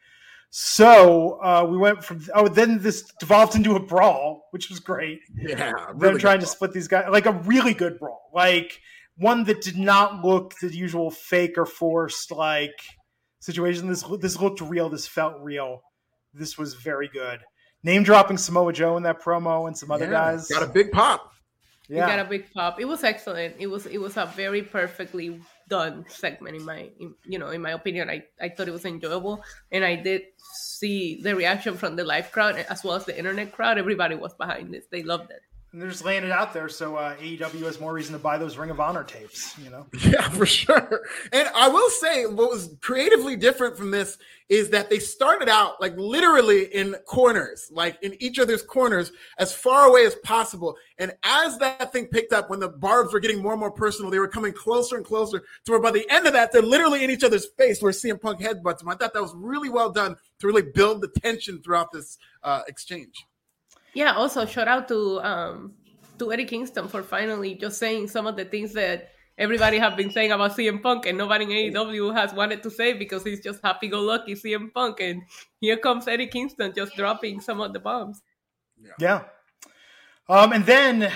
So 0.50 1.38
uh, 1.42 1.66
we 1.68 1.76
went 1.76 2.02
from 2.02 2.22
oh, 2.34 2.48
then 2.48 2.80
this 2.80 3.02
devolved 3.20 3.56
into 3.56 3.76
a 3.76 3.80
brawl, 3.80 4.48
which 4.52 4.70
was 4.70 4.80
great. 4.80 5.20
Yeah, 5.34 5.72
really 5.94 6.14
them 6.14 6.18
trying 6.18 6.40
to 6.40 6.46
split 6.46 6.72
these 6.72 6.88
guys 6.88 7.06
like 7.10 7.26
a 7.26 7.32
really 7.32 7.74
good 7.74 7.98
brawl, 7.98 8.30
like 8.32 8.80
one 9.18 9.44
that 9.44 9.60
did 9.60 9.76
not 9.76 10.24
look 10.24 10.54
the 10.60 10.74
usual 10.74 11.10
fake 11.10 11.58
or 11.58 11.66
forced, 11.66 12.30
like 12.30 12.80
situation. 13.40 13.88
This 13.88 14.04
this 14.20 14.40
looked 14.40 14.60
real. 14.60 14.88
This 14.88 15.06
felt 15.06 15.34
real. 15.40 15.82
This 16.34 16.58
was 16.58 16.74
very 16.74 17.08
good. 17.08 17.40
Name 17.82 18.02
dropping 18.02 18.38
Samoa 18.38 18.72
Joe 18.72 18.96
in 18.96 19.04
that 19.04 19.22
promo 19.22 19.66
and 19.66 19.76
some 19.76 19.90
other 19.90 20.06
yeah, 20.06 20.10
guys. 20.10 20.48
Got 20.48 20.62
a 20.62 20.66
big 20.66 20.90
pop. 20.92 21.32
Yeah, 21.88 22.06
got 22.06 22.18
a 22.18 22.28
big 22.28 22.52
pop. 22.52 22.80
It 22.80 22.86
was 22.86 23.04
excellent. 23.04 23.56
It 23.58 23.68
was 23.68 23.86
it 23.86 23.98
was 23.98 24.16
a 24.16 24.26
very 24.26 24.62
perfectly 24.62 25.40
done 25.68 26.04
segment 26.08 26.56
in 26.56 26.64
my 26.64 26.90
in, 26.98 27.14
you 27.24 27.38
know 27.38 27.50
in 27.50 27.62
my 27.62 27.70
opinion. 27.72 28.10
I 28.10 28.24
I 28.40 28.48
thought 28.48 28.68
it 28.68 28.72
was 28.72 28.84
enjoyable, 28.84 29.44
and 29.70 29.84
I 29.84 29.94
did 29.94 30.22
see 30.68 31.20
the 31.22 31.36
reaction 31.36 31.76
from 31.76 31.94
the 31.96 32.04
live 32.04 32.32
crowd 32.32 32.56
as 32.56 32.82
well 32.82 32.94
as 32.94 33.04
the 33.04 33.16
internet 33.16 33.52
crowd. 33.52 33.78
Everybody 33.78 34.16
was 34.16 34.34
behind 34.34 34.74
this. 34.74 34.86
They 34.90 35.02
loved 35.02 35.30
it 35.30 35.42
and 35.76 35.82
they're 35.82 35.90
just 35.90 36.06
laying 36.06 36.24
it 36.24 36.32
out 36.32 36.54
there 36.54 36.70
so 36.70 36.96
uh, 36.96 37.14
AEW 37.16 37.64
has 37.64 37.78
more 37.78 37.92
reason 37.92 38.14
to 38.14 38.18
buy 38.18 38.38
those 38.38 38.56
Ring 38.56 38.70
of 38.70 38.80
Honor 38.80 39.04
tapes, 39.04 39.58
you 39.58 39.68
know? 39.68 39.84
Yeah, 40.06 40.26
for 40.30 40.46
sure. 40.46 41.02
And 41.34 41.50
I 41.54 41.68
will 41.68 41.90
say 41.90 42.24
what 42.24 42.48
was 42.48 42.74
creatively 42.80 43.36
different 43.36 43.76
from 43.76 43.90
this 43.90 44.16
is 44.48 44.70
that 44.70 44.88
they 44.88 44.98
started 44.98 45.50
out 45.50 45.78
like 45.78 45.94
literally 45.98 46.74
in 46.74 46.94
corners, 47.04 47.68
like 47.70 48.02
in 48.02 48.16
each 48.22 48.38
other's 48.38 48.62
corners 48.62 49.12
as 49.36 49.52
far 49.52 49.86
away 49.86 50.06
as 50.06 50.14
possible. 50.24 50.76
And 50.96 51.12
as 51.22 51.58
that 51.58 51.92
thing 51.92 52.06
picked 52.06 52.32
up, 52.32 52.48
when 52.48 52.60
the 52.60 52.70
barbs 52.70 53.12
were 53.12 53.20
getting 53.20 53.42
more 53.42 53.52
and 53.52 53.60
more 53.60 53.70
personal, 53.70 54.10
they 54.10 54.18
were 54.18 54.28
coming 54.28 54.54
closer 54.54 54.96
and 54.96 55.04
closer 55.04 55.40
to 55.66 55.72
where 55.72 55.82
by 55.82 55.90
the 55.90 56.10
end 56.10 56.26
of 56.26 56.32
that, 56.32 56.52
they're 56.52 56.62
literally 56.62 57.04
in 57.04 57.10
each 57.10 57.22
other's 57.22 57.48
face 57.58 57.82
where 57.82 57.92
CM 57.92 58.18
Punk 58.18 58.40
headbutts 58.40 58.78
them. 58.78 58.88
I 58.88 58.94
thought 58.94 59.12
that 59.12 59.20
was 59.20 59.34
really 59.36 59.68
well 59.68 59.90
done 59.90 60.16
to 60.38 60.46
really 60.46 60.70
build 60.74 61.02
the 61.02 61.08
tension 61.20 61.60
throughout 61.62 61.92
this 61.92 62.16
uh, 62.42 62.62
exchange. 62.66 63.26
Yeah, 63.96 64.12
also 64.12 64.44
shout 64.44 64.68
out 64.68 64.88
to 64.88 65.20
um 65.22 65.72
to 66.18 66.30
Eddie 66.30 66.44
Kingston 66.44 66.86
for 66.86 67.02
finally 67.02 67.54
just 67.54 67.78
saying 67.78 68.08
some 68.08 68.26
of 68.26 68.36
the 68.36 68.44
things 68.44 68.74
that 68.74 69.08
everybody 69.38 69.78
have 69.78 69.96
been 69.96 70.10
saying 70.10 70.32
about 70.32 70.52
CM 70.52 70.82
Punk 70.82 71.06
and 71.06 71.16
nobody 71.16 71.44
in 71.44 71.72
AEW 71.72 72.14
has 72.14 72.34
wanted 72.34 72.62
to 72.62 72.70
say 72.70 72.92
because 72.92 73.24
he's 73.24 73.40
just 73.40 73.60
happy 73.64 73.88
go 73.88 74.02
lucky 74.02 74.34
CM 74.34 74.70
Punk 74.74 75.00
and 75.00 75.22
here 75.62 75.78
comes 75.78 76.06
Eddie 76.08 76.26
Kingston 76.26 76.74
just 76.76 76.94
dropping 76.94 77.40
some 77.40 77.62
of 77.62 77.72
the 77.72 77.80
bombs. 77.80 78.20
Yeah. 78.78 78.92
yeah. 79.00 79.22
Um 80.28 80.52
and 80.52 80.66
then 80.66 81.10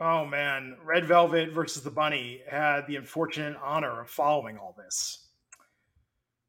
oh 0.00 0.26
man, 0.26 0.76
Red 0.84 1.06
Velvet 1.06 1.54
versus 1.54 1.82
the 1.82 1.90
Bunny 1.90 2.42
had 2.46 2.86
the 2.86 2.96
unfortunate 2.96 3.56
honor 3.64 4.02
of 4.02 4.10
following 4.10 4.58
all 4.58 4.76
this. 4.76 5.29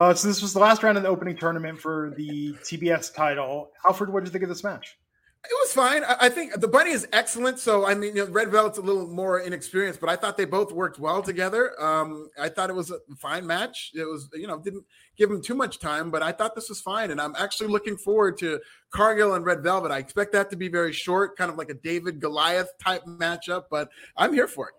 Uh, 0.02 0.16
so 0.16 0.28
this 0.28 0.42
was 0.42 0.52
the 0.52 0.60
last 0.60 0.82
round 0.82 0.98
of 0.98 1.04
the 1.04 1.10
opening 1.10 1.38
tournament 1.38 1.80
for 1.80 2.12
the 2.18 2.54
TBS 2.54 3.14
title. 3.14 3.70
Alfred, 3.86 4.10
what 4.10 4.22
did 4.22 4.30
you 4.30 4.32
think 4.32 4.42
of 4.42 4.50
this 4.50 4.64
match? 4.64 4.98
It 5.46 5.54
was 5.62 5.74
fine. 5.74 6.04
I 6.20 6.28
think 6.28 6.60
the 6.60 6.68
bunny 6.68 6.90
is 6.90 7.08
excellent. 7.14 7.60
So 7.60 7.86
I 7.86 7.94
mean, 7.94 8.16
you 8.16 8.26
know, 8.26 8.32
Red 8.32 8.50
Velvet's 8.50 8.80
a 8.80 8.82
little 8.82 9.06
more 9.06 9.42
inexperienced, 9.42 10.00
but 10.00 10.10
I 10.10 10.16
thought 10.16 10.38
they 10.38 10.46
both 10.46 10.72
worked 10.72 10.98
well 10.98 11.22
together. 11.22 11.80
Um, 11.80 12.30
I 12.40 12.50
thought 12.50 12.72
it 12.72 12.76
was 12.76 12.90
a 12.90 12.98
fine 13.20 13.46
match. 13.46 13.92
It 13.94 14.06
was, 14.06 14.28
you 14.34 14.48
know, 14.48 14.58
didn't 14.58 14.86
give 15.18 15.30
him 15.30 15.40
too 15.40 15.54
much 15.54 15.78
time, 15.78 16.10
but 16.10 16.24
I 16.24 16.32
thought 16.32 16.56
this 16.56 16.70
was 16.70 16.82
fine. 16.82 17.12
And 17.12 17.22
I'm 17.22 17.36
actually 17.38 17.70
looking 17.70 17.96
forward 17.96 18.40
to 18.40 18.60
Cargill 18.90 19.36
and 19.36 19.46
Red 19.46 19.62
Velvet. 19.62 19.92
I 19.92 20.00
expect 20.00 20.32
that 20.32 20.50
to 20.50 20.56
be 20.56 20.68
very 20.68 20.94
short, 20.94 21.38
kind 21.38 21.52
of 21.52 21.58
like 21.60 21.70
a 21.70 21.76
David 21.76 22.20
Goliath 22.20 22.72
type 22.84 23.04
matchup, 23.06 23.66
but 23.70 23.90
I'm 24.18 24.34
here 24.34 24.48
for 24.48 24.70
it. 24.70 24.76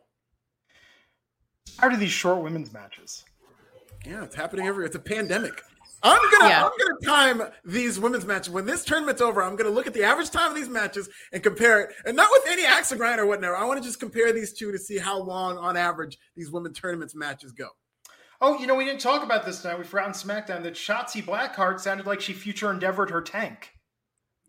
How 1.78 1.88
do 1.88 1.96
these 1.96 2.10
short 2.10 2.42
women's 2.42 2.72
matches? 2.72 3.24
Yeah, 4.06 4.24
it's 4.24 4.34
happening 4.34 4.66
every. 4.66 4.86
It's 4.86 4.96
a 4.96 5.00
pandemic. 5.00 5.62
I'm 6.02 6.20
gonna 6.32 6.50
yeah. 6.50 6.64
I'm 6.64 6.72
gonna 6.78 7.38
time 7.40 7.52
these 7.64 8.00
women's 8.00 8.26
matches. 8.26 8.50
When 8.50 8.66
this 8.66 8.84
tournament's 8.84 9.22
over, 9.22 9.42
I'm 9.42 9.54
gonna 9.54 9.70
look 9.70 9.86
at 9.86 9.94
the 9.94 10.02
average 10.02 10.30
time 10.30 10.50
of 10.50 10.56
these 10.56 10.68
matches 10.68 11.08
and 11.32 11.42
compare 11.42 11.80
it, 11.80 11.94
and 12.04 12.16
not 12.16 12.28
with 12.32 12.42
any 12.48 12.64
axe 12.64 12.88
to 12.88 12.96
grind 12.96 13.20
or 13.20 13.26
whatever. 13.26 13.56
I 13.56 13.64
want 13.64 13.80
to 13.80 13.86
just 13.86 14.00
compare 14.00 14.32
these 14.32 14.52
two 14.52 14.72
to 14.72 14.78
see 14.78 14.98
how 14.98 15.18
long, 15.22 15.58
on 15.58 15.76
average, 15.76 16.18
these 16.36 16.50
women 16.50 16.72
tournaments 16.72 17.14
matches 17.14 17.52
go. 17.52 17.68
Oh, 18.40 18.58
you 18.58 18.66
know, 18.66 18.74
we 18.74 18.84
didn't 18.84 19.00
talk 19.00 19.22
about 19.22 19.46
this 19.46 19.62
tonight. 19.62 19.78
We 19.78 19.84
forgot 19.84 20.06
on 20.06 20.12
SmackDown 20.12 20.64
that 20.64 20.74
Shotzi 20.74 21.22
Blackheart 21.22 21.78
sounded 21.78 22.06
like 22.06 22.20
she 22.20 22.32
future 22.32 22.72
endeavored 22.72 23.10
her 23.10 23.22
tank. 23.22 23.70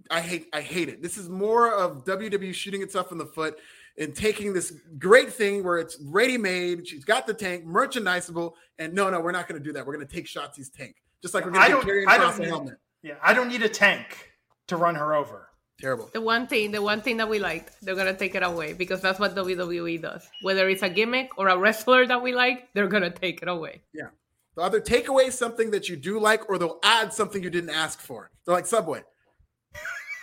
I 0.09 0.21
hate 0.21 0.47
I 0.51 0.61
hate 0.61 0.89
it. 0.89 1.03
This 1.03 1.17
is 1.17 1.29
more 1.29 1.71
of 1.71 2.03
WWE 2.05 2.53
shooting 2.53 2.81
itself 2.81 3.11
in 3.11 3.19
the 3.19 3.25
foot 3.27 3.57
and 3.97 4.15
taking 4.15 4.53
this 4.53 4.73
great 4.97 5.31
thing 5.31 5.63
where 5.63 5.77
it's 5.77 5.97
ready 6.01 6.37
made. 6.37 6.87
She's 6.87 7.05
got 7.05 7.27
the 7.27 7.33
tank, 7.33 7.65
merchandisable, 7.65 8.53
and 8.79 8.93
no, 8.93 9.09
no, 9.09 9.19
we're 9.19 9.31
not 9.31 9.47
going 9.47 9.61
to 9.61 9.63
do 9.63 9.73
that. 9.73 9.85
We're 9.85 9.95
going 9.95 10.07
to 10.07 10.13
take 10.13 10.25
Shotzi's 10.25 10.69
tank, 10.69 10.95
just 11.21 11.33
like 11.33 11.45
we're 11.45 11.51
going 11.51 11.69
to 11.69 11.77
Karrion 11.77 12.05
Kross 12.05 12.37
the 12.37 12.45
helmet. 12.45 12.77
Yeah, 13.01 13.15
I 13.21 13.33
don't 13.33 13.49
need 13.49 13.61
a 13.63 13.69
tank 13.69 14.31
to 14.67 14.77
run 14.77 14.95
her 14.95 15.13
over. 15.13 15.49
Terrible. 15.79 16.09
The 16.13 16.21
one 16.21 16.47
thing, 16.47 16.71
the 16.71 16.81
one 16.81 17.01
thing 17.01 17.17
that 17.17 17.27
we 17.27 17.39
liked, 17.39 17.73
they're 17.81 17.95
gonna 17.95 18.13
take 18.13 18.35
it 18.35 18.43
away 18.43 18.73
because 18.73 19.01
that's 19.01 19.19
what 19.19 19.35
WWE 19.35 20.01
does. 20.01 20.25
Whether 20.41 20.69
it's 20.69 20.83
a 20.83 20.89
gimmick 20.89 21.37
or 21.37 21.49
a 21.49 21.57
wrestler 21.57 22.05
that 22.05 22.21
we 22.21 22.33
like, 22.33 22.69
they're 22.73 22.87
gonna 22.87 23.09
take 23.09 23.41
it 23.41 23.49
away. 23.49 23.81
Yeah. 23.93 24.09
They'll 24.55 24.65
either 24.65 24.79
take 24.79 25.07
away 25.07 25.29
something 25.31 25.71
that 25.71 25.89
you 25.89 25.97
do 25.97 26.19
like 26.19 26.47
or 26.47 26.57
they'll 26.57 26.79
add 26.83 27.11
something 27.11 27.43
you 27.43 27.49
didn't 27.49 27.71
ask 27.71 27.99
for. 27.99 28.29
They're 28.45 28.53
like 28.53 28.67
Subway. 28.67 29.03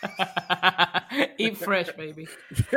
Eat 1.38 1.56
fresh, 1.56 1.90
baby. 1.92 2.28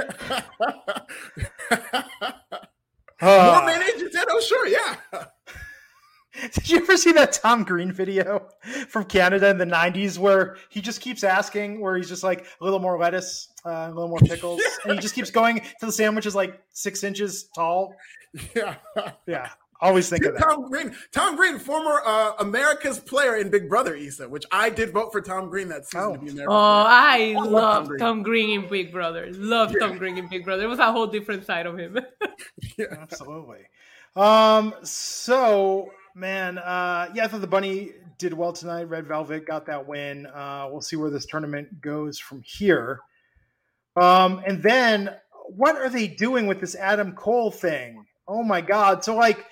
More 3.22 3.66
mayonnaise, 3.66 4.02
you 4.02 4.12
said? 4.12 4.26
Oh, 4.30 4.42
sure, 4.42 4.68
yeah. 4.68 4.96
Did 6.54 6.70
you 6.70 6.78
ever 6.78 6.98
see 6.98 7.12
that 7.12 7.34
Tom 7.34 7.64
Green 7.64 7.92
video 7.92 8.50
from 8.90 9.06
Canada 9.06 9.50
in 9.50 9.60
the 9.60 9.66
'90s 9.66 10.18
where 10.18 10.58
he 10.70 10.82
just 10.82 11.00
keeps 11.00 11.24
asking, 11.24 11.80
where 11.80 11.96
he's 11.96 12.10
just 12.10 12.24
like 12.24 12.48
a 12.60 12.64
little 12.64 12.80
more 12.80 12.98
lettuce, 12.98 13.50
uh, 13.66 13.88
a 13.88 13.94
little 13.94 14.10
more 14.10 14.20
pickles, 14.20 14.60
yeah. 14.60 14.70
and 14.86 14.94
he 14.94 15.00
just 15.00 15.14
keeps 15.14 15.30
going 15.30 15.62
till 15.80 15.88
the 15.88 15.94
sandwich 15.94 16.26
is 16.26 16.34
like 16.34 16.60
six 16.72 17.04
inches 17.04 17.50
tall? 17.56 17.96
Yeah, 18.56 18.78
yeah. 19.28 19.50
Always 19.84 20.10
think 20.10 20.24
of 20.26 20.34
that. 20.34 20.42
Tom 20.42 20.70
Green, 20.70 20.96
Tom 21.12 21.36
Green, 21.36 21.60
former 21.60 22.02
uh, 22.06 22.34
America's 22.40 23.00
player 23.00 23.36
in 23.36 23.50
Big 23.50 23.68
Brother, 23.68 23.96
Isa, 23.96 24.30
which 24.30 24.46
I 24.52 24.70
did 24.70 24.92
vote 24.92 25.12
for 25.12 25.20
Tom 25.20 25.50
Green 25.50 25.68
that 25.68 25.86
season 25.86 26.08
oh. 26.08 26.14
to 26.14 26.20
be 26.20 26.32
America's 26.32 26.46
Oh. 26.50 26.54
I, 26.54 27.36
I 27.38 27.42
love 27.44 27.88
Tom, 27.88 27.98
Tom 27.98 28.24
Green. 28.24 28.62
in 28.62 28.70
Big 28.70 28.92
Brother. 28.94 29.28
Love 29.34 29.74
yeah. 29.74 29.88
Tom 29.88 29.98
Green 29.98 30.18
in 30.18 30.28
Big 30.30 30.46
Brother. 30.46 30.64
It 30.64 30.68
was 30.68 30.80
a 30.80 30.92
whole 30.92 31.08
different 31.08 31.46
side 31.46 31.66
of 31.66 31.78
him. 31.78 32.00
yeah, 32.78 32.86
absolutely. 32.92 33.60
Um, 34.16 34.74
so 34.84 35.92
man. 36.16 36.58
Uh, 36.58 37.10
yeah, 37.14 37.26
I 37.26 37.28
thought 37.28 37.42
the 37.42 37.48
bunny 37.48 37.92
did 38.18 38.34
well 38.34 38.54
tonight. 38.54 38.84
Red 38.84 39.08
Velvet 39.08 39.46
got 39.46 39.66
that 39.66 39.88
win. 39.88 40.28
Uh, 40.28 40.68
we'll 40.72 40.82
see 40.82 40.96
where 40.96 41.10
this 41.10 41.26
tournament 41.26 41.82
goes 41.82 42.20
from 42.20 42.42
here. 42.46 43.00
Um, 43.96 44.42
and 44.46 44.62
then 44.64 45.16
what 45.48 45.76
are 45.76 45.90
they 45.90 46.08
doing 46.08 46.48
with 46.48 46.60
this 46.60 46.76
Adam 46.76 47.14
Cole 47.14 47.52
thing? 47.52 48.06
Oh 48.28 48.44
my 48.44 48.62
God! 48.62 49.04
So 49.04 49.16
like, 49.16 49.46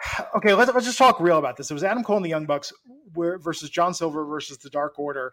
okay, 0.36 0.54
let's 0.54 0.72
let's 0.72 0.86
just 0.86 0.98
talk 0.98 1.20
real 1.20 1.38
about 1.38 1.56
this. 1.56 1.70
It 1.70 1.74
was 1.74 1.84
Adam 1.84 2.02
Cole 2.02 2.16
and 2.16 2.24
the 2.24 2.30
Young 2.30 2.46
Bucks 2.46 2.72
versus 3.14 3.70
John 3.70 3.94
Silver 3.94 4.24
versus 4.24 4.58
the 4.58 4.70
Dark 4.70 4.98
Order. 4.98 5.32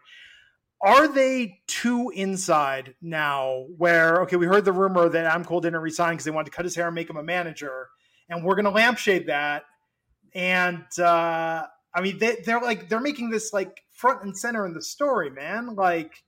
Are 0.82 1.08
they 1.08 1.60
too 1.66 2.10
inside 2.14 2.94
now? 3.00 3.66
Where 3.76 4.22
okay, 4.22 4.36
we 4.36 4.46
heard 4.46 4.64
the 4.64 4.72
rumor 4.72 5.08
that 5.08 5.24
Adam 5.24 5.44
Cole 5.44 5.60
didn't 5.60 5.80
resign 5.80 6.14
because 6.14 6.24
they 6.24 6.30
wanted 6.30 6.50
to 6.50 6.56
cut 6.56 6.64
his 6.64 6.74
hair 6.74 6.86
and 6.86 6.94
make 6.94 7.08
him 7.08 7.16
a 7.16 7.22
manager, 7.22 7.88
and 8.28 8.44
we're 8.44 8.54
going 8.54 8.64
to 8.64 8.70
lampshade 8.70 9.26
that 9.28 9.64
and 10.36 10.84
uh, 10.98 11.64
I 11.94 12.00
mean 12.02 12.18
they, 12.18 12.36
they're 12.44 12.60
like 12.60 12.88
they're 12.88 13.00
making 13.00 13.30
this 13.30 13.52
like 13.52 13.82
front 13.90 14.22
and 14.22 14.36
center 14.36 14.66
in 14.66 14.74
the 14.74 14.82
story, 14.82 15.30
man. 15.30 15.74
Like, 15.74 16.22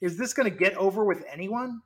is 0.00 0.18
this 0.18 0.34
going 0.34 0.50
to 0.50 0.56
get 0.56 0.76
over 0.76 1.04
with 1.04 1.24
anyone? 1.32 1.80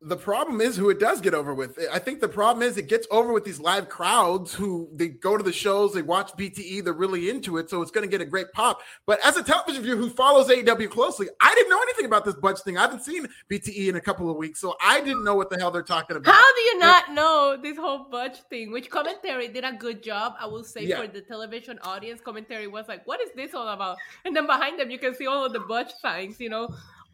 The 0.00 0.16
problem 0.16 0.60
is 0.60 0.76
who 0.76 0.90
it 0.90 1.00
does 1.00 1.20
get 1.20 1.34
over 1.34 1.52
with. 1.52 1.76
I 1.92 1.98
think 1.98 2.20
the 2.20 2.28
problem 2.28 2.62
is 2.62 2.76
it 2.76 2.88
gets 2.88 3.08
over 3.10 3.32
with 3.32 3.44
these 3.44 3.58
live 3.58 3.88
crowds 3.88 4.54
who 4.54 4.88
they 4.94 5.08
go 5.08 5.36
to 5.36 5.42
the 5.42 5.52
shows, 5.52 5.92
they 5.92 6.02
watch 6.02 6.30
BTE, 6.36 6.84
they're 6.84 6.92
really 6.92 7.28
into 7.28 7.56
it, 7.56 7.68
so 7.68 7.82
it's 7.82 7.90
going 7.90 8.06
to 8.06 8.10
get 8.10 8.20
a 8.20 8.24
great 8.24 8.52
pop. 8.52 8.80
But 9.06 9.18
as 9.26 9.36
a 9.36 9.42
television 9.42 9.82
viewer 9.82 9.96
who 9.96 10.08
follows 10.08 10.48
AEW 10.48 10.88
closely, 10.88 11.26
I 11.40 11.52
didn't 11.52 11.70
know 11.70 11.80
anything 11.82 12.04
about 12.04 12.24
this 12.24 12.36
Budge 12.36 12.60
thing. 12.60 12.78
I 12.78 12.82
haven't 12.82 13.02
seen 13.02 13.26
BTE 13.50 13.88
in 13.88 13.96
a 13.96 14.00
couple 14.00 14.30
of 14.30 14.36
weeks, 14.36 14.60
so 14.60 14.76
I 14.80 15.00
didn't 15.00 15.24
know 15.24 15.34
what 15.34 15.50
the 15.50 15.58
hell 15.58 15.72
they're 15.72 15.82
talking 15.82 16.16
about. 16.16 16.32
How 16.32 16.54
do 16.54 16.60
you 16.60 16.78
not 16.78 17.12
know 17.12 17.58
this 17.60 17.76
whole 17.76 18.04
Budge 18.08 18.40
thing? 18.48 18.70
Which 18.70 18.90
commentary 18.90 19.48
did 19.48 19.64
a 19.64 19.72
good 19.72 20.04
job, 20.04 20.34
I 20.38 20.46
will 20.46 20.64
say, 20.64 20.84
yeah. 20.84 21.00
for 21.00 21.08
the 21.08 21.22
television 21.22 21.80
audience. 21.82 22.20
Commentary 22.20 22.68
was 22.68 22.86
like, 22.86 23.04
"What 23.06 23.20
is 23.20 23.30
this 23.34 23.52
all 23.52 23.68
about?" 23.68 23.96
And 24.24 24.36
then 24.36 24.46
behind 24.46 24.78
them, 24.78 24.90
you 24.90 24.98
can 24.98 25.14
see 25.14 25.26
all 25.26 25.44
of 25.44 25.52
the 25.52 25.60
Budge 25.60 25.92
signs, 26.00 26.38
you 26.38 26.50
know 26.50 26.68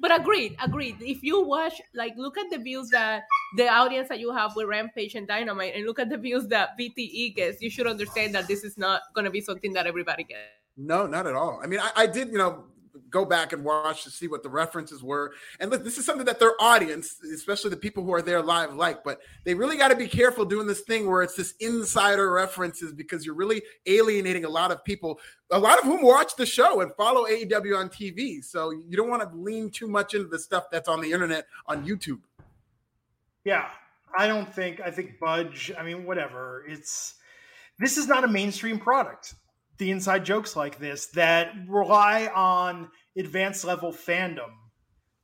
but 0.05 0.21
agreed, 0.21 0.55
agreed. 0.63 0.97
If 1.01 1.23
you 1.23 1.41
watch, 1.41 1.81
like, 1.95 2.13
look 2.19 2.37
at 2.37 2.51
the 2.51 2.59
views 2.59 2.91
that 2.91 3.23
the 3.57 3.69
audience 3.73 4.07
that 4.11 4.21
you 4.21 4.31
have 4.35 4.55
with 4.55 4.67
Rampage 4.67 5.15
and 5.15 5.27
Dynamite, 5.27 5.75
and 5.75 5.87
look 5.87 5.99
at 5.99 6.11
the 6.11 6.19
views 6.19 6.47
that 6.49 6.77
BTE 6.79 7.35
gets, 7.35 7.63
you 7.63 7.71
should 7.71 7.87
understand 7.87 8.35
that 8.35 8.47
this 8.47 8.65
is 8.65 8.77
not 8.77 9.01
going 9.15 9.25
to 9.25 9.31
be 9.31 9.41
something 9.41 9.73
that 9.73 9.87
everybody 9.87 10.25
gets. 10.25 10.43
No, 10.77 11.07
not 11.07 11.27
at 11.27 11.35
all. 11.35 11.59
I 11.65 11.67
mean, 11.67 11.81
I, 11.81 11.91
I 11.97 12.07
did, 12.07 12.29
you 12.29 12.37
know, 12.37 12.65
go 13.11 13.25
back 13.25 13.53
and 13.53 13.65
watch 13.65 14.05
to 14.05 14.11
see 14.11 14.29
what 14.29 14.43
the 14.43 14.49
references 14.49 15.03
were. 15.03 15.33
And 15.61 15.71
look, 15.71 15.85
this 15.85 15.99
is 15.99 16.05
something 16.05 16.27
that 16.27 16.39
their 16.39 16.55
audience, 16.61 17.17
especially 17.23 17.71
the 17.71 17.77
people 17.77 18.05
who 18.05 18.13
are 18.15 18.23
there 18.23 18.43
live, 18.43 18.75
like. 18.75 19.05
But 19.05 19.21
they 19.45 19.55
really 19.55 19.77
got 19.77 19.89
to 19.89 19.97
be 19.97 20.09
careful 20.09 20.45
doing 20.45 20.67
this 20.67 20.81
thing 20.81 21.09
where 21.09 21.23
it's 21.23 21.35
this 21.35 21.55
insider 21.61 22.31
references 22.31 22.93
because 22.93 23.25
you're 23.25 23.35
really 23.35 23.63
alienating 23.87 24.45
a 24.45 24.49
lot 24.49 24.71
of 24.71 24.85
people, 24.85 25.19
a 25.51 25.59
lot 25.59 25.79
of 25.79 25.85
whom 25.85 26.03
watch 26.03 26.37
the 26.37 26.47
show 26.47 26.81
and 26.81 26.93
follow 26.95 27.25
AEW 27.27 27.79
on 27.79 27.89
TV. 27.89 28.43
So 28.43 28.71
you 28.71 28.97
don't 28.97 29.11
want 29.11 29.23
to 29.23 29.37
lean 29.37 29.71
too 29.71 29.89
much 29.89 30.15
into 30.15 30.29
the 30.29 30.39
stuff 30.39 30.65
that's 30.71 30.89
on 30.89 31.01
the 31.01 31.13
internet 31.13 31.47
on 31.67 31.87
YouTube. 31.87 32.21
Yeah, 33.45 33.69
I 34.17 34.27
don't 34.27 34.53
think. 34.53 34.81
I 34.81 34.91
think 34.91 35.19
Budge. 35.19 35.73
I 35.79 35.83
mean, 35.83 36.05
whatever. 36.05 36.65
It's 36.69 37.15
this 37.79 37.99
is 37.99 38.07
not 38.07 38.25
a 38.25 38.29
mainstream 38.29 38.79
product 38.79 39.35
the 39.79 39.91
inside 39.91 40.25
jokes 40.25 40.57
like 40.57 40.79
this 40.79 41.07
that 41.07 41.53
rely 41.69 42.31
on 42.35 42.91
advanced 43.17 43.65
level 43.65 43.93
fandom 43.93 44.51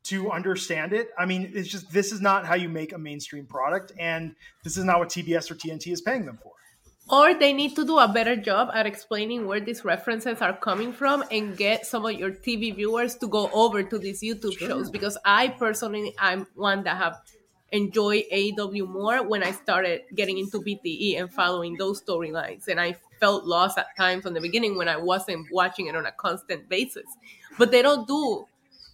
to 0.04 0.30
understand 0.30 0.92
it. 0.92 1.10
I 1.18 1.26
mean, 1.26 1.52
it's 1.54 1.68
just 1.68 1.92
this 1.92 2.12
is 2.12 2.20
not 2.20 2.46
how 2.46 2.54
you 2.54 2.68
make 2.68 2.92
a 2.92 2.98
mainstream 2.98 3.46
product, 3.46 3.92
and 3.98 4.34
this 4.64 4.76
is 4.76 4.84
not 4.84 4.98
what 4.98 5.08
TBS 5.08 5.50
or 5.50 5.54
TNT 5.54 5.92
is 5.92 6.00
paying 6.00 6.26
them 6.26 6.38
for. 6.42 6.52
Or 7.10 7.34
they 7.34 7.52
need 7.52 7.74
to 7.74 7.84
do 7.84 7.98
a 7.98 8.06
better 8.06 8.36
job 8.36 8.70
at 8.72 8.86
explaining 8.86 9.46
where 9.46 9.58
these 9.58 9.84
references 9.84 10.40
are 10.40 10.56
coming 10.56 10.92
from 10.92 11.24
and 11.32 11.56
get 11.56 11.84
some 11.84 12.06
of 12.06 12.12
your 12.12 12.30
TV 12.30 12.74
viewers 12.74 13.16
to 13.16 13.26
go 13.26 13.50
over 13.52 13.82
to 13.82 13.98
these 13.98 14.20
YouTube 14.22 14.56
sure. 14.56 14.68
shows. 14.68 14.90
Because 14.90 15.18
I 15.24 15.48
personally, 15.48 16.14
I'm 16.20 16.46
one 16.54 16.84
that 16.84 16.96
have 16.98 17.20
enjoyed 17.72 18.24
AEW 18.32 18.88
more 18.88 19.26
when 19.26 19.42
I 19.42 19.50
started 19.50 20.02
getting 20.14 20.38
into 20.38 20.60
BTE 20.60 21.20
and 21.20 21.32
following 21.32 21.76
those 21.76 22.00
storylines. 22.00 22.68
And 22.68 22.80
I 22.80 22.96
felt 23.20 23.44
lost 23.44 23.78
at 23.78 23.94
times 23.96 24.22
from 24.22 24.34
the 24.34 24.40
beginning 24.40 24.76
when 24.76 24.88
I 24.88 24.96
wasn't 24.96 25.46
watching 25.52 25.86
it 25.86 25.94
on 25.94 26.06
a 26.06 26.12
constant 26.12 26.68
basis. 26.68 27.06
But 27.58 27.70
they 27.70 27.82
don't 27.82 28.08
do 28.08 28.46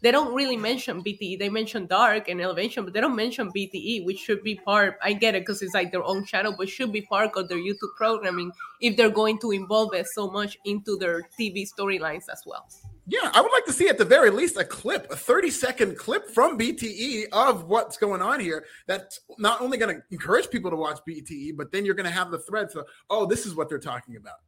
they 0.03 0.11
don't 0.11 0.35
really 0.35 0.57
mention 0.57 1.03
BTE. 1.03 1.39
They 1.39 1.49
mention 1.49 1.87
Dark 1.87 2.29
and 2.29 2.41
Elevation, 2.41 2.85
but 2.85 2.93
they 2.93 3.01
don't 3.01 3.17
mention 3.17 3.51
BTE, 3.51 4.05
which 4.05 4.19
should 4.19 4.43
be 4.43 4.55
part. 4.55 4.99
I 5.03 5.15
get 5.15 5.35
it 5.35 5.43
because 5.43 5.63
it's 5.63 5.75
like 5.75 5.91
their 5.91 6.05
own 6.05 6.25
channel, 6.25 6.55
but 6.57 6.69
should 6.69 6.93
be 6.93 7.01
part 7.01 7.31
of 7.35 7.49
their 7.49 7.59
YouTube 7.59 7.97
programming 7.97 8.53
if 8.81 8.97
they're 8.97 9.11
going 9.11 9.39
to 9.41 9.53
involve 9.53 9.95
it 9.95 10.07
so 10.07 10.31
much 10.31 10.59
into 10.65 10.97
their 10.99 11.23
TV 11.39 11.67
storylines 11.67 12.25
as 12.31 12.43
well. 12.47 12.69
Yeah, 13.09 13.31
I 13.33 13.41
would 13.41 13.53
like 13.53 13.65
to 13.67 13.73
see 13.73 13.89
at 13.89 13.99
the 13.99 14.05
very 14.05 14.31
least 14.31 14.57
a 14.57 14.65
clip, 14.65 15.07
a 15.13 15.17
30 15.17 15.51
second 15.51 15.97
clip 15.97 16.29
from 16.29 16.59
BTE 16.59 17.27
of 17.31 17.65
what's 17.69 17.97
going 17.97 18.21
on 18.21 18.41
here. 18.41 18.65
That's 18.89 19.21
not 19.39 19.61
only 19.61 19.79
going 19.79 19.95
to 19.95 20.03
encourage 20.11 20.51
people 20.51 20.73
to 20.73 20.77
watch 20.77 20.99
BTE, 21.09 21.57
but 21.57 21.71
then 21.71 21.85
you're 21.85 21.95
going 21.95 22.07
to 22.07 22.13
have 22.13 22.33
the 22.33 22.39
thread. 22.41 22.73
So, 22.73 22.85
oh, 23.09 23.25
this 23.25 23.47
is 23.47 23.55
what 23.55 23.69
they're 23.69 23.79
talking 23.79 24.17
about. 24.17 24.39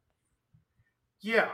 Yeah. 1.21 1.47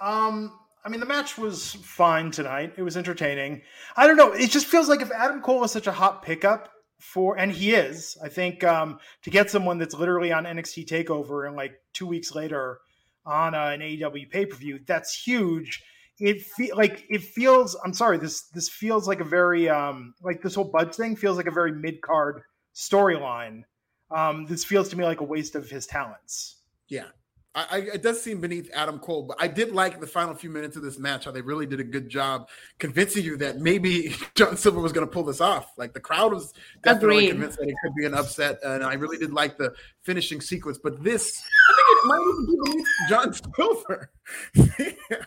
Um, 0.00 0.52
I 0.84 0.90
mean, 0.90 1.00
the 1.00 1.06
match 1.06 1.38
was 1.38 1.72
fine 1.82 2.30
tonight. 2.30 2.74
It 2.76 2.82
was 2.82 2.98
entertaining. 2.98 3.62
I 3.96 4.06
don't 4.06 4.16
know. 4.16 4.32
It 4.32 4.50
just 4.50 4.66
feels 4.66 4.88
like 4.88 5.00
if 5.00 5.10
Adam 5.10 5.40
Cole 5.40 5.64
is 5.64 5.70
such 5.70 5.86
a 5.86 5.92
hot 5.92 6.22
pickup 6.22 6.70
for, 7.00 7.38
and 7.38 7.50
he 7.50 7.72
is, 7.72 8.18
I 8.22 8.28
think 8.28 8.62
um, 8.64 8.98
to 9.22 9.30
get 9.30 9.50
someone 9.50 9.78
that's 9.78 9.94
literally 9.94 10.30
on 10.30 10.44
NXT 10.44 10.88
Takeover 10.88 11.46
and 11.46 11.56
like 11.56 11.80
two 11.94 12.06
weeks 12.06 12.34
later 12.34 12.80
on 13.24 13.54
uh, 13.54 13.68
an 13.68 13.80
AEW 13.80 14.30
pay 14.30 14.44
per 14.44 14.56
view, 14.56 14.78
that's 14.86 15.18
huge 15.18 15.82
it 16.20 16.42
feel 16.42 16.76
like 16.76 17.04
it 17.08 17.22
feels 17.22 17.76
i'm 17.84 17.94
sorry 17.94 18.18
this 18.18 18.48
this 18.48 18.68
feels 18.68 19.06
like 19.06 19.20
a 19.20 19.24
very 19.24 19.68
um 19.68 20.14
like 20.22 20.42
this 20.42 20.54
whole 20.54 20.64
budge 20.64 20.94
thing 20.94 21.14
feels 21.14 21.36
like 21.36 21.46
a 21.46 21.50
very 21.50 21.72
mid-card 21.72 22.42
storyline 22.74 23.62
um 24.10 24.46
this 24.46 24.64
feels 24.64 24.88
to 24.88 24.96
me 24.96 25.04
like 25.04 25.20
a 25.20 25.24
waste 25.24 25.54
of 25.54 25.68
his 25.68 25.86
talents 25.86 26.62
yeah 26.88 27.06
I, 27.54 27.66
I, 27.70 27.78
it 27.94 28.02
does 28.02 28.22
seem 28.22 28.40
beneath 28.40 28.70
Adam 28.72 28.98
Cole, 29.00 29.24
but 29.24 29.36
I 29.40 29.48
did 29.48 29.72
like 29.72 30.00
the 30.00 30.06
final 30.06 30.34
few 30.34 30.48
minutes 30.48 30.76
of 30.76 30.82
this 30.82 30.98
match. 30.98 31.24
How 31.24 31.32
they 31.32 31.40
really 31.40 31.66
did 31.66 31.80
a 31.80 31.84
good 31.84 32.08
job 32.08 32.48
convincing 32.78 33.24
you 33.24 33.36
that 33.38 33.58
maybe 33.58 34.14
John 34.36 34.56
Silver 34.56 34.80
was 34.80 34.92
going 34.92 35.06
to 35.06 35.12
pull 35.12 35.24
this 35.24 35.40
off. 35.40 35.72
Like 35.76 35.92
the 35.92 36.00
crowd 36.00 36.32
was 36.32 36.52
definitely 36.84 37.16
Agreed. 37.16 37.30
convinced 37.30 37.58
that 37.58 37.68
it 37.68 37.74
could 37.82 37.94
be 37.96 38.06
an 38.06 38.14
upset, 38.14 38.58
and 38.62 38.84
I 38.84 38.94
really 38.94 39.18
did 39.18 39.32
like 39.32 39.58
the 39.58 39.74
finishing 40.02 40.40
sequence. 40.40 40.78
But 40.82 41.02
this, 41.02 41.42
I 41.68 41.74
think 41.74 41.88
it 41.90 42.06
might 42.06 42.20
even 42.20 42.46
be 42.46 42.70
beneath 42.70 42.86
John 43.08 43.34
Silver. 43.56 44.10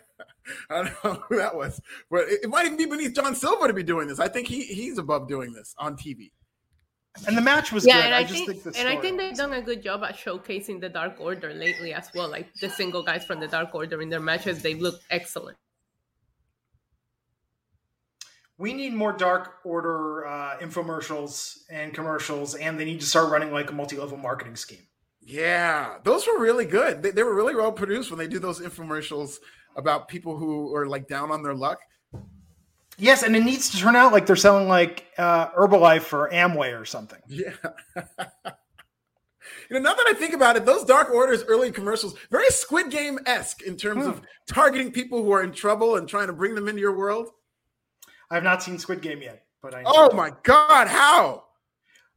I 0.69 0.76
don't 0.84 1.03
know 1.03 1.23
who 1.28 1.38
that 1.38 1.56
was, 1.56 1.82
but 2.10 2.22
it, 2.30 2.44
it 2.44 2.49
might 2.49 2.65
even 2.65 2.78
be 2.78 2.86
beneath 2.86 3.14
John 3.14 3.36
Silver 3.36 3.68
to 3.68 3.73
be 3.73 3.84
doing 3.84 4.07
this. 4.07 4.19
I 4.19 4.28
think 4.28 4.48
he 4.48 4.64
he's 4.64 4.98
above 4.98 5.28
doing 5.28 5.53
this 5.53 5.76
on 5.78 5.95
TV. 5.95 6.32
And 7.28 7.38
the 7.38 7.41
match 7.41 7.73
was 7.73 7.86
yeah, 7.86 7.95
good. 7.95 8.06
and 8.06 8.15
I, 8.15 8.19
I, 8.19 8.23
just 8.23 8.45
think, 8.45 8.61
think, 8.64 8.78
and 8.80 8.88
I 8.88 8.95
think 8.95 9.18
they've 9.18 9.36
done 9.36 9.52
a 9.52 9.61
good 9.61 9.84
job 9.84 10.02
at 10.03 10.15
showcasing 10.15 10.80
the 10.80 10.88
Dark 10.88 11.19
Order 11.19 11.53
lately 11.53 11.94
as 11.94 12.10
well. 12.15 12.30
Like 12.30 12.53
the 12.61 12.69
single 12.69 13.03
guys 13.03 13.26
from 13.26 13.41
the 13.41 13.49
Dark 13.49 13.76
Order 13.76 14.02
in 14.02 14.07
their 14.10 14.22
matches, 14.22 14.61
they 14.61 14.76
look 14.76 15.02
excellent. 15.10 15.57
we 18.61 18.73
need 18.73 18.94
more 18.94 19.11
Dark 19.11 19.56
Order 19.64 20.28
uh, 20.28 20.57
infomercials 20.60 21.64
and 21.72 21.94
commercials, 21.94 22.53
and 22.53 22.80
they 22.80 22.86
need 22.86 22.99
to 22.99 23.06
start 23.07 23.32
running 23.32 23.52
like 23.52 23.72
a 23.72 23.73
multi-level 23.73 24.18
marketing 24.18 24.56
scheme. 24.56 24.86
Yeah, 25.19 25.98
those 26.03 26.28
were 26.28 26.40
really 26.40 26.65
good. 26.65 27.02
They, 27.02 27.10
they 27.10 27.23
were 27.23 27.34
really 27.34 27.56
well 27.56 27.72
produced 27.72 28.11
when 28.11 28.19
they 28.19 28.28
do 28.28 28.38
those 28.38 28.60
infomercials 28.60 29.38
about 29.76 30.07
people 30.07 30.38
who 30.38 30.73
are 30.76 30.88
like 30.88 31.07
down 31.07 31.31
on 31.31 31.43
their 31.43 31.53
luck. 31.56 31.80
Yes, 32.98 33.23
and 33.23 33.35
it 33.35 33.43
needs 33.43 33.69
to 33.72 33.77
turn 33.77 33.95
out 33.95 34.11
like 34.11 34.26
they're 34.26 34.35
selling 34.35 34.68
like 34.68 35.06
uh, 35.18 35.49
Herbalife 35.52 36.14
or 36.14 36.30
Amway 36.30 36.80
or 36.80 36.85
something. 36.85 37.19
Yeah. 37.27 37.53
you 37.95 38.02
know, 39.72 39.80
now 39.80 39.93
that 39.93 40.06
I 40.07 40.14
think 40.14 40.34
about 40.34 40.56
it, 40.56 40.65
those 40.65 40.84
Dark 40.84 41.10
Orders 41.10 41.43
early 41.48 41.72
commercials, 41.72 42.15
very 42.30 42.49
Squid 42.49 42.91
Game 42.91 43.18
esque 43.26 43.64
in 43.64 43.76
terms 43.76 44.06
of 44.06 44.22
targeting 44.48 44.91
people 44.91 45.23
who 45.23 45.31
are 45.31 45.41
in 45.43 45.52
trouble 45.52 45.95
and 45.95 46.07
trying 46.07 46.27
to 46.27 46.34
bring 46.34 46.53
them 46.53 46.68
into 46.68 46.81
your 46.81 46.95
world. 46.95 47.30
I 48.30 48.35
have 48.35 48.43
not 48.43 48.61
seen 48.61 48.77
Squid 48.77 49.02
Game 49.02 49.22
yet, 49.22 49.45
but 49.61 49.73
I. 49.73 49.84
Oh 49.85 50.14
my 50.14 50.31
God, 50.43 50.88
how? 50.88 51.45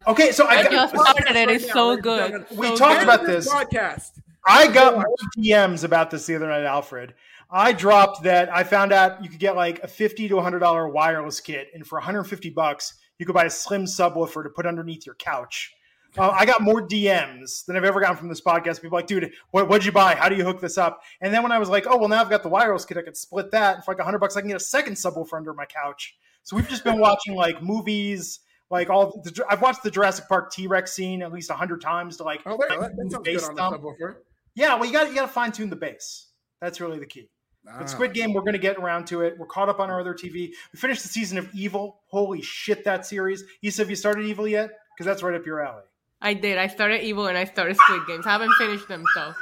Okay, 0.07 0.33
so 0.33 0.47
I, 0.47 0.57
I 0.57 0.63
got, 0.65 0.73
just 0.93 0.97
started 0.97 1.37
it. 1.37 1.49
It's 1.49 1.65
Right 1.65 1.69
now, 1.69 1.75
so 1.75 1.89
ladies 1.89 1.95
and 1.95 2.03
good. 2.03 2.19
gentlemen. 2.19 2.47
We 2.59 2.67
So 2.69 2.77
talked 2.77 3.01
good. 3.01 3.03
about 3.05 3.27
this. 3.27 3.49
podcast. 3.51 4.21
I 4.47 4.69
got 4.69 4.95
more 4.97 5.07
DMs 5.39 5.85
about 5.85 6.11
this 6.11 6.27
the 6.27 6.37
other 6.37 6.49
night, 6.49 6.65
Alfred. 6.65 7.15
I 7.55 7.73
dropped 7.73 8.25
that 8.25 8.53
I 8.53 8.65
found 8.65 8.93
out 8.93 9.23
you 9.23 9.31
could 9.31 9.39
get 9.39 9.55
like 9.55 9.81
a 9.85 9.89
fifty 9.89 10.27
to 10.29 10.41
hundred 10.41 10.59
dollar 10.59 10.89
wireless 10.89 11.41
kit, 11.41 11.69
and 11.73 11.87
for 11.87 11.97
one 11.97 12.05
hundred 12.05 12.25
fifty 12.25 12.51
bucks, 12.51 12.95
you 13.19 13.25
could 13.25 13.35
buy 13.35 13.45
a 13.45 13.51
slim 13.51 13.85
subwoofer 13.85 14.43
to 14.43 14.51
put 14.51 14.67
underneath 14.67 15.07
your 15.07 15.15
couch. 15.15 15.73
Uh, 16.19 16.31
I 16.31 16.47
got 16.47 16.63
more 16.63 16.87
DMs 16.87 17.65
than 17.65 17.77
I've 17.77 17.85
ever 17.85 18.01
gotten 18.01 18.17
from 18.17 18.29
this 18.29 18.41
podcast. 18.41 18.83
People 18.83 18.99
like, 18.99 19.07
dude, 19.07 19.33
what, 19.53 19.69
what'd 19.69 19.85
you 19.85 19.93
buy? 19.93 20.17
How 20.17 20.29
do 20.29 20.35
you 20.35 20.45
hook 20.45 20.61
this 20.61 20.79
up? 20.79 21.03
And 21.21 21.33
then 21.33 21.45
when 21.45 21.53
I 21.53 21.59
was 21.59 21.69
like, 21.69 21.87
oh 21.89 21.97
well, 21.97 22.09
now 22.09 22.21
I've 22.21 22.31
got 22.31 22.43
the 22.43 22.49
wireless 22.49 22.85
kit, 22.85 22.97
I 22.97 23.03
could 23.03 23.17
split 23.17 23.53
that 23.53 23.77
and 23.77 23.85
for 23.85 23.95
like 23.95 24.03
hundred 24.03 24.19
bucks. 24.19 24.37
I 24.37 24.41
can 24.41 24.49
get 24.49 24.57
a 24.57 24.61
second 24.61 24.95
subwoofer 24.95 25.37
under 25.37 25.55
my 25.55 25.65
couch. 25.65 26.17
So 26.43 26.57
we've 26.57 26.69
just 26.69 26.83
been 26.83 26.99
watching 26.99 27.37
like 27.37 27.63
movies, 27.63 28.41
like 28.69 28.91
all. 28.91 29.23
The, 29.23 29.45
I've 29.49 29.63
watched 29.63 29.85
the 29.85 29.93
Jurassic 29.93 30.27
Park 30.29 30.51
T 30.51 30.67
Rex 30.67 30.93
scene 30.93 31.23
at 31.23 31.33
least 31.33 31.53
hundred 31.53 31.83
times 31.83 32.17
to 32.17 32.25
like. 32.25 32.41
Oh, 32.47 32.59
there, 32.59 32.81
that, 32.81 32.97
that 32.97 33.11
sounds 33.13 33.29
good 33.29 33.45
on 33.45 33.55
the 33.55 33.79
subwoofer. 33.79 34.17
Yeah, 34.57 34.75
well, 34.75 34.87
you 34.87 34.93
got 34.93 35.09
you 35.09 35.15
got 35.15 35.23
to 35.23 35.29
fine 35.29 35.53
tune 35.53 35.71
the 35.71 35.77
bass. 35.77 36.33
That's 36.61 36.81
really 36.81 36.99
the 36.99 37.07
key. 37.07 37.31
Ah. 37.69 37.77
But 37.79 37.91
Squid 37.91 38.13
Game, 38.13 38.33
we're 38.33 38.43
going 38.43 38.53
to 38.53 38.59
get 38.59 38.77
around 38.77 39.07
to 39.07 39.23
it. 39.23 39.39
We're 39.39 39.47
caught 39.47 39.69
up 39.69 39.81
on 39.81 39.91
our 39.91 40.01
other 40.01 40.15
TV. 40.15 40.51
We 40.73 40.77
finished 40.79 41.03
the 41.03 41.09
season 41.09 41.39
of 41.39 41.49
Evil. 41.55 42.01
Holy 42.07 42.43
shit, 42.43 42.85
that 42.85 43.07
series! 43.07 43.45
Isa, 43.63 43.83
have 43.83 43.91
you 43.91 43.97
started 43.97 44.27
Evil 44.27 44.47
yet? 44.47 44.71
Because 44.95 45.07
that's 45.07 45.23
right 45.23 45.35
up 45.35 45.47
your 45.47 45.61
alley. 45.65 45.83
I 46.21 46.35
did. 46.35 46.59
I 46.59 46.67
started 46.69 47.03
Evil 47.03 47.27
and 47.27 47.37
I 47.37 47.45
started 47.45 47.77
Squid 47.77 48.03
Games. 48.07 48.27
I 48.27 48.33
haven't 48.33 48.53
finished 48.59 48.89
them 48.89 49.03
though. 49.15 49.33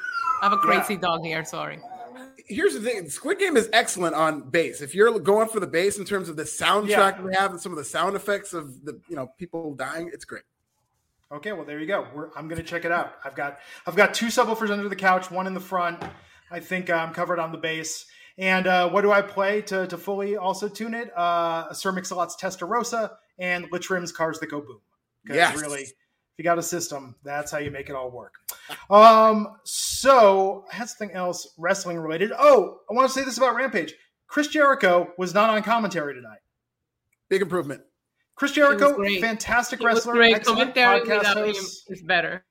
I 0.40 0.46
have 0.46 0.52
a 0.52 0.56
crazy 0.58 0.94
Yeah. 0.94 1.00
dog 1.00 1.24
here. 1.24 1.44
Sorry. 1.44 1.78
Here's 2.46 2.74
the 2.74 2.80
thing: 2.80 3.08
Squid 3.08 3.38
Game 3.38 3.56
is 3.56 3.68
excellent 3.72 4.14
on 4.14 4.50
bass. 4.50 4.80
If 4.80 4.94
you're 4.94 5.18
going 5.20 5.48
for 5.48 5.60
the 5.60 5.66
bass 5.66 5.98
in 5.98 6.04
terms 6.04 6.28
of 6.28 6.36
the 6.36 6.42
soundtrack 6.44 6.88
Yeah. 7.18 7.22
we 7.22 7.34
have 7.34 7.50
and 7.52 7.60
some 7.60 7.72
of 7.72 7.78
the 7.78 7.84
sound 7.84 8.16
effects 8.16 8.52
of 8.52 8.84
the 8.84 9.00
you 9.08 9.16
know 9.16 9.28
people 9.38 9.74
dying, 9.74 10.10
it's 10.12 10.24
great. 10.24 10.42
Okay, 11.30 11.52
well 11.52 11.64
there 11.64 11.78
you 11.78 11.86
go. 11.86 12.06
We're, 12.14 12.28
I'm 12.36 12.46
going 12.48 12.60
to 12.60 12.66
check 12.66 12.84
it 12.84 12.92
out. 12.92 13.14
I've 13.24 13.34
got 13.34 13.58
I've 13.86 13.96
got 13.96 14.12
two 14.14 14.26
subwoofers 14.26 14.70
under 14.70 14.88
the 14.88 14.96
couch, 14.96 15.30
one 15.30 15.46
in 15.46 15.54
the 15.54 15.60
front. 15.60 16.02
I 16.52 16.60
think 16.60 16.90
I'm 16.90 17.12
covered 17.14 17.38
on 17.38 17.50
the 17.52 17.58
bass. 17.58 18.06
And 18.38 18.66
uh, 18.66 18.88
what 18.90 19.02
do 19.02 19.12
I 19.12 19.22
play 19.22 19.62
to, 19.62 19.86
to 19.86 19.98
fully 19.98 20.36
also 20.36 20.68
tune 20.68 20.94
it? 20.94 21.10
Uh, 21.16 21.72
Sir 21.72 21.92
Mix-a-Lot's 21.92 22.36
Testarossa 22.36 23.10
and 23.38 23.66
L'Trimm's 23.72 24.12
Cars 24.12 24.38
That 24.40 24.50
Go 24.50 24.60
Boom. 24.60 24.80
Because 25.22 25.36
Yes. 25.36 25.60
really, 25.60 25.82
if 25.82 25.92
you 26.38 26.44
got 26.44 26.58
a 26.58 26.62
system, 26.62 27.14
that's 27.24 27.50
how 27.50 27.58
you 27.58 27.70
make 27.70 27.88
it 27.90 27.96
all 27.96 28.10
work. 28.10 28.34
Um, 28.90 29.56
so 29.64 30.64
I 30.72 30.76
had 30.76 30.88
something 30.88 31.14
else 31.14 31.52
wrestling 31.58 31.98
related. 31.98 32.32
Oh, 32.36 32.80
I 32.90 32.94
want 32.94 33.08
to 33.08 33.12
say 33.14 33.24
this 33.24 33.36
about 33.38 33.54
Rampage. 33.54 33.94
Chris 34.28 34.48
Jericho 34.48 35.12
was 35.18 35.34
not 35.34 35.50
on 35.50 35.62
commentary 35.62 36.14
tonight. 36.14 36.38
Big 37.28 37.42
improvement. 37.42 37.82
Chris 38.34 38.52
Jericho, 38.52 38.96
fantastic 39.20 39.80
It 39.80 39.84
wrestler, 39.86 40.20
excellent 40.22 40.74
Commentary 40.74 41.00
podcast 41.00 41.18
without 41.18 41.36
him 41.36 41.54
host. 41.54 41.84
is 41.88 42.02
better. 42.02 42.44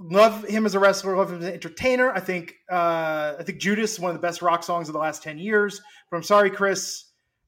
Love 0.00 0.44
him 0.44 0.64
as 0.64 0.74
a 0.74 0.78
wrestler. 0.78 1.16
Love 1.16 1.32
him 1.32 1.38
as 1.38 1.46
an 1.46 1.54
entertainer. 1.54 2.12
I 2.12 2.20
think 2.20 2.54
uh, 2.70 3.34
I 3.38 3.42
think 3.44 3.58
Judas 3.58 3.98
one 3.98 4.10
of 4.10 4.16
the 4.16 4.24
best 4.24 4.42
rock 4.42 4.62
songs 4.62 4.88
of 4.88 4.92
the 4.92 4.98
last 4.98 5.22
ten 5.22 5.38
years. 5.38 5.80
But 6.10 6.16
I'm 6.16 6.22
sorry, 6.22 6.50
Chris. 6.50 7.04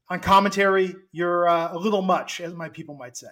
On 0.09 0.19
commentary, 0.19 0.93
you're 1.13 1.47
uh, 1.47 1.73
a 1.73 1.77
little 1.77 2.01
much, 2.01 2.41
as 2.41 2.53
my 2.53 2.67
people 2.67 2.95
might 2.95 3.15
say. 3.15 3.29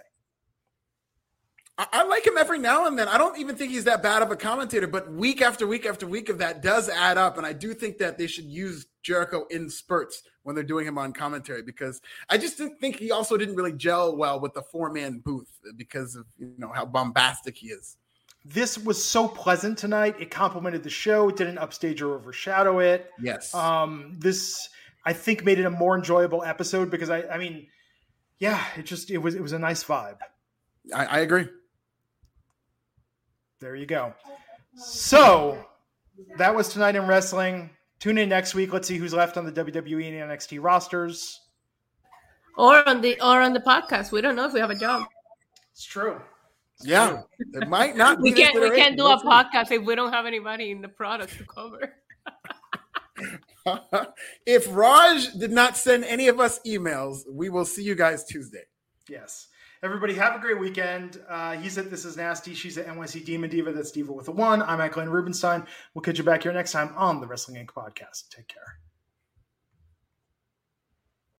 I, 1.77 1.87
I 1.91 2.03
like 2.03 2.25
him 2.25 2.37
every 2.37 2.59
now 2.59 2.87
and 2.87 2.97
then. 2.97 3.09
I 3.09 3.17
don't 3.17 3.37
even 3.37 3.57
think 3.57 3.71
he's 3.71 3.83
that 3.85 4.01
bad 4.01 4.21
of 4.21 4.31
a 4.31 4.37
commentator, 4.37 4.87
but 4.87 5.11
week 5.11 5.41
after 5.41 5.67
week 5.67 5.85
after 5.85 6.07
week 6.07 6.29
of 6.29 6.37
that 6.37 6.61
does 6.61 6.87
add 6.87 7.17
up. 7.17 7.37
And 7.37 7.45
I 7.45 7.51
do 7.51 7.73
think 7.73 7.97
that 7.97 8.17
they 8.17 8.27
should 8.27 8.45
use 8.45 8.85
Jericho 9.03 9.45
in 9.49 9.69
spurts 9.69 10.23
when 10.43 10.55
they're 10.55 10.63
doing 10.63 10.85
him 10.87 10.97
on 10.97 11.13
commentary 11.13 11.61
because 11.61 12.01
I 12.29 12.37
just 12.37 12.57
didn't 12.57 12.79
think 12.79 12.97
he 12.97 13.11
also 13.11 13.37
didn't 13.37 13.55
really 13.55 13.73
gel 13.73 14.15
well 14.15 14.39
with 14.39 14.53
the 14.53 14.61
four 14.61 14.91
man 14.91 15.19
booth 15.23 15.51
because 15.75 16.15
of 16.15 16.25
you 16.37 16.53
know 16.57 16.71
how 16.73 16.85
bombastic 16.85 17.57
he 17.57 17.67
is. 17.67 17.97
This 18.45 18.77
was 18.77 19.03
so 19.03 19.27
pleasant 19.27 19.77
tonight. 19.77 20.15
It 20.19 20.31
complemented 20.31 20.83
the 20.83 20.89
show. 20.89 21.29
It 21.29 21.35
didn't 21.35 21.57
upstage 21.57 22.01
or 22.01 22.15
overshadow 22.15 22.79
it. 22.79 23.11
Yes. 23.21 23.53
Um, 23.53 24.15
this 24.17 24.69
I 25.05 25.13
think 25.13 25.43
made 25.43 25.59
it 25.59 25.65
a 25.65 25.69
more 25.69 25.97
enjoyable 25.97 26.43
episode 26.43 26.89
because 26.89 27.09
I, 27.09 27.23
I 27.23 27.37
mean, 27.37 27.67
yeah, 28.37 28.63
it 28.77 28.85
just 28.85 29.11
it 29.11 29.17
was 29.17 29.35
it 29.35 29.41
was 29.41 29.51
a 29.51 29.59
nice 29.59 29.83
vibe. 29.83 30.17
I, 30.93 31.05
I 31.05 31.19
agree. 31.19 31.47
There 33.59 33.75
you 33.75 33.85
go. 33.85 34.13
So 34.75 35.65
that 36.37 36.55
was 36.55 36.69
tonight 36.69 36.95
in 36.95 37.07
wrestling. 37.07 37.69
Tune 37.99 38.17
in 38.17 38.29
next 38.29 38.55
week. 38.55 38.71
Let's 38.71 38.87
see 38.87 38.97
who's 38.97 39.13
left 39.13 39.35
on 39.35 39.45
the 39.45 39.51
WWE 39.51 40.21
and 40.21 40.31
NXT 40.31 40.59
rosters. 40.61 41.41
Or 42.57 42.87
on 42.87 43.01
the 43.01 43.19
or 43.19 43.41
on 43.41 43.53
the 43.53 43.59
podcast. 43.59 44.11
We 44.11 44.21
don't 44.21 44.35
know 44.35 44.45
if 44.45 44.53
we 44.53 44.59
have 44.61 44.69
a 44.69 44.75
job. 44.75 45.07
It's 45.71 45.83
true. 45.83 46.21
Yeah. 46.81 47.21
It 47.39 47.67
might 47.67 47.97
not 47.97 48.19
We 48.19 48.31
be 48.31 48.41
this 48.41 48.51
can't 48.51 48.59
we 48.59 48.69
can't 48.75 48.97
do 48.97 49.05
a 49.05 49.09
We'll 49.09 49.19
podcast 49.19 49.71
if 49.71 49.83
we 49.83 49.95
don't 49.95 50.13
have 50.13 50.25
anybody 50.25 50.71
in 50.71 50.81
the 50.81 50.87
product 50.87 51.37
to 51.37 51.45
cover. 51.45 51.93
if 54.45 54.67
Raj 54.69 55.33
did 55.33 55.51
not 55.51 55.77
send 55.77 56.05
any 56.05 56.27
of 56.27 56.39
us 56.39 56.59
emails, 56.65 57.19
we 57.29 57.49
will 57.49 57.65
see 57.65 57.83
you 57.83 57.95
guys 57.95 58.23
Tuesday. 58.25 58.63
Yes. 59.09 59.47
Everybody 59.81 60.13
have 60.15 60.35
a 60.35 60.39
great 60.39 60.59
weekend. 60.59 61.21
Uh, 61.29 61.53
he's 61.53 61.77
at 61.77 61.89
This 61.89 62.03
Is 62.03 62.17
Nasty. 62.17 62.53
She's 62.53 62.77
at 62.77 62.87
NYC 62.87 63.23
Demon 63.25 63.49
Diva. 63.49 63.71
That's 63.71 63.91
Diva 63.91 64.11
with 64.11 64.27
a 64.27 64.31
one. 64.31 64.61
I'm 64.61 64.81
at 64.81 64.91
Glenn 64.91 65.09
Rubenstein. 65.09 65.65
We'll 65.93 66.01
catch 66.01 66.17
you 66.17 66.25
back 66.25 66.43
here 66.43 66.51
next 66.51 66.73
time 66.73 66.93
on 66.97 67.21
the 67.21 67.27
Wrestling 67.27 67.65
Inc. 67.65 67.69
podcast. 67.71 68.29
Take 68.29 68.49
care. 68.49 68.79